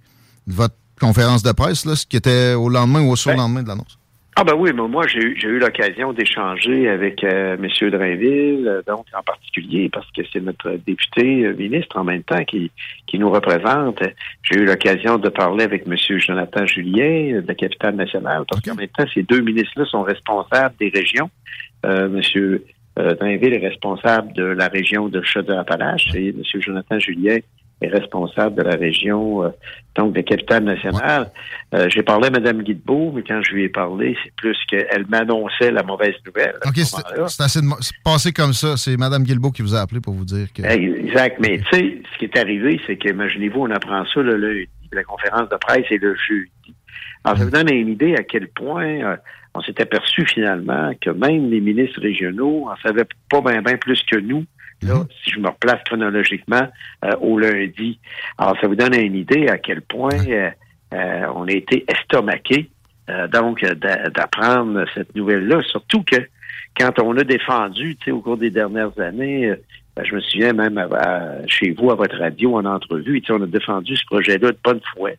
votre 0.47 0.75
conférence 0.99 1.43
de 1.43 1.51
presse, 1.51 1.85
là, 1.85 1.95
ce 1.95 2.05
qui 2.05 2.15
était 2.15 2.53
au 2.53 2.69
lendemain 2.69 3.01
ou 3.01 3.11
au 3.11 3.15
surlendemain 3.15 3.63
de 3.63 3.67
l'annonce? 3.67 3.97
Ah 4.35 4.43
ben 4.43 4.55
oui, 4.55 4.71
mais 4.73 4.87
moi 4.87 5.05
j'ai 5.07 5.19
eu, 5.19 5.37
eu 5.43 5.59
l'occasion 5.59 6.11
d'échanger 6.11 6.89
avec 6.89 7.23
euh, 7.23 7.55
M. 7.55 7.89
Drainville, 7.91 8.67
euh, 8.67 8.81
donc 8.87 9.05
en 9.15 9.21
particulier 9.21 9.89
parce 9.93 10.09
que 10.09 10.23
c'est 10.31 10.39
notre 10.39 10.71
député 10.87 11.45
euh, 11.45 11.53
ministre 11.53 11.97
en 11.97 12.03
même 12.03 12.23
temps 12.23 12.43
qui, 12.43 12.71
qui 13.05 13.19
nous 13.19 13.29
représente. 13.29 14.01
J'ai 14.41 14.59
eu 14.59 14.65
l'occasion 14.65 15.19
de 15.19 15.29
parler 15.29 15.63
avec 15.63 15.85
M. 15.85 15.95
Jonathan 16.17 16.65
Julien 16.65 17.41
de 17.41 17.47
la 17.47 17.53
capitale 17.53 17.95
nationale 17.95 18.43
parce 18.49 18.63
qu'en 18.63 18.73
même 18.73 18.87
temps 18.87 19.05
ces 19.13 19.21
deux 19.21 19.41
ministres-là 19.41 19.85
sont 19.85 20.01
responsables 20.01 20.73
des 20.79 20.89
régions. 20.89 21.29
Euh, 21.85 22.07
M. 22.07 22.59
euh, 22.99 23.15
Drainville 23.15 23.53
est 23.53 23.67
responsable 23.67 24.33
de 24.33 24.43
la 24.43 24.67
région 24.67 25.09
de 25.09 25.21
Chaudière-Appalaches 25.21 26.13
et 26.13 26.29
M. 26.29 26.61
Jonathan 26.61 26.99
Julien 26.99 27.37
est 27.81 27.87
responsable 27.87 28.55
de 28.55 28.61
la 28.61 28.75
région, 28.75 29.43
euh, 29.43 29.49
donc 29.95 30.13
de 30.13 30.21
capitale 30.21 30.63
nationale. 30.63 31.31
Euh, 31.73 31.87
J'ai 31.89 32.03
parlé 32.03 32.27
à 32.27 32.31
Mme 32.31 32.63
Guilbeault, 32.63 33.11
mais 33.13 33.23
quand 33.23 33.41
je 33.43 33.53
lui 33.53 33.63
ai 33.63 33.69
parlé, 33.69 34.15
c'est 34.23 34.33
plus 34.35 34.57
qu'elle 34.69 35.05
m'annonçait 35.07 35.71
la 35.71 35.83
mauvaise 35.83 36.15
nouvelle. 36.25 36.55
OK, 36.65 36.77
ce 36.77 36.95
c'est 37.27 37.43
assez 37.43 37.61
de 37.61 37.67
passé 38.03 38.31
comme 38.31 38.53
ça. 38.53 38.77
C'est 38.77 38.95
Mme 38.95 39.23
Guilbeault 39.23 39.51
qui 39.51 39.61
vous 39.61 39.75
a 39.75 39.81
appelé 39.81 39.99
pour 39.99 40.13
vous 40.13 40.25
dire 40.25 40.47
que. 40.53 40.63
Exact. 40.63 41.37
Mais 41.39 41.57
tu 41.57 41.77
sais, 41.77 42.01
ce 42.13 42.17
qui 42.19 42.25
est 42.25 42.37
arrivé, 42.37 42.79
c'est 42.87 42.95
que, 42.95 43.09
imaginez-vous, 43.09 43.61
on 43.61 43.71
apprend 43.71 44.05
ça 44.05 44.21
le 44.21 44.37
lundi, 44.37 44.69
la 44.91 45.03
conférence 45.03 45.49
de 45.49 45.57
presse 45.57 45.85
est 45.89 46.01
le 46.01 46.15
jeudi. 46.15 46.51
Alors, 47.23 47.37
ça 47.37 47.45
vous 47.45 47.51
donne 47.51 47.69
une 47.69 47.89
idée 47.89 48.15
à 48.15 48.23
quel 48.23 48.49
point 48.49 48.85
euh, 48.85 49.15
on 49.55 49.61
s'est 49.61 49.79
aperçu 49.81 50.25
finalement 50.25 50.93
que 50.99 51.09
même 51.11 51.49
les 51.49 51.59
ministres 51.61 52.01
régionaux 52.01 52.67
en 52.69 52.75
savaient 52.77 53.05
pas 53.29 53.41
bien 53.41 53.61
bien 53.61 53.77
plus 53.77 54.01
que 54.03 54.17
nous 54.17 54.45
là, 54.81 55.05
si 55.23 55.29
je 55.31 55.39
me 55.39 55.47
replace 55.47 55.81
chronologiquement 55.85 56.67
euh, 57.05 57.15
au 57.21 57.37
lundi. 57.39 57.99
Alors, 58.37 58.59
ça 58.59 58.67
vous 58.67 58.75
donne 58.75 58.93
une 58.95 59.15
idée 59.15 59.47
à 59.47 59.57
quel 59.57 59.81
point 59.81 60.09
euh, 60.27 60.49
euh, 60.93 61.25
on 61.35 61.47
a 61.47 61.51
été 61.51 61.85
estomaqué, 61.87 62.69
euh, 63.09 63.27
donc, 63.27 63.63
d'a- 63.63 64.09
d'apprendre 64.09 64.85
cette 64.93 65.15
nouvelle-là. 65.15 65.61
Surtout 65.63 66.03
que 66.03 66.17
quand 66.77 66.99
on 66.99 67.15
a 67.17 67.23
défendu, 67.23 67.95
tu 67.95 68.05
sais, 68.05 68.11
au 68.11 68.19
cours 68.19 68.37
des 68.37 68.49
dernières 68.49 68.97
années, 68.99 69.53
ben, 69.95 70.03
je 70.09 70.15
me 70.15 70.21
souviens 70.21 70.53
même 70.53 70.77
à- 70.77 70.87
à- 70.95 71.47
chez 71.47 71.71
vous, 71.77 71.91
à 71.91 71.95
votre 71.95 72.17
radio, 72.17 72.57
en 72.57 72.65
entrevue, 72.65 73.21
on 73.29 73.41
a 73.43 73.45
défendu 73.47 73.95
ce 73.95 74.03
projet-là 74.07 74.51
de 74.51 74.57
bonne 74.63 74.79
foi, 74.95 75.11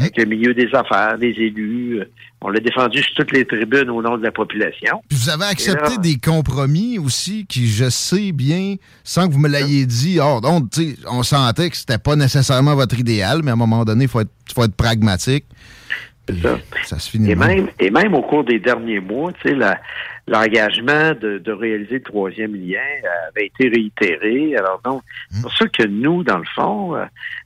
avec 0.00 0.16
le 0.16 0.24
milieu 0.24 0.52
des 0.54 0.68
affaires, 0.74 1.16
des 1.18 1.28
élus. 1.38 2.00
euh, 2.00 2.04
on 2.42 2.50
l'a 2.50 2.60
défendu 2.60 3.02
sur 3.02 3.14
toutes 3.14 3.32
les 3.32 3.44
tribunes 3.46 3.88
au 3.88 4.02
nom 4.02 4.18
de 4.18 4.22
la 4.22 4.30
population. 4.30 5.00
Puis 5.08 5.18
vous 5.18 5.30
avez 5.30 5.44
accepté 5.46 5.92
là- 5.94 5.96
des 5.98 6.16
compromis 6.18 6.98
aussi 6.98 7.46
qui, 7.46 7.66
je 7.66 7.88
sais 7.88 8.30
bien, 8.32 8.74
sans 9.04 9.26
que 9.26 9.32
vous 9.32 9.38
me 9.40 9.48
l'ayez 9.48 9.86
dit, 9.86 10.18
oh, 10.22 10.40
donc, 10.42 10.64
on 11.10 11.22
sentait 11.22 11.70
que 11.70 11.76
c'était 11.76 11.98
pas 11.98 12.14
nécessairement 12.14 12.74
votre 12.74 12.98
idéal, 12.98 13.40
mais 13.42 13.50
à 13.50 13.54
un 13.54 13.56
moment 13.56 13.84
donné, 13.84 14.04
il 14.04 14.08
faut 14.08 14.20
être, 14.20 14.30
faut 14.54 14.64
être 14.64 14.76
pragmatique. 14.76 15.44
Puis 16.26 16.86
ça. 16.86 16.98
se 16.98 17.10
finit 17.10 17.30
Et 17.30 17.34
même. 17.36 17.68
et 17.78 17.90
même 17.90 18.14
au 18.14 18.22
cours 18.22 18.44
des 18.44 18.58
derniers 18.58 19.00
mois, 19.00 19.32
tu 19.34 19.48
sais, 19.48 19.54
la- 19.54 19.80
l'engagement 20.28 21.12
de, 21.20 21.38
de 21.38 21.52
réaliser 21.52 21.94
le 21.94 22.02
troisième 22.02 22.54
lien 22.56 22.80
avait 23.28 23.46
été 23.46 23.68
réitéré. 23.68 24.56
Alors 24.56 24.80
donc, 24.84 25.02
c'est 25.30 25.42
pour 25.42 25.52
ça 25.56 25.66
que 25.68 25.84
nous, 25.84 26.24
dans 26.24 26.38
le 26.38 26.44
fond, 26.54 26.96
euh, 26.96 27.04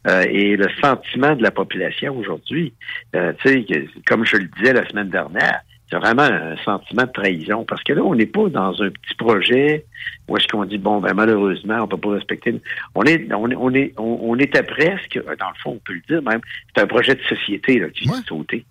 euh, 0.09 0.25
et 0.31 0.57
le 0.57 0.67
sentiment 0.83 1.35
de 1.37 1.43
la 1.43 1.51
population 1.51 2.17
aujourd'hui, 2.17 2.73
euh, 3.15 3.33
tu 3.45 3.67
sais, 3.67 3.87
comme 4.07 4.25
je 4.25 4.37
le 4.39 4.49
disais 4.59 4.73
la 4.73 4.89
semaine 4.89 5.11
dernière, 5.11 5.61
c'est 5.91 5.99
vraiment 5.99 6.23
un 6.23 6.57
sentiment 6.65 7.03
de 7.03 7.13
trahison 7.13 7.65
parce 7.65 7.83
que 7.83 7.93
là, 7.93 8.03
on 8.03 8.15
n'est 8.15 8.27
pas 8.27 8.49
dans 8.49 8.81
un 8.83 8.91
petit 8.91 9.15
projet 9.19 9.85
où 10.29 10.37
est-ce 10.37 10.47
qu'on 10.47 10.65
dit 10.65 10.79
bon 10.79 11.01
ben 11.01 11.15
malheureusement 11.15 11.79
on 11.81 11.89
peut 11.89 11.97
pas 11.97 12.11
respecter. 12.11 12.61
On 12.95 13.03
est 13.03 13.27
on 13.33 13.51
est 13.51 13.57
on 13.57 13.75
est 13.75 13.93
on, 13.99 14.19
on 14.23 14.39
était 14.39 14.63
presque 14.63 15.15
dans 15.17 15.49
le 15.49 15.59
fond 15.63 15.73
on 15.73 15.81
peut 15.85 15.95
le 15.95 16.03
dire 16.09 16.23
même 16.23 16.41
c'est 16.75 16.83
un 16.83 16.87
projet 16.87 17.15
de 17.15 17.23
société 17.23 17.81
là, 17.81 17.89
qui 17.91 18.07
de 18.09 18.15
sauter. 18.27 18.65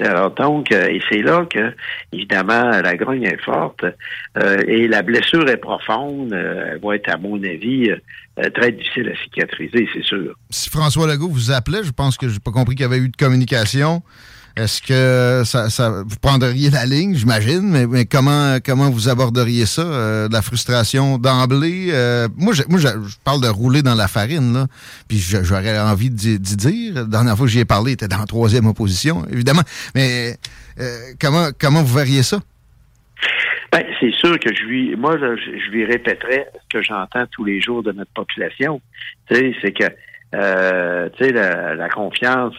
Alors 0.00 0.32
donc, 0.32 0.72
euh, 0.72 0.88
et 0.88 1.00
c'est 1.08 1.22
là 1.22 1.46
que, 1.48 1.72
évidemment, 2.12 2.68
la 2.70 2.96
grogne 2.96 3.22
est 3.22 3.40
forte 3.40 3.84
euh, 4.36 4.58
et 4.66 4.88
la 4.88 5.02
blessure 5.02 5.48
est 5.48 5.56
profonde. 5.56 6.32
euh, 6.32 6.72
elle 6.72 6.80
va 6.80 6.96
être, 6.96 7.08
à 7.08 7.16
mon 7.16 7.36
avis, 7.36 7.90
euh, 7.90 7.96
euh, 8.40 8.50
très 8.50 8.72
difficile 8.72 9.08
à 9.10 9.22
cicatriser, 9.22 9.88
c'est 9.94 10.02
sûr. 10.02 10.34
Si 10.50 10.68
François 10.68 11.06
Legault 11.06 11.28
vous 11.28 11.52
appelait, 11.52 11.84
je 11.84 11.92
pense 11.92 12.16
que 12.16 12.28
j'ai 12.28 12.40
pas 12.40 12.50
compris 12.50 12.74
qu'il 12.74 12.82
y 12.82 12.86
avait 12.86 12.98
eu 12.98 13.08
de 13.08 13.16
communication. 13.16 14.02
Est-ce 14.56 14.80
que 14.82 15.42
ça, 15.44 15.68
ça- 15.68 16.04
vous 16.06 16.16
prendriez 16.22 16.70
la 16.70 16.86
ligne, 16.86 17.16
j'imagine, 17.16 17.86
mais, 17.88 18.04
comment 18.04 18.58
comment 18.64 18.88
vous 18.88 19.08
aborderiez 19.08 19.66
ça, 19.66 19.82
euh, 19.82 20.28
la 20.30 20.42
frustration 20.42 21.18
d'emblée? 21.18 21.88
Euh, 21.90 22.28
Moi, 22.36 22.54
je, 22.54 22.62
moi, 22.68 22.78
je, 22.78 22.88
parle 23.24 23.40
de 23.40 23.48
rouler 23.48 23.82
dans 23.82 23.96
la 23.96 24.06
farine 24.06 24.54
là, 24.54 24.66
puis 25.08 25.18
j'aurais 25.18 25.76
envie 25.80 26.08
d'y 26.10 26.38
dire. 26.38 26.94
La 26.94 27.04
dernière 27.04 27.36
fois 27.36 27.46
que 27.46 27.52
j'y 27.52 27.58
ai 27.58 27.64
parlé, 27.64 27.92
il 27.92 27.94
était 27.94 28.06
dans 28.06 28.20
la 28.20 28.26
troisième 28.26 28.66
opposition, 28.66 29.26
évidemment. 29.28 29.62
Mais 29.96 30.36
euh, 30.78 30.98
comment 31.20 31.48
comment 31.58 31.82
vous 31.82 31.94
verriez 31.94 32.22
ça? 32.22 32.38
Ben, 33.72 33.82
c'est 33.98 34.12
sûr 34.12 34.38
que 34.38 34.54
je 34.54 34.62
lui, 34.62 34.94
moi, 34.94 35.16
je, 35.18 35.70
lui 35.70 35.84
répéterai 35.84 36.46
ce 36.54 36.78
que 36.78 36.80
j'entends 36.80 37.26
tous 37.32 37.44
les 37.44 37.60
jours 37.60 37.82
de 37.82 37.90
notre 37.90 38.12
population. 38.12 38.80
C'est 39.28 39.52
que, 39.72 39.88
tu 41.08 41.24
sais, 41.24 41.32
la 41.32 41.88
confiance 41.88 42.54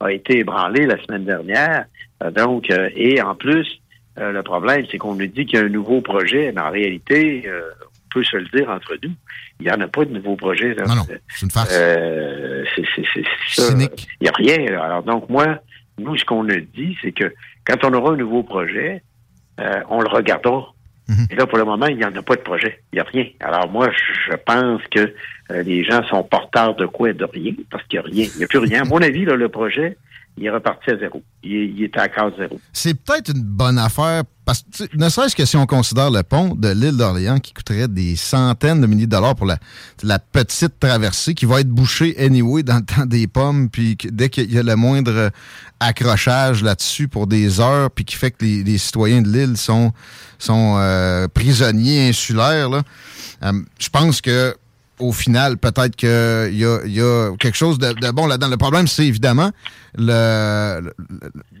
a 0.00 0.12
été 0.12 0.38
ébranlée 0.38 0.86
la 0.86 1.02
semaine 1.04 1.24
dernière. 1.24 1.86
Euh, 2.22 2.30
donc, 2.30 2.70
euh, 2.70 2.88
et 2.94 3.20
en 3.20 3.34
plus, 3.34 3.80
euh, 4.18 4.32
le 4.32 4.42
problème, 4.42 4.84
c'est 4.90 4.98
qu'on 4.98 5.14
nous 5.14 5.26
dit 5.26 5.46
qu'il 5.46 5.58
y 5.58 5.62
a 5.62 5.64
un 5.64 5.68
nouveau 5.68 6.00
projet, 6.00 6.52
mais 6.54 6.60
en 6.60 6.70
réalité, 6.70 7.44
euh, 7.46 7.60
on 7.84 8.08
peut 8.14 8.24
se 8.24 8.36
le 8.36 8.46
dire 8.46 8.70
entre 8.70 8.96
nous, 9.02 9.12
il 9.60 9.66
n'y 9.66 9.72
en 9.72 9.80
a 9.80 9.88
pas 9.88 10.04
de 10.04 10.12
nouveau 10.12 10.36
projet. 10.36 10.74
Là. 10.74 10.84
Non, 10.86 10.96
non, 10.96 11.02
c'est 11.28 11.42
une 11.42 11.50
farce. 11.50 11.76
Euh, 11.78 12.64
c'est 12.74 12.84
ça. 13.48 13.72
Il 13.72 13.88
n'y 14.22 14.28
a 14.28 14.32
rien. 14.32 14.70
là. 14.70 14.84
Alors 14.84 15.02
donc, 15.02 15.28
moi, 15.28 15.58
nous, 15.98 16.16
ce 16.16 16.24
qu'on 16.24 16.48
a 16.48 16.56
dit, 16.56 16.96
c'est 17.02 17.12
que 17.12 17.32
quand 17.64 17.84
on 17.84 17.92
aura 17.94 18.12
un 18.12 18.16
nouveau 18.16 18.42
projet, 18.42 19.02
euh, 19.60 19.80
on 19.88 20.00
le 20.00 20.08
regardera. 20.08 20.72
Et 21.30 21.36
là, 21.36 21.46
pour 21.46 21.58
le 21.58 21.64
moment, 21.64 21.86
il 21.86 21.96
n'y 21.98 22.04
en 22.04 22.14
a 22.16 22.22
pas 22.22 22.34
de 22.34 22.40
projet. 22.40 22.82
Il 22.92 22.96
n'y 22.96 23.00
a 23.00 23.04
rien. 23.04 23.26
Alors 23.38 23.70
moi, 23.70 23.88
je 24.28 24.34
pense 24.44 24.82
que 24.90 25.14
euh, 25.50 25.62
les 25.62 25.84
gens 25.84 26.02
sont 26.08 26.22
porteurs 26.22 26.74
de 26.76 26.86
quoi? 26.86 27.12
De 27.12 27.24
rien, 27.24 27.52
parce 27.70 27.84
qu'il 27.84 28.00
n'y 28.00 28.06
a 28.06 28.08
rien. 28.08 28.28
Il 28.34 28.38
n'y 28.38 28.44
a 28.44 28.46
plus 28.46 28.58
rien. 28.58 28.82
À 28.82 28.84
mon 28.84 29.00
avis, 29.00 29.24
le 29.24 29.48
projet, 29.48 29.96
il 30.38 30.44
est 30.44 30.50
reparti 30.50 30.90
à 30.90 30.98
zéro. 30.98 31.22
Il, 31.42 31.82
est- 31.82 31.96
à 31.96 32.08
case 32.08 32.32
zéro. 32.36 32.60
C'est 32.72 32.94
peut-être 32.94 33.30
une 33.30 33.42
bonne 33.42 33.78
affaire, 33.78 34.24
parce 34.44 34.62
que 34.62 34.84
ne 34.94 35.08
serait-ce 35.08 35.34
que 35.34 35.44
si 35.46 35.56
on 35.56 35.66
considère 35.66 36.10
le 36.10 36.22
pont 36.22 36.54
de 36.54 36.68
l'île 36.68 36.96
d'Orléans 36.96 37.38
qui 37.38 37.54
coûterait 37.54 37.88
des 37.88 38.16
centaines 38.16 38.80
de 38.80 38.86
milliers 38.86 39.06
de 39.06 39.12
dollars 39.12 39.34
pour 39.34 39.46
la, 39.46 40.18
petite 40.18 40.78
traversée 40.78 41.34
qui 41.34 41.46
va 41.46 41.60
être 41.60 41.68
bouchée 41.68 42.14
anyway 42.18 42.62
dans 42.62 42.76
le 42.76 42.84
temps 42.94 43.06
des 43.06 43.26
pommes, 43.26 43.70
puis 43.70 43.96
que 43.96 44.08
dès 44.08 44.28
qu'il 44.28 44.52
y 44.52 44.58
a 44.58 44.62
le 44.62 44.76
moindre 44.76 45.30
accrochage 45.80 46.62
là-dessus 46.62 47.08
pour 47.08 47.26
des 47.26 47.60
heures, 47.60 47.90
puis 47.90 48.04
qui 48.04 48.16
fait 48.16 48.30
que 48.30 48.44
les, 48.44 48.78
citoyens 48.78 49.22
de 49.22 49.28
l'île 49.28 49.56
sont, 49.56 49.92
sont 50.38 50.76
euh, 50.78 51.28
prisonniers 51.28 52.10
insulaires, 52.10 52.82
euh, 53.42 53.52
je 53.78 53.88
pense 53.88 54.20
que 54.20 54.54
au 54.98 55.12
final, 55.12 55.56
peut-être 55.58 55.94
qu'il 55.96 56.08
y 56.08 56.64
a, 56.64 56.80
y 56.86 57.00
a 57.00 57.36
quelque 57.38 57.56
chose 57.56 57.78
de, 57.78 57.92
de 57.92 58.10
bon 58.10 58.26
là-dedans. 58.26 58.48
Le 58.48 58.56
problème, 58.56 58.86
c'est 58.86 59.06
évidemment 59.06 59.50
le- 59.98 60.92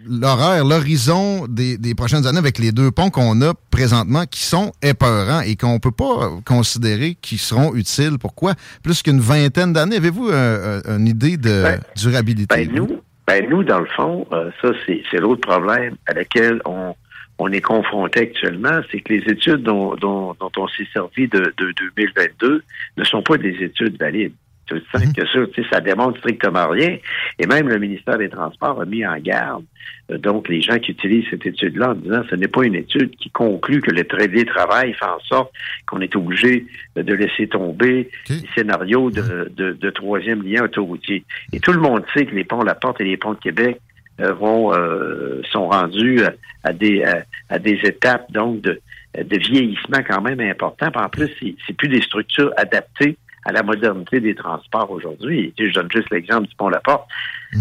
l'horaire, 0.08 0.64
l'horizon 0.64 1.46
des, 1.48 1.78
des 1.78 1.94
prochaines 1.94 2.26
années 2.26 2.38
avec 2.38 2.58
les 2.58 2.72
deux 2.72 2.90
ponts 2.90 3.10
qu'on 3.10 3.40
a 3.42 3.52
présentement 3.70 4.24
qui 4.30 4.42
sont 4.42 4.72
épeurants 4.82 5.40
et 5.40 5.56
qu'on 5.56 5.78
peut 5.78 5.90
pas 5.90 6.30
considérer 6.44 7.16
qu'ils 7.20 7.38
seront 7.38 7.74
utiles. 7.74 8.18
Pourquoi? 8.20 8.54
Plus 8.82 9.02
qu'une 9.02 9.20
vingtaine 9.20 9.72
d'années. 9.72 9.96
Avez-vous 9.96 10.28
euh, 10.28 10.80
euh, 10.86 10.96
une 10.98 11.06
idée 11.08 11.36
de 11.36 11.62
Ben, 11.62 11.80
durabilité? 11.96 12.54
Ben, 12.66 12.72
nous, 12.74 12.88
ben, 13.26 13.44
nous, 13.50 13.64
dans 13.64 13.80
le 13.80 13.88
fond, 13.96 14.26
euh, 14.32 14.50
ça, 14.62 14.68
c'est 14.86 15.02
c'est 15.10 15.18
l'autre 15.18 15.40
problème 15.46 15.96
à 16.06 16.12
laquelle 16.14 16.60
on, 16.64 16.94
on 17.38 17.52
est 17.52 17.60
confronté 17.60 18.20
actuellement, 18.20 18.80
c'est 18.90 19.00
que 19.00 19.12
les 19.12 19.24
études 19.30 19.62
dont, 19.62 19.94
dont, 19.96 20.34
dont 20.40 20.52
on 20.56 20.68
s'est 20.68 20.88
servi 20.92 21.28
de, 21.28 21.52
de 21.56 21.72
2022 21.96 22.62
ne 22.96 23.04
sont 23.04 23.22
pas 23.22 23.36
des 23.36 23.56
études 23.62 23.98
valides. 23.98 24.32
C'est 24.68 24.82
simple 24.98 25.12
que 25.14 25.26
ça, 25.28 25.46
tu 25.46 25.62
sais, 25.62 25.68
ça 25.70 25.80
démontre 25.80 26.18
strictement 26.18 26.68
rien. 26.68 26.98
Et 27.38 27.46
même 27.46 27.68
le 27.68 27.78
ministère 27.78 28.18
des 28.18 28.28
Transports 28.28 28.80
a 28.80 28.84
mis 28.84 29.06
en 29.06 29.16
garde 29.18 29.64
euh, 30.10 30.18
donc 30.18 30.48
les 30.48 30.60
gens 30.60 30.78
qui 30.78 30.92
utilisent 30.92 31.26
cette 31.30 31.46
étude-là 31.46 31.90
en 31.90 31.94
disant 31.94 32.22
ce 32.28 32.34
n'est 32.34 32.48
pas 32.48 32.64
une 32.64 32.74
étude 32.74 33.14
qui 33.16 33.30
conclut 33.30 33.80
que 33.80 33.90
le 33.90 34.04
télétravail 34.04 34.92
fait 34.94 35.04
en 35.04 35.20
sorte 35.20 35.52
qu'on 35.86 36.00
est 36.00 36.14
obligé 36.16 36.66
de 36.96 37.14
laisser 37.14 37.46
tomber 37.46 38.10
les 38.28 38.42
scénarios 38.54 39.10
de, 39.10 39.52
de, 39.56 39.72
de 39.72 39.90
troisième 39.90 40.42
lien 40.42 40.64
autoroutier. 40.64 41.24
Et 41.52 41.60
tout 41.60 41.72
le 41.72 41.80
monde 41.80 42.04
sait 42.14 42.26
que 42.26 42.34
les 42.34 42.44
ponts 42.44 42.62
La 42.62 42.74
Porte 42.74 43.00
et 43.00 43.04
les 43.04 43.16
ponts 43.16 43.34
de 43.34 43.38
Québec 43.38 43.80
vont 44.18 44.72
euh, 44.74 45.42
sont 45.50 45.68
rendus 45.68 46.22
à, 46.24 46.32
à 46.64 46.72
des 46.72 47.02
à, 47.04 47.22
à 47.50 47.58
des 47.58 47.78
étapes 47.84 48.30
donc 48.32 48.60
de, 48.62 48.80
de 49.16 49.38
vieillissement 49.38 49.98
quand 50.08 50.20
même 50.22 50.40
important. 50.40 50.90
Puis 50.90 51.02
en 51.02 51.08
plus, 51.08 51.30
c'est 51.66 51.76
plus 51.76 51.88
des 51.88 52.00
structures 52.02 52.52
adaptées 52.56 53.16
à 53.44 53.52
la 53.52 53.62
modernité 53.62 54.18
des 54.20 54.34
transports 54.34 54.90
aujourd'hui. 54.90 55.52
Tu 55.56 55.64
sais, 55.66 55.70
Je 55.70 55.74
donne 55.80 55.90
juste 55.92 56.10
l'exemple 56.10 56.48
du 56.48 56.54
pont 56.56 56.68
La 56.68 56.80
Porte. 56.80 57.06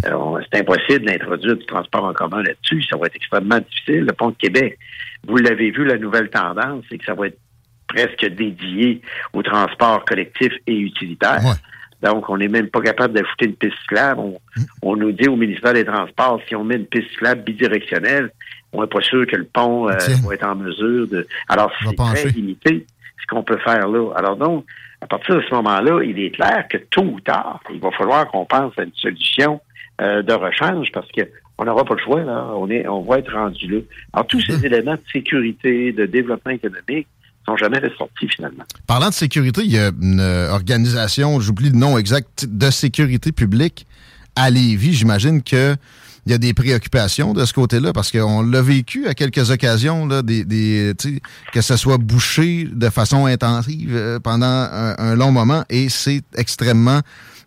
Euh, 0.06 0.14
on- 0.14 0.40
c'est 0.42 0.62
impossible 0.62 1.06
d'introduire 1.06 1.56
du 1.56 1.66
transport 1.68 2.06
en 2.06 2.14
commun 2.14 2.42
là-dessus. 2.42 2.82
Ça 2.90 2.98
va 2.98 3.06
être 3.06 3.16
extrêmement 3.16 3.60
difficile. 3.60 4.06
Le 4.06 4.14
pont 4.14 4.30
de 4.32 4.36
Québec, 4.36 4.80
vous 5.28 5.38
l'avez 5.38 5.70
vu, 5.72 5.86
la 5.86 5.98
nouvelle 6.00 6.30
tendance, 6.32 6.84
c'est 6.90 6.98
que 6.98 7.06
ça 7.06 7.14
va 7.14 7.28
être 7.28 7.38
presque 7.88 8.26
dédié 8.30 9.00
au 9.34 9.44
transport 9.44 10.04
collectif 10.06 10.52
et 10.66 10.76
utilitaire. 10.76 11.40
Donc, 12.06 12.30
on 12.30 12.38
n'est 12.38 12.48
même 12.48 12.70
pas 12.70 12.82
capable 12.82 13.16
d'ajouter 13.16 13.46
une 13.46 13.56
piste 13.56 13.78
cyclable. 13.82 14.22
On, 14.22 14.40
on 14.84 14.96
nous 14.96 15.12
dit 15.12 15.28
au 15.28 15.36
ministère 15.36 15.74
des 15.74 15.84
Transports, 15.84 16.40
si 16.48 16.56
on 16.56 16.64
met 16.64 16.76
une 16.76 16.86
piste 16.86 17.10
cyclable 17.10 17.42
bidirectionnelle, 17.42 18.32
on 18.72 18.82
n'est 18.82 18.88
pas 18.88 19.02
sûr 19.02 19.26
que 19.26 19.36
le 19.36 19.46
pont 19.46 19.90
euh, 19.90 19.96
va 20.24 20.34
être 20.34 20.48
en 20.48 20.56
mesure 20.56 21.08
de... 21.08 21.26
Alors, 21.50 21.72
c'est 21.84 21.96
très 21.96 22.30
limité 22.30 22.86
ce 23.22 23.26
qu'on 23.28 23.44
peut 23.44 23.58
faire 23.58 23.88
là. 23.88 24.12
Alors 24.16 24.36
donc, 24.36 24.66
à 25.02 25.08
partir 25.08 25.36
de 25.36 25.42
ce 25.42 25.56
moment-là, 25.56 26.04
il 26.04 26.20
est 26.20 26.32
clair 26.32 26.66
que 26.70 26.78
tôt 26.78 27.04
ou 27.04 27.20
tard, 27.20 27.60
il 27.74 27.80
va 27.80 27.92
falloir 27.92 28.28
qu'on 28.28 28.46
pense 28.46 28.78
à 28.78 28.84
une 28.84 28.94
solution 28.94 29.60
euh, 30.02 30.22
de 30.22 30.34
rechange 30.34 30.92
parce 30.92 31.12
que 31.12 31.22
on 31.58 31.64
n'aura 31.64 31.86
pas 31.86 31.96
le 31.96 32.02
choix, 32.02 32.22
là. 32.22 32.50
On 32.56 32.70
est, 32.70 32.86
on 32.86 33.02
va 33.02 33.20
être 33.20 33.32
rendu 33.32 33.68
là. 33.68 33.80
Alors, 34.14 34.28
tous 34.28 34.42
ces 34.42 34.66
éléments 34.66 34.96
de 34.96 35.02
sécurité, 35.12 35.94
de 35.94 36.06
développement 36.06 36.52
économique 36.52 37.08
sont 37.46 37.58
jamais 37.58 37.80
ressortis 37.80 38.28
finalement. 38.28 38.64
Parlant 38.88 39.10
de 39.10 39.14
sécurité, 39.14 39.62
il 39.64 39.72
y 39.72 39.78
a 39.78 39.92
une 40.02 40.20
euh, 40.20 40.52
organisation, 40.52 41.40
j'oublie 41.40 41.70
le 41.70 41.78
nom 41.78 41.98
exact, 41.98 42.46
de 42.48 42.72
sécurité 42.72 43.32
publique 43.32 43.88
à 44.36 44.50
Lévis. 44.50 44.94
J'imagine 44.94 45.42
que 45.44 45.76
il 46.26 46.32
y 46.32 46.34
a 46.34 46.40
des 46.40 46.56
préoccupations 46.56 47.34
de 47.34 47.46
ce 47.46 47.54
côté-là 47.54 47.94
parce 47.94 48.12
qu'on 48.12 48.42
l'a 48.42 48.62
vécu 48.64 49.06
à 49.08 49.14
quelques 49.14 49.52
occasions, 49.52 50.08
là, 50.08 50.24
des, 50.24 50.44
des, 50.44 50.94
que 51.54 51.62
ce 51.62 51.78
soit 51.78 52.00
bouché 52.00 52.68
de 52.72 52.90
façon 52.90 53.28
intensive 53.28 53.96
euh, 53.96 54.20
pendant 54.20 54.68
un 54.98 55.16
long 55.16 55.32
moment 55.32 55.64
et 55.70 55.88
c'est 55.90 56.24
extrêmement 56.36 57.02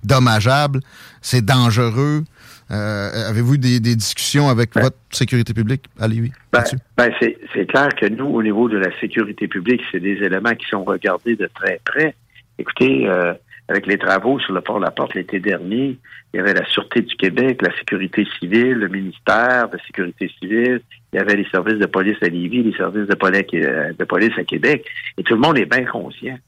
dommageable, 0.04 0.80
c'est 1.22 1.44
dangereux. 1.44 2.24
Euh, 2.70 3.28
Avez-vous 3.28 3.56
des, 3.56 3.80
des 3.80 3.96
discussions 3.96 4.48
avec 4.48 4.74
votre 4.74 4.96
sécurité 5.10 5.54
publique? 5.54 5.84
À 5.98 6.06
Lévis? 6.06 6.32
Ben, 6.52 6.64
ben, 6.96 7.12
c'est 7.20 7.66
clair 7.66 7.88
que 7.94 8.06
nous, 8.06 8.26
au 8.26 8.42
niveau 8.42 8.68
de 8.68 8.78
la 8.78 8.90
sécurité 9.00 9.48
publique, 9.48 9.82
c'est 9.90 10.00
des 10.00 10.22
éléments 10.22 10.54
qui 10.54 10.66
sont 10.66 10.84
regardés 10.84 11.36
de 11.36 11.48
très 11.54 11.80
près. 11.84 12.14
Écoutez, 12.58 13.08
euh, 13.08 13.32
avec 13.68 13.86
les 13.86 13.98
travaux 13.98 14.38
sur 14.40 14.52
le 14.52 14.60
port 14.60 14.80
de 14.80 14.84
la 14.84 14.90
Porte 14.90 15.14
l'été 15.14 15.40
dernier, 15.40 15.98
il 16.32 16.36
y 16.36 16.40
avait 16.40 16.54
la 16.54 16.66
Sûreté 16.66 17.02
du 17.02 17.14
Québec, 17.16 17.62
la 17.62 17.74
Sécurité 17.76 18.26
civile, 18.38 18.74
le 18.74 18.88
ministère 18.88 19.68
de 19.68 19.76
la 19.76 19.84
Sécurité 19.84 20.30
civile, 20.38 20.80
il 21.12 21.16
y 21.16 21.18
avait 21.18 21.36
les 21.36 21.46
services 21.50 21.78
de 21.78 21.86
police 21.86 22.16
à 22.22 22.28
Lévis, 22.28 22.62
les 22.62 22.76
services 22.76 23.06
de 23.06 23.14
police, 23.14 23.46
de 23.50 24.04
police 24.04 24.32
à 24.36 24.44
Québec, 24.44 24.84
et 25.16 25.22
tout 25.22 25.34
le 25.34 25.40
monde 25.40 25.58
est 25.58 25.66
bien 25.66 25.84
conscient 25.84 26.38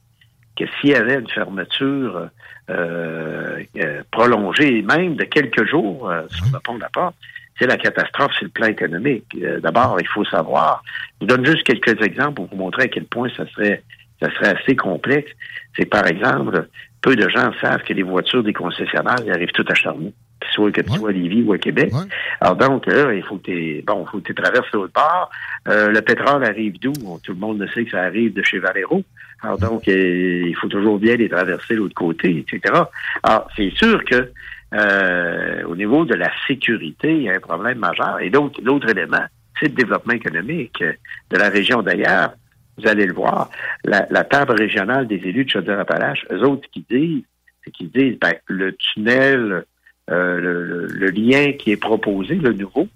que 0.57 0.65
s'il 0.81 0.91
y 0.91 0.95
avait 0.95 1.15
une 1.15 1.29
fermeture 1.29 2.29
euh, 2.71 3.63
euh, 3.77 4.03
prolongée, 4.11 4.83
même 4.83 5.17
de 5.17 5.25
quelques 5.25 5.67
jours 5.67 6.11
euh, 6.11 6.23
sur 6.29 6.47
le 6.53 6.59
pont 6.61 6.75
de 6.75 6.81
la 6.81 6.89
Porte, 6.89 7.15
c'est 7.59 7.67
la 7.67 7.77
catastrophe 7.77 8.33
sur 8.33 8.45
le 8.45 8.51
plan 8.51 8.67
économique. 8.67 9.27
Euh, 9.43 9.61
D'abord, 9.61 9.97
il 10.01 10.07
faut 10.07 10.25
savoir, 10.25 10.83
je 11.21 11.27
vous 11.27 11.27
donne 11.27 11.45
juste 11.45 11.65
quelques 11.65 12.01
exemples 12.03 12.35
pour 12.35 12.47
vous 12.47 12.57
montrer 12.57 12.85
à 12.85 12.89
quel 12.89 13.05
point 13.05 13.29
ça 13.37 13.47
serait 13.55 13.83
ça 14.21 14.31
serait 14.35 14.61
assez 14.61 14.77
complexe. 14.77 15.31
C'est 15.77 15.87
par 15.87 16.07
exemple, 16.07 16.69
peu 17.01 17.17
de 17.17 17.29
gens 17.29 17.53
savent 17.61 17.83
que 17.83 17.95
les 17.95 18.03
voitures 18.03 18.43
des 18.43 18.53
concessionnaires, 18.53 19.17
ils 19.25 19.33
arrivent 19.33 19.53
toutes 19.53 19.71
à 19.71 19.75
Charny. 19.75 20.13
Que 20.41 20.47
ce 20.47 20.53
soit 20.55 20.73
que 20.73 20.81
tu 20.81 20.93
sois 20.93 21.11
à 21.11 21.13
Lévis 21.13 21.43
ou 21.43 21.53
à 21.53 21.59
Québec. 21.59 21.93
Alors 22.41 22.57
donc, 22.57 22.87
là, 22.87 23.13
il 23.13 23.23
faut 23.23 23.37
que 23.37 23.51
tu 23.51 23.83
bon, 23.87 24.07
faut 24.07 24.21
que 24.21 24.33
traverses 24.33 24.71
l'autre 24.73 24.93
part. 24.93 25.31
Euh, 25.69 25.91
le 25.91 26.01
pétrole 26.01 26.45
arrive 26.45 26.79
d'où? 26.81 26.93
Bon, 27.03 27.19
tout 27.19 27.33
le 27.33 27.39
monde 27.39 27.61
le 27.61 27.69
sait 27.69 27.85
que 27.85 27.91
ça 27.91 28.03
arrive 28.03 28.33
de 28.33 28.43
chez 28.43 28.59
Valero. 28.59 29.03
Alors 29.43 29.59
donc, 29.59 29.89
euh, 29.89 30.45
il 30.47 30.55
faut 30.57 30.69
toujours 30.69 30.99
bien 30.99 31.17
les 31.17 31.29
traverser 31.29 31.75
de 31.75 31.79
l'autre 31.81 31.95
côté, 31.95 32.45
etc. 32.47 32.75
Alors, 33.23 33.49
c'est 33.57 33.71
sûr 33.71 34.05
que 34.05 34.31
euh, 34.75 35.63
au 35.65 35.75
niveau 35.77 36.05
de 36.05 36.15
la 36.15 36.31
sécurité, 36.47 37.13
il 37.15 37.23
y 37.23 37.31
a 37.31 37.35
un 37.35 37.41
problème 37.41 37.79
majeur. 37.79 38.21
Et 38.21 38.31
l'autre 38.31 38.61
l'autre 38.63 38.89
élément, 38.89 39.25
c'est 39.59 39.67
le 39.69 39.75
développement 39.75 40.13
économique 40.15 40.81
euh, 40.83 40.93
de 41.31 41.37
la 41.37 41.49
région 41.49 41.83
d'ailleurs. 41.83 42.33
Vous 42.79 42.87
allez 42.89 43.05
le 43.07 43.13
voir, 43.13 43.51
la, 43.85 44.07
la 44.11 44.25
table 44.25 44.53
régionale 44.53 45.07
des 45.07 45.17
élus 45.17 45.45
de 45.45 45.51
Chaudière-Appalaches, 45.51 46.25
eux 46.33 46.43
autres 46.45 46.67
qui 46.73 46.85
disent, 46.89 47.25
c'est 47.65 47.71
qu'ils 47.73 47.91
disent, 47.91 48.17
ben, 48.19 48.33
le 48.47 48.75
tunnel, 48.75 49.65
euh, 50.11 50.41
le, 50.41 50.65
le- 50.65 50.87
le 50.87 51.11
lien 51.11 51.53
qui 51.53 51.73
est 51.73 51.77
proposé, 51.77 52.37
le 52.37 52.53
nouveau, 52.55 52.89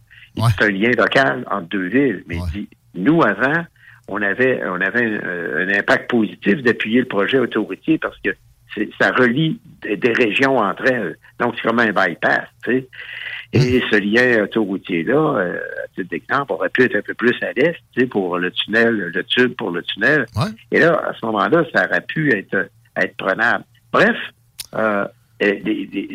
c'est 0.56 0.64
un 0.64 0.70
lien 0.70 0.90
local 0.96 1.44
entre 1.50 1.68
deux 1.68 1.86
villes. 1.88 2.24
Mais 2.26 2.36
il 2.36 2.52
dit, 2.62 2.68
nous, 2.94 3.22
avant, 3.22 3.66
on 4.08 4.20
avait, 4.22 4.62
on 4.64 4.80
avait 4.80 5.04
un, 5.04 5.68
un 5.68 5.78
impact 5.78 6.10
positif 6.10 6.62
d'appuyer 6.62 7.00
le 7.00 7.06
projet 7.06 7.38
autoroutier 7.38 7.98
parce 7.98 8.18
que 8.18 8.30
ça 9.00 9.12
relie 9.12 9.60
des, 9.82 9.96
des 9.96 10.12
régions 10.12 10.58
entre 10.58 10.86
elles. 10.86 11.16
Donc, 11.38 11.54
c'est 11.56 11.68
comme 11.68 11.78
un 11.78 11.92
bypass, 11.92 12.48
tu 12.64 12.72
sais. 12.72 12.88
Et 13.52 13.80
ce 13.88 13.96
lien 14.00 14.42
autoroutier-là, 14.42 15.14
euh, 15.14 15.60
à 15.84 15.88
titre 15.94 16.10
d'exemple, 16.10 16.52
aurait 16.52 16.70
pu 16.70 16.82
être 16.82 16.96
un 16.96 17.02
peu 17.02 17.14
plus 17.14 17.36
à 17.42 17.52
l'est, 17.52 17.76
tu 17.92 18.00
sais, 18.00 18.06
pour 18.06 18.36
le 18.36 18.50
tunnel, 18.50 19.12
le 19.14 19.24
tube 19.24 19.54
pour 19.54 19.70
le 19.70 19.80
tunnel. 19.82 20.26
Et 20.72 20.80
là, 20.80 21.00
à 21.08 21.14
ce 21.14 21.24
moment-là, 21.26 21.64
ça 21.72 21.86
aurait 21.86 22.00
pu 22.00 22.36
être, 22.36 22.68
être 22.96 23.16
prenable. 23.16 23.62
Bref, 23.92 24.16
euh, 24.74 25.06
et 25.38 25.62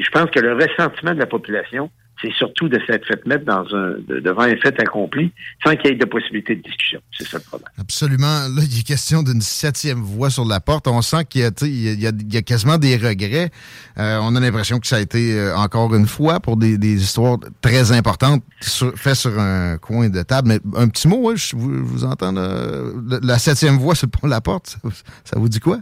je 0.02 0.10
pense 0.12 0.30
que 0.32 0.40
le 0.42 0.54
ressentiment 0.54 1.14
de 1.14 1.20
la 1.20 1.28
population, 1.28 1.90
c'est 2.22 2.34
surtout 2.34 2.68
de 2.70 2.80
s'être 2.86 3.06
fait 3.06 3.26
mettre 3.26 3.46
dans 3.46 3.66
un, 3.76 3.92
de- 4.08 4.20
devant 4.20 4.42
un 4.42 4.56
fait 4.58 4.80
accompli 4.82 5.32
sans 5.64 5.76
qu'il 5.76 5.92
y 5.92 5.94
ait 5.94 5.96
de 5.96 6.06
possibilité 6.06 6.56
de 6.56 6.62
discussion. 6.62 7.00
C'est 7.18 7.26
ça 7.28 7.38
le 7.38 7.44
problème. 7.44 7.70
Absolument. 7.80 8.42
Là, 8.56 8.62
il 8.70 8.80
est 8.80 8.84
question 8.86 9.24
d'une 9.24 9.42
septième 9.42 10.00
voie 10.02 10.30
sur 10.30 10.46
la 10.46 10.60
porte. 10.60 10.88
On 10.88 11.02
sent 11.02 11.26
qu'il 11.30 11.42
y, 11.42 11.46
a, 11.46 11.52
y 11.64 12.38
y 12.38 12.44
quasiment 12.44 12.78
des 12.78 12.98
regrets. 12.98 13.50
Euh, 13.98 14.20
on 14.22 14.36
a 14.36 14.40
l'impression 14.40 14.80
que 14.80 14.88
ça 14.88 14.98
a 14.98 15.00
été, 15.00 15.38
euh, 15.40 15.56
encore 15.56 15.94
une 15.96 16.08
fois, 16.08 16.40
pour 16.40 16.58
des, 16.58 16.78
des 16.78 17.02
histoires 17.02 17.38
très 17.62 17.92
importantes, 17.92 18.44
sur, 18.62 18.94
fait 18.98 19.16
sur 19.16 19.38
un 19.40 19.78
coin 19.78 20.10
de 20.10 20.22
table. 20.24 20.48
Mais 20.50 20.60
un 20.76 20.88
petit 20.90 21.08
mot, 21.08 21.30
hein, 21.30 21.36
je, 21.36 21.56
vous, 21.56 21.74
je 21.74 21.82
vous 21.82 22.04
entends. 22.04 22.34
la 22.34 23.38
septième 23.40 23.78
voie 23.78 23.96
sur 23.96 24.08
la 24.24 24.42
porte, 24.42 24.68
ça, 24.68 24.78
ça 25.24 25.40
vous 25.40 25.50
dit 25.50 25.60
quoi? 25.60 25.80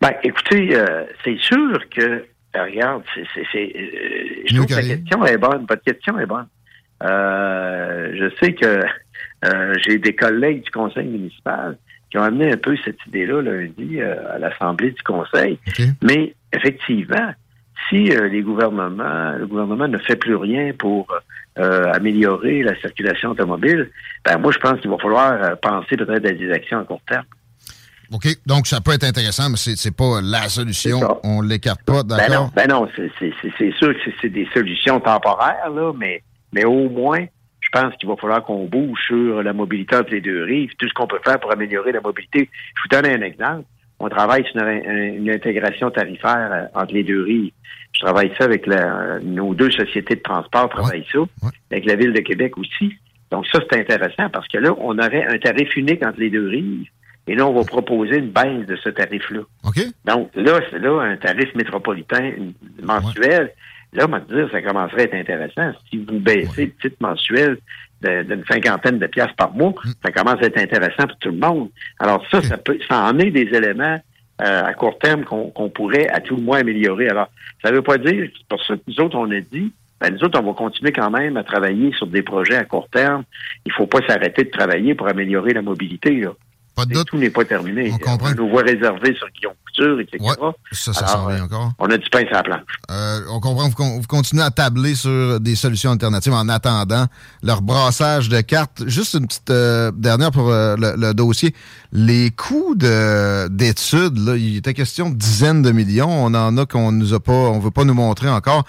Ben, 0.00 0.12
écoutez, 0.22 0.74
euh, 0.74 1.04
c'est 1.22 1.36
sûr 1.38 1.78
que, 1.94 2.24
euh, 2.56 2.64
regarde, 2.64 3.02
c'est, 3.14 3.24
c'est, 3.34 3.46
c'est, 3.52 3.72
euh, 3.76 4.42
je 4.46 4.54
trouve 4.54 4.66
que 4.66 4.74
rien. 4.74 4.96
question 4.96 5.24
est 5.24 5.38
bonne. 5.38 5.66
Votre 5.68 5.82
question 5.82 6.18
est 6.18 6.26
bonne. 6.26 6.46
Euh, 7.02 8.12
je 8.14 8.34
sais 8.36 8.52
que 8.54 8.82
euh, 9.44 9.74
j'ai 9.86 9.98
des 9.98 10.14
collègues 10.14 10.64
du 10.64 10.70
conseil 10.70 11.06
municipal 11.06 11.78
qui 12.10 12.18
ont 12.18 12.22
amené 12.22 12.52
un 12.52 12.56
peu 12.56 12.76
cette 12.84 12.98
idée-là 13.06 13.40
lundi 13.40 14.00
euh, 14.00 14.34
à 14.34 14.38
l'Assemblée 14.38 14.90
du 14.90 15.02
conseil. 15.02 15.58
Mais 16.02 16.34
effectivement, 16.52 17.32
si 17.88 18.10
euh, 18.10 18.28
les 18.28 18.42
gouvernements, 18.42 19.32
le 19.38 19.46
gouvernement 19.46 19.88
ne 19.88 19.98
fait 19.98 20.16
plus 20.16 20.34
rien 20.34 20.72
pour 20.76 21.06
euh, 21.58 21.92
améliorer 21.92 22.62
la 22.62 22.74
circulation 22.80 23.30
automobile, 23.30 23.90
ben 24.24 24.38
moi 24.38 24.50
je 24.52 24.58
pense 24.58 24.80
qu'il 24.80 24.90
va 24.90 24.98
falloir 24.98 25.58
penser 25.60 25.96
peut-être 25.96 26.26
à 26.26 26.32
des 26.32 26.50
actions 26.50 26.80
à 26.80 26.84
court 26.84 27.00
terme. 27.08 27.24
OK? 28.12 28.26
Donc, 28.46 28.66
ça 28.66 28.80
peut 28.80 28.92
être 28.92 29.04
intéressant, 29.04 29.48
mais 29.50 29.56
c'est 29.56 29.76
c'est 29.76 29.94
pas 29.96 30.20
la 30.22 30.48
solution. 30.48 31.00
On 31.24 31.40
l'écarte 31.42 31.82
pas, 31.84 32.02
Ben 32.02 32.16
d'accord? 32.16 32.44
non, 32.44 32.50
ben 32.54 32.66
non, 32.68 32.88
c'est- 32.96 33.10
c'est 33.58 33.72
sûr 33.72 33.94
que 33.94 34.10
c'est- 34.20 34.28
des 34.28 34.48
solutions 34.54 34.98
temporaires, 35.00 35.70
là, 35.70 35.92
mais, 35.96 36.22
mais 36.52 36.64
au 36.64 36.88
moins, 36.88 37.24
je 37.60 37.68
pense 37.72 37.94
qu'il 37.96 38.08
va 38.08 38.16
falloir 38.16 38.42
qu'on 38.44 38.64
bouge 38.66 38.98
sur 39.06 39.42
la 39.42 39.52
mobilité 39.52 39.96
entre 39.96 40.10
les 40.10 40.20
deux 40.20 40.42
rives, 40.44 40.70
tout 40.78 40.88
ce 40.88 40.92
qu'on 40.94 41.06
peut 41.06 41.20
faire 41.24 41.38
pour 41.38 41.52
améliorer 41.52 41.92
la 41.92 42.00
mobilité. 42.00 42.48
Je 42.76 42.82
vous 42.82 42.88
donne 43.02 43.06
un 43.12 43.22
exemple. 43.24 43.64
On 44.00 44.08
travaille 44.08 44.44
sur 44.50 44.60
une, 44.66 45.24
une 45.26 45.30
intégration 45.30 45.90
tarifaire 45.90 46.48
euh, 46.52 46.80
entre 46.80 46.94
les 46.94 47.04
deux 47.04 47.22
rives. 47.22 47.52
Je 47.92 48.00
travaille 48.00 48.32
ça 48.38 48.44
avec 48.44 48.66
la- 48.66 49.18
nos 49.22 49.54
deux 49.54 49.70
sociétés 49.70 50.16
de 50.16 50.20
transport, 50.22 50.68
travaillent 50.70 51.06
ça, 51.12 51.18
avec 51.70 51.84
la 51.84 51.96
Ville 51.96 52.12
de 52.12 52.20
Québec 52.20 52.56
aussi. 52.56 52.94
Donc 53.30 53.46
ça, 53.48 53.60
c'est 53.70 53.78
intéressant 53.80 54.28
parce 54.30 54.48
que 54.48 54.58
là, 54.58 54.74
on 54.78 54.98
aurait 54.98 55.26
un 55.26 55.38
tarif 55.38 55.76
unique 55.76 56.04
entre 56.04 56.18
les 56.18 56.30
deux 56.30 56.48
rives. 56.48 56.88
Et 57.30 57.36
là, 57.36 57.46
on 57.46 57.52
va 57.52 57.62
proposer 57.62 58.16
une 58.16 58.30
baisse 58.30 58.66
de 58.66 58.74
ce 58.74 58.88
tarif-là. 58.88 59.42
Donc 60.04 60.30
là, 60.34 60.58
c'est 60.68 60.80
là 60.80 61.00
un 61.00 61.16
tarif 61.16 61.54
métropolitain 61.54 62.32
mensuel. 62.82 63.52
Là, 63.92 64.06
on 64.08 64.10
va 64.10 64.20
te 64.20 64.34
dire, 64.34 64.48
ça 64.50 64.60
commencerait 64.60 65.02
à 65.02 65.04
être 65.04 65.14
intéressant. 65.14 65.70
Si 65.88 65.98
vous 65.98 66.18
baissez 66.18 66.66
le 66.66 66.72
titre 66.72 66.96
mensuel 66.98 67.58
d'une 68.02 68.42
cinquantaine 68.50 68.98
de 68.98 69.06
piastres 69.06 69.36
par 69.36 69.52
mois, 69.52 69.74
ça 70.04 70.10
commence 70.10 70.42
à 70.42 70.46
être 70.46 70.58
intéressant 70.58 71.06
pour 71.06 71.18
tout 71.18 71.30
le 71.30 71.36
monde. 71.36 71.70
Alors 72.00 72.26
ça, 72.32 72.42
ça 72.42 72.56
peut, 72.56 72.76
ça 72.88 73.04
en 73.04 73.16
est 73.20 73.30
des 73.30 73.48
éléments 73.54 74.00
euh, 74.42 74.64
à 74.64 74.74
court 74.74 74.98
terme 74.98 75.22
qu'on 75.22 75.68
pourrait 75.68 76.08
à 76.08 76.18
tout 76.18 76.34
le 76.34 76.42
moins 76.42 76.58
améliorer. 76.58 77.10
Alors, 77.10 77.28
ça 77.62 77.70
ne 77.70 77.76
veut 77.76 77.82
pas 77.82 77.98
dire, 77.98 78.28
c'est 78.36 78.46
pour 78.48 78.64
ça 78.64 78.74
que 78.74 78.82
nous 78.88 78.98
autres, 78.98 79.16
on 79.16 79.30
a 79.30 79.40
dit, 79.40 79.72
ben, 80.00 80.12
nous 80.12 80.24
autres, 80.24 80.40
on 80.40 80.46
va 80.46 80.52
continuer 80.54 80.90
quand 80.90 81.10
même 81.10 81.36
à 81.36 81.44
travailler 81.44 81.92
sur 81.92 82.08
des 82.08 82.22
projets 82.22 82.56
à 82.56 82.64
court 82.64 82.88
terme. 82.88 83.22
Il 83.66 83.72
faut 83.72 83.86
pas 83.86 84.00
s'arrêter 84.08 84.42
de 84.42 84.50
travailler 84.50 84.96
pour 84.96 85.06
améliorer 85.06 85.52
la 85.52 85.62
mobilité. 85.62 86.10
Là. 86.22 86.32
Et 86.90 87.04
Tout 87.04 87.18
n'est 87.18 87.30
pas 87.30 87.44
terminé. 87.44 87.92
On, 88.06 88.16
a 88.24 88.34
nos 88.34 88.48
voies 88.48 88.62
réservées 88.62 89.14
sur 89.14 89.28
Guillaume 89.34 89.52
Couture, 89.66 90.00
etc. 90.00 90.18
Ça, 90.72 90.92
ça 90.94 91.00
Alors, 91.06 91.10
s'en 91.10 91.26
vient 91.28 91.40
euh, 91.40 91.44
encore. 91.44 91.72
On 91.78 91.86
a 91.90 91.96
du 91.98 92.08
pain 92.10 92.20
sur 92.26 92.32
la 92.32 92.42
planche. 92.42 92.60
Euh, 92.90 93.20
on 93.30 93.40
comprend, 93.40 93.68
vous, 93.68 93.74
con- 93.74 93.98
vous 94.00 94.06
continuez 94.06 94.42
à 94.42 94.50
tabler 94.50 94.94
sur 94.94 95.40
des 95.40 95.56
solutions 95.56 95.90
alternatives 95.92 96.32
en 96.32 96.48
attendant 96.48 97.06
leur 97.42 97.60
brassage 97.60 98.28
de 98.30 98.40
cartes. 98.40 98.82
Juste 98.86 99.14
une 99.14 99.26
petite 99.26 99.50
euh, 99.50 99.90
dernière 99.94 100.30
pour 100.30 100.48
euh, 100.48 100.74
le, 100.78 100.94
le 100.96 101.12
dossier. 101.12 101.54
Les 101.92 102.30
coûts 102.30 102.74
de- 102.76 103.48
d'études, 103.48 104.16
il 104.38 104.56
était 104.56 104.74
question 104.74 105.10
de 105.10 105.16
dizaines 105.16 105.60
de 105.62 105.72
millions. 105.72 106.08
On 106.10 106.32
en 106.34 106.56
a 106.56 106.64
qu'on 106.66 106.92
nous 106.92 107.12
a 107.12 107.20
pas, 107.20 107.32
on 107.32 107.58
veut 107.58 107.70
pas 107.70 107.84
nous 107.84 107.94
montrer 107.94 108.30
encore. 108.30 108.64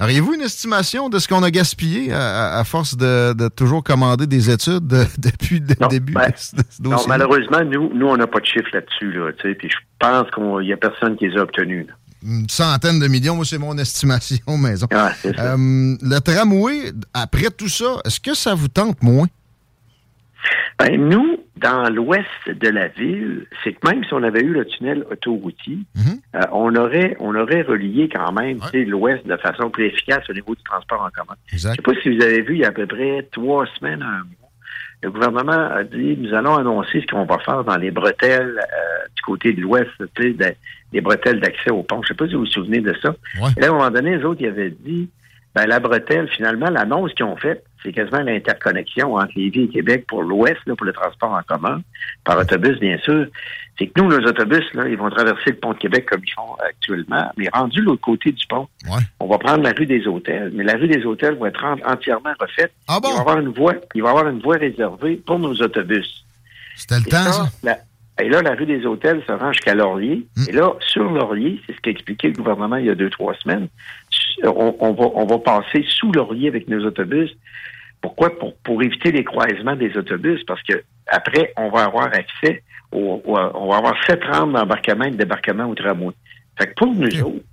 Auriez-vous 0.00 0.34
une 0.34 0.40
estimation 0.40 1.08
de 1.08 1.18
ce 1.18 1.28
qu'on 1.28 1.42
a 1.42 1.50
gaspillé 1.50 2.12
à, 2.12 2.62
force 2.64 2.96
de, 2.96 3.34
de 3.34 3.48
toujours 3.48 3.84
commander 3.84 4.26
des 4.26 4.50
études 4.50 4.86
de- 4.86 5.04
depuis 5.18 5.60
le 5.60 5.88
début 5.88 6.12
ben, 6.14 6.28
de 6.54 6.88
Non, 6.88 6.96
malheureusement, 7.06 7.62
nous, 7.64 7.92
nous, 7.94 8.06
on 8.06 8.16
n'a 8.16 8.26
pas 8.26 8.40
de 8.40 8.46
chiffre 8.46 8.68
là-dessus, 8.72 9.12
là, 9.12 9.30
puis 9.40 9.68
je 9.70 9.76
pense 9.98 10.28
qu'il 10.34 10.66
n'y 10.66 10.72
a 10.72 10.76
personne 10.76 11.16
qui 11.16 11.28
les 11.28 11.36
a 11.36 11.42
obtenus. 11.42 11.86
là. 11.86 11.94
une 12.24 12.48
centaine 12.48 12.98
de 12.98 13.06
millions, 13.06 13.36
moi, 13.36 13.44
c'est 13.44 13.58
mon 13.58 13.76
estimation 13.78 14.56
maison. 14.58 14.86
ça. 14.90 15.12
Euh, 15.26 15.56
le 16.00 16.18
tramway, 16.20 16.92
après 17.14 17.50
tout 17.50 17.68
ça, 17.68 18.00
est-ce 18.04 18.18
que 18.18 18.34
ça 18.34 18.54
vous 18.54 18.68
tente 18.68 19.02
moins? 19.02 19.26
Ben, 20.78 20.96
nous, 20.96 21.36
dans 21.56 21.88
l'ouest 21.90 22.26
de 22.46 22.68
la 22.68 22.88
ville, 22.88 23.46
c'est 23.62 23.74
que 23.74 23.88
même 23.88 24.04
si 24.04 24.14
on 24.14 24.22
avait 24.22 24.40
eu 24.40 24.52
le 24.52 24.64
tunnel 24.64 25.04
autoroutier, 25.10 25.78
euh, 26.34 26.40
on 26.50 26.74
aurait 26.74 27.16
on 27.20 27.34
aurait 27.34 27.62
relié 27.62 28.08
quand 28.08 28.32
même 28.32 28.58
l'ouest 28.72 29.26
de 29.26 29.36
façon 29.36 29.70
plus 29.70 29.86
efficace 29.86 30.28
au 30.30 30.32
niveau 30.32 30.54
du 30.54 30.62
transport 30.62 31.02
en 31.02 31.10
commun. 31.10 31.36
Je 31.46 31.58
sais 31.58 31.76
pas 31.76 31.92
si 32.02 32.16
vous 32.16 32.22
avez 32.22 32.40
vu, 32.40 32.54
il 32.54 32.60
y 32.60 32.64
a 32.64 32.68
à 32.68 32.72
peu 32.72 32.86
près 32.86 33.28
trois 33.32 33.66
semaines, 33.78 34.02
un 34.02 34.18
mois, 34.18 34.50
le 35.02 35.10
gouvernement 35.10 35.52
a 35.52 35.84
dit 35.84 36.16
nous 36.16 36.32
allons 36.32 36.56
annoncer 36.56 37.00
ce 37.02 37.06
qu'on 37.06 37.24
va 37.24 37.38
faire 37.38 37.64
dans 37.64 37.76
les 37.76 37.90
bretelles 37.90 38.58
euh, 38.58 39.06
du 39.14 39.22
côté 39.22 39.52
de 39.52 39.60
l'ouest, 39.60 39.90
tu 40.14 40.36
sais, 40.38 40.56
des 40.92 41.00
bretelles 41.00 41.40
d'accès 41.40 41.70
au 41.70 41.82
pont. 41.82 42.02
Je 42.02 42.08
sais 42.08 42.14
pas 42.14 42.26
si 42.26 42.34
vous 42.34 42.40
vous 42.40 42.46
souvenez 42.46 42.80
de 42.80 42.94
ça. 43.02 43.14
Et 43.56 43.60
là, 43.60 43.66
à 43.66 43.70
un 43.70 43.72
moment 43.72 43.90
donné, 43.90 44.16
les 44.16 44.24
autres, 44.24 44.40
ils 44.40 44.48
avaient 44.48 44.70
dit 44.70 45.10
ben, 45.54 45.66
la 45.66 45.80
bretelle, 45.80 46.28
finalement, 46.28 46.70
l'annonce 46.70 47.12
qu'ils 47.14 47.26
ont 47.26 47.36
faite, 47.36 47.64
c'est 47.82 47.92
quasiment 47.92 48.20
l'interconnexion 48.20 49.14
entre 49.14 49.32
Lévis 49.36 49.64
et 49.64 49.68
Québec 49.68 50.04
pour 50.06 50.22
l'Ouest, 50.22 50.58
pour 50.76 50.84
le 50.86 50.92
transport 50.92 51.32
en 51.32 51.42
commun, 51.42 51.82
par 52.24 52.38
autobus, 52.38 52.78
bien 52.78 52.98
sûr. 52.98 53.26
C'est 53.78 53.86
que 53.86 54.00
nous, 54.00 54.08
nos 54.08 54.26
autobus, 54.26 54.64
là, 54.74 54.86
ils 54.88 54.96
vont 54.96 55.10
traverser 55.10 55.50
le 55.50 55.56
pont 55.56 55.72
de 55.72 55.78
Québec 55.78 56.06
comme 56.10 56.20
ils 56.26 56.32
font 56.32 56.54
actuellement, 56.68 57.30
mais 57.36 57.48
rendu 57.52 57.80
de 57.80 57.84
l'autre 57.86 58.02
côté 58.02 58.30
du 58.32 58.46
pont, 58.46 58.68
on 59.20 59.26
va 59.26 59.38
prendre 59.38 59.62
la 59.64 59.72
rue 59.72 59.86
des 59.86 60.06
Hôtels, 60.06 60.50
mais 60.54 60.64
la 60.64 60.74
rue 60.74 60.88
des 60.88 61.04
Hôtels 61.04 61.34
va 61.36 61.48
être 61.48 61.64
en- 61.64 61.90
entièrement 61.90 62.32
refaite. 62.38 62.72
il, 62.88 62.92
va 63.02 63.08
y 63.16 63.20
avoir 63.20 63.38
une 63.38 63.48
voie, 63.48 63.74
il 63.94 64.02
va 64.02 64.10
avoir 64.10 64.28
une 64.28 64.40
voie 64.40 64.56
réservée 64.56 65.16
pour 65.16 65.38
nos 65.38 65.54
autobus. 65.54 66.24
C'était 66.76 66.96
le 67.00 67.06
Et 67.06 67.10
temps, 67.10 67.32
ça? 67.32 67.46
la- 67.62 67.78
Et 68.20 68.28
là, 68.28 68.42
la 68.42 68.54
rue 68.54 68.66
des 68.66 68.84
Hôtels 68.84 69.22
se 69.26 69.32
rend 69.32 69.52
jusqu'à 69.52 69.74
Laurier. 69.74 70.26
Et 70.46 70.52
là, 70.52 70.74
sur 70.80 71.10
Laurier, 71.10 71.60
c'est 71.66 71.74
ce 71.74 71.80
qu'a 71.80 71.90
expliqué 71.90 72.28
le 72.28 72.34
gouvernement 72.34 72.76
il 72.76 72.86
y 72.86 72.90
a 72.90 72.94
deux, 72.94 73.08
trois 73.10 73.34
semaines, 73.36 73.68
on, 74.44 74.76
on 74.80 74.92
va, 74.92 75.04
on 75.14 75.24
va 75.24 75.38
passer 75.38 75.84
sous 75.88 76.12
Laurier 76.12 76.48
avec 76.48 76.68
nos 76.68 76.84
autobus. 76.84 77.30
Pourquoi? 78.02 78.36
Pour, 78.38 78.54
pour 78.58 78.82
éviter 78.82 79.12
les 79.12 79.24
croisements 79.24 79.76
des 79.76 79.96
autobus, 79.96 80.42
parce 80.44 80.62
que 80.64 80.82
après, 81.06 81.52
on 81.56 81.70
va 81.70 81.84
avoir 81.84 82.06
accès, 82.06 82.62
au, 82.90 83.22
au- 83.24 83.38
on 83.54 83.68
va 83.70 83.76
avoir 83.78 83.94
sept 84.06 84.22
rampes 84.24 84.52
d'embarquement 84.52 85.04
et 85.04 85.10
de 85.12 85.16
débarquement 85.16 85.64
au 85.66 85.74
tramway. 85.74 86.12
Fait 86.58 86.66
que 86.66 86.74
pour 86.74 86.92
nous 86.94 87.22
autres, 87.22 87.44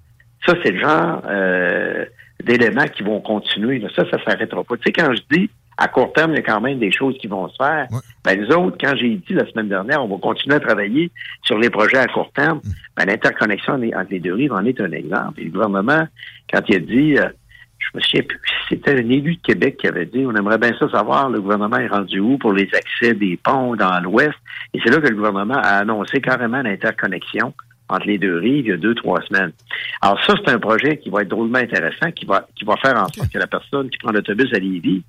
ça, 0.45 0.53
c'est 0.63 0.71
le 0.71 0.79
genre 0.79 1.21
euh, 1.29 2.05
d'éléments 2.43 2.87
qui 2.87 3.03
vont 3.03 3.21
continuer. 3.21 3.79
là. 3.79 3.87
Ça, 3.95 4.03
ça 4.11 4.17
s'arrêtera 4.25 4.63
pas. 4.63 4.75
Tu 4.77 4.83
sais, 4.87 4.91
quand 4.91 5.13
je 5.13 5.21
dis 5.37 5.49
à 5.77 5.87
court 5.87 6.11
terme, 6.11 6.31
il 6.31 6.35
y 6.37 6.39
a 6.39 6.41
quand 6.41 6.59
même 6.59 6.77
des 6.79 6.91
choses 6.91 7.17
qui 7.19 7.27
vont 7.27 7.47
se 7.47 7.55
faire. 7.55 7.87
Ben, 8.25 8.37
nous 8.41 8.47
autres, 8.53 8.77
quand 8.81 8.95
j'ai 8.97 9.15
dit 9.15 9.33
la 9.33 9.45
semaine 9.49 9.69
dernière, 9.69 10.03
on 10.03 10.07
va 10.09 10.17
continuer 10.17 10.55
à 10.57 10.59
travailler 10.59 11.09
sur 11.43 11.57
les 11.57 11.69
projets 11.69 11.97
à 11.99 12.07
court 12.07 12.31
terme, 12.33 12.59
ben, 12.97 13.05
l'interconnexion 13.05 13.73
entre 13.75 14.07
les 14.11 14.19
deux 14.19 14.33
rives 14.33 14.51
en 14.53 14.65
est 14.65 14.79
un 14.81 14.91
exemple. 14.91 15.39
Et 15.39 15.45
le 15.45 15.51
gouvernement, 15.51 16.05
quand 16.51 16.61
il 16.67 16.75
a 16.75 16.79
dit, 16.79 17.17
euh, 17.17 17.29
je 17.91 17.97
me 17.97 18.01
souviens 18.01 18.23
plus, 18.23 18.39
c'était 18.69 18.93
un 18.93 19.09
élu 19.09 19.35
de 19.35 19.41
Québec 19.41 19.77
qui 19.77 19.87
avait 19.87 20.05
dit, 20.05 20.25
on 20.25 20.35
aimerait 20.35 20.57
bien 20.57 20.73
ça 20.77 20.89
savoir, 20.89 21.29
le 21.29 21.41
gouvernement 21.41 21.77
est 21.77 21.87
rendu 21.87 22.19
où 22.19 22.37
pour 22.37 22.53
les 22.53 22.69
accès 22.73 23.13
des 23.13 23.37
ponts 23.37 23.75
dans 23.75 23.99
l'Ouest? 24.01 24.35
Et 24.73 24.79
c'est 24.83 24.91
là 24.91 24.97
que 24.97 25.07
le 25.07 25.15
gouvernement 25.15 25.57
a 25.57 25.79
annoncé 25.79 26.21
carrément 26.21 26.61
l'interconnexion 26.61 27.53
entre 27.89 28.05
les 28.05 28.17
deux 28.17 28.37
rives 28.37 28.65
il 28.65 28.69
y 28.69 28.73
a 28.73 28.77
deux, 28.77 28.95
trois 28.95 29.19
semaines. 29.21 29.51
Alors 30.01 30.23
ça, 30.25 30.35
c'est 30.37 30.51
un 30.51 30.59
projet 30.59 30.97
qui 30.97 31.09
va 31.09 31.23
être 31.23 31.29
drôlement 31.29 31.57
intéressant, 31.57 32.11
qui 32.11 32.25
va, 32.25 32.47
qui 32.55 32.63
va 32.63 32.75
faire 32.77 32.95
en 32.95 33.07
sorte 33.07 33.31
que 33.31 33.39
la 33.39 33.47
personne 33.47 33.89
qui 33.89 33.97
prend 33.97 34.11
l'autobus 34.11 34.53
à 34.53 34.59
Lévis 34.59 35.03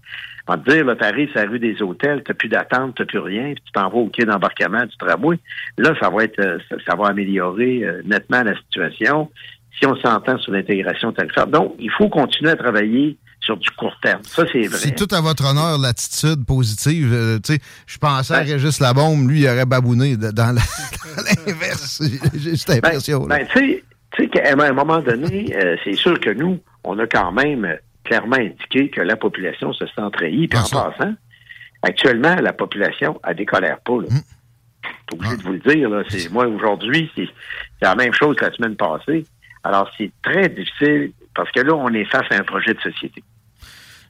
va 0.49 0.57
te 0.57 0.71
dire, 0.71 0.85
là, 0.85 0.97
t'arrives 0.97 1.31
sur 1.31 1.41
la 1.41 1.49
rue 1.49 1.59
des 1.59 1.83
hôtels, 1.83 2.23
t'as 2.25 2.35
plus 2.35 2.49
d'attente, 2.49 2.95
t'as 2.97 3.05
plus 3.05 3.19
rien, 3.19 3.53
puis 3.53 3.63
tu 3.67 3.73
t'en 3.73 3.91
vas 3.91 3.99
au 3.99 4.07
quai 4.07 4.25
d'embarquement 4.25 4.85
du 4.85 4.97
tramway. 4.97 5.39
Là, 5.77 5.95
ça 6.01 6.09
va 6.09 6.25
être, 6.25 6.39
euh, 6.41 6.59
ça, 6.69 6.77
ça 6.87 6.97
va 6.97 7.09
améliorer 7.09 7.85
euh, 7.85 8.03
nettement 8.05 8.43
la 8.43 8.57
situation 8.57 9.31
si 9.79 9.87
on 9.87 9.97
s'entend 9.97 10.39
sur 10.39 10.53
l'intégration 10.53 11.13
tarifaire. 11.13 11.47
Donc, 11.47 11.75
il 11.79 11.91
faut 11.91 12.09
continuer 12.09 12.51
à 12.51 12.57
travailler 12.57 13.17
sur 13.41 13.57
du 13.57 13.71
court 13.71 13.95
terme. 14.03 14.21
Ça, 14.25 14.45
c'est 14.53 14.67
vrai. 14.67 14.79
C'est 14.79 14.95
tout 14.95 15.09
à 15.15 15.21
votre 15.21 15.45
honneur, 15.51 15.79
l'attitude 15.79 16.45
positive. 16.45 17.11
Euh, 17.13 17.39
je 17.87 17.99
pensais 17.99 18.35
à 18.35 18.41
Ben- 18.41 18.53
Régis 18.53 18.81
Labombe, 18.81 19.29
lui, 19.31 19.41
il 19.41 19.49
aurait 19.49 19.65
babouné 19.67 20.17
de- 20.17 20.31
dans 20.31 20.55
l'inverse. 21.47 22.03
J'ai 22.35 22.57
cette 22.57 22.85
impression. 22.85 23.27
là. 23.27 23.39
Ben, 23.39 23.47
tu 23.53 23.83
sais, 24.17 24.29
qu'à 24.29 24.53
un 24.53 24.73
moment 24.73 24.99
donné, 25.01 25.55
euh, 25.57 25.77
c'est 25.85 25.95
sûr 25.95 26.19
que 26.21 26.31
nous, 26.31 26.59
on 26.85 26.99
a 26.99 27.07
quand 27.07 27.33
même 27.33 27.77
clairement 28.05 28.37
indiqué 28.37 28.91
que 28.91 29.01
la 29.01 29.17
population 29.17 29.73
se 29.73 29.87
sent 29.87 30.03
trahie. 30.13 30.49
Puis 30.49 30.59
en 30.59 30.63
passant, 30.63 31.15
actuellement, 31.83 32.35
la 32.37 32.53
population, 32.53 33.21
elle 33.27 33.37
décolère 33.37 33.81
pas. 33.81 33.93
Là. 34.03 34.09
Hum. 34.11 34.21
Je 35.13 35.17
suis 35.17 35.19
obligé 35.19 35.37
de 35.37 35.43
vous 35.43 35.53
le 35.53 35.75
dire. 35.75 35.89
Là. 35.91 36.03
C'est, 36.09 36.31
moi, 36.31 36.47
aujourd'hui, 36.47 37.11
c'est 37.17 37.29
la 37.83 37.95
même 37.95 38.13
chose 38.13 38.37
que 38.37 38.45
la 38.45 38.53
semaine 38.53 38.77
passée. 38.77 39.25
Alors, 39.65 39.89
c'est 39.99 40.11
très 40.23 40.49
difficile 40.49 41.13
parce 41.35 41.51
que 41.53 41.61
là, 41.61 41.75
on 41.75 41.93
est 41.95 42.05
face 42.07 42.27
à 42.31 42.37
un 42.37 42.43
projet 42.45 42.75
de 42.75 42.81
société. 42.81 43.23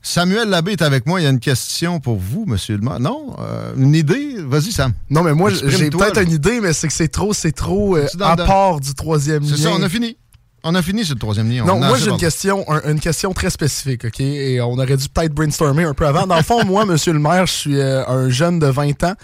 Samuel 0.03 0.49
Labbé 0.49 0.73
est 0.73 0.83
avec 0.83 1.05
moi. 1.07 1.21
Il 1.21 1.25
y 1.25 1.27
a 1.27 1.31
une 1.31 1.41
question 1.41 2.01
pour 2.01 2.17
vous, 2.17 2.47
monsieur 2.47 2.77
le 2.77 2.81
maire. 2.83 3.01
Non? 3.01 3.37
Euh, 3.39 3.75
une 3.77 3.95
idée? 3.95 4.37
Vas-y, 4.39 4.73
Sam. 4.73 4.95
Non, 5.11 5.23
mais 5.23 5.35
moi, 5.35 5.51
j'ai 5.51 5.91
peut-être 5.91 6.23
une 6.23 6.31
idée, 6.33 6.61
mais 6.61 6.73
c'est 6.73 6.87
que 6.89 6.93
c'est 6.95 7.09
trop, 7.09 7.35
c'est 7.35 7.53
trop 7.53 7.97
euh, 7.97 8.07
à 8.21 8.37
part 8.37 8.81
du 8.81 8.95
troisième 8.95 9.43
lien. 9.43 9.49
C'est 9.57 9.63
ça, 9.63 9.71
on 9.73 9.83
a 9.83 9.89
fini. 9.89 10.17
On 10.63 10.75
a 10.75 10.83
fini 10.83 11.05
sur 11.05 11.15
le 11.15 11.21
troisième 11.21 11.51
lien. 11.51 11.63
On 11.65 11.67
Non, 11.67 11.79
moi 11.79 11.97
j'ai 11.97 12.05
une 12.05 12.09
parlé. 12.11 12.21
question, 12.21 12.65
un- 12.71 12.91
une 12.93 13.01
question 13.01 13.33
très 13.33 13.49
spécifique, 13.49 14.05
OK? 14.05 14.21
Et 14.21 14.61
on 14.61 14.73
aurait 14.75 14.97
dû 14.99 15.09
peut-être 15.09 15.33
brainstormer 15.35 15.85
un 15.85 15.95
peu 15.95 16.07
avant. 16.07 16.27
Dans 16.27 16.37
le 16.37 16.43
fond, 16.43 16.65
moi, 16.67 16.85
monsieur 16.85 17.15
le 17.15 17.19
maire, 17.19 17.47
je 17.47 17.53
suis 17.53 17.79
euh, 17.81 18.07
un 18.07 18.29
jeune 18.29 18.59
de 18.59 18.67
20 18.67 19.03
ans 19.05 19.15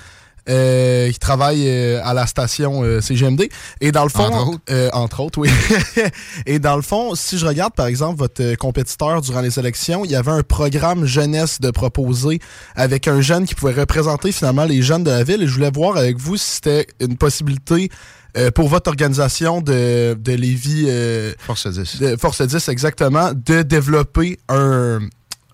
euh, 0.48 1.10
qui 1.10 1.18
travaille 1.18 1.64
euh, 1.68 2.00
à 2.04 2.14
la 2.14 2.26
station 2.26 2.82
euh, 2.82 3.00
CGMD. 3.00 3.48
Et 3.80 3.92
dans 3.92 4.04
le 4.04 4.08
fond, 4.10 4.24
Entre 4.24 4.48
autres. 4.48 4.60
euh, 4.70 4.90
entre 4.92 5.20
autres, 5.20 5.38
oui. 5.40 5.50
Et 6.46 6.58
dans 6.58 6.76
le 6.76 6.82
fond, 6.82 7.14
si 7.14 7.38
je 7.38 7.46
regarde, 7.46 7.74
par 7.74 7.86
exemple, 7.86 8.18
votre 8.18 8.42
euh, 8.42 8.54
compétiteur 8.56 9.20
durant 9.20 9.40
les 9.40 9.58
élections, 9.58 10.04
il 10.04 10.10
y 10.10 10.16
avait 10.16 10.30
un 10.30 10.42
programme 10.42 11.04
jeunesse 11.06 11.60
de 11.60 11.70
proposer 11.70 12.38
avec 12.74 13.08
un 13.08 13.20
jeune 13.20 13.46
qui 13.46 13.54
pouvait 13.54 13.72
représenter 13.74 14.32
finalement 14.32 14.64
les 14.64 14.82
jeunes 14.82 15.04
de 15.04 15.10
la 15.10 15.24
ville. 15.24 15.42
Et 15.42 15.46
je 15.46 15.52
voulais 15.54 15.70
voir 15.70 15.96
avec 15.96 16.16
vous 16.18 16.36
si 16.36 16.46
c'était 16.56 16.86
une 17.00 17.16
possibilité 17.16 17.88
euh, 18.36 18.50
pour 18.50 18.68
votre 18.68 18.88
organisation 18.88 19.60
de, 19.62 20.14
de 20.14 20.32
Lévis... 20.32 20.84
euh, 20.88 21.32
Force 21.38 21.66
10. 21.66 22.00
de 22.00 22.16
Force 22.16 22.42
10, 22.42 22.68
exactement, 22.68 23.30
de 23.34 23.62
développer 23.62 24.38
un, 24.48 25.00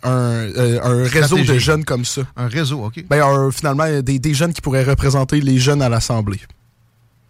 un, 0.05 0.11
euh, 0.11 0.81
un 0.83 1.05
réseau 1.09 1.37
de 1.39 1.59
jeunes 1.59 1.85
comme 1.85 2.05
ça. 2.05 2.23
Un 2.37 2.49
réseau, 2.49 2.85
OK. 2.85 3.05
Ben, 3.09 3.23
un- 3.23 3.51
finalement, 3.51 3.85
des, 4.03 4.19
des 4.19 4.35
jeunes 4.35 4.53
qui 4.53 4.61
pourraient 4.61 4.85
représenter 4.85 5.41
les 5.41 5.59
jeunes 5.59 5.83
à 5.83 5.89
l'Assemblée. 5.89 6.41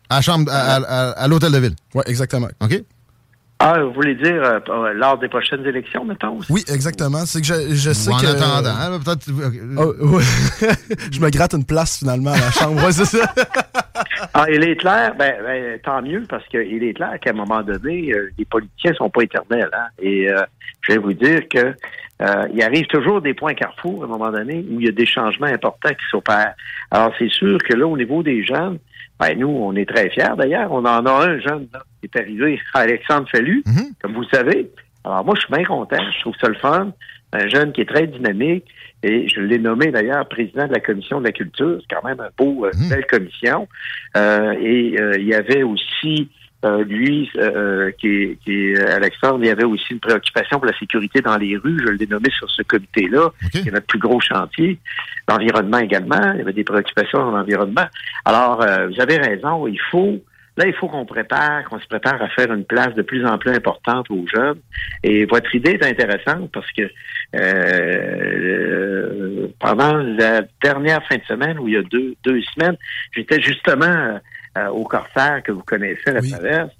À, 0.08 0.16
la 0.16 0.20
chambre, 0.22 0.50
à, 0.52 0.76
à- 0.76 1.10
à 1.10 1.28
l'hôtel 1.28 1.52
de 1.52 1.58
ville. 1.58 1.74
Oui, 1.94 2.02
exactement. 2.06 2.48
OK. 2.60 2.82
Ah, 3.64 3.80
vous 3.80 3.92
voulez 3.92 4.16
dire 4.16 4.42
euh, 4.42 4.58
euh, 4.68 4.92
lors 4.92 5.18
des 5.18 5.28
prochaines 5.28 5.64
élections, 5.64 6.04
mettons? 6.04 6.40
Oui, 6.50 6.64
exactement. 6.68 7.24
C'est 7.26 7.40
que 7.40 7.46
je, 7.46 7.74
je 7.74 7.92
sais 7.92 8.12
en 8.12 8.18
que... 8.18 8.26
attendant, 8.26 8.70
hein, 8.70 8.98
peut-être. 9.04 9.30
Oh, 9.78 10.16
ouais. 10.16 10.68
je 11.12 11.20
me 11.20 11.30
gratte 11.30 11.54
une 11.54 11.64
place 11.64 11.98
finalement 11.98 12.32
à 12.32 12.40
la 12.40 12.50
chambre. 12.50 12.84
Ouais, 12.84 12.92
c'est 12.92 13.04
ça. 13.04 13.32
Ah, 14.34 14.46
il 14.48 14.62
est 14.64 14.76
clair, 14.76 15.14
ben, 15.18 15.34
ben, 15.44 15.78
tant 15.80 16.00
mieux, 16.00 16.24
parce 16.28 16.46
qu'il 16.48 16.82
est 16.82 16.94
clair 16.94 17.18
qu'à 17.20 17.30
un 17.30 17.34
moment 17.34 17.62
donné, 17.62 18.12
euh, 18.12 18.30
les 18.38 18.44
politiciens 18.44 18.94
sont 18.94 19.10
pas 19.10 19.22
éternels. 19.22 19.70
Hein? 19.72 19.88
Et 20.00 20.30
euh, 20.30 20.42
je 20.82 20.92
vais 20.92 20.98
vous 20.98 21.12
dire 21.12 21.48
que 21.48 21.74
euh, 22.22 22.48
il 22.54 22.62
arrive 22.62 22.86
toujours 22.86 23.20
des 23.20 23.34
points 23.34 23.54
carrefour 23.54 24.02
à 24.02 24.06
un 24.06 24.08
moment 24.08 24.30
donné 24.30 24.64
où 24.70 24.80
il 24.80 24.86
y 24.86 24.88
a 24.88 24.92
des 24.92 25.06
changements 25.06 25.48
importants 25.48 25.90
qui 25.90 26.04
s'opèrent. 26.10 26.54
Alors, 26.90 27.12
c'est 27.18 27.30
sûr 27.30 27.58
que 27.58 27.74
là, 27.74 27.86
au 27.86 27.96
niveau 27.96 28.22
des 28.22 28.44
jeunes, 28.44 28.78
ben, 29.22 29.38
nous, 29.38 29.48
on 29.48 29.74
est 29.76 29.88
très 29.88 30.10
fiers 30.10 30.34
d'ailleurs. 30.36 30.72
On 30.72 30.84
en 30.84 31.06
a 31.06 31.10
un 31.10 31.38
jeune 31.38 31.68
là, 31.72 31.82
qui 32.00 32.10
est 32.12 32.18
arrivé, 32.18 32.60
Alexandre 32.74 33.28
Fallu, 33.30 33.62
comme 34.00 34.14
vous 34.14 34.22
le 34.22 34.36
savez. 34.36 34.70
Alors, 35.04 35.24
moi, 35.24 35.34
je 35.36 35.42
suis 35.42 35.52
bien 35.52 35.64
content. 35.64 36.02
Je 36.16 36.20
trouve 36.20 36.34
ça 36.40 36.48
le 36.48 36.56
fun. 36.56 36.92
Un 37.32 37.48
jeune 37.48 37.72
qui 37.72 37.82
est 37.82 37.88
très 37.88 38.06
dynamique. 38.06 38.66
Et 39.04 39.28
je 39.28 39.40
l'ai 39.40 39.58
nommé 39.58 39.90
d'ailleurs 39.90 40.28
président 40.28 40.66
de 40.66 40.72
la 40.72 40.80
commission 40.80 41.20
de 41.20 41.26
la 41.26 41.32
culture. 41.32 41.78
C'est 41.80 41.94
quand 41.94 42.06
même 42.06 42.20
un 42.20 42.30
beau, 42.36 42.66
euh, 42.66 42.70
une 42.80 42.88
belle 42.88 43.06
commission. 43.06 43.68
Euh, 44.16 44.52
et 44.60 45.00
euh, 45.00 45.14
il 45.18 45.26
y 45.26 45.34
avait 45.34 45.62
aussi, 45.62 46.28
euh, 46.64 46.84
lui, 46.84 47.30
euh, 47.36 47.90
qui, 47.98 48.08
est, 48.08 48.38
qui 48.44 48.68
est 48.68 48.80
Alexandre, 48.80 49.38
il 49.42 49.46
y 49.46 49.50
avait 49.50 49.64
aussi 49.64 49.92
une 49.92 50.00
préoccupation 50.00 50.58
pour 50.58 50.66
la 50.66 50.78
sécurité 50.78 51.20
dans 51.20 51.36
les 51.36 51.56
rues. 51.56 51.78
Je 51.84 51.90
l'ai 51.90 52.06
nommé 52.06 52.30
sur 52.30 52.48
ce 52.50 52.62
comité-là, 52.62 53.30
qui 53.50 53.68
est 53.68 53.72
notre 53.72 53.86
plus 53.86 53.98
gros 53.98 54.20
chantier. 54.20 54.78
L'environnement 55.28 55.78
également. 55.78 56.32
Il 56.34 56.38
y 56.38 56.42
avait 56.42 56.52
des 56.52 56.64
préoccupations 56.64 57.18
dans 57.18 57.32
l'environnement. 57.32 57.86
Alors, 58.24 58.62
euh, 58.62 58.88
vous 58.88 59.00
avez 59.00 59.16
raison. 59.16 59.66
Il 59.66 59.80
faut 59.90 60.20
Là, 60.58 60.66
il 60.66 60.74
faut 60.74 60.86
qu'on 60.86 61.06
prépare, 61.06 61.64
qu'on 61.64 61.80
se 61.80 61.86
prépare 61.86 62.20
à 62.20 62.28
faire 62.28 62.52
une 62.52 62.66
place 62.66 62.94
de 62.94 63.00
plus 63.00 63.24
en 63.24 63.38
plus 63.38 63.52
importante 63.52 64.10
aux 64.10 64.26
jeunes. 64.26 64.58
Et 65.02 65.24
votre 65.24 65.54
idée 65.54 65.78
est 65.80 65.86
intéressante 65.86 66.50
parce 66.52 66.70
que 66.72 66.82
euh, 67.34 69.48
pendant 69.58 69.94
la 69.94 70.42
dernière 70.62 71.02
fin 71.06 71.16
de 71.16 71.24
semaine, 71.24 71.58
ou 71.58 71.68
il 71.68 71.74
y 71.74 71.78
a 71.78 71.82
deux, 71.82 72.14
deux 72.22 72.42
semaines, 72.54 72.76
j'étais 73.16 73.40
justement 73.40 74.20
euh, 74.58 74.68
au 74.68 74.84
Corsaire 74.84 75.42
que 75.44 75.52
vous 75.52 75.62
connaissez 75.62 76.08
à 76.08 76.12
la 76.12 76.20
traverse. 76.22 76.70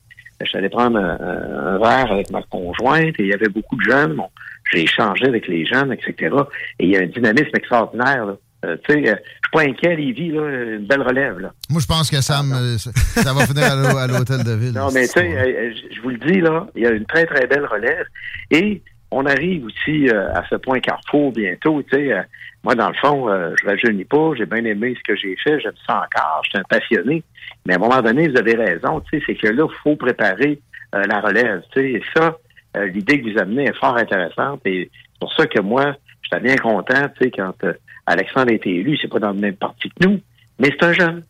Je 0.40 0.47
suis 0.49 0.59
allé 0.59 0.69
prendre 0.69 0.99
un, 0.99 1.19
un 1.20 1.78
verre 1.78 2.11
avec 2.12 2.31
ma 2.31 2.43
conjointe 2.43 3.15
et 3.19 3.23
il 3.23 3.27
y 3.28 3.32
avait 3.32 3.49
beaucoup 3.49 3.77
de 3.77 3.82
jeunes. 3.82 4.15
Bon, 4.15 4.28
j'ai 4.73 4.82
échangé 4.82 5.27
avec 5.27 5.47
les 5.47 5.65
jeunes, 5.65 5.93
etc. 5.93 6.35
Et 6.81 6.85
il 6.86 6.90
y 6.90 6.97
a 6.97 7.01
un 7.01 7.07
dynamisme 7.07 7.51
extraordinaire. 7.55 8.27
Là. 8.27 8.36
Euh, 8.65 8.77
tu 8.89 8.93
sais, 8.94 9.09
euh, 9.09 9.15
je 9.15 9.49
suis 9.49 9.51
pas 9.53 9.62
inquiet, 9.62 9.94
Lévi, 9.97 10.31
là, 10.31 10.40
une 10.78 10.86
belle 10.86 11.03
relève. 11.03 11.39
Là. 11.39 11.53
Moi, 11.70 11.81
je 11.81 11.86
pense 11.86 12.11
que 12.11 12.20
Sam, 12.20 12.53
euh, 12.53 12.77
ça, 12.78 12.90
ça 13.23 13.32
va 13.35 13.47
finir 13.47 13.65
à 13.65 13.74
l'hô- 13.77 13.97
à 13.97 14.07
l'hôtel 14.09 14.43
de 14.44 14.53
ville. 14.53 14.73
Non, 14.73 14.90
mais 14.93 15.03
tu 15.07 15.20
sais, 15.20 15.36
euh, 15.36 15.73
je- 15.73 15.94
je 15.97 16.01
vous 16.01 16.11
le 16.11 16.19
dis, 16.19 16.40
là, 16.40 16.66
il 16.74 16.82
y 16.82 16.86
a 16.86 16.90
une 16.90 17.05
très, 17.07 17.24
très 17.27 17.47
belle 17.47 17.66
relève. 17.66 18.07
Et 18.51 18.82
on 19.12 19.26
arrive 19.26 19.66
aussi 19.66 20.09
euh, 20.09 20.32
à 20.34 20.43
ce 20.48 20.56
point 20.56 20.80
carrefour 20.80 21.32
bientôt. 21.32 21.82
Tu 21.82 21.97
sais, 21.97 22.12
euh, 22.12 22.22
moi, 22.64 22.74
dans 22.74 22.89
le 22.89 22.94
fond, 22.94 23.28
euh, 23.28 23.55
je 23.60 23.66
rajeunis 23.66 24.05
pas, 24.05 24.32
j'ai 24.36 24.47
bien 24.47 24.64
aimé 24.64 24.94
ce 24.97 25.02
que 25.02 25.16
j'ai 25.16 25.36
fait, 25.36 25.60
j'aime 25.60 25.72
ça 25.86 25.97
encore, 25.97 26.43
je 26.44 26.51
suis 26.51 26.59
un 26.59 26.62
passionné. 26.62 27.22
Mais 27.66 27.74
à 27.74 27.76
un 27.76 27.80
moment 27.80 28.01
donné, 28.02 28.28
vous 28.28 28.36
avez 28.36 28.55
raison, 28.55 29.01
tu 29.01 29.18
sais, 29.18 29.24
c'est 29.26 29.34
que 29.34 29.48
là, 29.48 29.66
il 29.68 29.76
faut 29.82 29.97
préparer 29.97 30.60
euh, 30.94 31.05
la 31.09 31.20
relève. 31.20 31.62
Tu 31.72 31.80
sais, 31.80 31.90
et 31.93 32.02
ça, 32.14 32.36
euh, 32.76 32.86
l'idée 32.86 33.20
que 33.20 33.30
vous 33.30 33.39
amenez 33.39 33.64
est 33.64 33.76
fort 33.76 33.97
intéressante. 33.97 34.60
Et 34.64 34.90
c'est 34.93 35.18
pour 35.18 35.32
ça 35.34 35.47
que 35.47 35.60
moi, 35.60 35.97
j'étais 36.22 36.40
bien 36.40 36.56
content, 36.56 37.09
tu 37.18 37.24
sais, 37.24 37.30
quand 37.30 37.52
euh, 37.64 37.74
Alexandre 38.06 38.51
a 38.51 38.55
été 38.55 38.70
élu, 38.76 38.97
c'est 39.01 39.09
pas 39.09 39.18
dans 39.18 39.32
le 39.32 39.40
même 39.40 39.56
parti 39.56 39.89
que 39.90 40.06
nous, 40.09 40.20
mais 40.59 40.70
c'est 40.70 40.84
un 40.84 40.93
jeune. 40.93 41.22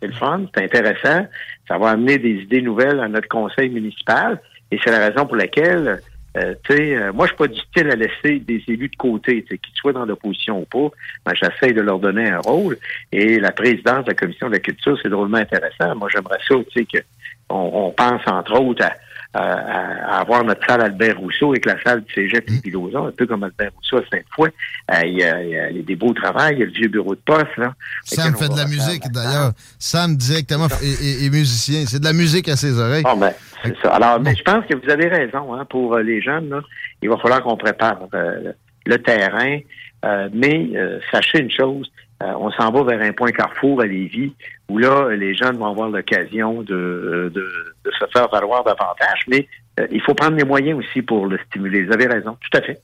C'est 0.00 0.08
le 0.08 0.12
fun, 0.14 0.46
c'est 0.52 0.64
intéressant. 0.64 1.28
Ça 1.68 1.78
va 1.78 1.90
amener 1.90 2.18
des 2.18 2.42
idées 2.42 2.60
nouvelles 2.60 2.98
à 2.98 3.06
notre 3.06 3.28
conseil 3.28 3.70
municipal. 3.70 4.40
Et 4.72 4.80
c'est 4.82 4.90
la 4.90 5.08
raison 5.08 5.26
pour 5.26 5.36
laquelle, 5.36 6.00
euh, 6.36 6.54
euh, 6.70 7.12
moi, 7.12 7.26
je 7.26 7.30
suis 7.30 7.36
pas 7.36 7.48
du 7.48 7.60
style 7.60 7.90
à 7.90 7.96
laisser 7.96 8.38
des 8.38 8.62
élus 8.68 8.88
de 8.88 8.96
côté, 8.96 9.42
qu'ils 9.42 9.74
soient 9.74 9.92
dans 9.92 10.04
l'opposition 10.04 10.60
ou 10.60 10.64
pas. 10.64 10.94
Ben, 11.26 11.32
j'essaie 11.34 11.72
de 11.72 11.80
leur 11.80 11.98
donner 11.98 12.28
un 12.28 12.38
rôle. 12.38 12.78
Et 13.10 13.38
la 13.40 13.52
présidence 13.52 14.04
de 14.04 14.10
la 14.10 14.14
commission 14.14 14.46
de 14.48 14.52
la 14.52 14.60
culture, 14.60 14.96
c'est 15.02 15.08
drôlement 15.08 15.38
intéressant. 15.38 15.94
Moi, 15.96 16.08
j'aimerais 16.12 16.38
ça, 16.46 16.54
tu 16.54 16.80
sais, 16.80 16.84
que 16.84 17.04
on, 17.48 17.86
on 17.86 17.90
pense 17.90 18.22
entre 18.26 18.60
autres 18.60 18.84
à, 18.84 18.92
à, 19.32 20.16
à 20.16 20.20
avoir 20.20 20.42
notre 20.44 20.64
salle 20.66 20.82
Albert 20.82 21.18
Rousseau 21.18 21.50
avec 21.50 21.66
la 21.66 21.80
salle 21.82 22.02
du 22.02 22.12
Cégep 22.12 22.50
Mm. 22.50 22.54
et 22.54 22.60
Pilozon, 22.60 23.06
un 23.06 23.12
peu 23.12 23.26
comme 23.26 23.44
Albert 23.44 23.70
Rousseau 23.76 23.98
à 23.98 24.02
Sainte-Foy. 24.10 24.48
Euh, 24.90 25.00
Il 25.04 25.18
y, 25.18 25.22
a, 25.22 25.42
il 25.42 25.76
y 25.76 25.80
a 25.80 25.82
des 25.82 25.96
beaux 25.96 26.12
travails, 26.12 26.54
il 26.54 26.58
y 26.60 26.62
a 26.62 26.66
le 26.66 26.72
vieux 26.72 26.88
bureau 26.88 27.14
de 27.14 27.20
poste. 27.20 27.56
Là, 27.56 27.74
Sam 28.04 28.36
fait 28.36 28.48
de 28.48 28.56
la 28.56 28.66
musique, 28.66 29.02
d'ailleurs. 29.12 29.52
Sam, 29.78 30.16
directement, 30.16 30.66
est, 30.82 31.30
musicien. 31.30 31.84
C'est 31.86 32.00
de 32.00 32.04
la 32.04 32.12
musique 32.12 32.48
à 32.48 32.56
ses 32.56 32.78
oreilles. 32.78 33.04
Bon, 33.04 33.16
ben, 33.16 33.32
c'est 33.62 33.76
ça. 33.82 33.94
Alors, 33.94 34.20
mais 34.20 34.34
je 34.34 34.42
pense 34.42 34.64
que 34.66 34.74
vous 34.74 34.90
avez 34.90 35.08
raison. 35.08 35.54
Hein, 35.54 35.64
pour 35.68 35.94
euh, 35.94 36.02
les 36.02 36.20
jeunes, 36.20 36.48
là, 36.48 36.60
il 37.02 37.08
va 37.08 37.16
falloir 37.18 37.42
qu'on 37.42 37.56
prépare 37.56 38.00
euh, 38.14 38.52
le 38.86 38.98
terrain. 38.98 39.58
Euh, 40.02 40.30
mais 40.32 40.70
euh, 40.76 40.98
sachez 41.12 41.40
une 41.40 41.50
chose, 41.50 41.92
euh, 42.22 42.32
on 42.38 42.50
s'en 42.52 42.70
va 42.70 42.82
vers 42.84 43.00
un 43.00 43.12
point 43.12 43.30
carrefour 43.32 43.80
à 43.80 43.86
Lévis 43.86 44.34
où 44.68 44.78
là, 44.78 45.08
les 45.16 45.34
jeunes 45.34 45.56
vont 45.56 45.66
avoir 45.70 45.88
l'occasion 45.88 46.62
de, 46.62 47.32
de, 47.34 47.40
de 47.84 47.90
se 47.98 48.04
faire 48.12 48.28
valoir 48.30 48.62
davantage. 48.64 49.20
Mais 49.28 49.48
euh, 49.80 49.86
il 49.90 50.00
faut 50.02 50.14
prendre 50.14 50.36
les 50.36 50.44
moyens 50.44 50.78
aussi 50.78 51.02
pour 51.02 51.26
le 51.26 51.38
stimuler. 51.48 51.84
Vous 51.84 51.92
avez 51.92 52.06
raison, 52.06 52.36
tout 52.40 52.58
à 52.58 52.62
fait. 52.62 52.80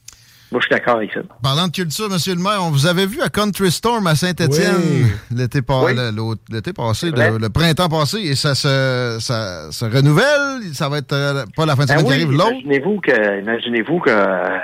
Moi, 0.52 0.60
je 0.60 0.66
suis 0.66 0.74
d'accord 0.76 0.96
avec 0.98 1.12
ça. 1.12 1.20
Parlant 1.42 1.66
de 1.66 1.72
culture, 1.72 2.08
Monsieur 2.08 2.34
le 2.36 2.40
maire, 2.40 2.60
on 2.62 2.70
vous 2.70 2.86
avait 2.86 3.04
vu 3.06 3.20
à 3.20 3.28
Country 3.28 3.68
Storm 3.70 4.06
à 4.06 4.14
Saint-Étienne 4.14 4.76
Oui. 4.78 5.06
l'été 5.36 5.60
pas- 5.60 5.82
Oui. 5.84 5.92
le- 5.96 6.12
l'autre- 6.16 6.40
l'été 6.50 6.72
passé, 6.72 7.10
le, 7.10 7.38
le 7.38 7.48
printemps 7.48 7.88
passé, 7.88 8.18
et 8.18 8.36
ça 8.36 8.54
se, 8.54 9.18
ça 9.20 9.72
se 9.72 9.84
renouvelle. 9.84 10.72
Ça 10.72 10.88
va 10.88 10.98
être 10.98 11.12
euh, 11.12 11.44
pas 11.56 11.66
la 11.66 11.74
fin 11.74 11.82
de 11.82 11.88
Ben 11.88 11.98
semaine 11.98 12.06
qui 12.06 12.12
arrive, 12.12 12.30
l'autre. 12.30 12.52
Imaginez-vous 12.52 13.00
que, 13.00 13.40
imaginez-vous 13.40 13.98
que 13.98 14.10
euh, 14.10 14.56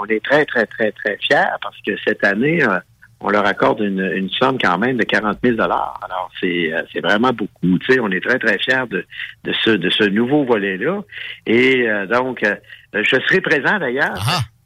on 0.00 0.04
est 0.06 0.22
très, 0.22 0.44
très, 0.44 0.66
très, 0.66 0.92
très 0.92 1.16
fiers 1.16 1.48
parce 1.62 1.76
que 1.86 1.92
cette 2.06 2.22
année, 2.22 2.62
euh, 2.62 2.78
on 3.20 3.28
leur 3.30 3.46
accorde 3.46 3.80
une, 3.80 4.00
une 4.14 4.30
somme 4.30 4.56
quand 4.58 4.78
même 4.78 4.96
de 4.96 5.02
40 5.04 5.38
000 5.42 5.60
Alors, 5.60 6.30
c'est, 6.40 6.72
euh, 6.72 6.82
c'est 6.92 7.00
vraiment 7.00 7.32
beaucoup. 7.32 7.78
Tu 7.80 7.92
sais, 7.92 8.00
on 8.00 8.08
est 8.10 8.24
très, 8.24 8.38
très 8.38 8.58
fiers 8.58 8.86
de, 8.90 9.04
de 9.44 9.52
ce, 9.64 9.70
de 9.70 9.90
ce 9.90 10.04
nouveau 10.04 10.44
volet-là. 10.44 11.00
Et 11.46 11.88
euh, 11.88 12.06
donc, 12.06 12.42
euh, 12.42 12.54
je 12.94 13.16
serai 13.28 13.40
présent 13.40 13.78
d'ailleurs. 13.78 14.14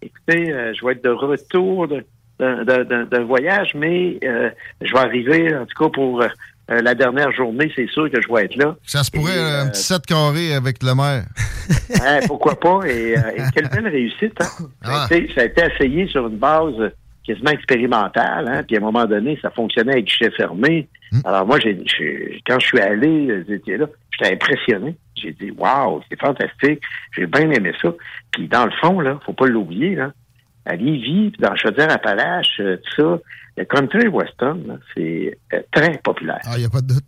Écoutez, 0.03 0.53
euh, 0.53 0.73
je 0.79 0.85
vais 0.87 0.93
être 0.93 1.05
de 1.05 1.11
retour 1.11 1.89
de- 1.89 2.05
d'un, 2.39 2.65
d'un- 2.65 3.05
d'un 3.05 3.25
voyage, 3.25 3.71
mais 3.75 4.19
euh, 4.25 4.51
je 4.83 4.93
vais 4.93 4.99
arriver, 4.99 5.55
en 5.57 5.67
tout 5.67 5.85
cas, 5.85 5.91
pour 5.91 6.21
euh, 6.23 6.29
la 6.69 6.95
dernière 6.95 7.31
journée, 7.33 7.71
c'est 7.77 7.89
sûr 7.89 8.11
que 8.11 8.21
je 8.21 8.33
vais 8.33 8.45
être 8.45 8.57
là. 8.57 8.75
Ça 8.85 9.03
se 9.05 9.11
pourrait 9.11 9.37
Et, 9.37 9.41
un 9.63 9.69
petit 9.69 9.83
set 9.83 10.05
carré 10.07 10.53
avec 10.55 10.83
le 10.83 10.95
maire. 10.95 11.25
Hein, 12.03 12.21
pourquoi 12.27 12.59
pas? 12.59 12.81
Et, 12.87 13.17
euh, 13.17 13.21
et 13.37 13.43
quelle 13.55 13.69
belle 13.69 13.89
réussite. 13.89 14.35
Hein? 14.41 14.67
Ah. 14.85 15.07
Ça, 15.09 15.15
a 15.15 15.19
été, 15.19 15.33
ça 15.35 15.41
a 15.43 15.45
été 15.45 15.63
essayé 15.75 16.07
sur 16.09 16.27
une 16.27 16.37
base 16.39 16.93
quasiment 17.27 17.51
expérimentale. 17.51 18.49
Hein? 18.49 18.63
Puis 18.67 18.77
à 18.77 18.81
un 18.81 18.83
moment 18.83 19.05
donné, 19.07 19.39
ça 19.43 19.51
fonctionnait 19.51 19.93
avec 19.93 20.05
guichet 20.07 20.31
fermé. 20.31 20.89
Hmm. 21.13 21.21
Alors 21.25 21.47
moi, 21.47 21.59
j'ai, 21.61 21.79
quand 22.47 22.59
je 22.61 22.67
suis 22.67 22.81
allé, 22.81 23.29
euh, 23.31 23.45
j'étais 23.49 23.77
là, 23.77 23.87
j'étais 24.13 24.35
impressionné. 24.35 24.97
J'ai 25.17 25.33
dit, 25.33 25.51
waouh, 25.53 26.03
c'est 26.11 26.21
fantastique. 26.21 26.81
J'ai 27.17 27.27
bien 27.27 27.51
aimé 27.51 27.73
ça. 27.81 27.89
Puis 28.33 28.49
dans 28.49 28.65
le 28.67 28.73
fond, 28.81 29.01
là, 29.01 29.19
faut 29.25 29.33
pas 29.33 29.47
l'oublier, 29.47 29.95
là, 29.95 30.13
à 30.67 30.77
Lévis, 30.77 31.31
puis 31.31 31.41
dans 31.41 31.55
Chaudière-Appalaches, 31.57 32.61
euh, 32.61 32.77
tout 32.79 33.03
ça, 33.03 33.23
le 33.57 33.65
country 33.65 34.09
western, 34.09 34.79
c'est 34.95 35.39
euh, 35.53 35.61
très 35.73 35.99
populaire. 35.99 36.41
Ah, 36.45 36.53
il 36.57 36.61
n'y 36.61 36.67
a 36.67 36.71
pas 36.71 36.81
de 36.81 36.89
doute. 36.95 37.05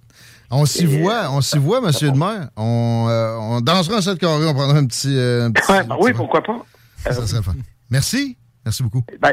On 0.50 0.64
s'y 0.64 0.86
voit, 0.86 1.30
on 1.32 1.40
s'y 1.40 1.58
voit, 1.58 1.80
Monsieur 1.80 2.08
le 2.12 2.16
maire. 2.18 2.50
On, 2.56 3.06
euh, 3.10 3.36
on 3.40 3.60
dansera 3.60 3.96
un 3.96 4.00
set 4.00 4.18
carré, 4.18 4.46
on 4.46 4.54
prendra 4.54 4.78
un 4.78 4.86
petit. 4.86 5.16
euh, 5.18 5.46
un 5.46 5.50
petit- 5.52 5.72
Ouais, 5.72 5.80
oui, 6.00 6.12
pourquoi 6.14 6.42
pas? 6.42 6.64
Ça 6.98 7.12
serait 7.26 7.42
fun. 7.42 7.54
Merci. 7.90 8.36
Merci 8.64 8.82
beaucoup. 8.84 9.04
Ben, 9.20 9.32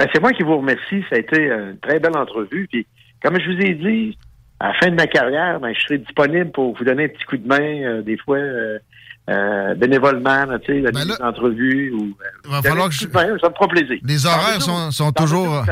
ben, 0.00 0.08
c'est 0.14 0.20
moi 0.20 0.32
qui 0.32 0.42
vous 0.42 0.56
remercie. 0.56 1.04
Ça 1.10 1.16
a 1.16 1.18
été 1.18 1.36
une 1.46 1.76
très 1.82 1.98
belle 2.00 2.16
entrevue. 2.16 2.66
Puis, 2.72 2.86
comme 3.22 3.38
je 3.38 3.50
vous 3.50 3.60
ai 3.60 3.74
dit, 3.74 4.18
à 4.58 4.68
la 4.68 4.74
fin 4.74 4.88
de 4.88 4.94
ma 4.94 5.06
carrière, 5.06 5.60
ben, 5.60 5.74
je 5.74 5.80
serai 5.80 5.98
disponible 5.98 6.50
pour 6.52 6.74
vous 6.76 6.84
donner 6.84 7.04
un 7.04 7.08
petit 7.08 7.24
coup 7.24 7.36
de 7.36 7.46
main, 7.46 7.60
euh, 7.60 8.02
des 8.02 8.16
fois, 8.16 8.38
euh, 8.38 8.78
euh, 9.28 9.74
bénévolement, 9.74 10.44
là, 10.46 10.58
tu 10.58 10.82
sais, 10.82 10.90
des 10.90 11.22
entrevues. 11.22 11.92
Ou, 11.92 12.04
euh, 12.20 12.30
Ben 12.44 12.50
va 12.50 12.62
falloir 12.62 12.88
que 12.88 12.94
je- 12.94 13.06
main, 13.08 13.36
ça 13.40 13.48
me 13.50 13.54
fera 13.54 13.68
plaisir. 13.68 13.98
Les 14.02 14.26
horaires 14.26 14.62
sont, 14.62 14.90
sont 14.90 15.12
toujours. 15.12 15.64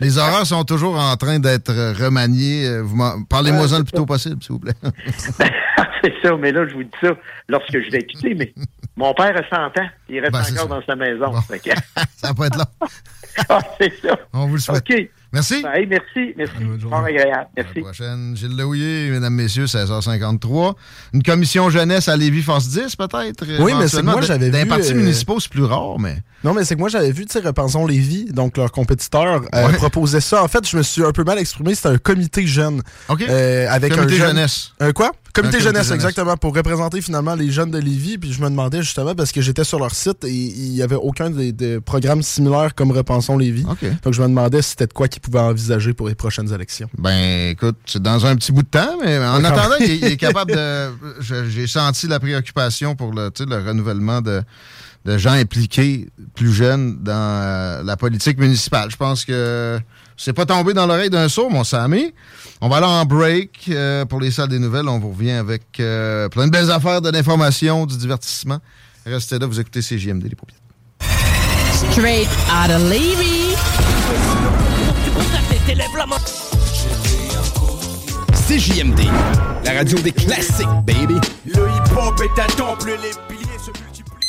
Les 0.00 0.18
horaires 0.18 0.46
sont 0.46 0.64
toujours 0.64 0.98
en 0.98 1.14
train 1.16 1.38
d'être 1.38 1.70
euh, 1.70 1.92
remaniés. 1.92 2.66
Euh, 2.66 2.82
Parlez-moi-en 3.28 3.78
le 3.78 3.84
plus 3.84 3.92
tôt 3.92 4.06
possible, 4.06 4.42
s'il 4.42 4.52
vous 4.54 4.58
plaît. 4.60 4.72
c'est 6.02 6.14
ça, 6.22 6.36
mais 6.36 6.50
là, 6.52 6.66
je 6.66 6.74
vous 6.74 6.82
dis 6.84 6.90
ça 7.00 7.10
lorsque 7.48 7.72
je 7.78 7.90
vais 7.90 8.02
quitter, 8.04 8.34
mais 8.34 8.52
mon 8.96 9.12
père 9.14 9.36
a 9.36 9.54
100 9.54 9.66
ans. 9.80 9.88
Il 10.08 10.20
reste 10.20 10.32
Ben, 10.32 10.40
encore 10.40 10.52
ça. 10.56 10.66
dans 10.66 10.82
sa 10.84 10.96
maison. 10.96 11.32
Ça 12.16 12.28
va 12.28 12.34
pas 12.34 12.46
être 12.46 12.56
long. 12.58 12.64
Ah, 13.48 13.60
c'est 13.80 13.92
ça. 14.02 14.16
On 14.32 14.46
vous 14.46 14.54
le 14.54 14.60
souhaite. 14.60 14.84
OK. 14.90 15.08
Merci. 15.32 15.62
Ben, 15.62 15.72
hey, 15.74 15.86
merci. 15.86 16.32
Merci. 16.36 16.54
Fort 16.88 17.04
agréable. 17.04 17.48
Merci. 17.56 17.80
prochaine. 17.80 18.34
Gilles 18.36 18.56
Lehouillier, 18.56 19.10
mesdames, 19.10 19.34
messieurs, 19.34 19.66
16h53. 19.66 20.74
Une 21.12 21.22
commission 21.22 21.68
jeunesse 21.68 22.08
à 22.08 22.16
Lévis 22.16 22.42
Force 22.42 22.68
10, 22.68 22.96
peut-être? 22.96 23.44
Oui, 23.62 23.72
mais 23.78 23.88
c'est 23.88 23.98
que 23.98 24.02
moi, 24.06 24.20
j'avais 24.22 24.48
Dans 24.50 24.58
les 24.58 24.64
vu, 24.64 24.68
partis 24.70 24.92
euh, 24.92 24.96
municipaux, 24.96 25.38
c'est 25.40 25.50
plus 25.50 25.64
rare, 25.64 25.98
mais. 25.98 26.16
Non, 26.44 26.54
mais 26.54 26.64
c'est 26.64 26.74
que 26.74 26.80
moi, 26.80 26.88
j'avais 26.88 27.10
vu, 27.12 27.26
tu 27.26 27.32
sais, 27.32 27.40
Repensons 27.40 27.86
Lévis, 27.86 28.26
donc 28.32 28.56
leur 28.56 28.70
compétiteur, 28.72 29.42
euh, 29.54 29.68
proposait 29.74 30.20
ça. 30.20 30.42
En 30.42 30.48
fait, 30.48 30.66
je 30.68 30.76
me 30.76 30.82
suis 30.82 31.04
un 31.04 31.12
peu 31.12 31.24
mal 31.24 31.38
exprimé. 31.38 31.74
C'était 31.74 31.88
un 31.88 31.98
comité 31.98 32.46
jeune. 32.46 32.80
Euh, 33.10 33.66
avec 33.68 33.94
Comité 33.94 34.14
un 34.14 34.18
jeune- 34.18 34.26
jeunesse. 34.28 34.72
Un 34.80 34.92
quoi? 34.92 35.12
Comité 35.36 35.58
Un 35.58 35.60
comité 35.60 35.60
jeunesse, 35.78 35.90
exactement, 35.92 36.36
pour 36.36 36.54
représenter 36.54 37.00
finalement 37.00 37.34
les 37.34 37.50
jeunes 37.50 37.70
de 37.70 37.78
Lévis. 37.78 38.18
Puis 38.18 38.32
je 38.32 38.40
me 38.40 38.48
demandais 38.48 38.82
justement, 38.82 39.14
parce 39.14 39.32
que 39.32 39.40
j'étais 39.40 39.64
sur 39.64 39.78
leur 39.78 39.94
site 39.94 40.24
et 40.24 40.30
il 40.32 40.70
n'y 40.72 40.82
avait 40.82 40.96
aucun 40.96 41.30
des, 41.30 41.52
des 41.52 41.80
programmes 41.80 42.22
similaires 42.22 42.74
comme 42.74 42.90
Repensons 42.90 43.36
Lévis. 43.38 43.64
Donc 44.02 44.12
je 44.14 44.22
me 44.22 44.28
demandais 44.28 44.62
si 44.62 44.70
c'était 44.70 44.86
de 44.86 44.92
quoi 44.92 45.08
qu'ils 45.08 45.20
pouvaient 45.22 45.38
envisager 45.40 45.92
pour 45.92 46.08
les 46.08 46.14
prochaines 46.14 46.52
élections. 46.52 46.88
Ben, 46.98 47.50
écoute, 47.50 47.76
c'est 47.86 48.02
dans 48.02 48.24
un 48.26 48.34
petit 48.36 48.50
bout 48.52 48.62
de 48.62 48.68
temps, 48.68 48.96
mais 49.04 49.18
en 49.18 49.38
Ouais, 49.40 49.46
attendant, 49.46 49.76
il, 49.80 49.90
est- 49.90 49.96
il 49.98 50.04
est 50.04 50.08
même. 50.08 50.16
capable 50.16 50.52
de. 50.52 50.88
J'ai 51.50 51.66
senti 51.66 52.06
la 52.08 52.18
préoccupation 52.18 52.94
pour 52.96 53.12
le, 53.12 53.30
le 53.38 53.68
renouvellement 53.68 54.20
de, 54.22 54.42
de 55.04 55.18
gens 55.18 55.32
impliqués 55.32 56.08
plus 56.34 56.52
jeunes 56.52 56.98
dans 57.02 57.12
euh, 57.14 57.82
la 57.84 57.96
politique 57.96 58.38
municipale. 58.38 58.90
Je 58.90 58.96
pense 58.96 59.24
que 59.24 59.78
c'est 60.16 60.32
pas 60.32 60.46
tombé 60.46 60.72
dans 60.72 60.86
l'oreille 60.86 61.10
d'un 61.10 61.28
sourd, 61.28 61.50
mon 61.50 61.64
Sammy. 61.64 62.14
On 62.60 62.68
va 62.68 62.76
aller 62.76 62.86
en 62.86 63.04
break 63.04 63.66
euh, 63.68 64.04
pour 64.06 64.20
les 64.20 64.30
salles 64.30 64.48
des 64.48 64.58
nouvelles. 64.58 64.88
On 64.88 64.98
vous 64.98 65.10
revient 65.10 65.32
avec 65.32 65.62
euh, 65.78 66.28
plein 66.28 66.46
de 66.46 66.52
belles 66.52 66.70
affaires, 66.70 67.02
de 67.02 67.10
l'information, 67.10 67.86
du 67.86 67.96
divertissement. 67.96 68.58
Restez 69.04 69.38
là, 69.38 69.46
vous 69.46 69.60
écoutez 69.60 69.80
CJMD, 69.80 70.24
les 70.24 70.34
paupières. 70.34 70.58
Straight 71.92 72.28
out 72.50 72.70
of 72.70 72.82
Levy. 72.90 73.54
CJMD, 78.48 79.00
la 79.64 79.72
radio 79.72 79.98
des 79.98 80.12
classiques, 80.12 80.66
baby. 80.84 81.16
Le 81.46 81.68
hip-hop 81.68 82.20
est 82.22 82.56
temple, 82.56 82.96
les 83.02 83.35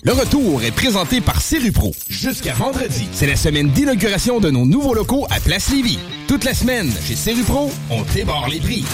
Le 0.07 0.13
retour 0.13 0.63
est 0.63 0.71
présenté 0.71 1.19
par 1.19 1.41
Serupro. 1.41 1.91
Jusqu'à 2.07 2.53
vendredi, 2.53 3.09
c'est 3.11 3.27
la 3.27 3.35
semaine 3.35 3.67
d'inauguration 3.71 4.39
de 4.39 4.49
nos 4.49 4.65
nouveaux 4.65 4.93
locaux 4.93 5.27
à 5.29 5.41
Place 5.41 5.69
Lévis. 5.69 5.99
Toute 6.29 6.45
la 6.45 6.53
semaine, 6.53 6.89
chez 7.05 7.17
Serupro, 7.17 7.69
on 7.89 8.03
débarre 8.15 8.47
les 8.47 8.61
prix. 8.61 8.85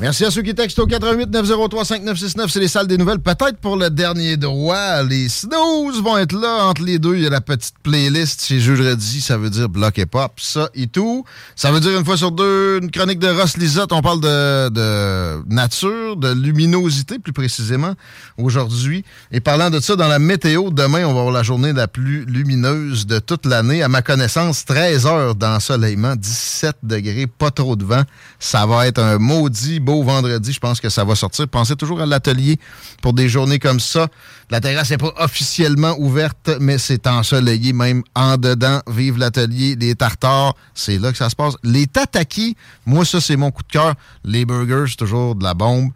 Merci 0.00 0.24
à 0.24 0.30
ceux 0.30 0.40
qui 0.40 0.54
textent 0.54 0.78
au 0.78 0.86
88 0.86 1.28
903 1.28 1.84
5969. 1.84 2.50
C'est 2.50 2.60
les 2.60 2.68
salles 2.68 2.86
des 2.86 2.96
nouvelles. 2.96 3.18
Peut-être 3.18 3.58
pour 3.58 3.76
le 3.76 3.90
dernier 3.90 4.38
droit. 4.38 5.02
Les 5.02 5.28
snooze 5.28 6.02
vont 6.02 6.16
être 6.16 6.32
là. 6.32 6.64
Entre 6.64 6.82
les 6.82 6.98
deux, 6.98 7.16
il 7.16 7.22
y 7.22 7.26
a 7.26 7.30
la 7.30 7.42
petite 7.42 7.74
playlist 7.82 8.42
chez 8.46 8.60
Jeudi. 8.60 9.20
Ça 9.20 9.36
veut 9.36 9.50
dire 9.50 9.68
bloc 9.68 9.98
et 9.98 10.06
pop. 10.06 10.32
Ça 10.38 10.70
et 10.74 10.86
tout. 10.86 11.26
Ça 11.54 11.70
veut 11.70 11.80
dire 11.80 11.98
une 11.98 12.06
fois 12.06 12.16
sur 12.16 12.32
deux, 12.32 12.78
une 12.80 12.90
chronique 12.90 13.18
de 13.18 13.28
Ross 13.28 13.58
Lisotte. 13.58 13.92
On 13.92 14.00
parle 14.00 14.22
de, 14.22 14.70
de 14.70 15.54
nature, 15.54 16.16
de 16.16 16.32
luminosité 16.32 17.18
plus 17.18 17.34
précisément 17.34 17.92
aujourd'hui. 18.38 19.04
Et 19.32 19.40
parlant 19.40 19.68
de 19.68 19.80
ça, 19.80 19.96
dans 19.96 20.08
la 20.08 20.18
météo, 20.18 20.70
demain, 20.70 21.04
on 21.04 21.12
va 21.12 21.20
avoir 21.20 21.34
la 21.34 21.42
journée 21.42 21.74
la 21.74 21.88
plus 21.88 22.24
lumineuse 22.24 23.06
de 23.06 23.18
toute 23.18 23.44
l'année. 23.44 23.82
À 23.82 23.88
ma 23.88 24.00
connaissance, 24.00 24.64
13 24.64 25.04
heures 25.04 25.34
d'ensoleillement, 25.34 26.16
17 26.16 26.76
degrés, 26.84 27.26
pas 27.26 27.50
trop 27.50 27.76
de 27.76 27.84
vent. 27.84 28.04
Ça 28.38 28.64
va 28.64 28.86
être 28.86 29.02
un 29.02 29.18
maudit 29.18 29.78
beau 29.78 29.89
vendredi. 29.98 30.52
Je 30.52 30.60
pense 30.60 30.80
que 30.80 30.88
ça 30.88 31.04
va 31.04 31.14
sortir. 31.14 31.48
Pensez 31.48 31.76
toujours 31.76 32.00
à 32.00 32.06
l'atelier 32.06 32.58
pour 33.02 33.12
des 33.12 33.28
journées 33.28 33.58
comme 33.58 33.80
ça. 33.80 34.08
La 34.50 34.60
terrasse 34.60 34.90
n'est 34.90 34.98
pas 34.98 35.12
officiellement 35.18 35.94
ouverte, 35.98 36.50
mais 36.60 36.78
c'est 36.78 37.06
ensoleillé 37.06 37.72
même 37.72 38.02
en 38.14 38.36
dedans. 38.36 38.80
Vive 38.88 39.18
l'atelier, 39.18 39.76
les 39.78 39.94
tartares, 39.94 40.54
c'est 40.74 40.98
là 40.98 41.12
que 41.12 41.18
ça 41.18 41.30
se 41.30 41.36
passe. 41.36 41.54
Les 41.62 41.86
tatakis, 41.86 42.56
moi, 42.86 43.04
ça, 43.04 43.20
c'est 43.20 43.36
mon 43.36 43.50
coup 43.50 43.62
de 43.62 43.72
cœur. 43.72 43.94
Les 44.24 44.44
burgers, 44.44 44.94
toujours 44.96 45.34
de 45.34 45.44
la 45.44 45.54
bombe. 45.54 45.90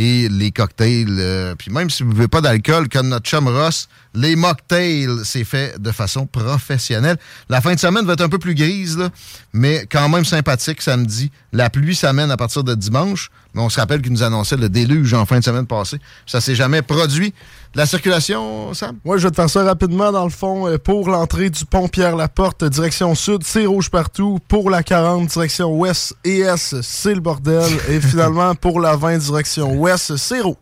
Et 0.00 0.28
les 0.28 0.52
cocktails, 0.52 1.08
euh, 1.18 1.56
puis 1.56 1.72
même 1.72 1.90
si 1.90 2.04
vous 2.04 2.10
ne 2.10 2.14
buvez 2.14 2.28
pas 2.28 2.40
d'alcool, 2.40 2.88
comme 2.88 3.08
notre 3.08 3.28
chum 3.28 3.48
Ross, 3.48 3.88
Les 4.14 4.36
mocktails, 4.36 5.24
c'est 5.24 5.42
fait 5.42 5.76
de 5.82 5.90
façon 5.90 6.24
professionnelle. 6.24 7.16
La 7.48 7.60
fin 7.60 7.74
de 7.74 7.80
semaine 7.80 8.06
va 8.06 8.12
être 8.12 8.20
un 8.20 8.28
peu 8.28 8.38
plus 8.38 8.54
grise, 8.54 9.10
mais 9.52 9.88
quand 9.90 10.08
même 10.08 10.24
sympathique 10.24 10.82
samedi. 10.82 11.32
La 11.52 11.68
pluie 11.68 11.96
s'amène 11.96 12.30
à 12.30 12.36
partir 12.36 12.62
de 12.62 12.76
dimanche. 12.76 13.32
Mais 13.54 13.62
on 13.62 13.68
se 13.70 13.80
rappelle 13.80 14.00
qu'il 14.00 14.12
nous 14.12 14.22
annonçait 14.22 14.56
le 14.56 14.68
déluge 14.68 15.14
en 15.14 15.26
fin 15.26 15.40
de 15.40 15.44
semaine 15.44 15.66
passée. 15.66 15.98
Ça 16.26 16.40
s'est 16.40 16.54
jamais 16.54 16.82
produit. 16.82 17.34
La 17.78 17.86
circulation, 17.86 18.74
Sam? 18.74 18.98
Moi, 19.04 19.18
je 19.18 19.28
vais 19.28 19.30
te 19.30 19.36
faire 19.36 19.48
ça 19.48 19.62
rapidement, 19.62 20.10
dans 20.10 20.24
le 20.24 20.30
fond. 20.30 20.66
Euh, 20.66 20.78
Pour 20.78 21.08
l'entrée 21.08 21.48
du 21.48 21.64
pont 21.64 21.86
Pierre-Laporte, 21.86 22.64
direction 22.64 23.14
sud, 23.14 23.44
c'est 23.44 23.66
rouge 23.66 23.88
partout. 23.88 24.40
Pour 24.48 24.68
la 24.68 24.82
40, 24.82 25.28
direction 25.28 25.78
ouest 25.78 26.16
et 26.24 26.40
est, 26.40 26.82
c'est 26.82 27.14
le 27.14 27.20
bordel. 27.20 27.70
Et 27.88 28.00
finalement, 28.10 28.56
pour 28.56 28.80
la 28.80 28.96
20, 28.96 29.18
direction 29.18 29.74
ouest, 29.74 30.16
c'est 30.16 30.40
rouge. 30.40 30.56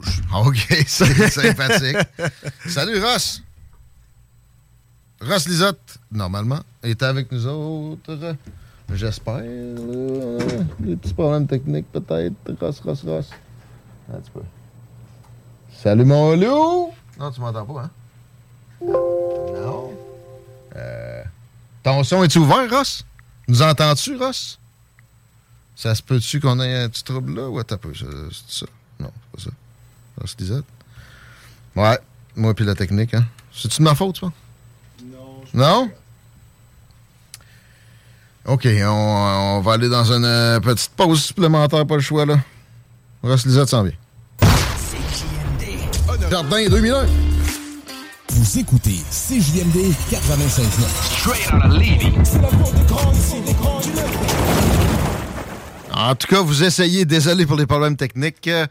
OK, 0.45 0.59
c'est 0.87 1.31
sympathique. 1.31 1.97
Salut, 2.67 3.03
Ross. 3.03 3.43
Ross 5.23 5.49
Lisotte, 5.49 5.97
normalement, 6.13 6.61
est 6.83 7.03
avec 7.03 7.33
nous 7.33 7.47
autres. 7.47 8.37
J'espère. 8.93 9.41
Des 10.81 10.97
petits 10.97 11.15
problèmes 11.15 11.47
techniques, 11.47 11.91
peut-être. 11.91 12.35
Ross, 12.61 12.83
Ross, 12.85 13.03
Ross. 13.07 13.31
Un 14.13 14.19
petit 14.19 14.31
peu. 14.35 14.43
Salut, 15.83 16.05
mon 16.05 16.37
loup! 16.37 16.93
Non, 17.19 17.31
tu 17.31 17.41
m'entends 17.41 17.65
pas, 17.65 17.83
hein? 17.83 17.91
Non. 18.83 19.93
Euh, 20.77 21.23
ton 21.83 22.05
son 22.05 22.23
est 22.23 22.37
ouvert, 22.37 22.69
Ross? 22.71 23.05
Nous 23.49 23.63
entends-tu, 23.63 24.17
Ross? 24.17 24.59
Ça 25.75 25.95
se 25.95 26.03
peut-tu 26.03 26.41
qu'on 26.41 26.61
ait 26.61 26.83
un 26.85 26.89
petit 26.89 27.05
trouble 27.05 27.35
là? 27.35 27.49
Ouais, 27.49 27.65
t'as 27.65 27.77
peu. 27.77 27.93
C'est 27.95 28.07
ça? 28.49 28.67
Non, 28.99 29.11
c'est 29.33 29.45
pas 29.45 29.51
ça. 29.51 29.57
Ross 30.21 30.37
Lisotte. 30.39 30.65
Ouais, 31.75 31.99
moi 32.35 32.55
puis 32.55 32.65
la 32.65 32.75
technique, 32.75 33.15
hein? 33.15 33.27
C'est-tu 33.53 33.79
de 33.79 33.85
ma 33.85 33.95
faute, 33.95 34.15
tu 34.15 34.21
penses? 34.23 34.33
Non? 35.55 35.91
OK, 38.45 38.67
on, 38.67 38.87
on 38.89 39.61
va 39.61 39.73
aller 39.73 39.89
dans 39.89 40.05
une 40.13 40.25
euh, 40.25 40.61
petite 40.61 40.91
pause 40.91 41.23
supplémentaire, 41.25 41.87
pas 41.87 41.95
le 41.97 42.01
choix, 42.01 42.25
là. 42.27 42.39
Ross 43.23 43.45
Lisotte 43.47 43.69
s'en 43.69 43.83
vient. 43.83 43.95
Jardin 46.31 46.69
2001. 46.69 47.07
Vous 48.31 48.59
écoutez 48.59 48.97
CJMD 49.11 49.93
96.9. 50.11 50.69
Straight 51.19 51.53
out 51.53 51.65
of 51.65 51.73
Levy. 51.79 52.13
En 55.93 56.15
tout 56.15 56.27
cas, 56.27 56.41
vous 56.43 56.63
essayez. 56.65 57.05
Désolé 57.05 57.47
pour 57.47 57.57
les 57.57 57.67
problèmes 57.67 57.97
techniques. 57.97 58.47
Euh, 58.49 58.67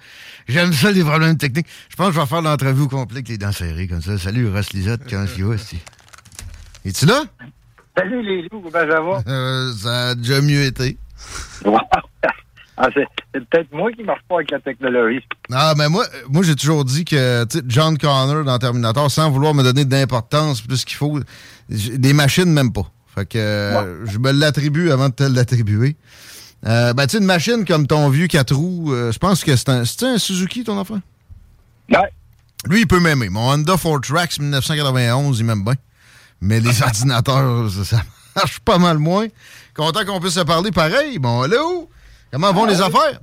J'aime 0.48 0.74
ça, 0.74 0.92
les 0.92 1.04
problèmes 1.04 1.38
techniques. 1.38 1.68
Je 1.90 1.96
pense 1.96 2.10
que 2.10 2.14
je 2.16 2.20
vais 2.20 2.26
faire 2.26 2.42
l'entrevue 2.42 2.84
au 2.84 2.88
complet 2.88 3.18
avec 3.18 3.30
les 3.30 3.38
dents 3.38 3.52
serrées, 3.52 3.88
comme 3.88 4.02
ça. 4.02 4.18
Salut, 4.18 4.50
Ross 4.50 4.74
Lisotte, 4.74 5.02
comment 5.10 5.26
tu 5.34 5.44
vas? 5.44 5.56
Es-tu 6.84 7.06
là? 7.06 7.24
Salut 7.98 8.22
les 8.22 8.42
loups, 8.44 8.62
comment 8.62 8.72
ça 8.72 9.02
va? 9.02 9.24
Euh, 9.28 9.74
ça 9.74 10.10
a 10.10 10.16
déjà 10.16 10.42
mieux 10.42 10.64
été. 10.64 10.98
Ah, 12.78 12.90
c'est 12.94 13.08
peut-être 13.32 13.72
moi 13.72 13.92
qui 13.92 14.04
marche 14.04 14.22
pas 14.28 14.36
avec 14.36 14.52
la 14.52 14.60
technologie. 14.60 15.24
Ah, 15.52 15.74
mais 15.78 15.88
moi, 15.88 16.06
moi 16.30 16.44
j'ai 16.44 16.56
toujours 16.56 16.84
dit 16.84 17.06
que 17.06 17.46
John 17.68 17.98
Connor 17.98 18.44
dans 18.44 18.60
Terminator, 18.60 19.10
sans 19.10 19.32
vouloir 19.32 19.54
me 19.54 19.64
donner 19.64 19.86
d'importance 19.86 20.62
plus 20.62 20.84
qu'il 20.84 20.98
faut, 20.98 21.20
des 21.70 22.14
machines, 22.14 22.52
même 22.52 22.74
pas. 22.74 22.86
Fait 23.16 23.26
que 23.26 23.38
euh, 23.38 24.06
je 24.08 24.18
me 24.18 24.32
l'attribue 24.32 24.92
avant 24.92 25.08
de 25.08 25.14
te 25.14 25.24
l'attribuer. 25.24 25.96
Euh, 26.66 26.94
ben, 26.94 27.06
tu 27.06 27.12
sais, 27.12 27.18
une 27.20 27.26
machine 27.26 27.64
comme 27.64 27.88
ton 27.88 28.10
vieux 28.10 28.28
4 28.28 28.54
roues, 28.54 28.94
euh, 28.94 29.12
je 29.12 29.20
pense 29.20 29.44
que 29.44 29.56
c'est 29.56 29.70
un, 29.70 29.86
c'est 29.86 30.04
un 30.04 30.18
Suzuki, 30.18 30.66
ton 30.66 30.78
enfant? 30.78 31.00
Ouais. 31.90 32.12
Lui, 32.68 32.82
il 32.82 32.88
peut 32.88 33.00
m'aimer. 33.00 33.30
Mon 33.30 33.52
Honda 33.52 33.78
Ford 33.78 34.02
Trax 34.02 34.40
1991, 34.40 35.40
il 35.40 35.46
m'aime 35.46 35.64
bien. 35.64 35.76
Mais 36.42 36.60
les 36.60 36.82
ordinateurs, 36.82 37.72
ça, 37.72 37.86
ça 37.86 38.02
marche 38.36 38.60
pas 38.60 38.80
mal 38.80 38.98
moins. 38.98 39.28
Content 39.76 40.04
qu'on 40.06 40.20
puisse 40.20 40.34
se 40.34 40.42
parler 40.42 40.72
pareil. 40.72 41.20
Bon, 41.20 41.42
allô? 41.42 41.90
Comment 42.32 42.52
vont 42.54 42.66
les 42.66 42.82
affaires? 42.82 43.20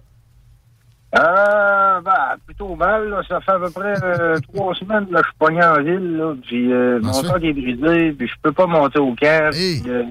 Euh, 1.18 2.00
ben, 2.00 2.36
plutôt 2.46 2.74
mal, 2.74 3.08
là. 3.08 3.20
Ça 3.28 3.40
fait 3.42 3.52
à 3.52 3.58
peu 3.58 3.70
près 3.70 3.94
euh, 4.02 4.38
trois 4.54 4.74
semaines 4.74 5.06
que 5.06 5.18
je 5.18 5.22
suis 5.22 5.38
pogné 5.38 5.62
en 5.62 5.82
ville, 5.82 6.16
là. 6.16 6.34
Puis 6.46 6.72
euh, 6.72 7.00
mon 7.02 7.12
corps 7.12 7.36
est 7.36 7.52
brisé, 7.52 8.12
puis 8.12 8.26
je 8.28 8.34
peux 8.42 8.52
pas 8.52 8.66
monter 8.66 8.98
au 8.98 9.14
camp. 9.14 9.50
Puis, 9.52 9.82
euh, 9.86 10.04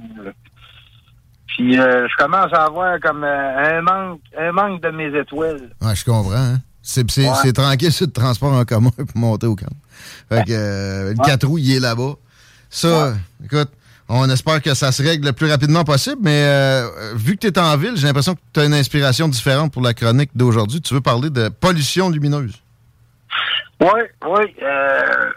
puis, 1.48 1.80
euh, 1.80 2.08
je 2.08 2.24
commence 2.24 2.54
à 2.54 2.66
avoir 2.66 3.00
comme 3.00 3.24
un 3.24 3.82
manque 3.82 4.22
un 4.40 4.52
manque 4.52 4.82
de 4.82 4.90
mes 4.90 5.18
étoiles. 5.20 5.72
Ouais, 5.82 5.96
je 5.96 6.06
comprends. 6.06 6.34
Hein? 6.36 6.60
C'est, 6.84 7.04
Ouais. 7.20 7.52
tranquille, 7.52 7.92
c'est 7.92 8.06
le 8.06 8.12
transport 8.12 8.54
en 8.54 8.64
commun 8.66 8.92
pour 8.98 9.18
monter 9.18 9.48
au 9.48 9.56
camp. 9.56 9.74
Fait 10.30 10.44
que 10.46 11.10
le 11.12 11.16
4 11.24 11.46
roues, 11.48 11.58
il 11.58 11.76
est 11.76 11.80
là-bas. 11.80 12.14
Ça, 12.70 13.14
écoute, 13.44 13.70
on 14.14 14.30
espère 14.30 14.62
que 14.62 14.74
ça 14.74 14.92
se 14.92 15.02
règle 15.02 15.26
le 15.28 15.34
plus 15.34 15.50
rapidement 15.50 15.84
possible, 15.84 16.18
mais 16.22 16.44
euh, 16.46 17.14
vu 17.16 17.36
que 17.36 17.42
tu 17.42 17.48
es 17.48 17.60
en 17.60 17.78
ville, 17.78 17.94
j'ai 17.96 18.08
l'impression 18.08 18.36
que 18.36 18.42
tu 18.54 18.60
as 18.60 18.66
une 18.66 18.74
inspiration 18.74 19.28
différente 19.28 19.72
pour 19.72 19.82
la 19.82 19.94
chronique 19.94 20.32
d'aujourd'hui. 20.36 20.82
Tu 20.82 20.94
veux 20.94 21.02
parler 21.02 21.30
de 21.30 21.50
pollution 21.50 22.10
lumineuse? 22.10 22.62
Oui, 23.80 24.02
oui. 24.28 24.56
Euh, 24.62 25.32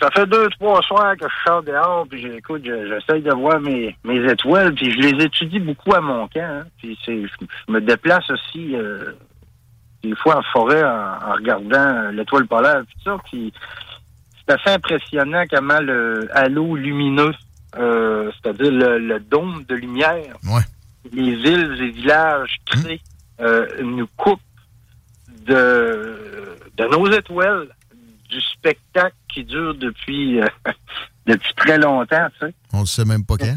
ça 0.00 0.08
fait 0.14 0.26
deux, 0.26 0.48
trois 0.58 0.80
soirs 0.82 1.14
que 1.20 1.26
je 1.28 1.34
sors 1.46 1.62
dehors, 1.62 2.06
puis 2.08 2.20
j'ai- 2.22 2.36
écoute, 2.36 2.62
je- 2.64 2.88
j'essaye 2.88 3.22
de 3.22 3.32
voir 3.32 3.60
mes, 3.60 3.94
mes 4.04 4.30
étoiles, 4.32 4.74
puis 4.74 4.90
je 4.92 4.98
les 4.98 5.24
étudie 5.24 5.60
beaucoup 5.60 5.94
à 5.94 6.00
mon 6.00 6.26
camp. 6.28 6.40
hein. 6.40 6.64
Puis 6.78 6.98
je, 7.06 7.26
je 7.26 7.72
me 7.72 7.80
déplace 7.80 8.28
aussi 8.30 8.74
euh, 8.74 9.12
des 10.02 10.16
fois 10.16 10.38
en 10.38 10.42
forêt 10.54 10.82
en, 10.82 11.34
regardant 11.34 12.10
l'étoile 12.12 12.46
polaire, 12.46 12.82
puis 12.86 12.96
ça. 13.04 13.16
C'est 14.48 14.54
assez 14.54 14.74
impressionnant 14.74 15.44
comment 15.50 15.78
le 15.80 16.28
halo 16.32 16.74
lumineux, 16.74 17.32
euh, 17.76 18.30
c'est-à-dire 18.42 18.70
le, 18.72 18.98
le 18.98 19.20
dôme 19.20 19.64
de 19.68 19.74
lumière, 19.74 20.36
les 21.12 21.34
villes 21.36 21.76
et 21.80 21.90
villages 21.90 22.56
créent, 22.66 23.00
euh, 23.40 23.66
nous 23.82 24.06
coupe 24.16 24.40
de, 25.46 26.56
de 26.76 26.84
nos 26.84 27.10
étoiles, 27.10 27.68
du 28.28 28.40
spectacle 28.40 29.16
qui 29.32 29.44
dure 29.44 29.74
depuis, 29.74 30.40
euh, 30.40 30.46
depuis 31.26 31.52
très 31.54 31.78
longtemps, 31.78 32.28
tu 32.38 32.46
sais. 32.46 32.54
On 32.72 32.80
ne 32.82 32.86
sait 32.86 33.04
même 33.04 33.24
pas 33.24 33.36
quand. 33.36 33.56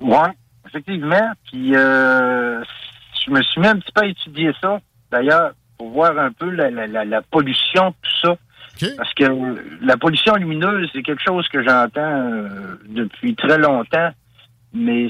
Oui, 0.00 0.28
effectivement. 0.66 1.32
Puis 1.44 1.76
euh, 1.76 2.62
je 3.24 3.30
me 3.30 3.42
suis 3.42 3.60
mis 3.60 3.66
un 3.68 3.78
petit 3.78 3.92
peu 3.92 4.02
à 4.02 4.06
étudier 4.06 4.52
ça, 4.60 4.80
d'ailleurs, 5.10 5.52
pour 5.78 5.90
voir 5.90 6.18
un 6.18 6.32
peu 6.32 6.48
la, 6.50 6.70
la, 6.70 6.86
la, 6.86 7.04
la 7.04 7.22
pollution, 7.22 7.92
tout 8.02 8.10
ça. 8.28 8.36
Parce 8.96 9.14
que 9.14 9.24
la 9.84 9.96
pollution 9.96 10.34
lumineuse, 10.34 10.88
c'est 10.92 11.02
quelque 11.02 11.22
chose 11.22 11.48
que 11.48 11.62
j'entends 11.62 12.00
euh, 12.00 12.48
depuis 12.88 13.34
très 13.34 13.58
longtemps, 13.58 14.10
mais 14.74 15.08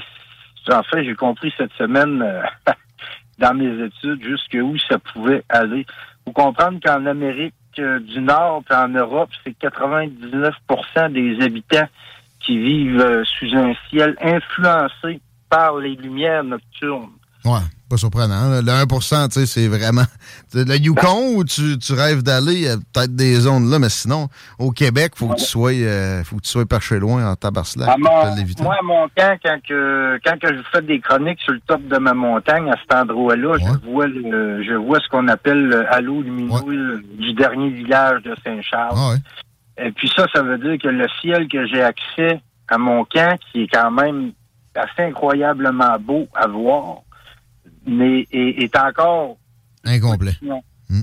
en 0.71 0.83
fait, 0.83 1.03
j'ai 1.03 1.15
compris 1.15 1.53
cette 1.57 1.73
semaine 1.73 2.21
euh, 2.21 2.41
dans 3.39 3.53
mes 3.53 3.85
études 3.85 4.23
jusqu'où 4.23 4.77
ça 4.89 4.99
pouvait 4.99 5.43
aller. 5.49 5.85
faut 6.25 6.31
comprendre 6.31 6.79
qu'en 6.83 7.05
Amérique 7.05 7.53
euh, 7.79 7.99
du 7.99 8.21
Nord 8.21 8.63
et 8.69 8.73
en 8.73 8.89
Europe, 8.89 9.29
c'est 9.43 9.57
99% 9.59 11.11
des 11.11 11.43
habitants 11.43 11.87
qui 12.39 12.57
vivent 12.57 13.23
sous 13.25 13.53
un 13.55 13.73
ciel 13.89 14.15
influencé 14.21 15.19
par 15.49 15.77
les 15.77 15.95
lumières 15.95 16.43
nocturnes. 16.43 17.09
Ouais, 17.43 17.59
pas 17.89 17.97
surprenant. 17.97 18.49
là. 18.49 18.61
Le 18.61 18.71
1% 18.85 19.27
tu 19.29 19.39
sais, 19.39 19.45
c'est 19.45 19.67
vraiment. 19.67 20.03
Le 20.53 20.75
Yukon 20.77 21.35
où 21.35 21.43
tu, 21.43 21.77
tu 21.77 21.93
rêves 21.93 22.21
d'aller, 22.23 22.53
il 22.53 22.61
y 22.61 22.67
a 22.69 22.77
peut-être 22.77 23.15
des 23.15 23.35
zones 23.35 23.69
là, 23.69 23.79
mais 23.79 23.89
sinon, 23.89 24.27
au 24.59 24.71
Québec, 24.71 25.13
faut 25.15 25.29
que 25.29 25.35
tu 25.39 25.45
sois 25.45 25.71
euh, 25.73 26.23
faut 26.23 26.37
que 26.37 26.41
tu 26.41 26.49
sois 26.49 26.65
perché 26.65 26.99
loin 26.99 27.29
en 27.31 27.35
tabarcelac 27.35 27.87
À 27.89 27.97
mon- 27.97 28.35
l'éviter. 28.35 28.63
moi, 28.63 28.75
à 28.79 28.83
mon 28.83 29.07
camp, 29.15 29.37
quand, 29.43 29.57
que, 29.67 30.19
quand 30.25 30.39
que 30.39 30.55
je 30.55 30.61
fais 30.71 30.81
des 30.81 30.99
chroniques 30.99 31.39
sur 31.41 31.53
le 31.53 31.59
top 31.67 31.81
de 31.87 31.97
ma 31.97 32.13
montagne, 32.13 32.69
à 32.69 32.75
cet 32.81 32.93
endroit-là, 32.93 33.55
je 33.59 33.89
vois 33.89 34.07
le, 34.07 34.63
je 34.63 34.73
vois 34.73 34.99
ce 34.99 35.07
qu'on 35.09 35.27
appelle 35.27 35.67
le 35.67 35.91
halo 35.93 36.21
lumineux 36.21 37.01
du 37.17 37.33
dernier 37.33 37.69
village 37.69 38.21
de 38.23 38.35
Saint-Charles. 38.45 38.95
Ah 38.97 39.83
Et 39.85 39.91
puis 39.91 40.09
ça, 40.15 40.25
ça 40.33 40.41
veut 40.41 40.57
dire 40.57 40.77
que 40.81 40.87
le 40.87 41.07
ciel 41.21 41.47
que 41.47 41.65
j'ai 41.67 41.81
accès 41.83 42.41
à 42.69 42.77
mon 42.77 43.05
camp, 43.05 43.37
qui 43.51 43.63
est 43.63 43.67
quand 43.67 43.91
même 43.91 44.31
assez 44.75 45.03
incroyablement 45.03 45.97
beau 45.99 46.27
à 46.35 46.47
voir, 46.47 46.97
mais 47.87 48.27
est, 48.31 48.63
est 48.63 48.77
encore 48.77 49.37
Incomplet. 49.83 50.33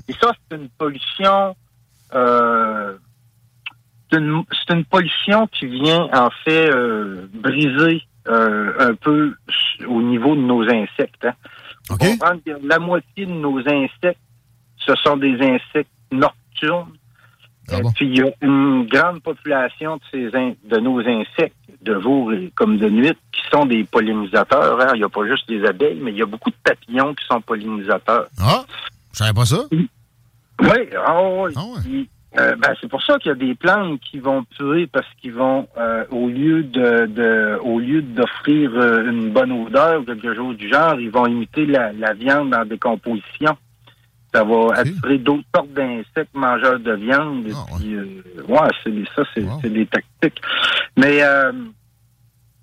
et 0.08 0.12
ça, 0.20 0.32
c'est 0.50 0.56
une 0.56 0.68
pollution. 0.68 1.56
Euh, 2.14 2.96
c'est 4.10 4.18
une, 4.18 4.44
c'est 4.52 4.74
une 4.74 4.84
pollution 4.84 5.46
qui 5.48 5.66
vient 5.66 6.08
en 6.12 6.30
fait 6.44 6.70
euh, 6.70 7.26
briser 7.32 8.02
euh, 8.28 8.72
un 8.78 8.94
peu 8.94 9.34
au 9.86 10.02
niveau 10.02 10.36
de 10.36 10.40
nos 10.40 10.62
insectes. 10.62 11.26
Hein. 11.26 11.96
Que 11.98 12.66
la 12.66 12.78
moitié 12.78 13.26
de 13.26 13.32
nos 13.32 13.58
insectes, 13.58 14.20
ce 14.76 14.94
sont 14.96 15.16
des 15.16 15.34
insectes 15.40 15.90
nocturnes. 16.12 16.92
Et 17.72 17.82
puis 17.94 18.06
il 18.06 18.18
y 18.18 18.22
a 18.22 18.30
une 18.42 18.86
grande 18.86 19.20
population 19.22 19.96
de, 19.96 20.02
ces 20.10 20.36
in- 20.36 20.54
de 20.64 20.78
nos 20.80 21.00
insectes, 21.00 21.56
de 21.82 21.98
jour 22.00 22.32
comme 22.54 22.76
de 22.78 22.88
nuit, 22.88 23.12
qui 23.32 23.40
sont 23.52 23.64
des 23.66 23.84
pollinisateurs. 23.84 24.80
hein. 24.80 24.90
Il 24.94 24.98
n'y 24.98 25.04
a 25.04 25.08
pas 25.08 25.26
juste 25.26 25.48
des 25.48 25.64
abeilles, 25.64 25.98
mais 26.02 26.12
il 26.12 26.18
y 26.18 26.22
a 26.22 26.26
beaucoup 26.26 26.50
de 26.50 26.56
papillons 26.62 27.14
qui 27.14 27.24
sont 27.26 27.40
pollinisateurs. 27.40 28.26
Ah, 28.40 28.64
je 29.12 29.18
savais 29.18 29.32
pas 29.32 29.44
ça. 29.46 29.64
Oui, 30.60 30.88
ah 31.06 31.20
oui. 31.22 31.52
Puis, 31.82 32.08
euh, 32.38 32.54
ben, 32.56 32.74
c'est 32.80 32.88
pour 32.88 33.02
ça 33.02 33.18
qu'il 33.18 33.28
y 33.30 33.32
a 33.32 33.36
des 33.36 33.54
plantes 33.54 34.00
qui 34.00 34.18
vont 34.18 34.44
tuer 34.56 34.86
parce 34.86 35.06
qu'ils 35.20 35.32
vont, 35.34 35.66
euh, 35.78 36.04
au 36.10 36.28
lieu 36.28 36.62
de, 36.64 37.06
de 37.06 37.58
au 37.62 37.78
lieu 37.78 38.02
d'offrir 38.02 38.70
euh, 38.74 39.08
une 39.10 39.30
bonne 39.30 39.52
odeur 39.52 40.00
ou 40.00 40.04
quelque 40.04 40.34
chose 40.34 40.56
du 40.56 40.68
genre, 40.68 40.98
ils 41.00 41.10
vont 41.10 41.26
imiter 41.26 41.64
la, 41.66 41.92
la 41.92 42.12
viande 42.12 42.54
en 42.54 42.64
décomposition. 42.64 43.56
Ça 44.34 44.42
va 44.44 44.74
attirer 44.74 45.18
d'autres 45.18 45.44
sortes 45.54 45.72
d'insectes 45.72 46.34
mangeurs 46.34 46.80
de 46.80 46.92
viande. 46.92 47.46
et 47.46 47.52
puis, 47.76 47.94
euh, 47.94 48.22
ouais, 48.48 48.68
c'est 48.82 48.92
ça, 49.14 49.22
c'est 49.62 49.72
des 49.72 49.86
tactiques. 49.86 50.42
Mais 50.96 51.22
euh, 51.22 51.52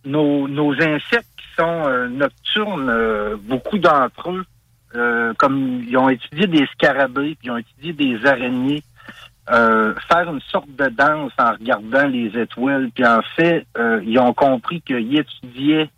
nos, 0.06 0.48
nos 0.48 0.73
insectes 0.73 1.30
qui 1.38 1.56
sont 1.57 1.88
euh, 1.88 2.07
nocturnes, 2.10 2.91
beaucoup 3.48 3.77
d'entre 3.77 4.31
eux, 4.31 4.45
euh, 4.95 5.34
comme 5.38 5.84
ils 5.88 5.95
ont 5.98 6.10
étudié 6.10 6.48
des 6.48 6.65
scarabées, 6.73 7.35
puis 7.39 7.48
ils 7.48 7.52
ont 7.52 7.57
étudié 7.57 7.93
des 7.93 8.26
araignées, 8.26 8.84
euh, 9.49 9.93
faire 10.11 10.30
une 10.31 10.41
sorte 10.41 10.69
de 10.76 10.88
danse 10.89 11.31
en 11.39 11.52
regardant 11.52 12.07
les 12.07 12.38
étoiles. 12.38 12.89
Puis 12.93 13.06
en 13.06 13.22
fait, 13.35 13.65
euh, 13.77 14.02
ils 14.06 14.19
ont 14.19 14.34
compris 14.34 14.81
qu'ils 14.81 15.18
étudiaient 15.18 15.89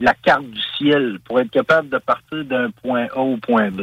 la 0.00 0.14
carte 0.14 0.46
du 0.46 0.60
ciel 0.78 1.18
pour 1.24 1.40
être 1.40 1.50
capable 1.50 1.88
de 1.90 1.98
partir 1.98 2.44
d'un 2.44 2.70
point 2.70 3.06
A 3.14 3.20
au 3.20 3.36
point 3.36 3.70
B. 3.70 3.82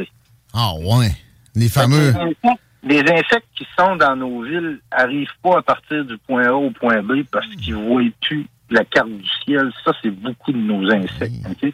Ah, 0.52 0.72
ouais. 0.74 1.10
Les 1.56 1.68
fameux. 1.68 2.12
Les 2.12 2.18
insectes, 2.20 2.62
les 2.84 3.00
insectes 3.00 3.48
qui 3.56 3.66
sont 3.76 3.96
dans 3.96 4.14
nos 4.14 4.42
villes 4.42 4.78
arrivent 4.90 5.28
pas 5.42 5.58
à 5.58 5.62
partir 5.62 6.04
du 6.04 6.16
point 6.18 6.46
A 6.46 6.52
au 6.52 6.70
point 6.70 7.02
B 7.02 7.22
parce 7.32 7.48
qu'ils 7.56 7.74
voient 7.74 8.02
plus 8.20 8.46
la 8.70 8.84
carte 8.84 9.08
du 9.08 9.28
ciel. 9.44 9.72
Ça, 9.84 9.92
c'est 10.02 10.10
beaucoup 10.10 10.52
de 10.52 10.58
nos 10.58 10.88
insectes. 10.92 11.46
ok? 11.50 11.72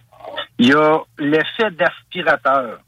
Il 0.58 0.68
y 0.68 0.72
a 0.72 0.98
l'effet 1.18 1.70
d'aspirateur. 1.72 2.78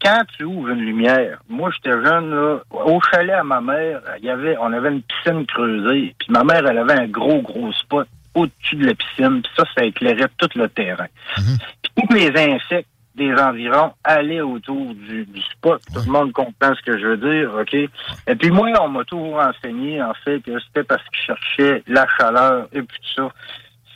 Quand 0.00 0.22
tu 0.36 0.44
ouvres 0.44 0.68
une 0.68 0.82
lumière, 0.82 1.40
moi 1.48 1.70
j'étais 1.74 1.90
jeune, 2.04 2.30
là, 2.30 2.58
au 2.70 3.00
chalet 3.10 3.34
à 3.34 3.42
ma 3.42 3.60
mère, 3.60 4.00
il 4.20 4.26
y 4.26 4.30
avait, 4.30 4.56
on 4.58 4.72
avait 4.72 4.90
une 4.90 5.02
piscine 5.02 5.44
creusée, 5.46 6.14
puis 6.16 6.28
ma 6.30 6.44
mère, 6.44 6.64
elle 6.64 6.78
avait 6.78 7.00
un 7.00 7.08
gros, 7.08 7.42
gros 7.42 7.72
spot 7.72 8.06
au-dessus 8.34 8.76
de 8.76 8.86
la 8.86 8.94
piscine, 8.94 9.42
puis 9.42 9.50
ça, 9.56 9.64
ça 9.76 9.84
éclairait 9.84 10.28
tout 10.36 10.48
le 10.54 10.68
terrain. 10.68 11.08
Puis 11.34 11.92
tous 11.96 12.14
les 12.14 12.28
insectes 12.28 12.88
des 13.18 13.32
environs 13.34 13.92
allaient 14.04 14.40
autour 14.40 14.94
du, 14.94 15.26
du 15.26 15.40
spot. 15.42 15.82
Tout 15.92 16.00
le 16.06 16.10
monde 16.12 16.32
comprend 16.32 16.74
ce 16.74 16.82
que 16.90 16.98
je 16.98 17.06
veux 17.06 17.16
dire, 17.18 17.52
OK? 17.60 17.74
Et 17.74 18.34
puis 18.38 18.50
moi, 18.50 18.68
on 18.80 18.88
m'a 18.88 19.04
toujours 19.04 19.38
enseigné, 19.40 20.00
en 20.02 20.14
fait, 20.24 20.40
que 20.40 20.52
c'était 20.60 20.84
parce 20.84 21.02
qu'ils 21.10 21.26
cherchaient 21.26 21.82
la 21.86 22.06
chaleur 22.16 22.68
et 22.72 22.80
puis 22.82 22.98
tout 23.14 23.22
ça. 23.22 23.28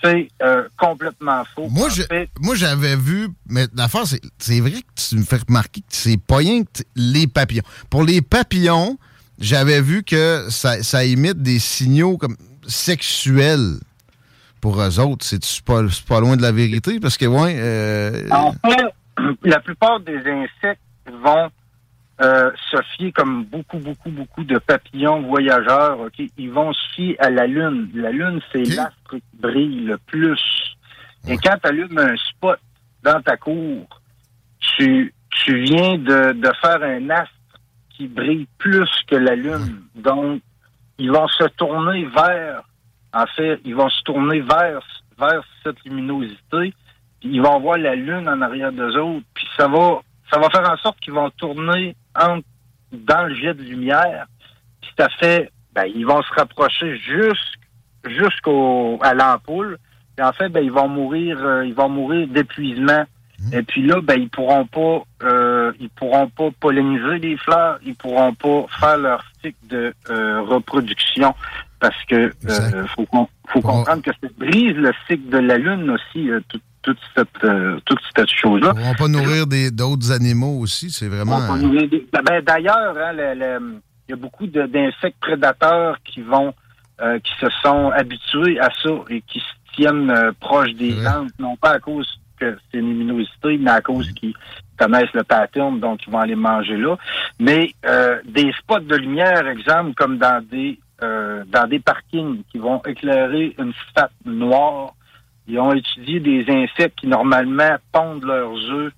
C'est 0.04 0.28
euh, 0.42 0.64
complètement 0.76 1.44
faux. 1.54 1.68
Moi, 1.70 1.88
je- 1.88 2.02
moi, 2.40 2.56
j'avais 2.56 2.96
vu, 2.96 3.28
mais 3.48 3.66
l'affaire, 3.74 4.04
c'est, 4.04 4.20
c'est 4.36 4.58
vrai 4.60 4.72
que 4.82 5.00
tu 5.08 5.14
me 5.16 5.22
fais 5.22 5.38
remarquer 5.48 5.80
que 5.80 5.86
c'est 5.90 6.20
pas 6.20 6.38
rien 6.38 6.64
que 6.64 6.82
les 6.96 7.28
papillons. 7.28 7.62
Pour 7.88 8.02
les 8.02 8.20
papillons, 8.20 8.98
j'avais 9.38 9.80
vu 9.80 10.02
que 10.02 10.46
ça, 10.50 10.82
ça 10.82 11.04
imite 11.04 11.40
des 11.40 11.60
signaux 11.60 12.16
comme 12.18 12.36
sexuels 12.66 13.76
pour 14.60 14.80
eux 14.80 14.98
autres. 15.00 15.24
C'est 15.24 15.40
pas, 15.64 15.82
c'est 15.90 16.04
pas 16.04 16.20
loin 16.20 16.36
de 16.36 16.42
la 16.42 16.52
vérité? 16.52 16.98
Parce 17.00 17.16
que, 17.16 17.26
ouais. 17.26 17.54
euh, 17.58 18.26
En 18.30 18.52
fait, 18.52 18.84
la 19.42 19.60
plupart 19.60 20.00
des 20.00 20.18
insectes 20.26 20.80
vont 21.06 21.50
euh, 22.20 22.50
se 22.70 22.76
fier, 22.96 23.12
comme 23.12 23.44
beaucoup, 23.44 23.78
beaucoup, 23.78 24.10
beaucoup 24.10 24.44
de 24.44 24.58
papillons 24.58 25.22
voyageurs, 25.22 25.98
OK? 26.00 26.22
Ils 26.36 26.50
vont 26.50 26.72
se 26.72 26.94
fier 26.94 27.16
à 27.18 27.30
la 27.30 27.46
Lune. 27.46 27.90
La 27.94 28.10
Lune, 28.10 28.40
c'est 28.52 28.64
l'astre 28.64 29.10
qui 29.10 29.22
brille 29.34 29.80
le 29.80 29.98
plus. 29.98 30.40
Et 31.26 31.36
quand 31.36 31.56
tu 31.62 31.68
allumes 31.68 31.98
un 31.98 32.16
spot 32.16 32.58
dans 33.02 33.20
ta 33.22 33.36
cour, 33.36 33.86
tu, 34.60 35.12
tu 35.30 35.62
viens 35.62 35.98
de, 35.98 36.32
de 36.32 36.52
faire 36.60 36.82
un 36.82 37.10
astre 37.10 37.34
qui 37.90 38.08
brille 38.08 38.46
plus 38.58 38.90
que 39.06 39.16
la 39.16 39.34
Lune. 39.34 39.82
Donc, 39.94 40.42
ils 40.98 41.10
vont 41.10 41.28
se 41.28 41.44
tourner 41.56 42.04
vers, 42.04 42.62
en 43.12 43.26
fait, 43.26 43.60
ils 43.64 43.74
vont 43.74 43.88
se 43.88 44.02
tourner 44.02 44.40
vers, 44.40 44.80
vers 45.18 45.42
cette 45.62 45.82
luminosité. 45.84 46.74
Ils 47.24 47.40
vont 47.42 47.60
voir 47.60 47.78
la 47.78 47.94
Lune 47.94 48.28
en 48.28 48.40
arrière 48.42 48.72
d'eux 48.72 48.96
autres. 48.98 49.24
Puis 49.34 49.46
ça 49.56 49.68
va, 49.68 50.00
ça 50.32 50.38
va 50.38 50.50
faire 50.50 50.68
en 50.70 50.76
sorte 50.76 50.98
qu'ils 51.00 51.12
vont 51.12 51.30
tourner 51.30 51.94
entre, 52.18 52.44
dans 52.92 53.24
le 53.26 53.34
jet 53.34 53.54
de 53.54 53.62
lumière. 53.62 54.26
Puis 54.80 54.90
ça 54.98 55.08
fait, 55.20 55.50
ben, 55.74 55.84
ils 55.94 56.04
vont 56.06 56.22
se 56.22 56.32
rapprocher 56.34 56.96
jusqu'- 56.98 57.58
jusqu'au 58.04 58.98
à 59.02 59.14
l'ampoule. 59.14 59.78
Puis 60.16 60.26
en 60.26 60.32
fait, 60.32 60.48
ben, 60.48 60.62
ils 60.62 60.72
vont 60.72 60.88
mourir, 60.88 61.38
euh, 61.40 61.64
ils 61.66 61.74
vont 61.74 61.88
mourir 61.88 62.26
d'épuisement. 62.28 63.04
Et 63.52 63.62
puis 63.62 63.82
là, 63.84 64.00
ben, 64.00 64.20
ils 64.20 64.28
pourront 64.28 64.66
pas, 64.66 65.02
euh, 65.26 65.72
ils 65.80 65.88
pourront 65.90 66.28
pas 66.28 66.50
polliniser 66.60 67.18
les 67.18 67.36
fleurs, 67.36 67.78
ils 67.84 67.94
pourront 67.96 68.34
pas 68.34 68.66
faire 68.78 68.98
leur 68.98 69.24
cycle 69.42 69.66
de 69.68 69.92
euh, 70.10 70.42
reproduction 70.42 71.34
parce 71.80 72.00
que 72.04 72.32
euh, 72.72 72.86
faut, 72.94 73.06
faut 73.48 73.60
comprendre 73.62 74.02
que 74.02 74.12
ça 74.12 74.28
brise 74.38 74.76
le 74.76 74.92
cycle 75.08 75.28
de 75.28 75.38
la 75.38 75.58
lune 75.58 75.90
aussi, 75.90 76.30
euh, 76.30 76.40
tout- 76.48 76.60
toute 76.82 76.98
cette, 77.16 77.44
euh, 77.44 77.78
toute 77.84 77.98
cette 78.16 78.28
chose-là. 78.30 78.72
Ils 78.76 78.82
vont 78.82 78.94
pas 78.94 79.08
nourrir 79.08 79.46
des- 79.46 79.70
d'autres 79.70 80.10
animaux 80.12 80.58
aussi. 80.60 80.90
C'est 80.90 81.08
vraiment. 81.08 81.36
On 81.36 81.56
va 81.56 81.56
Ben, 82.12 82.22
ben, 82.24 82.42
D'ailleurs, 82.44 82.94
hein, 82.98 83.12
il 84.08 84.10
y 84.10 84.12
a 84.12 84.16
beaucoup 84.16 84.46
d'insectes 84.46 85.18
prédateurs 85.20 85.96
qui 86.04 86.22
vont, 86.22 86.52
euh, 87.00 87.18
qui 87.20 87.32
se 87.40 87.48
sont 87.62 87.90
habitués 87.90 88.58
à 88.60 88.68
ça 88.82 88.90
et 89.10 89.22
qui 89.22 89.38
se 89.40 89.74
tiennent 89.74 90.10
euh, 90.10 90.32
proches 90.40 90.74
des 90.74 90.92
plantes, 90.94 91.30
non 91.38 91.56
pas 91.56 91.70
à 91.72 91.78
cause 91.78 92.06
que 92.38 92.58
c'est 92.70 92.78
une 92.78 92.88
luminosité, 92.90 93.56
mais 93.58 93.70
à 93.70 93.80
cause 93.80 94.10
qu'ils 94.12 94.34
connaissent 94.76 95.12
le 95.14 95.22
pattern, 95.22 95.78
donc 95.78 96.00
ils 96.06 96.10
vont 96.12 96.18
aller 96.18 96.34
manger 96.34 96.76
là. 96.76 96.96
Mais 97.38 97.72
euh, 97.86 98.18
des 98.24 98.52
spots 98.58 98.80
de 98.80 98.96
lumière, 98.96 99.46
exemple, 99.46 99.94
comme 99.94 100.18
dans 100.18 100.44
des 100.50 100.78
euh, 101.02 101.42
dans 101.48 101.66
des 101.66 101.80
parkings 101.80 102.42
qui 102.50 102.58
vont 102.58 102.80
éclairer 102.86 103.54
une 103.58 103.72
sphère 103.90 104.08
noire, 104.24 104.94
ils 105.46 105.58
ont 105.58 105.72
étudié 105.72 106.20
des 106.20 106.44
insectes 106.48 106.98
qui 107.00 107.06
normalement 107.06 107.76
pondent 107.92 108.24
leurs 108.24 108.54
œufs 108.70 108.92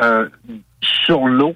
euh, 0.00 0.28
sur 0.82 1.26
l'eau, 1.26 1.54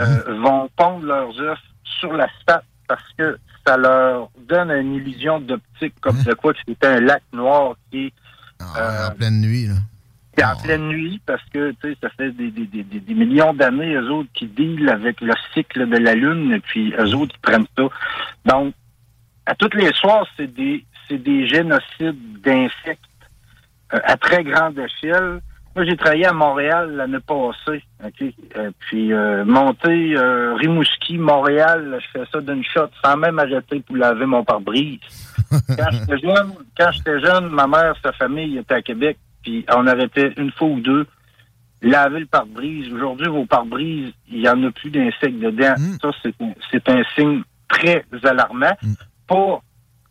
euh, 0.00 0.22
vont 0.40 0.68
pondre 0.76 1.04
leurs 1.06 1.38
œufs 1.40 1.58
sur 1.82 2.12
la 2.12 2.28
sphère 2.40 2.62
parce 2.86 3.04
que 3.18 3.38
ça 3.66 3.76
leur 3.76 4.28
donne 4.48 4.70
une 4.70 4.94
illusion 4.94 5.40
d'optique 5.40 5.94
comme 6.00 6.22
de 6.22 6.34
quoi 6.34 6.52
que 6.54 6.60
c'était 6.66 6.86
un 6.86 7.00
lac 7.00 7.22
noir 7.32 7.74
qui 7.90 8.06
est 8.06 8.12
euh, 8.62 9.08
en 9.08 9.14
pleine 9.14 9.40
nuit, 9.40 9.66
là. 9.66 9.74
c'est 10.36 10.44
en 10.44 10.56
pleine 10.56 10.88
nuit 10.88 11.20
parce 11.26 11.42
que 11.52 11.72
tu 11.72 11.76
sais, 11.92 11.96
ça 12.00 12.08
fait 12.10 12.30
des, 12.32 12.50
des, 12.50 12.66
des, 12.66 12.82
des- 12.84 13.00
des 13.00 13.14
millions 13.14 13.52
d'années, 13.54 13.94
eux 13.94 14.10
autres, 14.10 14.30
qui 14.34 14.46
dealent 14.46 14.88
avec 14.88 15.20
le 15.20 15.32
cycle 15.52 15.88
de 15.88 15.96
la 15.96 16.14
Lune, 16.14 16.52
et 16.52 16.60
puis 16.60 16.92
eux 16.98 17.14
autres, 17.14 17.34
ils 17.36 17.40
prennent 17.40 17.66
ça. 17.76 17.84
Donc, 18.46 18.74
à 19.46 19.54
tous 19.54 19.70
les 19.76 19.92
soirs, 19.94 20.26
c'est 20.36 20.52
des 20.52 20.84
c'est 21.08 21.18
des 21.18 21.46
génocides 21.48 22.40
d'insectes 22.42 23.07
à 23.90 24.16
très 24.16 24.44
grande 24.44 24.78
échelle. 24.78 25.40
Moi, 25.78 25.84
j'ai 25.84 25.96
travaillé 25.96 26.26
à 26.26 26.32
Montréal 26.32 26.96
l'année 26.96 27.20
passée. 27.20 27.84
OK? 28.04 28.34
Euh, 28.56 28.70
puis 28.80 29.12
euh, 29.12 29.44
monter 29.44 30.16
euh, 30.16 30.54
Rimouski, 30.54 31.18
Montréal, 31.18 32.00
je 32.00 32.18
fais 32.18 32.26
ça 32.32 32.40
d'une 32.40 32.64
shot 32.64 32.88
sans 33.04 33.16
même 33.16 33.38
arrêter 33.38 33.80
pour 33.80 33.96
laver 33.96 34.26
mon 34.26 34.42
pare-brise. 34.44 34.98
quand 35.50 35.90
j'étais 35.92 36.18
jeune, 36.18 36.52
quand 36.76 36.90
j'étais 36.90 37.20
jeune, 37.20 37.48
ma 37.50 37.66
mère, 37.66 37.94
sa 38.02 38.12
famille 38.12 38.58
était 38.58 38.74
à 38.74 38.82
Québec, 38.82 39.18
puis 39.42 39.64
on 39.72 39.86
arrêtait 39.86 40.32
une 40.36 40.50
fois 40.50 40.68
ou 40.68 40.80
deux 40.80 41.06
laver 41.80 42.20
le 42.20 42.26
pare-brise. 42.26 42.92
Aujourd'hui, 42.92 43.28
vos 43.28 43.46
pare-brises, 43.46 44.12
il 44.28 44.40
y 44.40 44.48
en 44.48 44.60
a 44.64 44.72
plus 44.72 44.90
d'insectes 44.90 45.38
dedans. 45.38 45.74
Ça, 46.02 46.10
c'est 46.22 46.34
un, 46.42 46.52
c'est 46.72 46.88
un 46.88 47.02
signe 47.14 47.42
très 47.68 48.04
alarmant. 48.24 48.76
Pas 49.28 49.60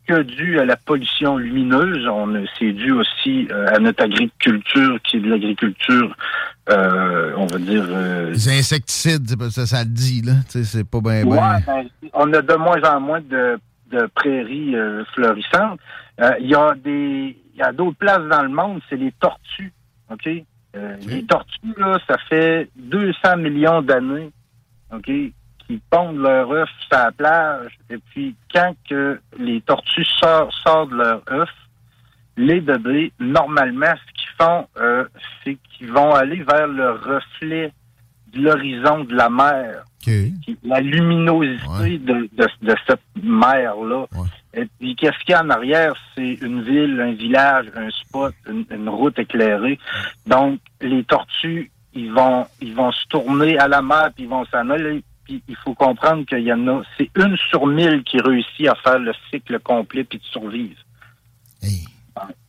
que 0.07 0.21
dû 0.21 0.59
à 0.59 0.65
la 0.65 0.77
pollution 0.77 1.37
lumineuse, 1.37 2.07
on 2.07 2.33
c'est 2.57 2.71
dû 2.71 2.91
aussi 2.91 3.47
euh, 3.51 3.67
à 3.67 3.79
notre 3.79 4.03
agriculture, 4.03 4.97
qui 5.03 5.17
est 5.17 5.19
de 5.19 5.29
l'agriculture, 5.29 6.15
euh, 6.69 7.33
on 7.37 7.45
va 7.45 7.57
dire, 7.59 7.85
euh, 7.87 8.31
Les 8.31 8.49
insecticides, 8.49 9.27
ça, 9.51 9.65
ça 9.65 9.83
le 9.83 9.89
dit, 9.89 10.21
là. 10.21 10.33
C'est 10.47 10.89
pas 10.89 11.01
bien. 11.01 11.23
Ouais, 11.25 11.37
ben, 11.65 11.87
on 12.13 12.31
a 12.33 12.41
de 12.41 12.55
moins 12.55 12.81
en 12.83 12.99
moins 13.01 13.21
de, 13.21 13.59
de 13.91 14.05
prairies 14.15 14.75
florissantes. 15.13 15.79
Il 16.39 16.47
y 16.47 16.55
a 16.55 16.73
des, 16.75 17.37
il 17.53 17.59
y 17.59 17.61
a 17.61 17.71
d'autres 17.71 17.97
places 17.97 18.27
dans 18.29 18.43
le 18.43 18.49
monde, 18.49 18.81
c'est 18.89 18.97
les 18.97 19.11
tortues. 19.19 19.73
Ok, 20.09 20.25
Les 20.25 21.23
tortues 21.25 21.75
là, 21.77 21.99
ça 22.07 22.15
fait 22.29 22.69
200 22.77 23.37
millions 23.37 23.81
d'années, 23.81 24.31
ok, 24.93 25.11
qui 25.67 25.81
pondent 25.89 26.17
leurs 26.17 26.49
œufs 26.49 26.69
sur 26.79 26.97
la 26.97 27.11
plage. 27.11 27.77
Et 27.89 27.97
puis 27.97 28.35
quand 28.53 28.73
que 28.89 29.19
les 29.37 29.61
tortues 29.61 30.05
sortent, 30.05 30.53
sortent 30.63 30.89
de 30.91 30.95
leurs 30.95 31.21
œufs, 31.31 31.49
les 32.37 32.61
bébés, 32.61 33.11
normalement, 33.19 33.93
ce 33.95 34.13
qu'ils 34.13 34.35
font, 34.39 34.67
euh, 34.79 35.05
c'est 35.43 35.57
qu'ils 35.69 35.91
vont 35.91 36.13
aller 36.13 36.43
vers 36.43 36.67
le 36.67 36.91
reflet 36.91 37.73
de 38.33 38.41
l'horizon 38.41 39.03
de 39.05 39.15
la 39.15 39.29
mer. 39.29 39.83
La 40.63 40.79
luminosité 40.79 41.97
de, 41.97 42.29
de, 42.31 42.47
de 42.61 42.75
cette 42.87 43.01
mer-là. 43.21 44.05
Et 44.53 44.65
puis, 44.79 44.95
qu'est-ce 44.95 45.17
qu'il 45.25 45.31
y 45.31 45.33
a 45.33 45.43
en 45.43 45.49
arrière? 45.49 45.93
C'est 46.15 46.35
une 46.41 46.61
ville, 46.61 47.01
un 47.01 47.13
village, 47.13 47.65
un 47.75 47.89
spot, 47.89 48.33
une, 48.47 48.65
une 48.71 48.87
route 48.87 49.17
éclairée. 49.19 49.79
Donc, 50.25 50.59
les 50.79 51.03
tortues, 51.03 51.71
ils 51.93 52.11
vont, 52.11 52.45
ils 52.61 52.73
vont 52.73 52.91
se 52.91 53.05
tourner 53.07 53.57
à 53.57 53.67
la 53.67 53.81
mer, 53.81 54.11
puis 54.15 54.25
ils 54.25 54.29
vont 54.29 54.45
s'en 54.45 54.69
aller 54.69 55.03
puis 55.27 55.43
il 55.47 55.55
faut 55.57 55.73
comprendre 55.73 56.25
qu'il 56.25 56.39
y 56.39 56.53
en 56.53 56.67
a, 56.67 56.81
c'est 56.97 57.09
une 57.17 57.35
sur 57.49 57.67
mille 57.67 58.03
qui 58.03 58.19
réussit 58.21 58.67
à 58.67 58.75
faire 58.75 58.99
le 58.99 59.11
cycle 59.29 59.59
complet 59.59 60.03
puis 60.05 60.19
de 60.19 60.23
survivre. 60.23 60.79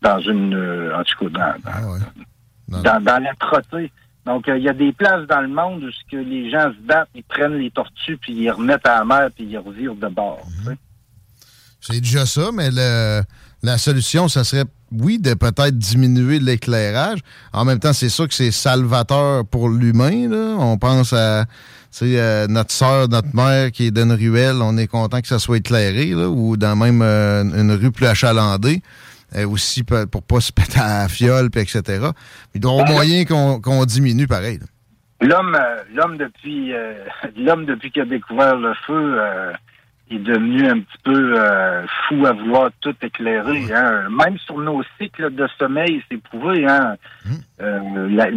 Dans 0.01 0.21
une, 0.21 0.55
euh, 0.55 0.97
en 0.99 1.03
tout 1.05 1.29
cas, 1.31 1.59
dans, 1.65 1.73
dans, 2.69 2.83
dans, 2.83 3.01
dans 3.05 3.23
la 3.23 3.35
trottée. 3.35 3.93
Donc, 4.25 4.49
euh, 4.49 4.57
il 4.57 4.65
y 4.65 4.69
a 4.69 4.73
des 4.73 4.93
places 4.93 5.27
dans 5.27 5.41
le 5.43 5.49
monde 5.49 5.83
où 5.85 5.91
ce 5.91 5.99
que 6.11 6.17
les 6.17 6.51
gens 6.51 6.71
se 6.73 6.87
battent, 6.87 7.09
ils 7.15 7.23
prennent 7.25 7.59
les 7.59 7.71
tortues, 7.71 8.17
puis 8.17 8.33
ils 8.35 8.51
remettent 8.51 8.87
à 8.87 8.99
la 9.01 9.05
mer, 9.05 9.29
puis 9.35 9.45
ils 9.45 9.59
revirent 9.59 9.95
de 9.95 10.09
bord. 10.09 10.47
C'est 11.81 12.01
déjà 12.01 12.25
ça, 12.27 12.51
mais 12.53 12.71
le- 12.71 13.23
la 13.63 13.77
solution, 13.79 14.29
ça 14.29 14.45
serait, 14.45 14.65
oui, 14.93 15.19
de 15.19 15.35
peut-être 15.35 15.77
diminuer 15.77 16.39
l'éclairage. 16.39 17.19
En 17.53 17.65
même 17.65 17.79
temps, 17.79 17.93
c'est 17.93 18.09
sûr 18.09 18.27
que 18.29 18.35
c'est 18.35 18.51
salvateur 18.51 19.45
pour 19.47 19.69
l'humain. 19.69 20.29
là. 20.29 20.57
On 20.59 20.79
pense 20.79 21.13
à 21.13 21.45
euh, 22.03 22.47
notre 22.49 22.71
soeur, 22.71 23.09
notre 23.09 23.35
mère 23.35 23.73
qui 23.73 23.87
est 23.87 23.91
dans 23.91 24.03
une 24.05 24.13
ruelle. 24.13 24.57
On 24.61 24.77
est 24.77 24.87
content 24.87 25.21
que 25.21 25.27
ça 25.29 25.39
soit 25.39 25.57
éclairé, 25.59 26.07
là, 26.07 26.29
ou 26.29 26.57
dans 26.57 26.77
même 26.77 27.03
euh, 27.03 27.43
une 27.43 27.73
rue 27.73 27.91
plus 27.91 28.07
achalandée. 28.07 28.83
Euh, 29.37 29.47
aussi 29.47 29.83
pour 29.85 30.23
pas 30.23 30.41
se 30.41 30.51
péter 30.53 30.81
à 30.81 31.03
la 31.03 31.09
fiole, 31.09 31.51
puis 31.51 31.61
etc. 31.61 31.83
Mais 32.01 32.09
il 32.55 32.61
doit 32.63 32.73
y 32.73 32.81
avoir 32.81 32.91
moyen 32.91 33.25
qu'on 33.27 33.85
diminue 33.85 34.27
pareil. 34.27 34.59
L'homme, 35.21 35.59
l'homme 35.95 36.17
depuis, 36.17 36.73
l'homme 37.37 37.67
depuis 37.67 37.91
qu'il 37.91 38.03
a 38.03 38.07
découvert 38.07 38.57
le 38.57 38.73
feu, 38.87 39.19
est 40.11 40.19
devenu 40.19 40.67
un 40.69 40.79
petit 40.79 40.99
peu 41.05 41.35
fou 42.09 42.25
à 42.25 42.33
vouloir 42.33 42.71
tout 42.81 42.95
éclairer. 43.03 43.65
Hein. 43.75 44.09
Même 44.09 44.39
sur 44.39 44.57
nos 44.59 44.83
cycles 44.99 45.35
de 45.35 45.47
sommeil, 45.59 46.03
c'est 46.11 46.23
prouvé. 46.23 46.65
Hein. 46.67 46.95
La- 47.59 48.29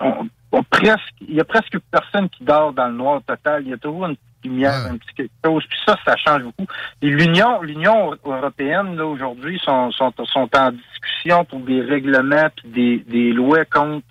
on- 0.00 0.28
on 0.52 0.62
presque, 0.62 1.14
il 1.20 1.34
y 1.34 1.40
a 1.40 1.44
presque 1.44 1.78
personne 1.90 2.28
qui 2.30 2.44
dort 2.44 2.72
dans 2.72 2.86
le 2.88 2.94
noir 2.94 3.20
total. 3.26 3.62
Il 3.64 3.70
y 3.70 3.72
a 3.72 3.76
toujours 3.78 4.06
une 4.06 4.16
petite 4.16 4.44
lumière, 4.44 4.72
un 4.90 4.96
petit 4.96 5.14
quelque 5.16 5.32
chose. 5.44 5.64
Puis 5.68 5.78
ça, 5.84 5.96
ça 6.04 6.14
change 6.16 6.42
beaucoup. 6.44 6.66
Et 7.02 7.08
l'Union, 7.08 7.60
l'Union 7.62 8.16
européenne 8.24 8.96
là 8.96 9.04
aujourd'hui 9.06 9.58
sont, 9.64 9.90
sont, 9.92 10.12
sont 10.24 10.48
en 10.56 10.70
discussion 10.72 11.44
pour 11.44 11.60
des 11.60 11.80
règlements 11.82 12.48
puis 12.56 12.68
des, 12.70 12.98
des 13.10 13.32
lois 13.32 13.64
contre 13.64 14.06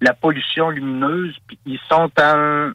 la 0.00 0.14
pollution 0.14 0.70
lumineuse. 0.70 1.36
Puis 1.46 1.58
ils 1.66 1.80
sont 1.90 2.10
à, 2.16 2.36
un- 2.36 2.72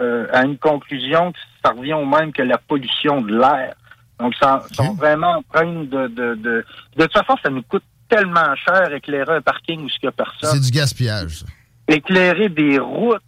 euh, 0.00 0.26
à 0.32 0.44
une 0.44 0.58
conclusion 0.58 1.32
que 1.32 1.38
ça 1.64 1.72
revient 1.72 1.92
au 1.94 2.06
même 2.06 2.32
que 2.32 2.42
la 2.42 2.58
pollution 2.58 3.20
de 3.20 3.36
l'air. 3.38 3.74
Donc, 4.18 4.32
ils 4.40 4.74
sont 4.74 4.94
vraiment 4.94 5.38
en 5.38 5.42
train 5.42 5.66
de, 5.66 6.06
de, 6.08 6.34
de... 6.34 6.64
De 6.96 7.02
toute 7.02 7.12
façon, 7.12 7.36
ça 7.42 7.50
nous 7.50 7.62
coûte 7.62 7.82
tellement 8.08 8.54
cher 8.56 8.92
éclairer 8.92 9.36
un 9.36 9.40
parking 9.42 9.80
où 9.84 9.88
il 9.88 9.98
n'y 10.02 10.08
a 10.08 10.12
personne 10.12 10.50
C'est 10.50 10.60
du 10.60 10.70
gaspillage, 10.70 11.40
ça. 11.40 11.46
Éclairer 11.88 12.48
des 12.48 12.78
routes 12.78 13.22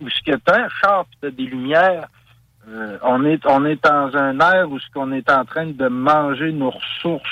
où 0.00 0.08
ce 0.08 0.20
que 0.30 0.36
t'as 0.36 0.64
un 0.64 0.68
char 0.68 1.06
pis 1.06 1.18
t'as 1.20 1.30
des 1.30 1.44
lumières, 1.44 2.08
euh, 2.68 2.98
on 3.02 3.24
est 3.24 3.44
on 3.46 3.64
est 3.64 3.82
dans 3.84 4.16
un 4.16 4.38
air 4.40 4.70
où 4.70 4.78
ce 4.78 4.90
qu'on 4.92 5.12
est 5.12 5.30
en 5.30 5.44
train 5.44 5.66
de 5.66 5.88
manger 5.88 6.52
nos 6.52 6.70
ressources 6.70 7.28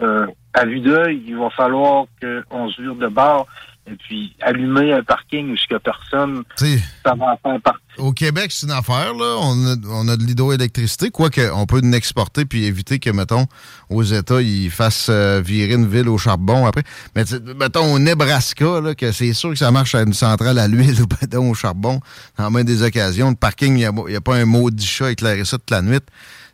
euh, 0.00 0.26
à 0.52 0.64
vue 0.64 0.80
d'œil. 0.80 1.22
Il 1.26 1.36
va 1.36 1.50
falloir 1.50 2.06
qu'on 2.20 2.68
se 2.70 2.82
vire 2.82 2.96
de 2.96 3.08
bord 3.08 3.46
et 3.86 3.96
puis 3.96 4.34
allumer 4.40 4.92
un 4.92 5.02
parking 5.02 5.52
où 5.52 5.78
personne, 5.78 6.42
ça 6.56 7.14
va 7.14 7.32
en 7.32 7.36
faire 7.36 7.60
partie. 7.60 7.80
Au 7.98 8.12
Québec, 8.12 8.50
c'est 8.50 8.66
une 8.66 8.72
affaire, 8.72 9.14
là. 9.14 9.36
On 9.40 9.66
a, 9.66 9.76
on 9.90 10.08
a 10.08 10.16
de 10.16 10.24
l'hydroélectricité, 10.24 11.10
quoique 11.10 11.52
on 11.52 11.66
peut 11.66 11.80
l'exporter 11.82 12.44
puis 12.44 12.64
éviter 12.64 12.98
que, 12.98 13.10
mettons, 13.10 13.46
aux 13.90 14.02
États, 14.02 14.40
ils 14.40 14.70
fassent 14.70 15.08
euh, 15.10 15.40
virer 15.44 15.74
une 15.74 15.86
ville 15.86 16.08
au 16.08 16.18
charbon 16.18 16.66
après. 16.66 16.82
Mais 17.14 17.24
mettons, 17.56 17.92
au 17.92 17.98
Nebraska, 17.98 18.80
là, 18.80 18.94
que 18.94 19.12
c'est 19.12 19.32
sûr 19.32 19.50
que 19.50 19.56
ça 19.56 19.70
marche 19.70 19.94
à 19.94 20.02
une 20.02 20.14
centrale 20.14 20.58
à 20.58 20.66
l'huile 20.66 21.02
ou 21.02 21.06
mettons, 21.20 21.50
au 21.50 21.54
charbon, 21.54 22.00
dans 22.38 22.50
bien 22.50 22.64
des 22.64 22.82
occasions. 22.82 23.30
Le 23.30 23.36
parking, 23.36 23.76
il 23.76 23.90
n'y 23.90 24.16
a, 24.16 24.20
pas 24.20 24.36
un 24.36 24.46
maudit 24.46 24.86
chat 24.86 25.12
éclairé 25.12 25.44
ça 25.44 25.58
toute 25.58 25.70
la 25.70 25.82
nuit. 25.82 26.00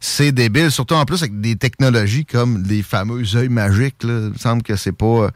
C'est 0.02 0.32
débile, 0.32 0.70
surtout 0.70 0.94
en 0.94 1.04
plus 1.04 1.22
avec 1.22 1.40
des 1.40 1.56
technologies 1.56 2.24
comme 2.24 2.64
les 2.66 2.82
fameux 2.82 3.22
œils 3.36 3.50
magiques. 3.50 4.02
Là. 4.02 4.14
Il 4.14 4.32
me 4.32 4.38
semble 4.38 4.62
que 4.62 4.74
c'est 4.76 4.92
pas, 4.92 5.04
euh, 5.04 5.30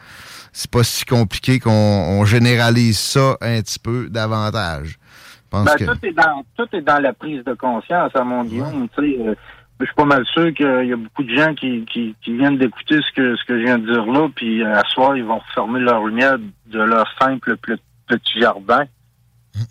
c'est 0.55 0.70
pas 0.70 0.85
si 0.85 1.05
compliqué 1.05 1.59
qu'on 1.59 1.70
on 1.70 2.24
généralise 2.24 2.98
ça 2.98 3.36
un 3.40 3.60
petit 3.60 3.78
peu 3.78 4.09
davantage. 4.09 4.97
Ben, 5.51 5.64
que... 5.64 5.85
tout, 5.85 6.06
est 6.06 6.12
dans, 6.12 6.44
tout 6.56 6.68
est 6.72 6.81
dans 6.81 7.01
la 7.01 7.12
prise 7.12 7.44
de 7.44 7.55
conscience, 7.55 8.10
à 8.14 8.24
mon 8.24 8.44
Guillaume. 8.44 8.89
Euh, 8.98 9.35
je 9.81 9.85
suis 9.85 9.94
pas 9.94 10.05
mal 10.05 10.24
sûr 10.26 10.55
qu'il 10.55 10.86
y 10.89 10.93
a 10.93 10.97
beaucoup 10.97 11.22
de 11.24 11.36
gens 11.36 11.55
qui, 11.55 11.85
qui, 11.93 12.14
qui 12.22 12.36
viennent 12.36 12.59
d'écouter 12.59 13.01
ce 13.02 13.12
que, 13.14 13.36
ce 13.36 13.44
que 13.44 13.59
je 13.59 13.64
viens 13.64 13.78
de 13.78 13.86
dire 13.93 14.06
là, 14.06 14.28
puis 14.35 14.62
euh, 14.62 14.74
à 14.74 14.82
soir, 14.85 15.16
ils 15.16 15.24
vont 15.24 15.39
refermer 15.39 15.81
leur 15.81 16.05
lumière 16.06 16.39
de 16.39 16.81
leur 16.81 17.06
simple 17.20 17.56
ple- 17.56 17.78
petit 18.06 18.40
jardin. 18.40 18.85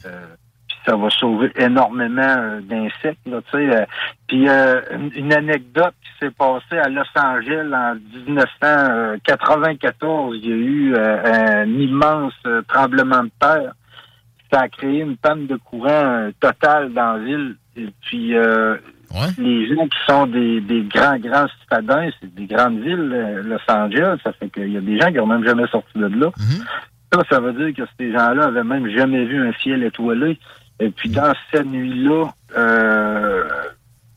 Euh, 0.05 0.25
puis 0.35 0.42
ça 0.85 0.95
va 0.95 1.09
sauver 1.09 1.51
énormément 1.55 2.21
euh, 2.21 2.61
d'insectes, 2.61 3.25
là, 3.25 3.41
tu 3.51 3.57
sais. 3.57 3.75
euh. 3.75 3.85
puis 4.27 4.47
euh, 4.49 4.81
une, 5.15 5.33
anecdote 5.33 5.95
qui 6.01 6.09
s'est 6.19 6.31
passée 6.31 6.77
à 6.77 6.89
Los 6.89 7.03
Angeles 7.15 7.71
en 7.73 7.95
1994, 8.27 10.37
il 10.41 10.47
y 10.47 10.51
a 10.51 10.55
eu 10.55 10.95
un 10.95 11.65
immense 11.67 12.33
tremblement 12.67 13.23
de 13.23 13.31
terre 13.39 13.73
ça 14.51 14.61
a 14.61 14.69
créé 14.69 14.99
une 14.99 15.17
panne 15.17 15.47
de 15.47 15.55
courant 15.55 16.29
totale 16.39 16.93
dans 16.93 17.13
la 17.13 17.23
ville. 17.23 17.55
Et 17.75 17.87
puis, 18.01 18.35
euh, 18.35 18.77
les 19.39 19.67
gens 19.67 19.87
qui 19.87 19.97
sont 20.07 20.27
des, 20.27 20.61
des 20.61 20.83
grands, 20.83 21.17
grands 21.17 21.47
citadins, 21.61 22.09
c'est 22.21 22.31
des 22.35 22.45
grandes 22.45 22.79
villes, 22.79 23.41
Los 23.45 23.57
Angeles, 23.67 24.19
ça 24.23 24.31
fait 24.33 24.49
qu'il 24.49 24.71
y 24.71 24.77
a 24.77 24.81
des 24.81 24.99
gens 24.99 25.07
qui 25.07 25.15
n'ont 25.15 25.25
même 25.25 25.43
jamais 25.43 25.65
sorti 25.67 25.97
de 25.97 26.05
là. 26.05 26.29
Ça, 27.11 27.23
ça 27.29 27.39
veut 27.39 27.53
dire 27.53 27.73
que 27.75 27.89
ces 27.97 28.11
gens-là 28.11 28.45
avaient 28.45 28.63
même 28.63 28.87
jamais 28.89 29.25
vu 29.25 29.47
un 29.47 29.53
ciel 29.53 29.83
étoilé. 29.83 30.37
Et 30.83 30.89
puis, 30.89 31.07
dans 31.07 31.33
cette 31.49 31.65
nuit-là, 31.65 32.33
euh, 32.57 33.43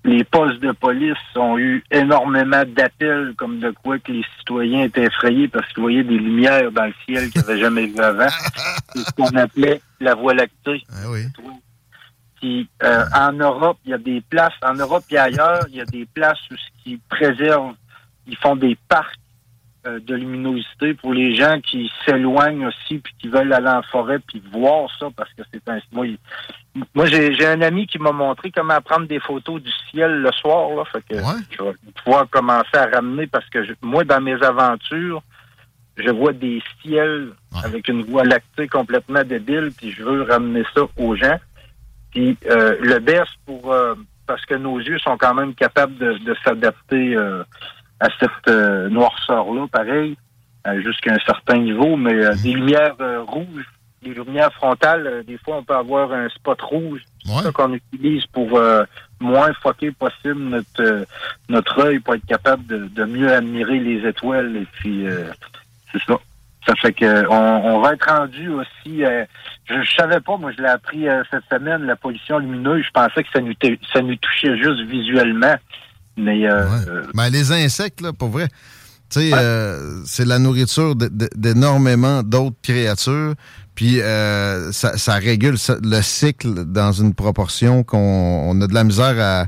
les 0.05 0.25
postes 0.25 0.59
de 0.61 0.73
police 0.73 1.17
ont 1.37 1.57
eu 1.57 1.85
énormément 1.93 2.65
d'appels 2.67 3.35
comme 3.37 3.61
de 3.61 3.71
quoi 3.71 4.01
que 4.01 4.11
les 4.11 4.25
citoyens 4.39 4.83
étaient 4.83 5.05
effrayés 5.05 5.47
parce 5.47 5.73
qu'ils 5.73 5.83
voyaient 5.83 6.03
des 6.03 6.19
lumières 6.19 6.73
dans 6.73 6.87
le 6.87 6.95
ciel 7.05 7.31
qu'ils 7.31 7.43
n'avaient 7.43 7.61
jamais 7.61 7.87
vu 7.87 8.01
avant. 8.01 8.27
C'est 8.93 8.99
ce 8.99 9.13
qu'on 9.13 9.37
appelait 9.37 9.81
la 10.01 10.17
Voie 10.17 10.35
lactée. 10.35 10.83
Puis, 12.41 12.69
euh, 12.83 13.05
en 13.15 13.33
Europe, 13.33 13.79
il 13.85 13.93
y 13.93 13.95
a 13.95 13.99
des 13.99 14.21
places, 14.23 14.55
en 14.63 14.75
Europe 14.75 15.05
et 15.13 15.19
ailleurs, 15.19 15.67
il 15.69 15.77
y 15.77 15.81
a 15.81 15.85
des 15.85 16.05
places 16.05 16.41
où 16.51 16.57
ce 16.57 16.83
qui 16.83 17.01
préservent, 17.09 17.75
ils 18.27 18.37
font 18.37 18.57
des 18.57 18.77
parcs 18.89 19.15
de 20.01 20.15
luminosité 20.15 20.95
pour 20.95 21.13
les 21.15 21.35
gens 21.35 21.61
qui 21.61 21.91
s'éloignent 22.05 22.67
aussi 22.67 22.99
puis 22.99 23.15
qui 23.19 23.29
veulent 23.29 23.53
aller 23.53 23.69
en 23.69 23.83
forêt 23.83 24.19
puis 24.19 24.43
voir 24.53 24.89
ça 24.99 25.07
parce 25.17 25.33
que 25.35 25.43
c'est 25.53 25.69
un 25.69 25.79
moi, 25.93 26.07
moi 26.95 27.07
j'ai 27.07 27.35
j'ai 27.35 27.47
un 27.47 27.61
ami 27.63 27.87
qui 27.87 27.99
m'a 27.99 28.13
montré 28.13 28.51
comment 28.51 28.81
prendre 28.81 29.07
des 29.07 29.21
photos 29.21 29.63
du 29.63 29.71
ciel 29.91 30.21
le 30.23 30.33
soir 30.33 30.71
là. 30.77 30.85
Fait 30.87 31.03
que 31.09 31.17
je 31.51 31.63
vais 31.63 31.73
pouvoir 32.05 32.29
commencer 32.31 32.75
à 32.77 32.87
ramener 32.87 33.27
parce 33.27 33.49
que 33.49 33.65
je- 33.65 33.73
moi 33.83 34.05
dans 34.05 34.21
mes 34.21 34.43
aventures 34.43 35.23
je 35.97 36.11
vois 36.11 36.33
des 36.35 36.63
ciels 36.83 37.31
avec 37.65 37.89
une 37.89 38.03
voie 38.03 38.25
lactée 38.25 38.69
complètement 38.69 39.25
débile 39.25 39.71
puis 39.77 39.91
je 39.93 40.03
veux 40.03 40.23
ramener 40.23 40.63
ça 40.75 40.83
aux 40.99 41.15
gens. 41.17 41.39
Puis 42.11 42.37
euh, 42.51 42.77
le 42.81 42.99
best 42.99 43.31
pour 43.47 43.73
euh, 43.73 43.95
parce 44.27 44.45
que 44.45 44.55
nos 44.55 44.79
yeux 44.81 44.99
sont 44.99 45.17
quand 45.17 45.35
même 45.35 45.55
capables 45.55 45.97
de, 45.99 46.15
de 46.19 46.37
s'adapter 46.45 47.17
euh, 47.17 47.45
à 48.01 48.09
cette 48.21 48.49
euh, 48.49 48.89
noirceur-là, 48.89 49.67
pareil, 49.73 50.17
euh, 50.67 50.81
jusqu'à 50.83 51.15
un 51.15 51.19
certain 51.21 51.59
niveau, 51.59 51.97
mais 51.97 52.15
euh, 52.15 52.35
des 52.43 52.53
lumières 52.53 52.95
euh, 53.01 53.23
rouges, 53.23 53.67
des 54.03 54.13
lumières 54.15 54.53
frontales, 54.53 55.07
euh, 55.07 55.23
des 55.23 55.39
fois 55.39 55.57
on 55.59 55.63
peut 55.65 55.75
avoir 55.75 56.13
un 56.13 56.29
spot 56.29 56.61
rouge. 56.61 57.01
C'est 57.25 57.33
ça 57.43 57.53
qu'on 57.53 57.73
utilise 57.73 58.25
pour 58.27 58.57
euh, 58.59 58.85
moins 59.21 59.53
foquer 59.55 59.91
possible 59.91 60.41
notre 60.41 60.83
euh, 60.83 61.05
notre 61.49 61.81
œil 61.87 61.99
pour 62.01 62.15
être 62.15 62.27
capable 62.27 62.67
de, 62.67 62.87
de 62.87 63.05
mieux 63.05 63.33
admirer 63.33 63.81
les 63.81 64.07
étoiles 64.07 64.57
et 64.57 64.67
puis 64.75 65.09
euh, 65.09 65.31
c'est 65.93 66.03
ça. 66.05 66.19
Ça 66.67 66.75
fait 66.77 66.93
que 66.93 67.27
on, 67.29 67.77
on 67.77 67.81
va 67.81 67.95
être 67.95 68.09
rendu 68.09 68.49
aussi. 68.51 69.05
euh, 69.05 69.25
je, 69.65 69.83
je 69.83 69.95
savais 69.95 70.21
pas, 70.21 70.37
moi 70.37 70.53
je 70.57 70.63
l'ai 70.63 70.69
appris 70.69 71.09
euh, 71.09 71.23
cette 71.31 71.45
semaine, 71.51 71.85
la 71.85 71.97
pollution 71.97 72.39
lumineuse. 72.39 72.85
Je 72.85 72.91
pensais 72.91 73.23
que 73.25 73.31
ça 73.33 73.41
nous 73.41 73.55
ça 73.93 74.03
nous 74.03 74.17
touchait 74.17 74.57
juste 74.59 74.81
visuellement, 74.83 75.55
mais 76.17 76.47
euh, 76.47 76.67
euh, 76.89 77.03
Ben, 77.15 77.29
les 77.29 77.53
insectes, 77.53 78.01
là, 78.01 78.13
pour 78.13 78.29
vrai, 78.29 78.49
tu 79.09 79.21
sais, 79.21 79.31
euh, 79.35 80.03
c'est 80.05 80.25
la 80.25 80.39
nourriture 80.39 80.95
d'énormément 80.97 82.23
d'autres 82.23 82.57
créatures. 82.63 83.35
Puis 83.75 84.01
euh, 84.01 84.73
ça, 84.73 84.97
ça 84.97 85.15
régule 85.15 85.57
le 85.83 86.03
cycle 86.03 86.65
dans 86.65 86.93
une 86.93 87.15
proportion 87.15 87.85
qu'on 87.85 87.99
on 87.99 88.61
a 88.63 88.67
de 88.67 88.75
la 88.75 88.85
misère 88.85 89.17
à, 89.21 89.47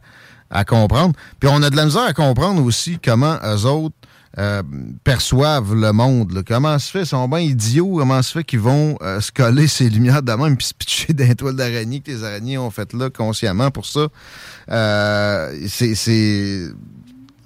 à 0.51 0.65
comprendre. 0.65 1.15
Puis 1.41 1.49
on 1.53 1.63
a 1.63 1.71
de 1.71 1.77
la 1.77 1.87
misère 1.87 2.03
à 2.03 2.13
comprendre 2.13 2.63
aussi 2.63 2.99
comment 3.03 3.37
eux 3.45 3.65
autres 3.65 3.97
euh, 4.37 4.63
perçoivent 5.05 5.75
le 5.75 5.93
monde. 5.93 6.43
Comment 6.47 6.79
se 6.79 6.91
fait? 6.91 7.01
Ils 7.01 7.07
sont 7.07 7.29
bien 7.29 7.41
idiots. 7.41 7.97
Comment 7.97 8.21
se 8.23 8.33
fait 8.33 8.45
qu'ils 8.45 8.61
vont 8.61 8.99
euh, 9.01 9.21
se 9.21 9.33
coller 9.33 9.67
ces 9.69 9.89
lumières 9.89 10.23
de 10.23 10.55
puis 10.55 10.67
se 10.67 10.75
pitcher 10.75 11.13
d'un 11.15 11.35
toile 11.35 11.57
d'araignée 11.57 12.01
que 12.01 12.11
les 12.11 12.25
araignées 12.25 12.59
ont 12.59 12.71
fait 12.71 12.93
là 12.93 13.09
consciemment 13.11 13.71
pour 13.71 13.87
ça? 13.87 14.09
Euh, 14.71 15.67
c'est... 15.69 15.95
c'est 15.95 16.69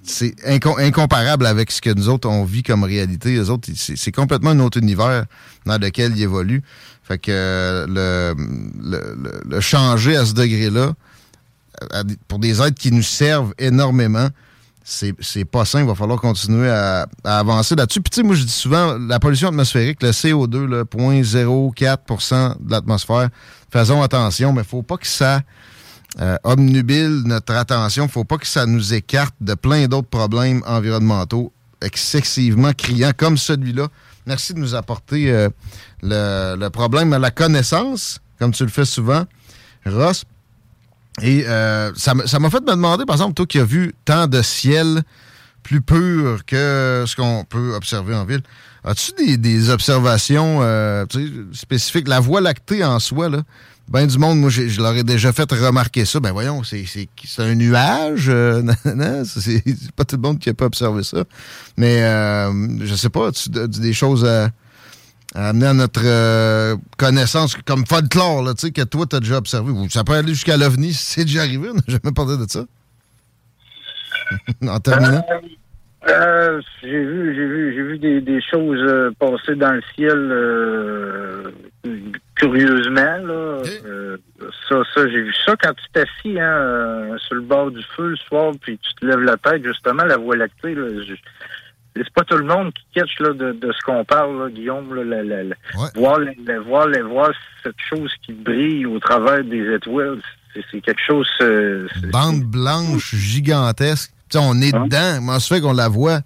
c'est 0.05 0.35
inco- 0.45 0.77
incomparable 0.81 1.45
avec 1.45 1.71
ce 1.71 1.79
que 1.79 1.89
nous 1.89 2.09
autres 2.09 2.27
on 2.27 2.43
vit 2.43 2.61
comme 2.61 2.83
réalité. 2.83 3.37
Les 3.37 3.45
c'est 3.95 4.11
complètement 4.11 4.49
un 4.49 4.59
autre 4.59 4.77
univers 4.77 5.23
dans 5.65 5.77
lequel 5.77 6.11
ils 6.17 6.23
évoluent. 6.23 6.61
Fait 7.03 7.17
que 7.17 7.85
le, 7.87 9.59
changer 9.61 10.17
à 10.17 10.25
ce 10.25 10.33
degré-là, 10.33 10.91
pour 12.27 12.39
des 12.39 12.61
êtres 12.61 12.77
qui 12.77 12.91
nous 12.91 13.01
servent 13.01 13.53
énormément. 13.57 14.27
C'est 14.85 15.45
pas 15.45 15.63
sain, 15.63 15.79
il 15.79 15.87
va 15.87 15.95
falloir 15.95 16.19
continuer 16.19 16.69
à, 16.69 17.07
avancer 17.23 17.73
là-dessus. 17.75 18.01
Puis 18.01 18.09
tu 18.09 18.15
sais, 18.17 18.23
moi 18.23 18.35
je 18.35 18.43
dis 18.43 18.51
souvent, 18.51 18.97
la 18.97 19.17
pollution 19.19 19.47
atmosphérique, 19.47 20.03
le 20.03 20.11
CO2, 20.11 20.65
le 20.65 20.83
0.04% 20.83 22.57
de 22.59 22.71
l'atmosphère, 22.71 23.29
faisons 23.71 24.01
attention, 24.01 24.51
mais 24.51 24.65
faut 24.65 24.83
pas 24.83 24.97
que 24.97 25.07
ça 25.07 25.41
euh, 26.19 26.35
obnubile 26.43 27.23
notre 27.25 27.53
attention, 27.53 28.09
faut 28.09 28.25
pas 28.25 28.37
que 28.37 28.45
ça 28.45 28.65
nous 28.65 28.93
écarte 28.93 29.33
de 29.39 29.53
plein 29.53 29.87
d'autres 29.87 30.09
problèmes 30.09 30.61
environnementaux 30.67 31.53
excessivement 31.81 32.73
criants 32.73 33.13
comme 33.15 33.37
celui-là. 33.37 33.87
Merci 34.25 34.53
de 34.53 34.59
nous 34.59 34.75
apporter 34.75 35.31
euh, 35.31 35.49
le, 36.01 36.55
le 36.57 36.69
problème 36.69 37.13
à 37.13 37.19
la 37.19 37.31
connaissance, 37.31 38.19
comme 38.37 38.51
tu 38.51 38.63
le 38.63 38.69
fais 38.69 38.85
souvent, 38.85 39.23
Ross. 39.85 40.25
Et 41.21 41.45
euh, 41.47 41.91
ça 41.95 42.13
m'a 42.13 42.49
fait 42.49 42.61
me 42.61 42.71
demander, 42.71 43.05
par 43.05 43.15
exemple, 43.15 43.33
toi 43.33 43.45
qui 43.45 43.59
as 43.59 43.65
vu 43.65 43.93
tant 44.05 44.27
de 44.27 44.41
ciel 44.41 45.03
plus 45.61 45.81
pur 45.81 46.45
que 46.45 47.05
ce 47.07 47.15
qu'on 47.15 47.45
peut 47.47 47.73
observer 47.75 48.15
en 48.15 48.25
ville, 48.25 48.41
as-tu 48.83 49.37
des, 49.37 49.69
observations 49.69 50.59
euh, 50.61 51.05
spécifiques? 51.53 52.07
La 52.07 52.19
voie 52.19 52.41
lactée 52.41 52.83
en 52.83 52.99
soi, 52.99 53.29
là, 53.29 53.43
ben 53.89 54.07
du 54.07 54.17
monde, 54.17 54.39
moi, 54.39 54.49
je 54.49 54.81
leur 54.81 54.95
ai 54.95 55.03
déjà 55.03 55.33
fait 55.33 55.49
remarquer 55.51 56.05
ça. 56.05 56.19
Ben 56.19 56.31
voyons, 56.31 56.63
c'est 56.63 57.07
un 57.37 57.55
nuage. 57.55 58.29
euh, 58.29 58.61
c'est 59.25 59.91
pas 59.95 60.05
tout 60.05 60.15
le 60.15 60.21
monde 60.21 60.39
qui 60.39 60.49
a 60.49 60.53
pas 60.53 60.65
observé 60.65 61.03
ça. 61.03 61.23
Mais 61.77 62.03
euh, 62.03 62.51
je 62.81 62.95
sais 62.95 63.09
pas, 63.09 63.31
tu 63.31 63.49
as 63.57 63.67
des 63.67 63.93
choses 63.93 64.25
à, 64.25 64.49
à 65.35 65.49
amener 65.49 65.67
à 65.67 65.73
notre 65.73 66.01
euh, 66.03 66.75
connaissance 66.97 67.55
comme 67.65 67.85
folklore, 67.85 68.43
là, 68.43 68.53
tu 68.53 68.67
sais, 68.67 68.71
que 68.71 68.83
toi, 68.83 69.05
tu 69.09 69.15
as 69.15 69.19
déjà 69.19 69.37
observé. 69.37 69.73
Ça 69.89 70.03
peut 70.03 70.13
aller 70.13 70.29
jusqu'à 70.29 70.57
l'OVNI, 70.57 70.93
c'est 70.93 71.25
déjà 71.25 71.41
arrivé. 71.41 71.69
On 71.69 71.75
n'a 71.75 71.81
jamais 71.87 72.13
parlé 72.13 72.37
de 72.37 72.49
ça. 72.49 72.65
en 74.67 74.79
terminant. 74.79 75.25
Euh, 76.07 76.61
j'ai 76.81 76.89
vu, 76.89 77.33
j'ai 77.33 77.45
vu, 77.45 77.73
j'ai 77.73 77.81
vu 77.81 77.97
des, 77.97 78.21
des 78.21 78.41
choses 78.41 78.81
euh, 78.81 79.11
passer 79.17 79.55
dans 79.55 79.71
le 79.71 79.81
ciel 79.95 80.17
euh, 80.17 81.43
curieusement. 82.35 83.17
Là. 83.23 83.61
Euh, 83.85 84.17
ça, 84.67 84.81
ça, 84.93 85.07
j'ai 85.07 85.21
vu 85.21 85.33
ça 85.45 85.55
quand 85.55 85.73
tu 85.73 85.85
t'assis 85.93 86.39
hein, 86.39 86.57
euh, 86.57 87.17
sur 87.19 87.35
le 87.35 87.41
bord 87.41 87.71
du 87.71 87.81
feu 87.95 88.09
le 88.09 88.15
soir, 88.17 88.51
puis 88.61 88.77
tu 88.77 88.93
te 88.95 89.05
lèves 89.05 89.21
la 89.21 89.37
tête, 89.37 89.63
justement, 89.63 90.03
la 90.03 90.17
voie 90.17 90.35
lactée. 90.35 90.75
Là, 90.75 90.87
c'est 91.95 92.13
pas 92.13 92.23
tout 92.23 92.37
le 92.37 92.45
monde 92.45 92.71
qui 92.73 92.83
catch 92.95 93.19
là, 93.19 93.33
de, 93.33 93.51
de 93.51 93.71
ce 93.71 93.81
qu'on 93.85 94.03
parle, 94.05 94.37
là, 94.43 94.49
Guillaume. 94.49 94.93
Là, 94.95 95.03
la- 95.03 95.23
la- 95.23 95.43
la- 95.43 95.55
voir, 95.95 96.19
la- 96.19 96.59
voir, 96.59 96.87
la- 96.87 97.03
voir 97.03 97.31
cette 97.63 97.75
chose 97.89 98.11
qui 98.25 98.33
brille 98.33 98.85
au 98.85 98.99
travers 98.99 99.43
des 99.43 99.73
étoiles, 99.75 100.19
c'est, 100.71 100.81
quelque 100.81 101.01
chose. 101.05 101.27
euh, 101.41 101.87
Bande 102.11 102.41
blanche 102.43 103.13
gigantesque. 103.15 104.11
Tu 104.29 104.37
sais, 104.37 104.43
on 104.43 104.55
est 104.61 104.71
dedans. 104.71 105.15
Comment 105.17 105.39
se 105.39 105.53
fait 105.53 105.61
qu'on 105.61 105.73
la 105.73 105.87
voit? 105.89 106.19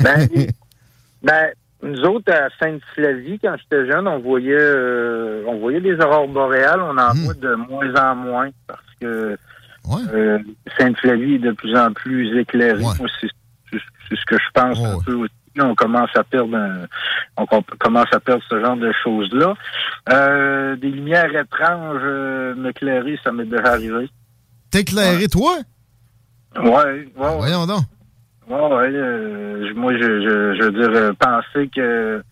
Ben, 0.00 0.28
ben, 1.22 1.46
nous 1.82 2.00
autres, 2.02 2.32
à 2.32 2.48
Sainte-Flavie, 2.60 3.38
quand 3.40 3.56
j'étais 3.58 3.90
jeune, 3.90 4.06
on 4.06 4.18
voyait 4.20 4.52
euh, 4.54 5.42
on 5.46 5.58
voyait 5.58 5.80
des 5.80 5.94
aurores 5.94 6.28
boréales. 6.28 6.80
On 6.82 6.96
en 6.98 7.14
voit 7.14 7.34
de 7.34 7.54
moins 7.54 7.94
en 7.94 8.14
moins 8.16 8.50
parce 8.66 8.80
que 9.00 9.36
euh, 10.12 10.38
Sainte-Flavie 10.78 11.34
est 11.36 11.38
de 11.38 11.52
plus 11.52 11.74
en 11.76 11.92
plus 11.92 12.38
éclairée. 12.38 12.80
Moi, 12.82 12.94
c'est 13.20 13.28
c'est- 14.10 14.16
ce 14.16 14.24
que 14.26 14.36
je 14.36 14.50
pense 14.52 14.78
un 14.84 15.00
peu 15.04 15.14
aussi. 15.14 15.32
On 15.58 15.74
commence 15.74 16.10
à 16.14 16.22
perdre 16.24 16.56
un- 16.56 16.86
on 17.36 17.44
com- 17.46 17.62
commence 17.78 18.06
à 18.12 18.20
perdre 18.20 18.42
ce 18.48 18.60
genre 18.60 18.76
de 18.76 18.92
choses-là. 19.02 19.54
Euh, 20.12 20.76
des 20.76 20.88
lumières 20.90 21.34
étranges 21.34 22.00
euh, 22.02 22.54
m'éclairer, 22.54 23.18
ça 23.24 23.32
m'est 23.32 23.44
déjà 23.46 23.72
arrivé. 23.72 24.08
T'éclairer, 24.70 25.26
toi? 25.28 25.56
Ouais, 26.56 26.62
ouais, 26.64 27.04
ouais. 27.16 27.36
Voyons 27.38 27.66
donc. 27.66 27.82
Ouais, 28.48 28.56
ouais, 28.56 28.90
euh, 28.92 29.72
moi, 29.74 29.92
je, 29.94 29.98
je, 29.98 30.54
je 30.56 30.62
veux 30.64 30.72
dire, 30.72 30.90
euh, 30.90 31.12
penser 31.18 31.68
que 31.68 32.22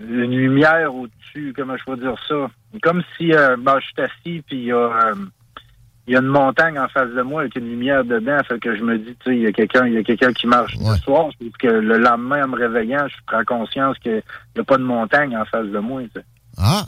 une 0.00 0.36
lumière 0.36 0.94
au-dessus, 0.94 1.52
comment 1.56 1.76
je 1.76 1.84
peux 1.84 1.96
dire 1.96 2.14
ça? 2.28 2.48
Comme 2.82 3.02
si, 3.16 3.32
euh, 3.32 3.56
ben, 3.58 3.78
je 3.80 3.84
suis 3.86 4.02
assis, 4.02 4.42
puis 4.46 4.56
il 4.56 4.64
y 4.64 4.72
a, 4.72 5.12
il 6.06 6.12
y 6.12 6.16
a 6.16 6.20
une 6.20 6.26
montagne 6.26 6.78
en 6.78 6.88
face 6.88 7.08
de 7.10 7.22
moi 7.22 7.42
avec 7.42 7.56
une 7.56 7.68
lumière 7.68 8.04
dedans, 8.04 8.38
fait 8.46 8.58
que 8.58 8.76
je 8.76 8.82
me 8.82 8.98
dis, 8.98 9.16
tu 9.24 9.30
sais, 9.30 9.36
il 9.36 9.42
y 9.42 9.46
a 9.46 9.52
quelqu'un, 9.52 9.86
il 9.86 9.94
y 9.94 9.96
a 9.98 10.02
quelqu'un 10.02 10.32
qui 10.32 10.46
marche 10.46 10.76
ce 10.76 11.02
soir, 11.02 11.26
que 11.58 11.66
le 11.66 11.98
lendemain, 11.98 12.44
en 12.44 12.48
me 12.48 12.56
réveillant, 12.56 13.06
je 13.08 13.14
prends 13.26 13.44
conscience 13.44 13.96
qu'il 14.00 14.22
n'y 14.54 14.60
a 14.60 14.64
pas 14.64 14.76
de 14.76 14.82
montagne 14.82 15.36
en 15.36 15.44
face 15.46 15.66
de 15.66 15.78
moi. 15.78 16.02
Ah! 16.58 16.86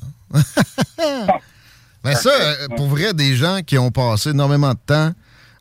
Mais 2.04 2.14
ça, 2.14 2.30
euh, 2.30 2.66
pour 2.76 2.86
vrai, 2.88 3.14
des 3.14 3.34
gens 3.34 3.60
qui 3.66 3.78
ont 3.78 3.90
passé 3.90 4.30
énormément 4.30 4.72
de 4.72 4.78
temps 4.86 5.12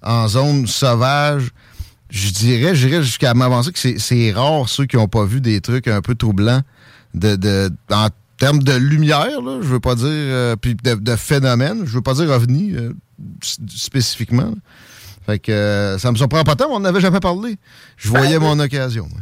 en 0.04 0.28
zone 0.28 0.68
sauvage, 0.68 1.50
je 2.10 2.32
dirais, 2.32 2.76
j'irais 2.76 3.02
jusqu'à 3.02 3.34
m'avancer 3.34 3.72
que 3.72 3.80
c'est- 3.80 3.98
c'est 4.00 4.32
rare 4.32 4.70
ceux 4.70 4.86
qui 4.86 4.96
n'ont 4.98 5.08
pas 5.08 5.26
vu 5.26 5.42
des 5.42 5.62
trucs 5.62 5.88
un 5.88 6.02
peu 6.02 6.14
troublants 6.16 6.62
de, 7.14 7.36
de, 7.36 7.70
en 7.92 8.08
termes 8.38 8.60
de 8.60 8.74
lumière, 8.74 9.42
là, 9.42 9.60
je 9.62 9.68
veux 9.68 9.80
pas 9.80 9.96
dire, 9.96 10.08
euh, 10.10 10.56
puis 10.56 10.76
de, 10.76 10.96
de 10.96 11.16
phénomènes, 11.16 11.86
je 11.86 11.96
veux 11.96 12.02
pas 12.02 12.14
dire 12.14 12.30
ovni 12.30 12.76
euh, 12.76 12.92
spécifiquement. 13.42 14.44
là. 14.44 14.56
Fait 15.26 15.40
que 15.40 15.52
euh, 15.52 15.98
ça 15.98 16.12
me 16.12 16.18
surprend 16.18 16.44
pas 16.44 16.56
tant, 16.56 16.70
mais 16.70 16.76
on 16.76 16.80
n'avait 16.82 17.00
jamais 17.00 17.20
parlé. 17.20 17.56
Je 17.98 18.10
voyais 18.10 18.38
mon 18.38 18.60
occasion. 18.60 19.08
moi. 19.10 19.22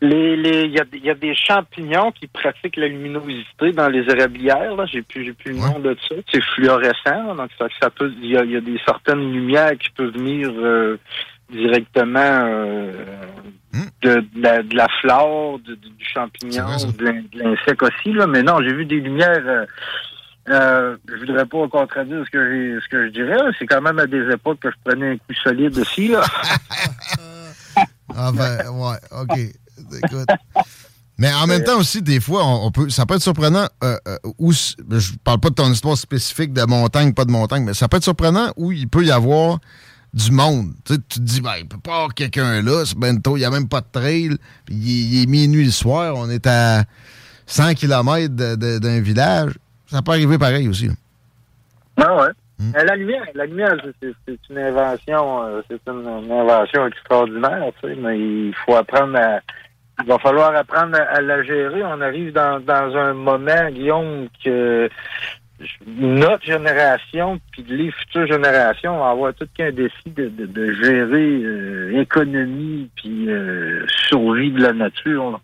Les, 0.00 0.36
les, 0.36 0.64
il 0.64 0.72
y 0.72 0.80
a, 0.80 0.84
il 0.92 1.04
y 1.04 1.10
a 1.10 1.14
des 1.14 1.34
champignons 1.34 2.10
qui 2.12 2.26
pratiquent 2.26 2.76
la 2.76 2.88
luminosité 2.88 3.72
dans 3.72 3.88
les 3.88 4.02
érablières. 4.08 4.86
J'ai 4.86 5.02
plus, 5.02 5.32
plus 5.34 5.52
le 5.52 5.58
nom 5.58 5.78
de 5.78 5.96
ça. 6.08 6.14
C'est 6.30 6.42
fluorescent, 6.42 7.34
donc 7.36 7.50
ça, 7.58 7.66
ça 7.80 7.90
peut, 7.90 8.12
il 8.20 8.30
y 8.30 8.36
a, 8.36 8.44
il 8.44 8.50
y 8.50 8.56
a 8.56 8.60
des 8.60 8.78
certaines 8.84 9.32
lumières 9.32 9.78
qui 9.78 9.90
peuvent 9.90 10.12
venir 10.12 10.50
directement 11.50 12.48
de, 14.02 14.14
de 14.20 14.26
la, 14.42 14.62
de 14.62 14.74
la 14.76 14.86
flore, 15.00 15.58
de- 15.60 15.74
du 15.74 16.04
champignon, 16.04 16.66
de 16.98 17.04
l'in- 17.04 17.22
de 17.32 17.38
l'insecte 17.38 17.82
aussi. 17.82 18.12
Là, 18.12 18.26
mais 18.26 18.42
non, 18.42 18.58
j'ai 18.62 18.74
vu 18.74 18.84
des 18.84 19.00
lumières. 19.00 19.42
Euh, 19.46 19.66
euh, 20.48 20.96
je 21.08 21.20
voudrais 21.20 21.46
pas 21.46 21.68
contredire 21.68 22.22
ce 22.26 22.30
que 22.30 22.80
ce 22.82 22.88
que 22.88 23.06
je 23.06 23.12
dirais. 23.12 23.38
C'est 23.58 23.66
quand 23.66 23.80
même 23.80 23.98
à 23.98 24.06
des 24.06 24.28
époques 24.32 24.58
que 24.60 24.70
je 24.70 24.76
prenais 24.84 25.12
un 25.12 25.16
coup 25.16 25.34
solide 25.42 25.78
aussi. 25.78 26.08
Là. 26.08 26.22
Ah 28.14 28.30
ben, 28.32 28.58
ouais, 28.68 28.96
OK. 29.22 29.38
Écoute. 30.04 30.28
Mais 31.18 31.32
en 31.32 31.46
même 31.46 31.64
temps 31.64 31.78
aussi, 31.78 32.02
des 32.02 32.20
fois, 32.20 32.44
on, 32.44 32.66
on 32.66 32.70
peut, 32.70 32.90
ça 32.90 33.06
peut 33.06 33.14
être 33.14 33.22
surprenant 33.22 33.66
euh, 33.82 33.96
euh, 34.06 34.18
où, 34.38 34.52
je 34.52 34.74
parle 35.24 35.40
pas 35.40 35.48
de 35.50 35.54
ton 35.54 35.70
histoire 35.70 35.96
spécifique 35.96 36.52
de 36.52 36.62
montagne, 36.64 37.14
pas 37.14 37.24
de 37.24 37.30
montagne, 37.30 37.64
mais 37.64 37.72
ça 37.74 37.88
peut 37.88 37.96
être 37.96 38.02
surprenant 38.02 38.52
où 38.56 38.70
il 38.72 38.88
peut 38.88 39.04
y 39.04 39.10
avoir 39.10 39.58
du 40.14 40.30
monde. 40.30 40.72
Tu, 40.84 40.94
sais, 40.94 41.00
tu 41.08 41.18
te 41.20 41.24
dis, 41.24 41.40
ben, 41.40 41.54
il 41.58 41.66
peut 41.68 41.78
pas 41.82 41.94
avoir 41.94 42.14
quelqu'un 42.14 42.60
là, 42.62 42.84
c'est 42.84 42.98
bento, 42.98 43.36
il 43.36 43.40
y 43.40 43.44
a 43.44 43.50
même 43.50 43.68
pas 43.68 43.80
de 43.80 43.86
trail, 43.90 44.30
puis 44.66 44.74
il, 44.74 44.90
est- 44.90 45.04
il 45.18 45.22
est 45.22 45.26
minuit 45.26 45.64
le 45.64 45.70
soir, 45.70 46.14
on 46.16 46.28
est 46.30 46.46
à 46.46 46.84
100 47.46 47.74
km 47.74 48.28
d'un 48.78 49.00
village. 49.00 49.52
Ça 49.86 50.02
peut 50.02 50.12
arriver 50.12 50.38
pareil 50.38 50.68
aussi. 50.68 50.88
là. 50.88 50.94
Ah 51.98 52.16
ouais. 52.16 52.28
Euh, 52.76 52.84
La 52.84 52.94
lumière, 52.96 53.24
la 53.34 53.46
lumière, 53.46 53.74
c'est- 54.00 54.38
une 54.50 54.58
invention, 54.58 55.44
euh, 55.44 55.60
c'est 55.68 55.80
une, 55.90 56.06
une 56.24 56.30
invention 56.32 56.86
extraordinaire, 56.86 57.64
tu 57.82 57.88
sais, 57.88 57.96
mais 57.96 58.18
il 58.18 58.54
faut 58.64 58.76
apprendre 58.76 59.16
à, 59.18 59.40
il 60.02 60.06
va 60.08 60.18
falloir 60.18 60.54
apprendre 60.54 60.96
à, 60.96 61.16
à 61.16 61.20
la 61.20 61.42
gérer. 61.42 61.82
On 61.84 62.00
arrive 62.00 62.32
dans, 62.32 62.60
dans 62.60 62.94
un 62.96 63.14
moment, 63.14 63.70
Guillaume, 63.72 64.28
que 64.44 64.88
notre 65.86 66.44
génération, 66.44 67.40
puis 67.50 67.64
les 67.68 67.90
futures 67.90 68.26
générations 68.26 68.96
vont 68.96 69.04
avoir 69.04 69.34
tout 69.34 69.48
qu'un 69.56 69.72
défi 69.72 70.10
de, 70.10 70.28
de, 70.28 70.46
de 70.46 70.72
gérer 70.82 71.42
euh, 71.44 72.00
économie 72.00 72.88
puis 72.96 73.28
euh, 73.28 73.84
survie 74.08 74.50
de 74.52 74.62
la 74.62 74.72
nature. 74.72 75.32
là. 75.32 75.40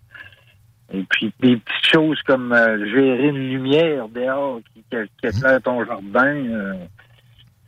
Et 0.92 1.04
puis 1.10 1.32
des 1.40 1.56
petites 1.56 1.92
choses 1.92 2.20
comme 2.22 2.52
euh, 2.52 2.84
gérer 2.86 3.28
une 3.28 3.50
lumière 3.50 4.08
dehors 4.08 4.60
qui, 4.72 4.82
éclaire 5.22 5.60
ton 5.62 5.84
jardin. 5.84 6.34
euh, 6.34 6.74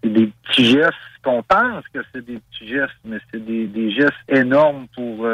c'est 0.03 0.11
des 0.11 0.33
petits 0.49 0.65
gestes 0.65 0.95
qu'on 1.23 1.43
pense 1.43 1.85
que 1.93 1.99
c'est 2.11 2.25
des 2.25 2.39
petits 2.39 2.69
gestes, 2.69 2.95
mais 3.05 3.19
c'est 3.31 3.45
des, 3.45 3.67
des 3.67 3.91
gestes 3.91 4.15
énormes 4.29 4.87
pour 4.95 5.27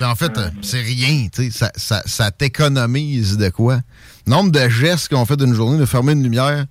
En 0.00 0.14
fait, 0.14 0.30
c'est 0.62 0.80
rien, 0.80 1.26
tu 1.32 1.42
sais, 1.42 1.50
ça, 1.50 1.70
ça, 1.74 2.02
ça 2.06 2.30
t'économise 2.30 3.36
de 3.36 3.50
quoi? 3.50 3.78
Nombre 4.28 4.52
de 4.52 4.68
gestes 4.68 5.08
qu'on 5.12 5.24
fait 5.24 5.36
d'une 5.36 5.54
journée, 5.54 5.78
de 5.78 5.86
fermer 5.86 6.12
une 6.12 6.22
lumière, 6.22 6.64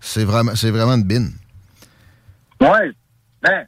c'est 0.00 0.24
vraiment, 0.24 0.54
c'est 0.54 0.70
vraiment 0.70 0.94
une 0.94 1.04
bine. 1.04 1.30
Ouais. 2.60 2.92
Ben, 3.42 3.64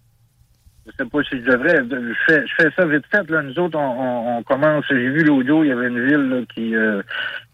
je 0.87 0.93
sais 0.99 1.09
pas 1.09 1.23
si 1.25 1.37
je 1.39 1.51
devrais. 1.51 1.77
Je 1.91 2.15
fais, 2.27 2.47
je 2.47 2.55
fais 2.57 2.69
ça 2.77 2.87
vite 2.87 3.05
fait. 3.11 3.29
Là. 3.31 3.43
Nous 3.43 3.59
autres, 3.59 3.79
on, 3.79 3.81
on- 4.01 4.39
on 4.39 4.43
commence. 4.43 4.85
J'ai 4.89 5.11
vu 5.11 5.25
l'audio, 5.25 5.63
il 5.65 5.69
y 5.69 5.73
avait 5.73 5.89
une 5.89 6.05
ville 6.07 6.29
là, 6.31 6.41
qui, 6.55 6.75
euh, 6.75 7.03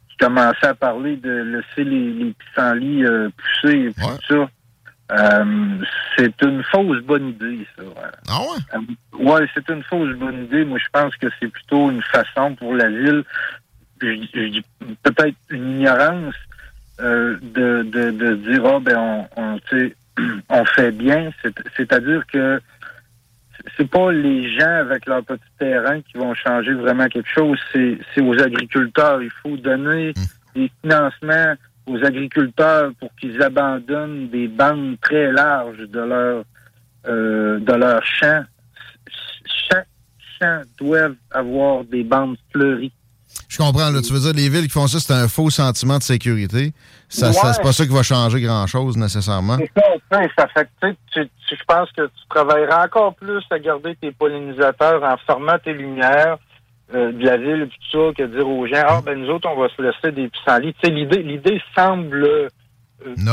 qui 0.08 0.16
commençait 0.18 0.66
à 0.68 0.74
parler 0.74 1.16
de 1.16 1.30
laisser 1.30 1.84
les, 1.88 2.12
les 2.12 2.34
pissenlits 2.34 3.04
euh, 3.04 3.28
pousser 3.36 3.76
et 3.88 3.92
tout 3.94 4.18
ça. 4.28 4.48
Euh, 5.12 5.78
c'est 6.16 6.40
une 6.42 6.62
fausse 6.64 7.02
bonne 7.02 7.28
idée, 7.28 7.66
ça. 7.76 7.82
Ah 8.30 8.40
ouais? 8.40 9.22
ouais, 9.22 9.46
c'est 9.54 9.68
une 9.68 9.82
fausse 9.82 10.14
bonne 10.16 10.44
idée. 10.44 10.64
Moi, 10.64 10.78
je 10.78 10.88
pense 10.90 11.14
que 11.16 11.26
c'est 11.38 11.48
plutôt 11.48 11.90
une 11.90 12.02
façon 12.04 12.54
pour 12.54 12.72
la 12.74 12.88
ville, 12.88 13.22
peut-être 14.00 15.36
une 15.50 15.80
ignorance, 15.80 16.34
euh, 17.00 17.36
de, 17.42 17.82
de, 17.82 18.10
de 18.10 18.34
dire, 18.36 18.64
ah, 18.66 18.78
ben, 18.80 19.26
on, 20.48 20.64
fait 20.64 20.92
bien. 20.92 21.30
C'est- 21.42 21.54
C'est-à-dire 21.76 22.24
que 22.32 22.60
c'est 23.76 23.88
pas 23.88 24.12
les 24.12 24.50
gens 24.58 24.80
avec 24.80 25.06
leur 25.06 25.24
petit 25.24 25.42
terrain 25.58 26.00
qui 26.02 26.18
vont 26.18 26.34
changer 26.34 26.72
vraiment 26.74 27.08
quelque 27.08 27.28
chose, 27.30 27.58
c'est 27.72 27.98
c'est 28.14 28.20
aux 28.20 28.38
agriculteurs. 28.40 29.22
Il 29.22 29.30
faut 29.30 29.56
donner 29.56 30.12
des 30.54 30.70
financements 30.82 31.54
aux 31.86 32.04
agriculteurs 32.04 32.92
pour 33.00 33.10
qu'ils 33.16 33.42
abandonnent 33.42 34.28
des 34.28 34.48
bandes 34.48 34.96
très 35.00 35.32
larges 35.32 35.78
de 35.88 36.00
leur 36.00 36.44
euh, 37.06 37.58
de 37.58 37.72
leur 37.72 38.04
champ. 38.04 38.44
Chaque 39.70 39.88
champ 40.40 40.62
doit 40.78 41.10
avoir 41.30 41.84
des 41.84 42.04
bandes 42.04 42.36
fleuries. 42.52 42.92
Je 43.54 43.58
comprends, 43.58 43.90
là. 43.90 44.02
Tu 44.02 44.12
veux 44.12 44.18
dire, 44.18 44.32
les 44.32 44.48
villes 44.48 44.64
qui 44.66 44.72
font 44.72 44.88
ça, 44.88 44.98
c'est 44.98 45.12
un 45.12 45.28
faux 45.28 45.48
sentiment 45.48 45.98
de 45.98 46.02
sécurité. 46.02 46.72
Ça, 47.08 47.32
c'est 47.32 47.62
pas 47.62 47.72
ça 47.72 47.86
qui 47.86 47.92
va 47.92 48.02
changer 48.02 48.40
grand-chose, 48.40 48.96
nécessairement. 48.96 49.58
C'est 49.58 49.70
ça, 50.10 50.20
ça 50.36 50.46
fait 50.48 50.64
que 50.64 50.88
tu 50.88 50.96
tu- 51.12 51.28
tu- 51.48 51.56
je 51.56 51.64
pense 51.68 51.88
que 51.92 52.02
tu 52.06 52.28
travailleras 52.28 52.86
encore 52.86 53.14
plus 53.14 53.42
à 53.50 53.58
garder 53.60 53.94
tes 54.00 54.10
pollinisateurs 54.10 55.02
en 55.04 55.16
fermant 55.26 55.56
tes 55.64 55.72
lumières 55.72 56.38
euh, 56.94 57.12
de 57.12 57.24
la 57.24 57.36
ville 57.36 57.62
et 57.62 57.68
tout 57.68 57.90
ça 58.10 58.14
que 58.16 58.22
de 58.28 58.36
dire 58.36 58.48
aux 58.48 58.66
gens 58.66 58.82
Ah 58.88 59.00
ben 59.06 59.18
nous 59.20 59.28
autres, 59.30 59.48
on 59.48 59.58
va 59.60 59.68
se 59.68 59.80
laisser 59.80 60.10
des 60.12 60.28
pissenlits. 60.28 60.74
Tu 60.74 60.80
sais, 60.88 60.90
l'idée, 60.92 61.22
l'idée 61.22 61.62
semble 61.76 62.24
euh, 62.24 62.48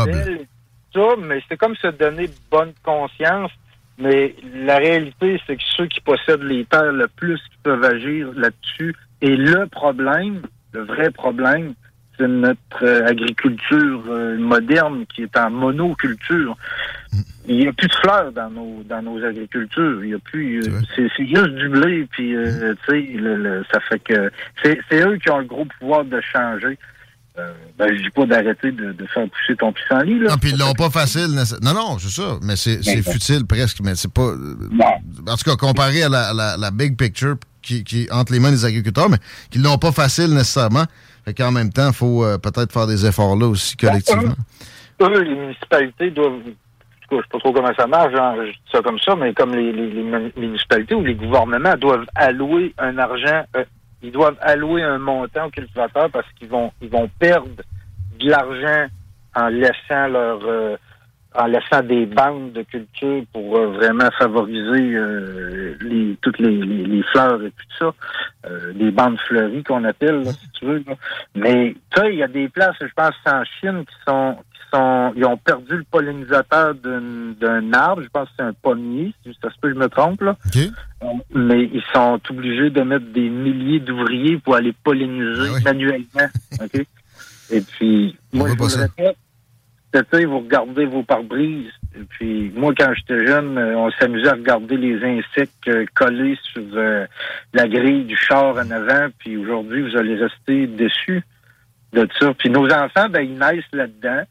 belle 0.06 0.46
ça, 0.94 1.02
mais 1.20 1.42
c'est 1.50 1.58
comme 1.58 1.76
se 1.78 1.88
donner 1.88 2.30
bonne 2.52 2.74
conscience. 2.84 3.52
Mais 3.98 4.36
la 4.56 4.78
réalité, 4.78 5.40
c'est 5.48 5.56
que 5.58 5.64
ceux 5.78 5.88
qui 5.88 6.02
possèdent 6.02 6.44
les 6.44 6.66
terres 6.66 6.92
le 6.92 7.08
plus 7.08 7.38
qui 7.38 7.58
peuvent 7.64 7.84
agir 7.84 8.30
là-dessus. 8.36 8.96
Et 9.22 9.36
le 9.36 9.68
problème, 9.68 10.42
le 10.74 10.82
vrai 10.84 11.12
problème, 11.12 11.74
c'est 12.18 12.28
notre 12.28 12.84
euh, 12.84 13.06
agriculture 13.08 14.04
euh, 14.10 14.38
moderne 14.38 15.06
qui 15.14 15.24
est 15.24 15.38
en 15.38 15.50
monoculture. 15.52 16.56
Il 17.48 17.58
n'y 17.58 17.68
a 17.68 17.74
plus 17.74 17.88
de 17.88 17.94
fleurs 17.96 18.32
dans 18.32 18.50
nos 18.52 18.84
dans 18.88 19.02
nos 19.02 19.24
agricultures. 19.24 20.04
Il 20.04 20.12
y 20.12 20.14
a 20.14 20.20
plus. 20.20 20.60
euh, 20.62 20.80
c'est 20.96 21.08
c'est 21.18 21.26
juste 21.28 21.56
du 21.56 21.70
blé. 21.70 22.08
Puis 22.12 22.36
euh, 22.36 22.74
tu 22.88 22.92
sais, 23.18 23.64
ça 23.74 23.80
fait 23.90 24.00
que 24.00 24.32
c'est 24.64 24.80
c'est 24.90 25.02
eux 25.06 25.18
qui 25.18 25.30
ont 25.32 25.40
le 25.40 25.46
gros 25.46 25.66
pouvoir 25.80 26.06
de 26.06 26.22
changer. 26.22 26.78
Ben, 27.80 27.88
je 27.98 28.04
dis 28.04 28.10
pas 28.12 28.26
d'arrêter 28.28 28.72
de, 28.72 28.92
de 28.92 29.06
faire 29.08 29.24
pousser 29.28 29.56
ton 29.58 29.72
pissenlit 29.74 30.20
là. 30.20 30.32
Non, 30.32 30.38
puis 30.38 30.52
ils 30.52 30.58
l'ont 30.60 30.74
pas 30.74 30.90
facile. 30.92 31.30
Non, 31.64 31.74
non, 31.74 31.98
c'est 31.98 32.10
ça. 32.22 32.38
Mais 32.44 32.56
c'est 32.56 32.84
c'est 32.84 33.02
Ben, 33.02 33.14
futile 33.14 33.46
presque. 33.48 33.80
Mais 33.84 33.96
c'est 33.96 34.14
pas. 34.14 34.34
En 35.28 35.36
tout 35.38 35.44
cas, 35.50 35.56
comparé 35.56 36.04
à 36.04 36.10
la, 36.10 36.34
la- 36.34 36.58
la 36.58 36.72
big 36.72 36.96
picture 36.98 37.36
qui, 37.62 37.84
qui 37.84 38.08
entre 38.12 38.34
les 38.34 38.40
mains 38.40 38.52
des 38.52 38.66
agriculteurs, 38.66 39.10
mais 39.10 39.18
qu'ils 39.50 39.62
l'ont 39.64 39.78
pas 39.78 39.92
facile 39.92 40.34
nécessairement. 40.34 40.86
Fait 41.26 41.34
qu'en 41.34 41.52
même 41.52 41.72
temps, 41.72 41.90
il 41.90 41.94
faut 41.94 42.24
euh, 42.24 42.38
peut-être 42.38 42.72
faire 42.72 42.88
des 42.88 43.06
efforts 43.06 43.36
là 43.36 43.48
aussi 43.48 43.78
collectivement. 43.78 44.34
eux, 45.02 45.22
les 45.22 45.36
municipalités 45.36 46.12
doivent. 46.12 46.40
Je 47.12 47.18
sais 47.18 47.24
pas 47.30 47.40
trop 47.40 47.52
comment 47.52 47.74
ça 47.78 47.88
marche, 47.88 48.14
genre, 48.14 48.36
ça 48.72 48.82
comme 48.82 48.98
ça, 49.00 49.16
mais 49.18 49.34
comme 49.34 49.54
les, 49.54 49.74
les- 49.74 49.90
les 49.92 50.02
mun- 50.04 50.32
municipalités 50.38 50.96
ou 50.96 51.04
les 51.04 51.14
gouvernements 51.16 51.76
doivent 51.76 52.06
allouer 52.16 52.74
un 52.78 52.98
argent, 52.98 53.44
euh, 53.58 53.66
ils 54.02 54.12
doivent 54.14 54.38
allouer 54.42 54.82
un 54.82 54.98
montant 54.98 55.48
aux 55.48 55.50
cultivateurs 55.50 56.10
parce 56.10 56.26
qu'ils 56.40 56.48
vont 56.48 56.72
ils 56.82 56.90
vont 56.90 57.10
perdre 57.20 57.50
de 58.20 58.30
l'argent 58.30 58.88
en 59.36 59.48
laissant 59.50 60.08
leur 60.08 60.40
euh, 60.46 60.78
en 61.34 61.46
laissant 61.46 61.82
des 61.82 62.06
bandes 62.06 62.52
de 62.52 62.62
culture 62.64 63.24
pour 63.32 63.58
euh, 63.58 63.68
vraiment 63.68 64.10
favoriser 64.18 64.96
euh, 64.96 65.76
les, 65.82 66.18
toutes 66.22 66.40
les, 66.40 66.58
les, 66.58 66.84
les 66.84 67.04
fleurs 67.04 67.42
et 67.44 67.52
tout 67.52 67.78
ça, 67.80 67.94
euh, 68.48 68.74
les 68.76 68.92
bandes 68.92 69.18
fleuries 69.28 69.64
qu'on 69.64 69.84
appelle, 69.86 70.24
là, 70.24 70.34
si 70.34 70.50
tu 70.52 70.66
veux. 70.66 70.84
là. 70.86 70.94
Mais 71.36 71.76
tu 71.96 72.02
sais, 72.02 72.14
il 72.14 72.20
y 72.20 72.24
a 72.24 72.28
des 72.28 72.50
places, 72.50 72.76
je 72.82 72.88
pense, 72.96 73.16
en 73.26 73.44
Chine 73.60 73.86
qui 73.86 73.96
sont 74.06 74.36
qui 74.54 74.60
sont 74.74 75.14
ils 75.16 75.26
ont 75.26 75.38
perdu 75.38 75.78
le 75.78 75.86
pollinisateur 75.90 76.76
d'un 76.76 77.74
arbre, 77.74 78.04
je 78.04 78.10
pense 78.10 78.28
que 78.30 78.34
c'est 78.38 78.44
un 78.46 78.54
pommier, 78.54 79.14
si 79.24 79.32
ça 79.42 79.50
se 79.50 79.56
peut 79.62 79.70
que 79.70 79.76
je 79.76 79.80
me 79.80 79.88
trompe 79.88 80.22
là. 80.22 80.36
Euh, 81.04 81.08
Mais 81.34 81.64
ils 81.74 81.84
sont 81.94 82.20
obligés 82.30 82.70
de 82.70 82.82
mettre 82.82 83.06
des 83.14 83.30
milliers 83.30 83.80
d'ouvriers 83.80 84.38
pour 84.38 84.56
aller 84.56 84.74
polliniser 84.84 85.62
manuellement. 85.64 86.28
OK? 86.62 86.86
Et 87.54 87.62
puis, 87.62 88.18
moi, 88.32 88.48
je 88.50 88.56
vous 88.56 88.64
répète, 88.82 89.18
vous 89.94 90.40
regardez 90.40 90.86
vos 90.86 91.04
pare-brises. 91.04 91.72
Puis, 92.10 92.52
moi, 92.56 92.74
quand 92.78 92.94
j'étais 92.94 93.26
jeune, 93.26 93.58
euh, 93.58 93.78
on 93.78 93.92
s'amusait 93.92 94.30
à 94.30 94.34
regarder 94.34 94.78
les 94.78 95.04
insectes 95.04 95.68
euh, 95.68 95.86
collés 95.94 96.38
sur 96.54 96.64
euh, 96.74 97.06
la 97.54 97.68
grille 97.68 98.06
du 98.06 98.16
char 98.16 98.56
en 98.56 98.72
avant. 98.72 99.08
Puis 99.20 99.36
aujourd'hui, 99.38 99.82
vous 99.82 99.98
allez 99.98 100.16
rester 100.16 100.68
déçus 100.68 101.24
de 101.94 102.08
ça. 102.20 102.34
Puis 102.34 102.50
nos 102.50 102.72
enfants, 102.72 103.10
ben, 103.10 103.22
ils 103.22 103.38
naissent 103.38 103.66
là-dedans. 103.74 104.24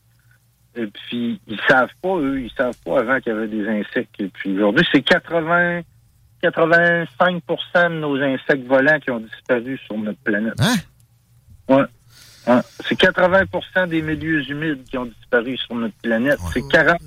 Et 0.77 0.87
puis, 0.87 1.41
ils 1.47 1.61
savent 1.69 1.93
pas, 2.01 2.17
eux, 2.17 2.41
ils 2.41 2.53
savent 2.57 2.79
pas 2.85 3.01
avant 3.01 3.21
qu'il 3.21 3.33
y 3.33 3.37
avait 3.37 3.49
des 3.49 3.69
insectes. 3.69 4.19
Et 4.21 4.29
puis 4.29 4.55
aujourd'hui, 4.55 4.87
c'est 4.93 5.03
80, 5.03 5.83
85% 6.43 7.91
de 7.91 7.99
nos 7.99 8.17
insectes 8.17 8.67
volants 8.67 8.99
qui 9.01 9.11
ont 9.11 9.21
disparu 9.21 9.79
sur 9.85 9.99
notre 9.99 10.21
planète. 10.21 10.55
Hein? 10.61 10.77
Ouais. 11.69 11.85
Ouais. 12.55 12.61
C'est 12.87 12.99
80% 12.99 13.89
des 13.89 14.03
milieux 14.03 14.43
humides 14.51 14.85
qui 14.85 14.99
ont 14.99 15.07
disparu 15.07 15.57
sur 15.57 15.75
notre 15.75 15.95
planète. 16.03 16.39
C'est 16.53 16.67
40 16.69 16.99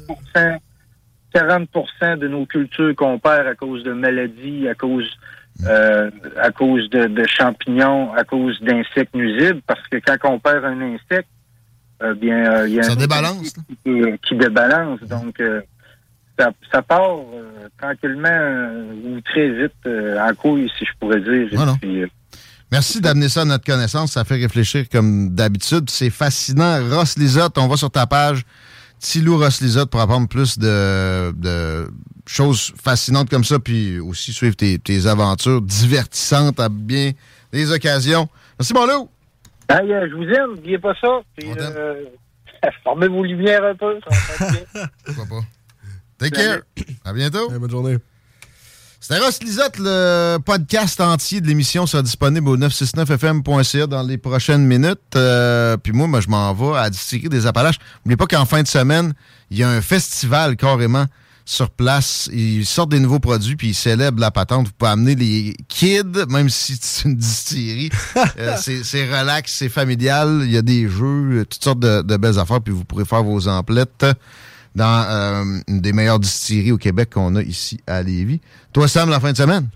40 1.34 2.20
de 2.20 2.28
nos 2.28 2.46
cultures 2.46 2.96
qu'on 2.96 3.18
perd 3.20 3.48
à 3.48 3.56
cause 3.56 3.84
de 3.84 3.92
maladies, 3.94 4.68
à 4.68 4.76
cause 4.76 5.10
euh, 5.68 6.10
à 6.42 6.52
cause 6.52 6.90
de, 6.90 7.06
de 7.06 7.26
champignons, 7.28 8.12
à 8.14 8.24
cause 8.24 8.60
d'insectes 8.62 9.14
nuisibles, 9.14 9.62
parce 9.68 9.88
que 9.88 9.98
quand 9.98 10.18
on 10.32 10.40
perd 10.40 10.66
un 10.66 10.82
insecte, 10.82 11.30
euh, 12.02 12.14
bien 12.16 12.52
euh, 12.52 12.68
il 12.68 12.76
y 12.76 12.80
a 12.80 12.84
Ça 12.84 12.94
un 12.94 12.96
débalance, 12.96 13.54
qui, 13.84 14.02
qui 14.24 14.36
débalance. 14.36 15.00
Donc 15.02 15.40
euh, 15.40 15.62
ça, 16.38 16.52
ça 16.72 16.82
part 16.82 17.20
tranquillement 17.80 18.72
ou 19.06 19.22
très 19.22 19.50
vite 19.50 19.74
en 19.86 20.34
couille, 20.36 20.72
si 20.78 20.86
je 20.86 20.92
pourrais 21.00 21.22
dire. 21.22 21.54
Et 21.54 21.56
non. 21.56 21.76
puis, 21.80 22.02
euh, 22.02 22.08
Merci 22.74 23.02
d'amener 23.02 23.30
ça 23.30 23.42
à 23.42 23.46
notre 23.46 23.66
connaissance. 23.66 24.14
Ça 24.14 24.24
fait 24.24 24.38
réfléchir 24.38 24.90
comme 24.90 25.30
d'habitude. 25.30 25.92
C'est 25.92 26.10
fascinant. 26.10 26.80
Ross 26.90 27.20
Lisotte, 27.20 27.56
on 27.60 27.68
va 27.68 27.78
sur 27.78 27.92
ta 27.92 28.08
page. 28.08 28.44
Tilou 28.98 29.38
Ross 29.38 29.62
Lisotte 29.62 29.92
pour 29.92 30.02
apprendre 30.02 30.28
plus 30.28 30.58
de, 30.58 31.32
de 31.34 31.88
choses 32.26 32.74
fascinantes 32.84 33.30
comme 33.30 33.44
ça, 33.44 33.60
puis 33.60 34.00
aussi 34.00 34.34
suivre 34.34 34.56
tes, 34.56 34.80
tes 34.80 35.06
aventures 35.06 35.62
divertissantes 35.62 36.60
à 36.60 36.68
bien 36.68 37.12
des 37.52 37.72
occasions. 37.72 38.28
Merci, 38.58 38.74
mon 38.74 38.88
loup. 38.88 39.08
Hey, 39.70 39.94
euh, 39.94 40.08
je 40.10 40.16
vous 40.16 40.24
aime, 40.24 40.56
n'oubliez 40.56 40.80
pas 40.80 40.96
ça. 41.00 41.22
Puis, 41.38 41.52
euh, 41.56 42.06
formez 42.84 43.08
vos 43.08 43.24
lumières 43.24 43.66
un 43.66 43.76
peu. 43.76 44.00
ça 44.10 45.12
va? 45.30 45.42
Take 46.18 46.36
care. 46.36 46.62
À 47.06 47.14
bientôt. 47.14 47.52
bonne 47.52 47.70
journée. 47.70 47.98
C'était 49.04 49.20
Ross 49.20 49.44
Lisotte. 49.44 49.80
Le 49.80 50.38
podcast 50.38 51.02
entier 51.02 51.42
de 51.42 51.48
l'émission 51.48 51.86
sera 51.86 52.02
disponible 52.02 52.48
au 52.48 52.56
969fm.ca 52.56 53.86
dans 53.86 54.02
les 54.02 54.18
prochaines 54.18 54.66
minutes. 54.66 55.18
Euh, 55.18 55.76
puis 55.76 55.92
moi, 55.92 56.08
moi, 56.08 56.22
je 56.22 56.30
m'en 56.30 56.54
vais 56.54 56.78
à 56.78 56.90
distiller 56.90 57.28
des 57.28 57.46
Appalaches. 57.46 57.80
N'oubliez 58.06 58.16
pas 58.16 58.28
qu'en 58.28 58.46
fin 58.46 58.64
de 58.64 58.68
semaine, 58.68 59.12
il 59.52 59.58
y 59.58 59.64
a 59.64 59.70
un 59.70 59.82
festival 59.82 60.56
carrément 60.56 61.04
sur 61.44 61.70
place. 61.70 62.30
Ils 62.32 62.66
sortent 62.66 62.92
des 62.92 63.02
nouveaux 63.02 63.20
produits 63.20 63.58
puis 63.58 63.72
ils 63.72 63.76
célèbrent 63.76 64.22
la 64.22 64.32
patente. 64.32 64.68
Vous 64.68 64.74
pouvez 64.78 64.92
amener 64.92 65.16
les 65.16 65.54
kids, 65.68 66.24
même 66.30 66.48
si 66.48 66.78
c'est 66.80 67.10
une 67.10 67.18
distillerie. 67.18 67.90
Euh, 68.40 68.56
c'est 68.58 69.06
relax, 69.06 69.52
c'est 69.52 69.68
familial. 69.68 70.44
Il 70.46 70.52
y 70.52 70.58
a 70.58 70.62
des 70.62 70.88
jeux, 70.88 71.46
toutes 71.50 71.64
sortes 71.64 71.80
de, 71.80 72.04
de 72.04 72.16
belles 72.16 72.40
affaires. 72.40 72.62
Puis 72.62 72.74
vous 72.74 72.86
pourrez 72.86 73.04
faire 73.04 73.22
vos 73.22 73.50
emplettes 73.50 74.06
dans 74.76 75.06
euh, 75.08 75.44
une 75.68 75.82
des 75.82 75.94
meilleures 75.94 76.20
distilleries 76.20 76.72
au 76.72 76.78
Québec 76.78 77.12
qu'on 77.14 77.36
a 77.36 77.42
ici 77.42 77.80
à 77.88 78.02
Lévis. 78.02 78.42
Toi, 78.74 78.88
Sam, 78.88 79.10
la 79.10 79.20
fin 79.20 79.32
de 79.32 79.38
semaine? 79.38 79.68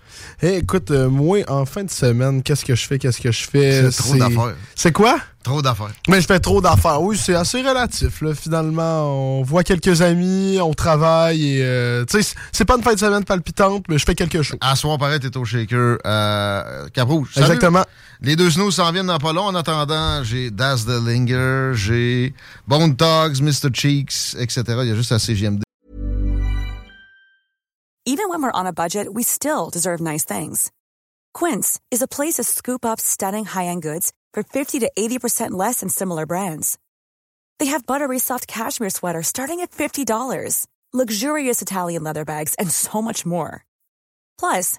Eh, 0.42 0.56
écoute, 0.56 0.90
euh, 0.90 1.08
moi, 1.08 1.38
en 1.48 1.64
fin 1.66 1.84
de 1.84 1.90
semaine, 1.90 2.42
qu'est-ce 2.42 2.64
que 2.64 2.74
je 2.74 2.84
fais, 2.84 2.98
qu'est-ce 2.98 3.20
que 3.20 3.30
je 3.30 3.44
fais? 3.48 3.90
C'est 3.92 4.02
trop 4.02 4.16
d'affaires. 4.16 4.54
C'est 4.74 4.92
quoi? 4.92 5.18
Trop 5.44 5.62
d'affaires. 5.62 5.92
Mais 6.08 6.20
je 6.20 6.26
fais 6.26 6.40
trop 6.40 6.60
d'affaires. 6.60 7.00
Oui, 7.00 7.16
c'est 7.16 7.34
assez 7.36 7.62
relatif. 7.62 8.20
Là. 8.22 8.34
Finalement, 8.34 9.38
on 9.38 9.42
voit 9.42 9.62
quelques 9.62 10.02
amis, 10.02 10.58
on 10.60 10.74
travaille 10.74 11.58
et 11.58 11.62
euh, 11.62 12.04
tu 12.04 12.20
sais, 12.20 12.34
c'est- 12.50 12.64
pas 12.64 12.76
une 12.76 12.82
fin 12.82 12.94
de 12.94 12.98
semaine 12.98 13.24
palpitante, 13.24 13.84
mais 13.88 13.98
je 13.98 14.04
fais 14.04 14.16
quelque 14.16 14.42
chose. 14.42 14.58
À 14.60 14.74
soir, 14.74 14.98
pareil, 14.98 15.20
t'es 15.20 15.34
au 15.36 15.44
shaker 15.44 15.98
euh, 16.04 16.88
Cap-Rouge. 16.92 17.28
Salut. 17.34 17.58
Les 18.20 18.34
deux 18.34 18.50
s'en 18.50 18.92
viennent 18.92 19.06
dans 19.06 19.18
pas 19.18 19.32
long. 19.32 19.44
En 19.44 19.54
attendant, 19.54 20.24
j'ai 20.24 20.50
Das 20.50 20.84
the 20.84 21.00
Linger, 21.00 21.72
j'ai 21.74 22.34
Bone 22.66 22.94
Dogs, 22.94 23.40
Mr. 23.40 23.70
Cheeks, 23.72 24.34
etc. 24.38 24.64
Il 24.82 24.88
y 24.88 24.92
a 24.92 24.96
juste 24.96 25.16
CGMD. 25.18 25.62
Even 28.04 28.30
when 28.30 28.42
we're 28.42 28.50
on 28.52 28.66
a 28.66 28.72
budget, 28.72 29.12
we 29.12 29.22
still 29.22 29.68
deserve 29.70 30.00
nice 30.00 30.24
things. 30.24 30.70
Quince 31.34 31.78
is 31.90 32.00
a 32.00 32.08
place 32.08 32.36
to 32.36 32.42
scoop 32.42 32.84
up 32.84 32.98
stunning 32.98 33.44
high-end 33.44 33.82
goods 33.82 34.12
for 34.32 34.42
50 34.42 34.80
to 34.80 34.90
80% 34.98 35.50
less 35.50 35.80
than 35.80 35.90
similar 35.90 36.24
brands. 36.24 36.78
They 37.58 37.66
have 37.66 37.86
buttery 37.86 38.18
soft 38.18 38.46
cashmere 38.48 38.90
sweaters 38.90 39.26
starting 39.26 39.60
at 39.60 39.72
$50, 39.72 40.66
luxurious 40.94 41.60
Italian 41.60 42.02
leather 42.02 42.24
bags, 42.24 42.54
and 42.54 42.70
so 42.70 43.02
much 43.02 43.26
more. 43.26 43.64
Plus, 44.38 44.78